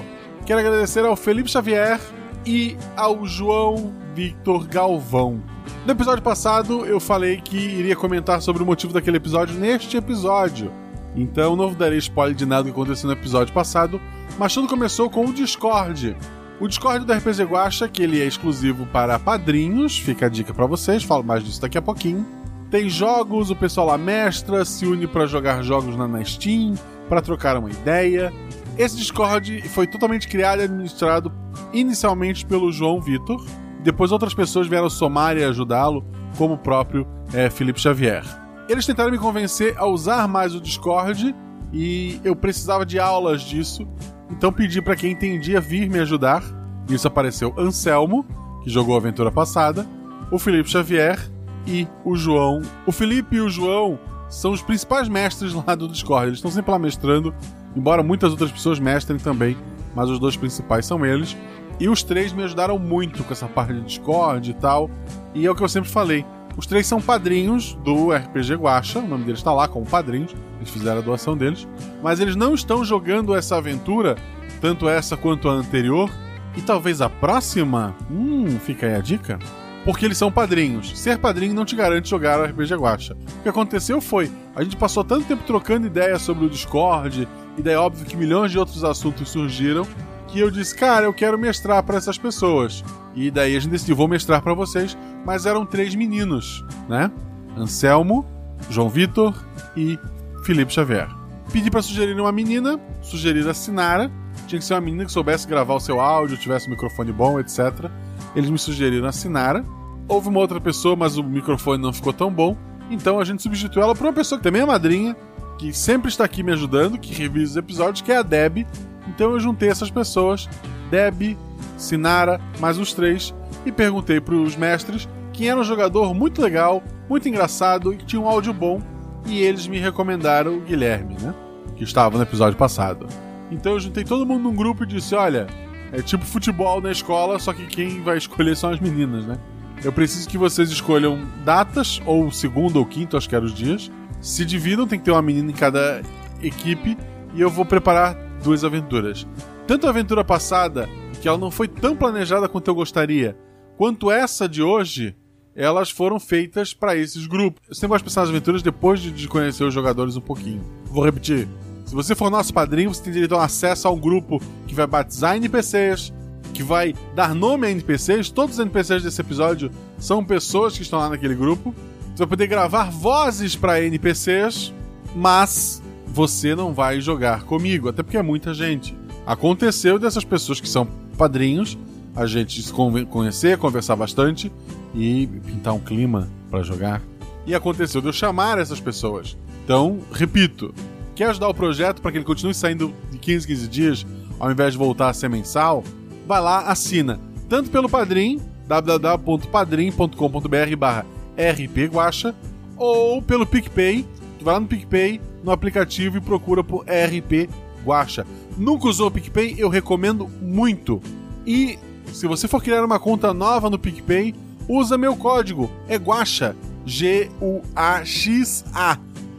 Quero 0.45 0.59
agradecer 0.59 1.05
ao 1.05 1.15
Felipe 1.15 1.49
Xavier, 1.49 1.99
e 2.45 2.77
ao 2.95 3.25
João 3.25 3.93
Victor 4.13 4.67
Galvão. 4.67 5.41
No 5.85 5.91
episódio 5.91 6.23
passado 6.23 6.85
eu 6.85 6.99
falei 6.99 7.41
que 7.41 7.57
iria 7.57 7.95
comentar 7.95 8.41
sobre 8.41 8.63
o 8.63 8.65
motivo 8.65 8.93
daquele 8.93 9.17
episódio 9.17 9.55
neste 9.55 9.97
episódio. 9.97 10.71
Então 11.15 11.55
não 11.55 11.73
darei 11.73 11.97
spoiler 11.97 12.35
de 12.35 12.45
nada 12.45 12.63
que 12.63 12.71
aconteceu 12.71 13.07
no 13.07 13.13
episódio 13.13 13.53
passado, 13.53 14.01
mas 14.37 14.53
tudo 14.53 14.67
começou 14.67 15.09
com 15.09 15.25
o 15.25 15.33
Discord. 15.33 16.15
O 16.59 16.67
Discord 16.67 17.05
do 17.05 17.13
RPG 17.13 17.43
Guacha, 17.43 17.89
que 17.89 18.03
ele 18.03 18.21
é 18.21 18.25
exclusivo 18.25 18.85
para 18.85 19.19
padrinhos, 19.19 19.97
fica 19.97 20.27
a 20.27 20.29
dica 20.29 20.53
para 20.53 20.65
vocês, 20.65 21.03
falo 21.03 21.23
mais 21.23 21.43
disso 21.43 21.61
daqui 21.61 21.77
a 21.77 21.81
pouquinho. 21.81 22.25
Tem 22.69 22.89
jogos, 22.89 23.51
o 23.51 23.55
pessoal 23.55 23.87
lá 23.87 23.97
mestra, 23.97 24.63
se 24.65 24.85
une 24.85 25.05
para 25.05 25.25
jogar 25.25 25.61
jogos 25.61 25.95
na, 25.95 26.23
Steam, 26.23 26.73
para 27.09 27.21
trocar 27.21 27.57
uma 27.57 27.69
ideia. 27.69 28.33
Esse 28.77 28.97
Discord 28.97 29.61
foi 29.69 29.85
totalmente 29.85 30.27
criado 30.27 30.61
e 30.61 30.63
administrado 30.63 31.31
inicialmente 31.71 32.45
pelo 32.45 32.71
João 32.71 32.99
Vitor. 32.99 33.45
Depois 33.83 34.11
outras 34.11 34.33
pessoas 34.33 34.67
vieram 34.67 34.89
somar 34.89 35.37
e 35.37 35.43
ajudá-lo, 35.43 36.05
como 36.37 36.53
o 36.53 36.57
próprio 36.57 37.05
é, 37.33 37.49
Felipe 37.49 37.79
Xavier. 37.79 38.23
Eles 38.69 38.85
tentaram 38.85 39.11
me 39.11 39.17
convencer 39.17 39.75
a 39.77 39.85
usar 39.85 40.27
mais 40.27 40.55
o 40.55 40.61
Discord 40.61 41.35
e 41.71 42.19
eu 42.23 42.35
precisava 42.35 42.85
de 42.85 42.97
aulas 42.97 43.41
disso. 43.41 43.85
Então 44.31 44.53
pedi 44.53 44.81
para 44.81 44.95
quem 44.95 45.11
entendia 45.11 45.59
vir 45.59 45.89
me 45.89 45.99
ajudar. 45.99 46.41
Isso 46.89 47.07
apareceu 47.07 47.53
Anselmo, 47.57 48.25
que 48.63 48.69
jogou 48.69 48.95
a 48.95 48.99
aventura 48.99 49.31
passada, 49.31 49.85
o 50.31 50.39
Felipe 50.39 50.69
Xavier 50.69 51.19
e 51.67 51.87
o 52.05 52.15
João. 52.15 52.61
O 52.87 52.91
Felipe 52.91 53.35
e 53.35 53.41
o 53.41 53.49
João 53.49 53.99
são 54.29 54.51
os 54.51 54.61
principais 54.61 55.09
mestres 55.09 55.53
lá 55.53 55.75
do 55.75 55.87
Discord. 55.87 56.27
Eles 56.27 56.39
estão 56.39 56.51
sempre 56.51 56.71
lá 56.71 56.79
mestrando, 56.79 57.33
embora 57.75 58.01
muitas 58.01 58.31
outras 58.31 58.51
pessoas 58.51 58.79
mestrem 58.79 59.19
também, 59.19 59.57
mas 59.93 60.09
os 60.09 60.19
dois 60.19 60.37
principais 60.37 60.85
são 60.85 61.05
eles. 61.05 61.35
E 61.79 61.89
os 61.89 62.03
três 62.03 62.31
me 62.31 62.43
ajudaram 62.43 62.77
muito 62.77 63.23
com 63.23 63.33
essa 63.33 63.47
parte 63.47 63.73
de 63.73 63.81
Discord 63.81 64.51
e 64.51 64.53
tal. 64.53 64.89
E 65.33 65.45
é 65.45 65.51
o 65.51 65.55
que 65.55 65.63
eu 65.63 65.69
sempre 65.69 65.89
falei. 65.89 66.25
Os 66.55 66.67
três 66.67 66.85
são 66.85 67.01
padrinhos 67.01 67.73
do 67.83 68.11
RPG 68.11 68.55
Guacha, 68.55 68.99
o 68.99 69.07
nome 69.07 69.23
deles 69.23 69.39
está 69.39 69.51
lá 69.51 69.67
como 69.67 69.85
padrinhos, 69.85 70.35
eles 70.57 70.69
fizeram 70.69 70.99
a 70.99 71.03
doação 71.03 71.35
deles, 71.35 71.67
mas 72.01 72.19
eles 72.19 72.35
não 72.35 72.53
estão 72.53 72.85
jogando 72.85 73.33
essa 73.33 73.57
aventura, 73.57 74.15
tanto 74.61 74.87
essa 74.87 75.17
quanto 75.17 75.49
a 75.49 75.53
anterior, 75.53 76.11
e 76.55 76.61
talvez 76.61 77.01
a 77.01 77.09
próxima? 77.09 77.95
Hum, 78.09 78.59
fica 78.59 78.85
aí 78.85 78.93
a 78.95 78.99
dica. 78.99 79.39
Porque 79.83 80.05
eles 80.05 80.17
são 80.17 80.31
padrinhos. 80.31 80.97
Ser 80.97 81.17
padrinho 81.17 81.53
não 81.53 81.65
te 81.65 81.75
garante 81.75 82.09
jogar 82.09 82.39
o 82.39 82.45
RPG 82.45 82.75
Guacha. 82.75 83.17
O 83.39 83.43
que 83.43 83.49
aconteceu 83.49 83.99
foi, 83.99 84.31
a 84.55 84.63
gente 84.63 84.77
passou 84.77 85.03
tanto 85.03 85.25
tempo 85.25 85.43
trocando 85.43 85.87
ideias 85.87 86.21
sobre 86.21 86.45
o 86.45 86.49
Discord, 86.49 87.27
e 87.57 87.61
daí 87.61 87.75
óbvio 87.75 88.05
que 88.05 88.15
milhões 88.15 88.51
de 88.51 88.59
outros 88.59 88.83
assuntos 88.83 89.29
surgiram, 89.29 89.85
que 90.33 90.39
eu 90.39 90.49
disse, 90.49 90.75
cara, 90.75 91.05
eu 91.05 91.13
quero 91.13 91.37
mestrar 91.37 91.83
para 91.83 91.95
essas 91.95 92.17
pessoas. 92.17 92.83
E 93.13 93.29
daí 93.29 93.55
a 93.55 93.59
gente 93.59 93.69
decidiu, 93.69 93.95
vou 93.95 94.07
mestrar 94.07 94.41
para 94.41 94.55
vocês, 94.55 94.97
mas 95.23 95.45
eram 95.45 95.63
três 95.63 95.93
meninos, 95.93 96.65
né? 96.89 97.11
Anselmo, 97.55 98.25
João 98.67 98.89
Vitor 98.89 99.31
e 99.77 99.99
Felipe 100.43 100.73
Xavier. 100.73 101.07
Pedi 101.51 101.69
para 101.69 101.83
sugerir 101.83 102.19
uma 102.19 102.31
menina, 102.31 102.79
sugerir 102.99 103.47
a 103.47 103.53
Sinara. 103.53 104.11
Tinha 104.47 104.57
que 104.57 104.65
ser 104.65 104.73
uma 104.73 104.81
menina 104.81 105.05
que 105.05 105.11
soubesse 105.11 105.47
gravar 105.47 105.75
o 105.75 105.79
seu 105.79 105.99
áudio, 105.99 106.35
tivesse 106.35 106.65
um 106.67 106.71
microfone 106.71 107.11
bom, 107.11 107.39
etc. 107.39 107.91
Eles 108.35 108.49
me 108.49 108.57
sugeriram 108.57 109.07
a 109.07 109.11
Sinara. 109.11 109.63
Houve 110.07 110.29
uma 110.29 110.39
outra 110.39 110.59
pessoa, 110.59 110.95
mas 110.95 111.15
o 111.15 111.23
microfone 111.23 111.79
não 111.79 111.93
ficou 111.93 112.11
tão 112.11 112.33
bom. 112.33 112.57
Então 112.89 113.19
a 113.19 113.23
gente 113.23 113.43
substituiu 113.43 113.83
ela 113.83 113.93
por 113.93 114.07
uma 114.07 114.13
pessoa 114.13 114.39
que 114.39 114.43
também 114.43 114.63
é 114.63 114.65
madrinha, 114.65 115.15
que 115.59 115.71
sempre 115.71 116.09
está 116.09 116.25
aqui 116.25 116.41
me 116.41 116.51
ajudando, 116.51 116.97
que 116.97 117.13
revisa 117.13 117.51
os 117.51 117.57
episódios, 117.57 118.01
que 118.01 118.11
é 118.11 118.17
a 118.17 118.23
Deb. 118.23 118.65
Então 119.07 119.31
eu 119.31 119.39
juntei 119.39 119.69
essas 119.69 119.91
pessoas, 119.91 120.49
Deb, 120.89 121.37
Sinara, 121.77 122.39
mais 122.59 122.77
os 122.77 122.93
três, 122.93 123.33
e 123.65 123.71
perguntei 123.71 124.19
para 124.19 124.35
os 124.35 124.55
mestres 124.55 125.07
quem 125.31 125.49
era 125.49 125.59
um 125.59 125.63
jogador 125.63 126.13
muito 126.13 126.41
legal, 126.41 126.83
muito 127.09 127.27
engraçado 127.27 127.93
e 127.93 127.97
que 127.97 128.05
tinha 128.05 128.21
um 128.21 128.27
áudio 128.27 128.53
bom, 128.53 128.81
e 129.25 129.39
eles 129.39 129.67
me 129.67 129.79
recomendaram 129.79 130.57
o 130.57 130.61
Guilherme, 130.61 131.15
né? 131.19 131.33
Que 131.75 131.83
estava 131.83 132.17
no 132.17 132.23
episódio 132.23 132.57
passado. 132.57 133.07
Então 133.49 133.73
eu 133.73 133.79
juntei 133.79 134.03
todo 134.03 134.25
mundo 134.25 134.43
num 134.43 134.55
grupo 134.55 134.83
e 134.83 134.87
disse: 134.87 135.15
olha, 135.15 135.47
é 135.91 136.01
tipo 136.01 136.25
futebol 136.25 136.81
na 136.81 136.91
escola, 136.91 137.39
só 137.39 137.53
que 137.53 137.65
quem 137.65 138.01
vai 138.01 138.17
escolher 138.17 138.55
são 138.55 138.69
as 138.69 138.79
meninas, 138.79 139.25
né? 139.25 139.37
Eu 139.83 139.91
preciso 139.91 140.29
que 140.29 140.37
vocês 140.37 140.69
escolham 140.69 141.19
datas, 141.43 142.01
ou 142.05 142.31
segundo 142.31 142.77
ou 142.77 142.85
quinto, 142.85 143.17
acho 143.17 143.27
que 143.27 143.35
eram 143.35 143.45
os 143.45 143.53
dias. 143.53 143.91
Se 144.21 144.45
dividam, 144.45 144.87
tem 144.87 144.97
que 144.97 145.05
ter 145.05 145.11
uma 145.11 145.21
menina 145.21 145.51
em 145.51 145.53
cada 145.53 146.01
equipe, 146.41 146.97
e 147.33 147.41
eu 147.41 147.49
vou 147.49 147.65
preparar 147.65 148.15
duas 148.43 148.63
aventuras. 148.63 149.25
Tanto 149.65 149.87
a 149.87 149.89
aventura 149.89 150.23
passada, 150.23 150.87
que 151.21 151.27
ela 151.27 151.37
não 151.37 151.49
foi 151.49 151.67
tão 151.67 151.95
planejada 151.95 152.49
quanto 152.49 152.67
eu 152.67 152.75
gostaria, 152.75 153.37
quanto 153.77 154.11
essa 154.11 154.47
de 154.47 154.61
hoje, 154.61 155.15
elas 155.55 155.89
foram 155.89 156.19
feitas 156.19 156.73
para 156.73 156.95
esses 156.95 157.25
grupos. 157.25 157.61
Eu 157.69 157.75
sempre 157.75 157.89
gosto 157.89 158.03
de 158.03 158.09
pensar 158.09 158.21
nas 158.21 158.29
aventuras 158.29 158.61
depois 158.61 158.99
de 158.99 159.27
conhecer 159.27 159.63
os 159.63 159.73
jogadores 159.73 160.17
um 160.17 160.21
pouquinho. 160.21 160.61
Vou 160.85 161.05
repetir. 161.05 161.47
Se 161.85 161.93
você 161.93 162.15
for 162.15 162.29
nosso 162.29 162.53
padrinho, 162.53 162.93
você 162.93 163.03
tem 163.03 163.13
direito 163.13 163.35
a 163.35 163.39
um 163.39 163.41
acesso 163.41 163.87
a 163.87 163.91
um 163.91 163.99
grupo 163.99 164.41
que 164.67 164.73
vai 164.73 164.87
batizar 164.87 165.35
NPCs, 165.35 166.11
que 166.53 166.63
vai 166.63 166.95
dar 167.13 167.35
nome 167.35 167.67
a 167.67 167.71
NPCs. 167.71 168.29
Todos 168.29 168.55
os 168.55 168.59
NPCs 168.59 169.03
desse 169.03 169.21
episódio 169.21 169.69
são 169.99 170.23
pessoas 170.23 170.75
que 170.75 170.81
estão 170.81 170.99
lá 170.99 171.09
naquele 171.09 171.35
grupo. 171.35 171.73
Você 172.07 172.19
vai 172.19 172.27
poder 172.27 172.47
gravar 172.47 172.89
vozes 172.89 173.55
para 173.55 173.81
NPCs, 173.81 174.73
mas 175.15 175.82
você 176.13 176.55
não 176.55 176.73
vai 176.73 177.01
jogar 177.01 177.43
comigo, 177.43 177.89
até 177.89 178.01
porque 178.03 178.17
é 178.17 178.21
muita 178.21 178.53
gente. 178.53 178.95
Aconteceu 179.25 179.97
dessas 179.97 180.23
pessoas 180.23 180.61
que 180.61 180.69
são 180.69 180.85
padrinhos, 181.17 181.75
a 182.15 182.27
gente 182.27 182.61
se 182.61 182.71
conhecer, 182.71 183.57
conversar 183.57 183.95
bastante 183.95 184.51
e 184.93 185.25
pintar 185.43 185.73
um 185.73 185.79
clima 185.79 186.29
para 186.51 186.61
jogar. 186.61 187.01
E 187.47 187.55
aconteceu 187.55 187.99
de 187.99 188.05
eu 188.07 188.13
chamar 188.13 188.59
essas 188.59 188.79
pessoas. 188.79 189.35
Então, 189.65 190.01
repito, 190.11 190.71
quer 191.15 191.31
ajudar 191.31 191.49
o 191.49 191.53
projeto 191.53 191.99
para 191.99 192.11
que 192.11 192.19
ele 192.19 192.25
continue 192.25 192.53
saindo 192.53 192.93
de 193.09 193.17
15 193.17 193.47
15 193.47 193.67
dias, 193.67 194.05
ao 194.39 194.51
invés 194.51 194.73
de 194.73 194.77
voltar 194.77 195.09
a 195.09 195.13
ser 195.13 195.29
mensal? 195.29 195.83
Vai 196.27 196.41
lá, 196.41 196.67
assina. 196.67 197.19
Tanto 197.49 197.71
pelo 197.71 197.89
Padrim, 197.89 198.39
www.padrim.com.br 198.67 200.75
barra 200.77 201.07
rpguacha, 201.35 202.35
ou 202.77 203.19
pelo 203.19 203.47
PicPay, 203.47 204.05
tu 204.43 204.45
vai 204.45 204.53
lá 204.55 204.59
no 204.59 204.67
PicPay, 204.67 205.21
no 205.41 205.51
aplicativo 205.51 206.17
e 206.17 206.21
procura 206.21 206.61
por 206.63 206.81
RP 206.81 207.49
Guacha. 207.85 208.27
Nunca 208.57 208.89
usou 208.89 209.07
o 209.07 209.11
PicPay? 209.11 209.55
Eu 209.57 209.69
recomendo 209.69 210.27
muito. 210.41 211.01
E 211.47 211.79
se 212.11 212.27
você 212.27 212.45
for 212.47 212.61
criar 212.61 212.83
uma 212.83 212.99
conta 212.99 213.33
nova 213.33 213.69
no 213.69 213.79
PicPay, 213.79 214.35
usa 214.67 214.97
meu 214.97 215.15
código. 215.15 215.71
É 215.87 215.95
Guacha. 215.95 216.53
G-U-A-X-A. 216.85 217.39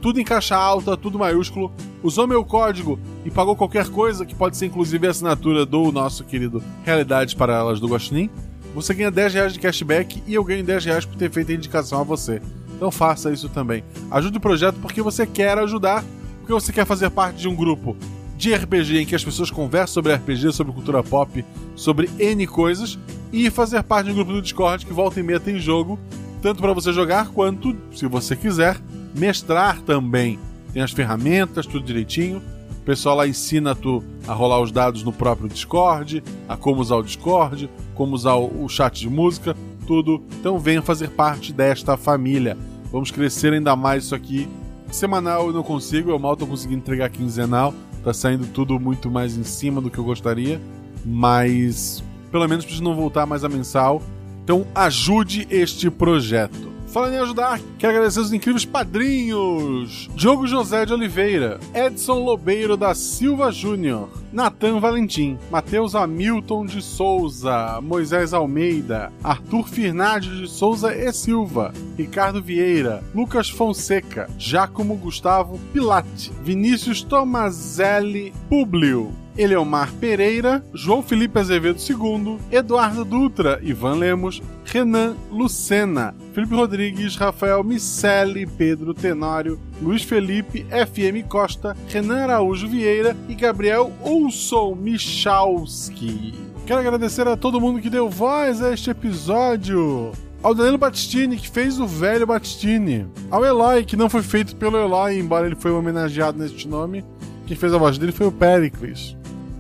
Tudo 0.01 0.18
em 0.20 0.24
caixa 0.24 0.56
alta, 0.56 0.97
tudo 0.97 1.18
maiúsculo. 1.18 1.70
Usou 2.02 2.26
meu 2.26 2.43
código 2.44 2.98
e 3.24 3.31
pagou 3.31 3.55
qualquer 3.55 3.89
coisa, 3.89 4.24
que 4.26 4.35
pode 4.35 4.56
ser 4.56 4.64
inclusive 4.66 5.06
a 5.06 5.10
assinatura 5.10 5.66
do 5.66 5.93
nosso 5.93 6.24
querido 6.24 6.62
Realidades 6.82 7.35
Paralelas 7.35 7.78
do 7.78 7.89
Guaxinim. 7.89 8.31
Você 8.74 8.93
ganha 8.94 9.10
10 9.10 9.35
reais 9.35 9.52
de 9.52 9.60
cashback 9.60 10.22
e 10.26 10.35
eu 10.35 10.43
ganho 10.43 10.64
10 10.64 10.85
reais 10.85 11.05
por 11.05 11.16
ter 11.16 11.31
feito 11.31 11.52
a 11.52 11.55
indicação 11.55 12.01
a 12.01 12.05
você. 12.05 12.40
Então 12.76 12.90
faça 12.90 13.32
isso 13.32 13.48
também. 13.48 13.84
Ajude 14.10 14.38
o 14.38 14.40
projeto 14.40 14.76
porque 14.80 15.02
você 15.02 15.26
quer 15.26 15.59
ajudar, 15.59 16.05
porque 16.40 16.52
você 16.52 16.72
quer 16.72 16.84
fazer 16.84 17.10
parte 17.10 17.38
de 17.38 17.48
um 17.48 17.55
grupo 17.55 17.96
de 18.36 18.52
RPG 18.52 18.98
em 18.98 19.06
que 19.06 19.14
as 19.14 19.24
pessoas 19.24 19.51
conversam 19.51 19.94
sobre 19.94 20.14
RPG, 20.14 20.52
sobre 20.52 20.72
cultura 20.72 21.02
pop, 21.02 21.44
sobre 21.76 22.10
N 22.18 22.46
coisas, 22.46 22.98
e 23.32 23.51
fazer 23.51 23.82
parte 23.82 24.06
de 24.06 24.12
um 24.12 24.14
grupo 24.14 24.32
do 24.32 24.42
Discord 24.42 24.84
que 24.84 24.92
volta 24.92 25.18
e 25.18 25.22
meia 25.22 25.40
tem 25.40 25.59
jogo, 25.59 25.98
tanto 26.42 26.60
para 26.60 26.72
você 26.72 26.92
jogar 26.92 27.28
quanto, 27.28 27.74
se 27.92 28.06
você 28.06 28.36
quiser, 28.36 28.76
mestrar 29.14 29.80
também. 29.80 30.38
Tem 30.72 30.82
as 30.82 30.92
ferramentas, 30.92 31.66
tudo 31.66 31.84
direitinho. 31.84 32.42
O 32.80 32.84
pessoal 32.84 33.16
lá 33.16 33.26
ensina 33.26 33.74
tu 33.74 34.05
a 34.28 34.34
rolar 34.34 34.60
os 34.60 34.70
dados 34.70 35.02
no 35.02 35.12
próprio 35.12 35.48
Discord, 35.48 36.22
a 36.48 36.56
como 36.56 36.80
usar 36.80 36.96
o 36.96 37.02
Discord, 37.02 37.70
como 37.94 38.14
usar 38.14 38.34
o 38.34 38.68
chat 38.68 39.01
de 39.01 39.09
música, 39.09 39.56
tudo. 39.86 40.23
Então 40.40 40.59
venha 40.59 40.82
fazer 40.82 41.11
parte 41.11 41.52
desta 41.52 41.97
família. 41.97 42.56
Vamos 42.90 43.11
crescer 43.11 43.52
ainda 43.52 43.74
mais 43.77 44.05
isso 44.05 44.15
aqui. 44.15 44.48
Semanal 44.90 45.48
eu 45.48 45.52
não 45.52 45.62
consigo, 45.62 46.11
eu 46.11 46.19
mal 46.19 46.36
tô 46.36 46.47
conseguindo 46.47 46.81
entregar 46.81 47.09
quinzenal. 47.11 47.74
Tá 48.02 48.12
saindo 48.12 48.47
tudo 48.47 48.78
muito 48.78 49.11
mais 49.11 49.36
em 49.36 49.44
cima 49.44 49.81
do 49.81 49.90
que 49.90 49.98
eu 49.98 50.05
gostaria. 50.05 50.61
Mas 51.05 52.02
pelo 52.31 52.48
menos 52.48 52.65
preciso 52.65 52.85
não 52.85 52.94
voltar 52.94 53.27
mais 53.27 53.44
a 53.44 53.48
mensal. 53.48 54.02
Então 54.43 54.66
ajude 54.74 55.47
este 55.51 55.90
projeto. 55.90 56.73
Falando 56.94 57.14
em 57.14 57.18
ajudar, 57.18 57.60
quero 57.76 57.92
agradecer 57.92 58.20
os 58.20 58.32
incríveis 58.32 58.64
padrinhos: 58.64 60.08
Diogo 60.14 60.46
José 60.46 60.86
de 60.86 60.92
Oliveira, 60.92 61.58
Edson 61.74 62.22
Lobeiro 62.22 62.76
da 62.76 62.94
Silva 62.94 63.50
Júnior, 63.50 64.08
Natan 64.32 64.78
Valentim, 64.78 65.36
Matheus 65.50 65.96
Hamilton 65.96 66.66
de 66.66 66.80
Souza, 66.80 67.80
Moisés 67.82 68.32
Almeida, 68.32 69.12
Arthur 69.24 69.68
Firnades 69.68 70.38
de 70.38 70.48
Souza 70.48 70.94
e 70.94 71.12
Silva, 71.12 71.74
Ricardo 71.98 72.40
Vieira, 72.40 73.02
Lucas 73.12 73.50
Fonseca, 73.50 74.30
Giacomo 74.38 74.94
Gustavo 74.94 75.58
Pilate, 75.72 76.30
Vinícius 76.44 77.02
Tomazelli 77.02 78.32
Publio, 78.48 79.12
Eleomar 79.36 79.93
Pereira, 79.94 80.65
João 80.73 81.02
Felipe 81.02 81.39
Azevedo 81.39 81.78
II, 81.78 82.39
Eduardo 82.51 83.05
Dutra, 83.05 83.59
Ivan 83.62 83.94
Lemos, 83.94 84.43
Renan 84.65 85.15
Lucena, 85.31 86.15
Felipe 86.32 86.55
Rodrigues, 86.55 87.16
Rafael 87.16 87.62
Micelli, 87.62 88.47
Pedro 88.47 88.94
Tenório, 88.94 89.59
Luiz 89.81 90.02
Felipe, 90.02 90.66
FM 90.70 91.28
Costa, 91.28 91.77
Renan 91.89 92.23
Araújo 92.23 92.69
Vieira 92.69 93.16
e 93.28 93.35
Gabriel 93.35 93.93
Ulson 94.02 94.74
Michalski. 94.74 96.35
Quero 96.66 96.81
agradecer 96.81 97.28
a 97.28 97.36
todo 97.36 97.61
mundo 97.61 97.81
que 97.81 97.90
deu 97.90 98.09
voz 98.09 98.62
a 98.62 98.73
este 98.73 98.90
episódio. 98.90 100.12
Ao 100.43 100.55
Danilo 100.55 100.78
Battistini, 100.78 101.36
que 101.36 101.51
fez 101.51 101.78
o 101.78 101.86
velho 101.86 102.27
Battistini. 102.27 103.06
Ao 103.31 103.44
Eloy, 103.44 103.85
que 103.85 103.97
não 103.97 104.11
foi 104.11 104.23
feito 104.23 104.56
pelo 104.56 104.77
Eloy, 104.77 105.19
embora 105.19 105.47
ele 105.47 105.56
foi 105.56 105.70
homenageado 105.70 106.39
neste 106.39 106.69
nome. 106.69 107.05
Quem 107.47 107.56
fez 107.56 107.73
a 107.74 107.78
voz 107.78 107.98
dele 107.98 108.12
foi 108.12 108.27
o 108.27 108.32
Pericles. 108.32 109.16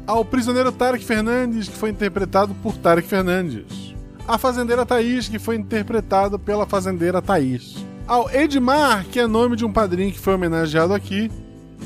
Ao 0.06 0.22
prisioneiro 0.22 0.70
Tarek 0.70 1.02
Fernandes, 1.02 1.66
que 1.66 1.76
foi 1.76 1.88
interpretado 1.88 2.54
por 2.62 2.76
Tarek 2.76 3.08
Fernandes. 3.08 3.94
A 4.28 4.36
fazendeira 4.36 4.84
Thaís, 4.84 5.28
que 5.28 5.38
foi 5.38 5.56
interpretado 5.56 6.38
pela 6.38 6.66
fazendeira 6.66 7.22
Thaís. 7.22 7.82
Ao 8.06 8.30
Edmar, 8.30 9.06
que 9.06 9.18
é 9.18 9.26
nome 9.26 9.56
de 9.56 9.64
um 9.64 9.72
padrinho 9.72 10.12
que 10.12 10.18
foi 10.18 10.34
homenageado 10.34 10.92
aqui, 10.92 11.30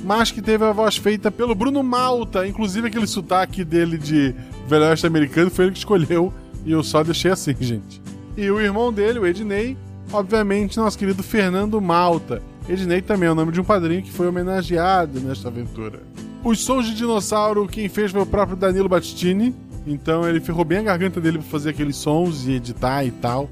mas 0.02 0.32
que 0.32 0.42
teve 0.42 0.64
a 0.64 0.72
voz 0.72 0.96
feita 0.96 1.30
pelo 1.30 1.54
Bruno 1.54 1.80
Malta. 1.84 2.44
Inclusive 2.44 2.88
aquele 2.88 3.06
sotaque 3.06 3.64
dele 3.64 3.96
de 3.96 4.34
Velho 4.66 4.84
Oeste 4.86 5.06
americano 5.06 5.48
foi 5.48 5.66
ele 5.66 5.72
que 5.72 5.78
escolheu 5.78 6.32
e 6.64 6.72
eu 6.72 6.82
só 6.82 7.04
deixei 7.04 7.30
assim, 7.30 7.54
gente. 7.60 8.02
E 8.36 8.50
o 8.50 8.60
irmão 8.60 8.92
dele, 8.92 9.20
o 9.20 9.26
Ednei, 9.26 9.76
obviamente 10.12 10.76
nosso 10.76 10.98
querido 10.98 11.22
Fernando 11.22 11.80
Malta. 11.80 12.42
Ednei 12.68 13.00
também 13.00 13.28
é 13.28 13.32
o 13.32 13.34
nome 13.36 13.52
de 13.52 13.60
um 13.60 13.64
padrinho 13.64 14.02
que 14.02 14.10
foi 14.10 14.26
homenageado 14.26 15.20
nesta 15.20 15.46
aventura. 15.46 16.02
Os 16.44 16.60
sons 16.60 16.86
de 16.86 16.94
dinossauro, 16.94 17.66
quem 17.66 17.88
fez 17.88 18.12
foi 18.12 18.22
o 18.22 18.26
próprio 18.26 18.56
Danilo 18.56 18.88
Battistini. 18.88 19.54
Então 19.86 20.28
ele 20.28 20.40
ferrou 20.40 20.64
bem 20.64 20.78
a 20.78 20.82
garganta 20.82 21.20
dele 21.20 21.38
para 21.38 21.46
fazer 21.48 21.70
aqueles 21.70 21.96
sons 21.96 22.46
e 22.46 22.52
editar 22.52 23.04
e 23.04 23.10
tal. 23.10 23.48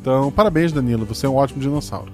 Então, 0.00 0.32
parabéns, 0.32 0.72
Danilo, 0.72 1.04
você 1.04 1.26
é 1.26 1.28
um 1.28 1.36
ótimo 1.36 1.60
dinossauro. 1.60 2.12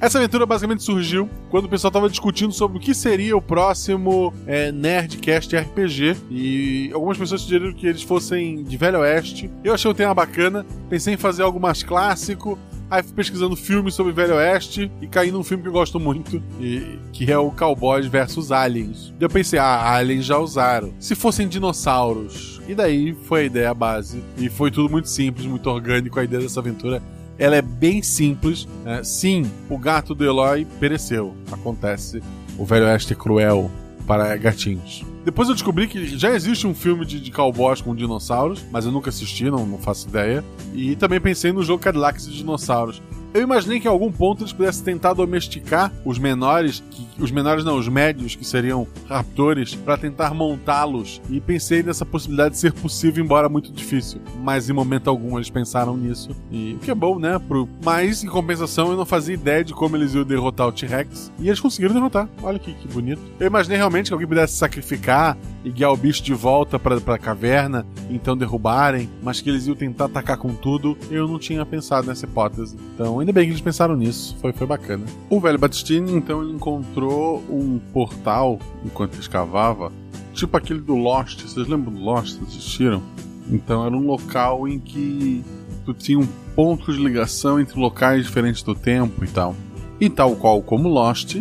Essa 0.00 0.16
aventura 0.16 0.46
basicamente 0.46 0.82
surgiu 0.82 1.28
quando 1.50 1.66
o 1.66 1.68
pessoal 1.68 1.90
estava 1.90 2.08
discutindo 2.08 2.54
sobre 2.54 2.78
o 2.78 2.80
que 2.80 2.94
seria 2.94 3.36
o 3.36 3.42
próximo 3.42 4.32
é, 4.46 4.72
Nerdcast 4.72 5.54
RPG. 5.54 6.16
E 6.30 6.90
algumas 6.94 7.18
pessoas 7.18 7.42
sugeriram 7.42 7.74
que 7.74 7.86
eles 7.86 8.02
fossem 8.02 8.62
de 8.62 8.76
Velho 8.78 9.00
Oeste. 9.00 9.50
Eu 9.62 9.74
achei 9.74 9.90
o 9.90 9.94
tema 9.94 10.14
bacana, 10.14 10.64
pensei 10.88 11.12
em 11.12 11.18
fazer 11.18 11.42
algo 11.42 11.60
mais 11.60 11.82
clássico. 11.82 12.58
Aí 12.90 13.02
fui 13.02 13.12
pesquisando 13.12 13.54
filmes 13.54 13.94
sobre 13.94 14.12
Velho 14.12 14.34
Oeste 14.34 14.90
e 15.00 15.06
caí 15.06 15.30
num 15.30 15.44
filme 15.44 15.62
que 15.62 15.68
eu 15.68 15.72
gosto 15.72 16.00
muito, 16.00 16.42
e, 16.58 16.98
que 17.12 17.30
é 17.30 17.38
o 17.38 17.50
Cowboys 17.50 18.06
versus 18.06 18.50
Aliens. 18.50 19.14
E 19.20 19.22
eu 19.22 19.28
pensei, 19.28 19.58
ah, 19.58 19.94
Aliens 19.94 20.24
já 20.24 20.38
usaram. 20.38 20.92
Se 20.98 21.14
fossem 21.14 21.46
dinossauros. 21.46 22.60
E 22.66 22.74
daí 22.74 23.14
foi 23.26 23.42
a 23.42 23.44
ideia 23.44 23.74
base. 23.74 24.22
E 24.36 24.48
foi 24.48 24.70
tudo 24.70 24.90
muito 24.90 25.08
simples, 25.08 25.46
muito 25.46 25.70
orgânico 25.70 26.18
a 26.18 26.24
ideia 26.24 26.42
dessa 26.42 26.60
aventura 26.60 27.00
ela 27.40 27.56
é 27.56 27.62
bem 27.62 28.02
simples. 28.02 28.68
É, 28.84 29.02
sim, 29.02 29.50
o 29.70 29.78
gato 29.78 30.14
do 30.14 30.24
Eloy 30.24 30.66
pereceu. 30.78 31.34
Acontece. 31.50 32.22
O 32.58 32.66
Velho 32.66 32.84
Oeste 32.84 33.14
é 33.14 33.16
cruel 33.16 33.70
para 34.06 34.36
gatinhos. 34.36 35.02
Depois 35.24 35.48
eu 35.48 35.54
descobri 35.54 35.86
que 35.86 36.16
já 36.16 36.32
existe 36.32 36.66
um 36.66 36.74
filme 36.74 37.04
de, 37.04 37.20
de 37.20 37.30
cowboys 37.30 37.80
com 37.80 37.94
dinossauros, 37.94 38.64
mas 38.70 38.86
eu 38.86 38.92
nunca 38.92 39.10
assisti, 39.10 39.50
não, 39.50 39.66
não 39.66 39.78
faço 39.78 40.08
ideia. 40.08 40.42
E 40.74 40.96
também 40.96 41.20
pensei 41.20 41.52
no 41.52 41.62
jogo 41.62 41.82
Cadillacs 41.82 42.26
de 42.26 42.38
dinossauros. 42.38 43.02
Eu 43.32 43.42
imaginei 43.42 43.78
que 43.78 43.86
em 43.86 43.90
algum 43.90 44.10
ponto 44.10 44.42
eles 44.42 44.52
pudessem 44.52 44.82
tentar 44.82 45.12
domesticar 45.12 45.92
os 46.04 46.18
menores, 46.18 46.82
que, 46.90 47.04
os 47.20 47.30
menores 47.30 47.64
não, 47.64 47.76
os 47.76 47.88
médios, 47.88 48.34
que 48.34 48.44
seriam 48.44 48.86
raptores, 49.08 49.74
para 49.74 49.96
tentar 49.96 50.34
montá-los. 50.34 51.20
E 51.28 51.40
pensei 51.40 51.82
nessa 51.82 52.04
possibilidade 52.04 52.54
de 52.54 52.60
ser 52.60 52.72
possível, 52.72 53.24
embora 53.24 53.48
muito 53.48 53.72
difícil. 53.72 54.20
Mas 54.42 54.68
em 54.68 54.72
momento 54.72 55.08
algum 55.08 55.36
eles 55.36 55.50
pensaram 55.50 55.96
nisso. 55.96 56.30
E 56.50 56.74
o 56.74 56.78
que 56.78 56.90
é 56.90 56.94
bom, 56.94 57.18
né? 57.18 57.38
Pro... 57.38 57.68
Mas, 57.84 58.24
em 58.24 58.28
compensação, 58.28 58.90
eu 58.90 58.96
não 58.96 59.06
fazia 59.06 59.34
ideia 59.34 59.64
de 59.64 59.74
como 59.74 59.96
eles 59.96 60.14
iam 60.14 60.24
derrotar 60.24 60.68
o 60.68 60.72
T-Rex. 60.72 61.32
E 61.38 61.48
eles 61.48 61.60
conseguiram 61.60 61.94
derrotar. 61.94 62.28
Olha 62.42 62.58
que, 62.58 62.72
que 62.72 62.88
bonito. 62.88 63.20
Eu 63.38 63.46
imaginei 63.46 63.76
realmente 63.76 64.08
que 64.08 64.12
alguém 64.12 64.28
pudesse 64.28 64.56
sacrificar 64.56 65.36
e 65.64 65.70
guiar 65.70 65.92
o 65.92 65.96
bicho 65.96 66.22
de 66.22 66.32
volta 66.32 66.78
pra, 66.78 67.00
pra 67.00 67.18
caverna, 67.18 67.86
então 68.08 68.36
derrubarem, 68.36 69.10
mas 69.22 69.40
que 69.40 69.50
eles 69.50 69.66
iam 69.66 69.76
tentar 69.76 70.06
atacar 70.06 70.36
com 70.36 70.54
tudo. 70.54 70.96
Eu 71.10 71.28
não 71.28 71.38
tinha 71.38 71.64
pensado 71.66 72.06
nessa 72.06 72.24
hipótese. 72.24 72.76
Então, 72.94 73.20
ainda 73.20 73.32
bem 73.32 73.44
que 73.44 73.50
eles 73.50 73.60
pensaram 73.60 73.96
nisso. 73.96 74.36
Foi, 74.40 74.52
foi 74.52 74.66
bacana. 74.66 75.04
O 75.28 75.40
velho 75.40 75.58
Batistini, 75.58 76.12
então, 76.12 76.42
ele 76.42 76.52
encontrou 76.52 77.09
um 77.12 77.80
portal 77.92 78.58
enquanto 78.84 79.18
escavava, 79.18 79.92
tipo 80.32 80.56
aquele 80.56 80.80
do 80.80 80.94
Lost. 80.94 81.42
Vocês 81.42 81.66
lembram 81.66 81.92
do 81.92 82.00
Lost? 82.00 82.40
Assistiram? 82.42 83.02
Então, 83.50 83.84
era 83.84 83.96
um 83.96 84.06
local 84.06 84.68
em 84.68 84.78
que 84.78 85.44
tu 85.84 85.92
tinha 85.92 86.18
um 86.18 86.28
ponto 86.54 86.92
de 86.92 87.02
ligação 87.02 87.58
entre 87.58 87.78
locais 87.78 88.24
diferentes 88.24 88.62
do 88.62 88.74
tempo 88.74 89.24
e 89.24 89.28
tal. 89.28 89.56
E 90.00 90.08
tal 90.08 90.36
qual 90.36 90.62
como 90.62 90.88
Lost, 90.88 91.36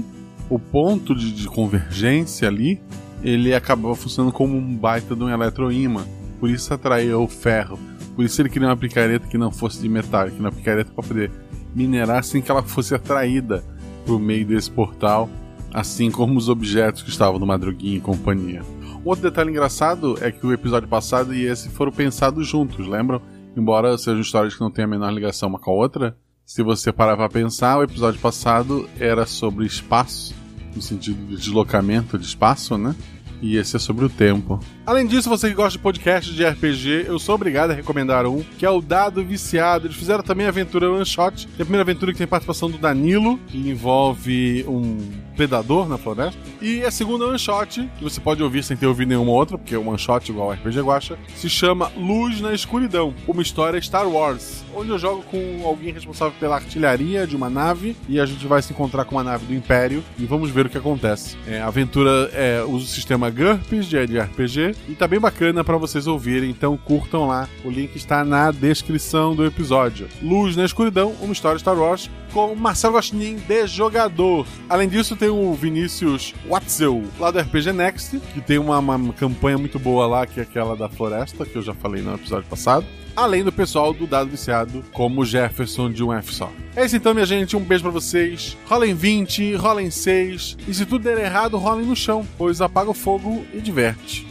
o 0.49 0.57
ponto 0.57 1.13
de, 1.13 1.31
de 1.31 1.47
convergência 1.47 2.47
ali, 2.47 2.81
ele 3.23 3.53
acabava 3.53 3.95
funcionando 3.95 4.31
como 4.31 4.57
um 4.57 4.75
baita 4.75 5.15
de 5.15 5.23
um 5.23 5.29
eletroímã. 5.29 6.03
Por 6.39 6.49
isso 6.49 6.73
atraía 6.73 7.17
o 7.17 7.27
ferro. 7.27 7.77
Por 8.15 8.25
isso 8.25 8.41
ele 8.41 8.49
queria 8.49 8.67
uma 8.67 8.77
picareta 8.77 9.27
que 9.27 9.37
não 9.37 9.51
fosse 9.51 9.81
de 9.81 9.87
metal, 9.87 10.29
que 10.29 10.39
uma 10.39 10.51
picareta 10.51 10.91
para 10.93 11.07
poder 11.07 11.31
minerar 11.75 12.23
sem 12.23 12.41
que 12.41 12.49
ela 12.49 12.63
fosse 12.63 12.95
atraída 12.95 13.63
por 14.05 14.19
meio 14.19 14.45
desse 14.45 14.71
portal, 14.71 15.29
assim 15.73 16.09
como 16.09 16.37
os 16.37 16.49
objetos 16.49 17.01
que 17.01 17.09
estavam 17.09 17.39
no 17.39 17.45
Madruguinha 17.45 17.97
e 17.97 18.01
companhia. 18.01 18.61
Um 19.05 19.09
outro 19.09 19.23
detalhe 19.23 19.49
engraçado 19.49 20.17
é 20.21 20.31
que 20.31 20.45
o 20.45 20.53
episódio 20.53 20.87
passado 20.87 21.33
e 21.33 21.45
esse 21.45 21.69
foram 21.69 21.91
pensados 21.91 22.47
juntos, 22.47 22.87
lembram? 22.87 23.21
Embora 23.55 23.97
sejam 23.97 24.21
histórias 24.21 24.55
que 24.55 24.61
não 24.61 24.71
têm 24.71 24.85
a 24.85 24.87
menor 24.87 25.11
ligação 25.11 25.49
uma 25.49 25.59
com 25.59 25.71
a 25.71 25.73
outra, 25.73 26.17
se 26.45 26.63
você 26.63 26.91
parar 26.91 27.15
para 27.15 27.29
pensar, 27.29 27.77
o 27.77 27.83
episódio 27.83 28.19
passado 28.19 28.89
era 28.99 29.25
sobre 29.25 29.65
espaço, 29.65 30.33
no 30.75 30.81
sentido 30.81 31.25
de 31.27 31.37
deslocamento 31.37 32.17
de 32.17 32.25
espaço, 32.25 32.77
né? 32.77 32.95
E 33.41 33.57
esse 33.57 33.75
é 33.75 33.79
sobre 33.79 34.05
o 34.05 34.09
tempo. 34.09 34.59
Além 34.85 35.05
disso, 35.05 35.29
você 35.29 35.49
que 35.49 35.55
gosta 35.55 35.71
de 35.71 35.79
podcast 35.79 36.33
de 36.33 36.45
RPG, 36.45 37.05
eu 37.07 37.19
sou 37.19 37.35
obrigado 37.35 37.71
a 37.71 37.73
recomendar 37.73 38.25
um, 38.25 38.43
que 38.57 38.65
é 38.65 38.69
o 38.69 38.81
Dado 38.81 39.23
Viciado. 39.23 39.87
Eles 39.87 39.95
fizeram 39.95 40.23
também 40.23 40.45
a 40.45 40.49
aventura 40.49 40.91
One 40.91 41.05
Shot. 41.05 41.47
Tem 41.47 41.61
a 41.61 41.65
primeira 41.65 41.83
aventura 41.83 42.11
que 42.11 42.17
tem 42.17 42.27
participação 42.27 42.69
do 42.69 42.77
Danilo, 42.77 43.39
que 43.47 43.57
envolve 43.57 44.65
um 44.67 44.97
predador 45.35 45.87
na 45.87 45.97
floresta. 45.97 46.39
E 46.61 46.83
a 46.83 46.91
segunda 46.91 47.25
One 47.27 47.39
Shot, 47.39 47.89
que 47.97 48.03
você 48.03 48.19
pode 48.19 48.43
ouvir 48.43 48.63
sem 48.63 48.75
ter 48.75 48.87
ouvido 48.87 49.09
nenhuma 49.09 49.31
outra, 49.31 49.57
porque 49.57 49.75
é 49.75 49.77
One 49.77 49.97
Shot 49.97 50.29
igual 50.29 50.49
ao 50.49 50.53
RPG 50.55 50.81
Guacha, 50.81 51.17
se 51.35 51.49
chama 51.49 51.91
Luz 51.95 52.41
na 52.41 52.53
Escuridão, 52.53 53.13
uma 53.27 53.41
história 53.41 53.81
Star 53.81 54.07
Wars, 54.07 54.65
onde 54.79 54.89
eu 54.89 54.97
jogo 54.97 55.23
com 55.23 55.61
alguém 55.65 55.91
responsável 55.91 56.33
pela 56.39 56.55
artilharia 56.55 57.27
de 57.27 57.35
uma 57.35 57.49
nave 57.49 57.95
e 58.07 58.19
a 58.19 58.25
gente 58.25 58.45
vai 58.47 58.61
se 58.61 58.71
encontrar 58.71 59.05
com 59.05 59.15
uma 59.15 59.23
nave 59.23 59.45
do 59.45 59.53
Império 59.53 60.03
e 60.17 60.25
vamos 60.25 60.49
ver 60.49 60.65
o 60.65 60.69
que 60.69 60.77
acontece. 60.77 61.37
É, 61.45 61.59
a 61.59 61.67
aventura 61.67 62.29
é, 62.33 62.63
usa 62.63 62.85
o 62.85 62.87
sistema 62.87 63.29
GURPS 63.29 63.87
de, 63.87 64.19
RPG 64.19 64.75
e 64.87 64.95
tá 64.95 65.07
bem 65.07 65.19
bacana 65.19 65.63
para 65.63 65.77
vocês 65.77 66.07
ouvirem, 66.07 66.49
então 66.49 66.77
curtam 66.77 67.27
lá. 67.27 67.47
O 67.63 67.69
link 67.69 67.95
está 67.95 68.23
na 68.23 68.51
descrição 68.51 69.35
do 69.35 69.45
episódio. 69.45 70.07
Luz 70.21 70.55
na 70.55 70.65
Escuridão, 70.65 71.13
uma 71.21 71.33
história 71.33 71.59
Star 71.59 71.77
Wars 71.77 72.09
com 72.33 72.55
Marcelo 72.55 72.93
Gostinin 72.93 73.37
de 73.37 73.67
jogador. 73.67 74.45
Além 74.69 74.87
disso, 74.87 75.15
tem 75.15 75.29
o 75.29 75.53
Vinícius 75.53 76.33
Watzel, 76.47 77.03
lá 77.19 77.31
do 77.31 77.39
RPG 77.39 77.73
Next, 77.73 78.19
que 78.33 78.41
tem 78.41 78.57
uma, 78.57 78.79
uma 78.79 79.13
campanha 79.13 79.57
muito 79.57 79.79
boa 79.79 80.05
lá, 80.05 80.27
que 80.27 80.39
é 80.39 80.43
aquela 80.43 80.75
da 80.75 80.87
floresta, 80.87 81.45
que 81.45 81.55
eu 81.55 81.61
já 81.61 81.73
falei 81.73 82.01
no 82.01 82.13
episódio 82.15 82.47
passado 82.47 82.85
além 83.15 83.43
do 83.43 83.51
pessoal 83.51 83.93
do 83.93 84.07
Dado 84.07 84.29
Viciado, 84.29 84.68
como 84.93 85.21
o 85.21 85.25
Jefferson 85.25 85.91
de 85.91 86.03
um 86.03 86.13
F 86.13 86.33
só. 86.33 86.51
É 86.75 86.85
isso 86.85 86.95
então, 86.95 87.13
minha 87.13 87.25
gente. 87.25 87.57
Um 87.57 87.61
beijo 87.61 87.83
pra 87.83 87.91
vocês. 87.91 88.57
Rolem 88.65 88.93
20, 88.93 89.55
rolem 89.55 89.89
6. 89.89 90.57
E 90.67 90.73
se 90.73 90.85
tudo 90.85 91.03
der 91.03 91.17
errado, 91.17 91.57
rolem 91.57 91.85
no 91.85 91.95
chão, 91.95 92.25
pois 92.37 92.61
apaga 92.61 92.89
o 92.89 92.93
fogo 92.93 93.45
e 93.53 93.59
diverte. 93.59 94.28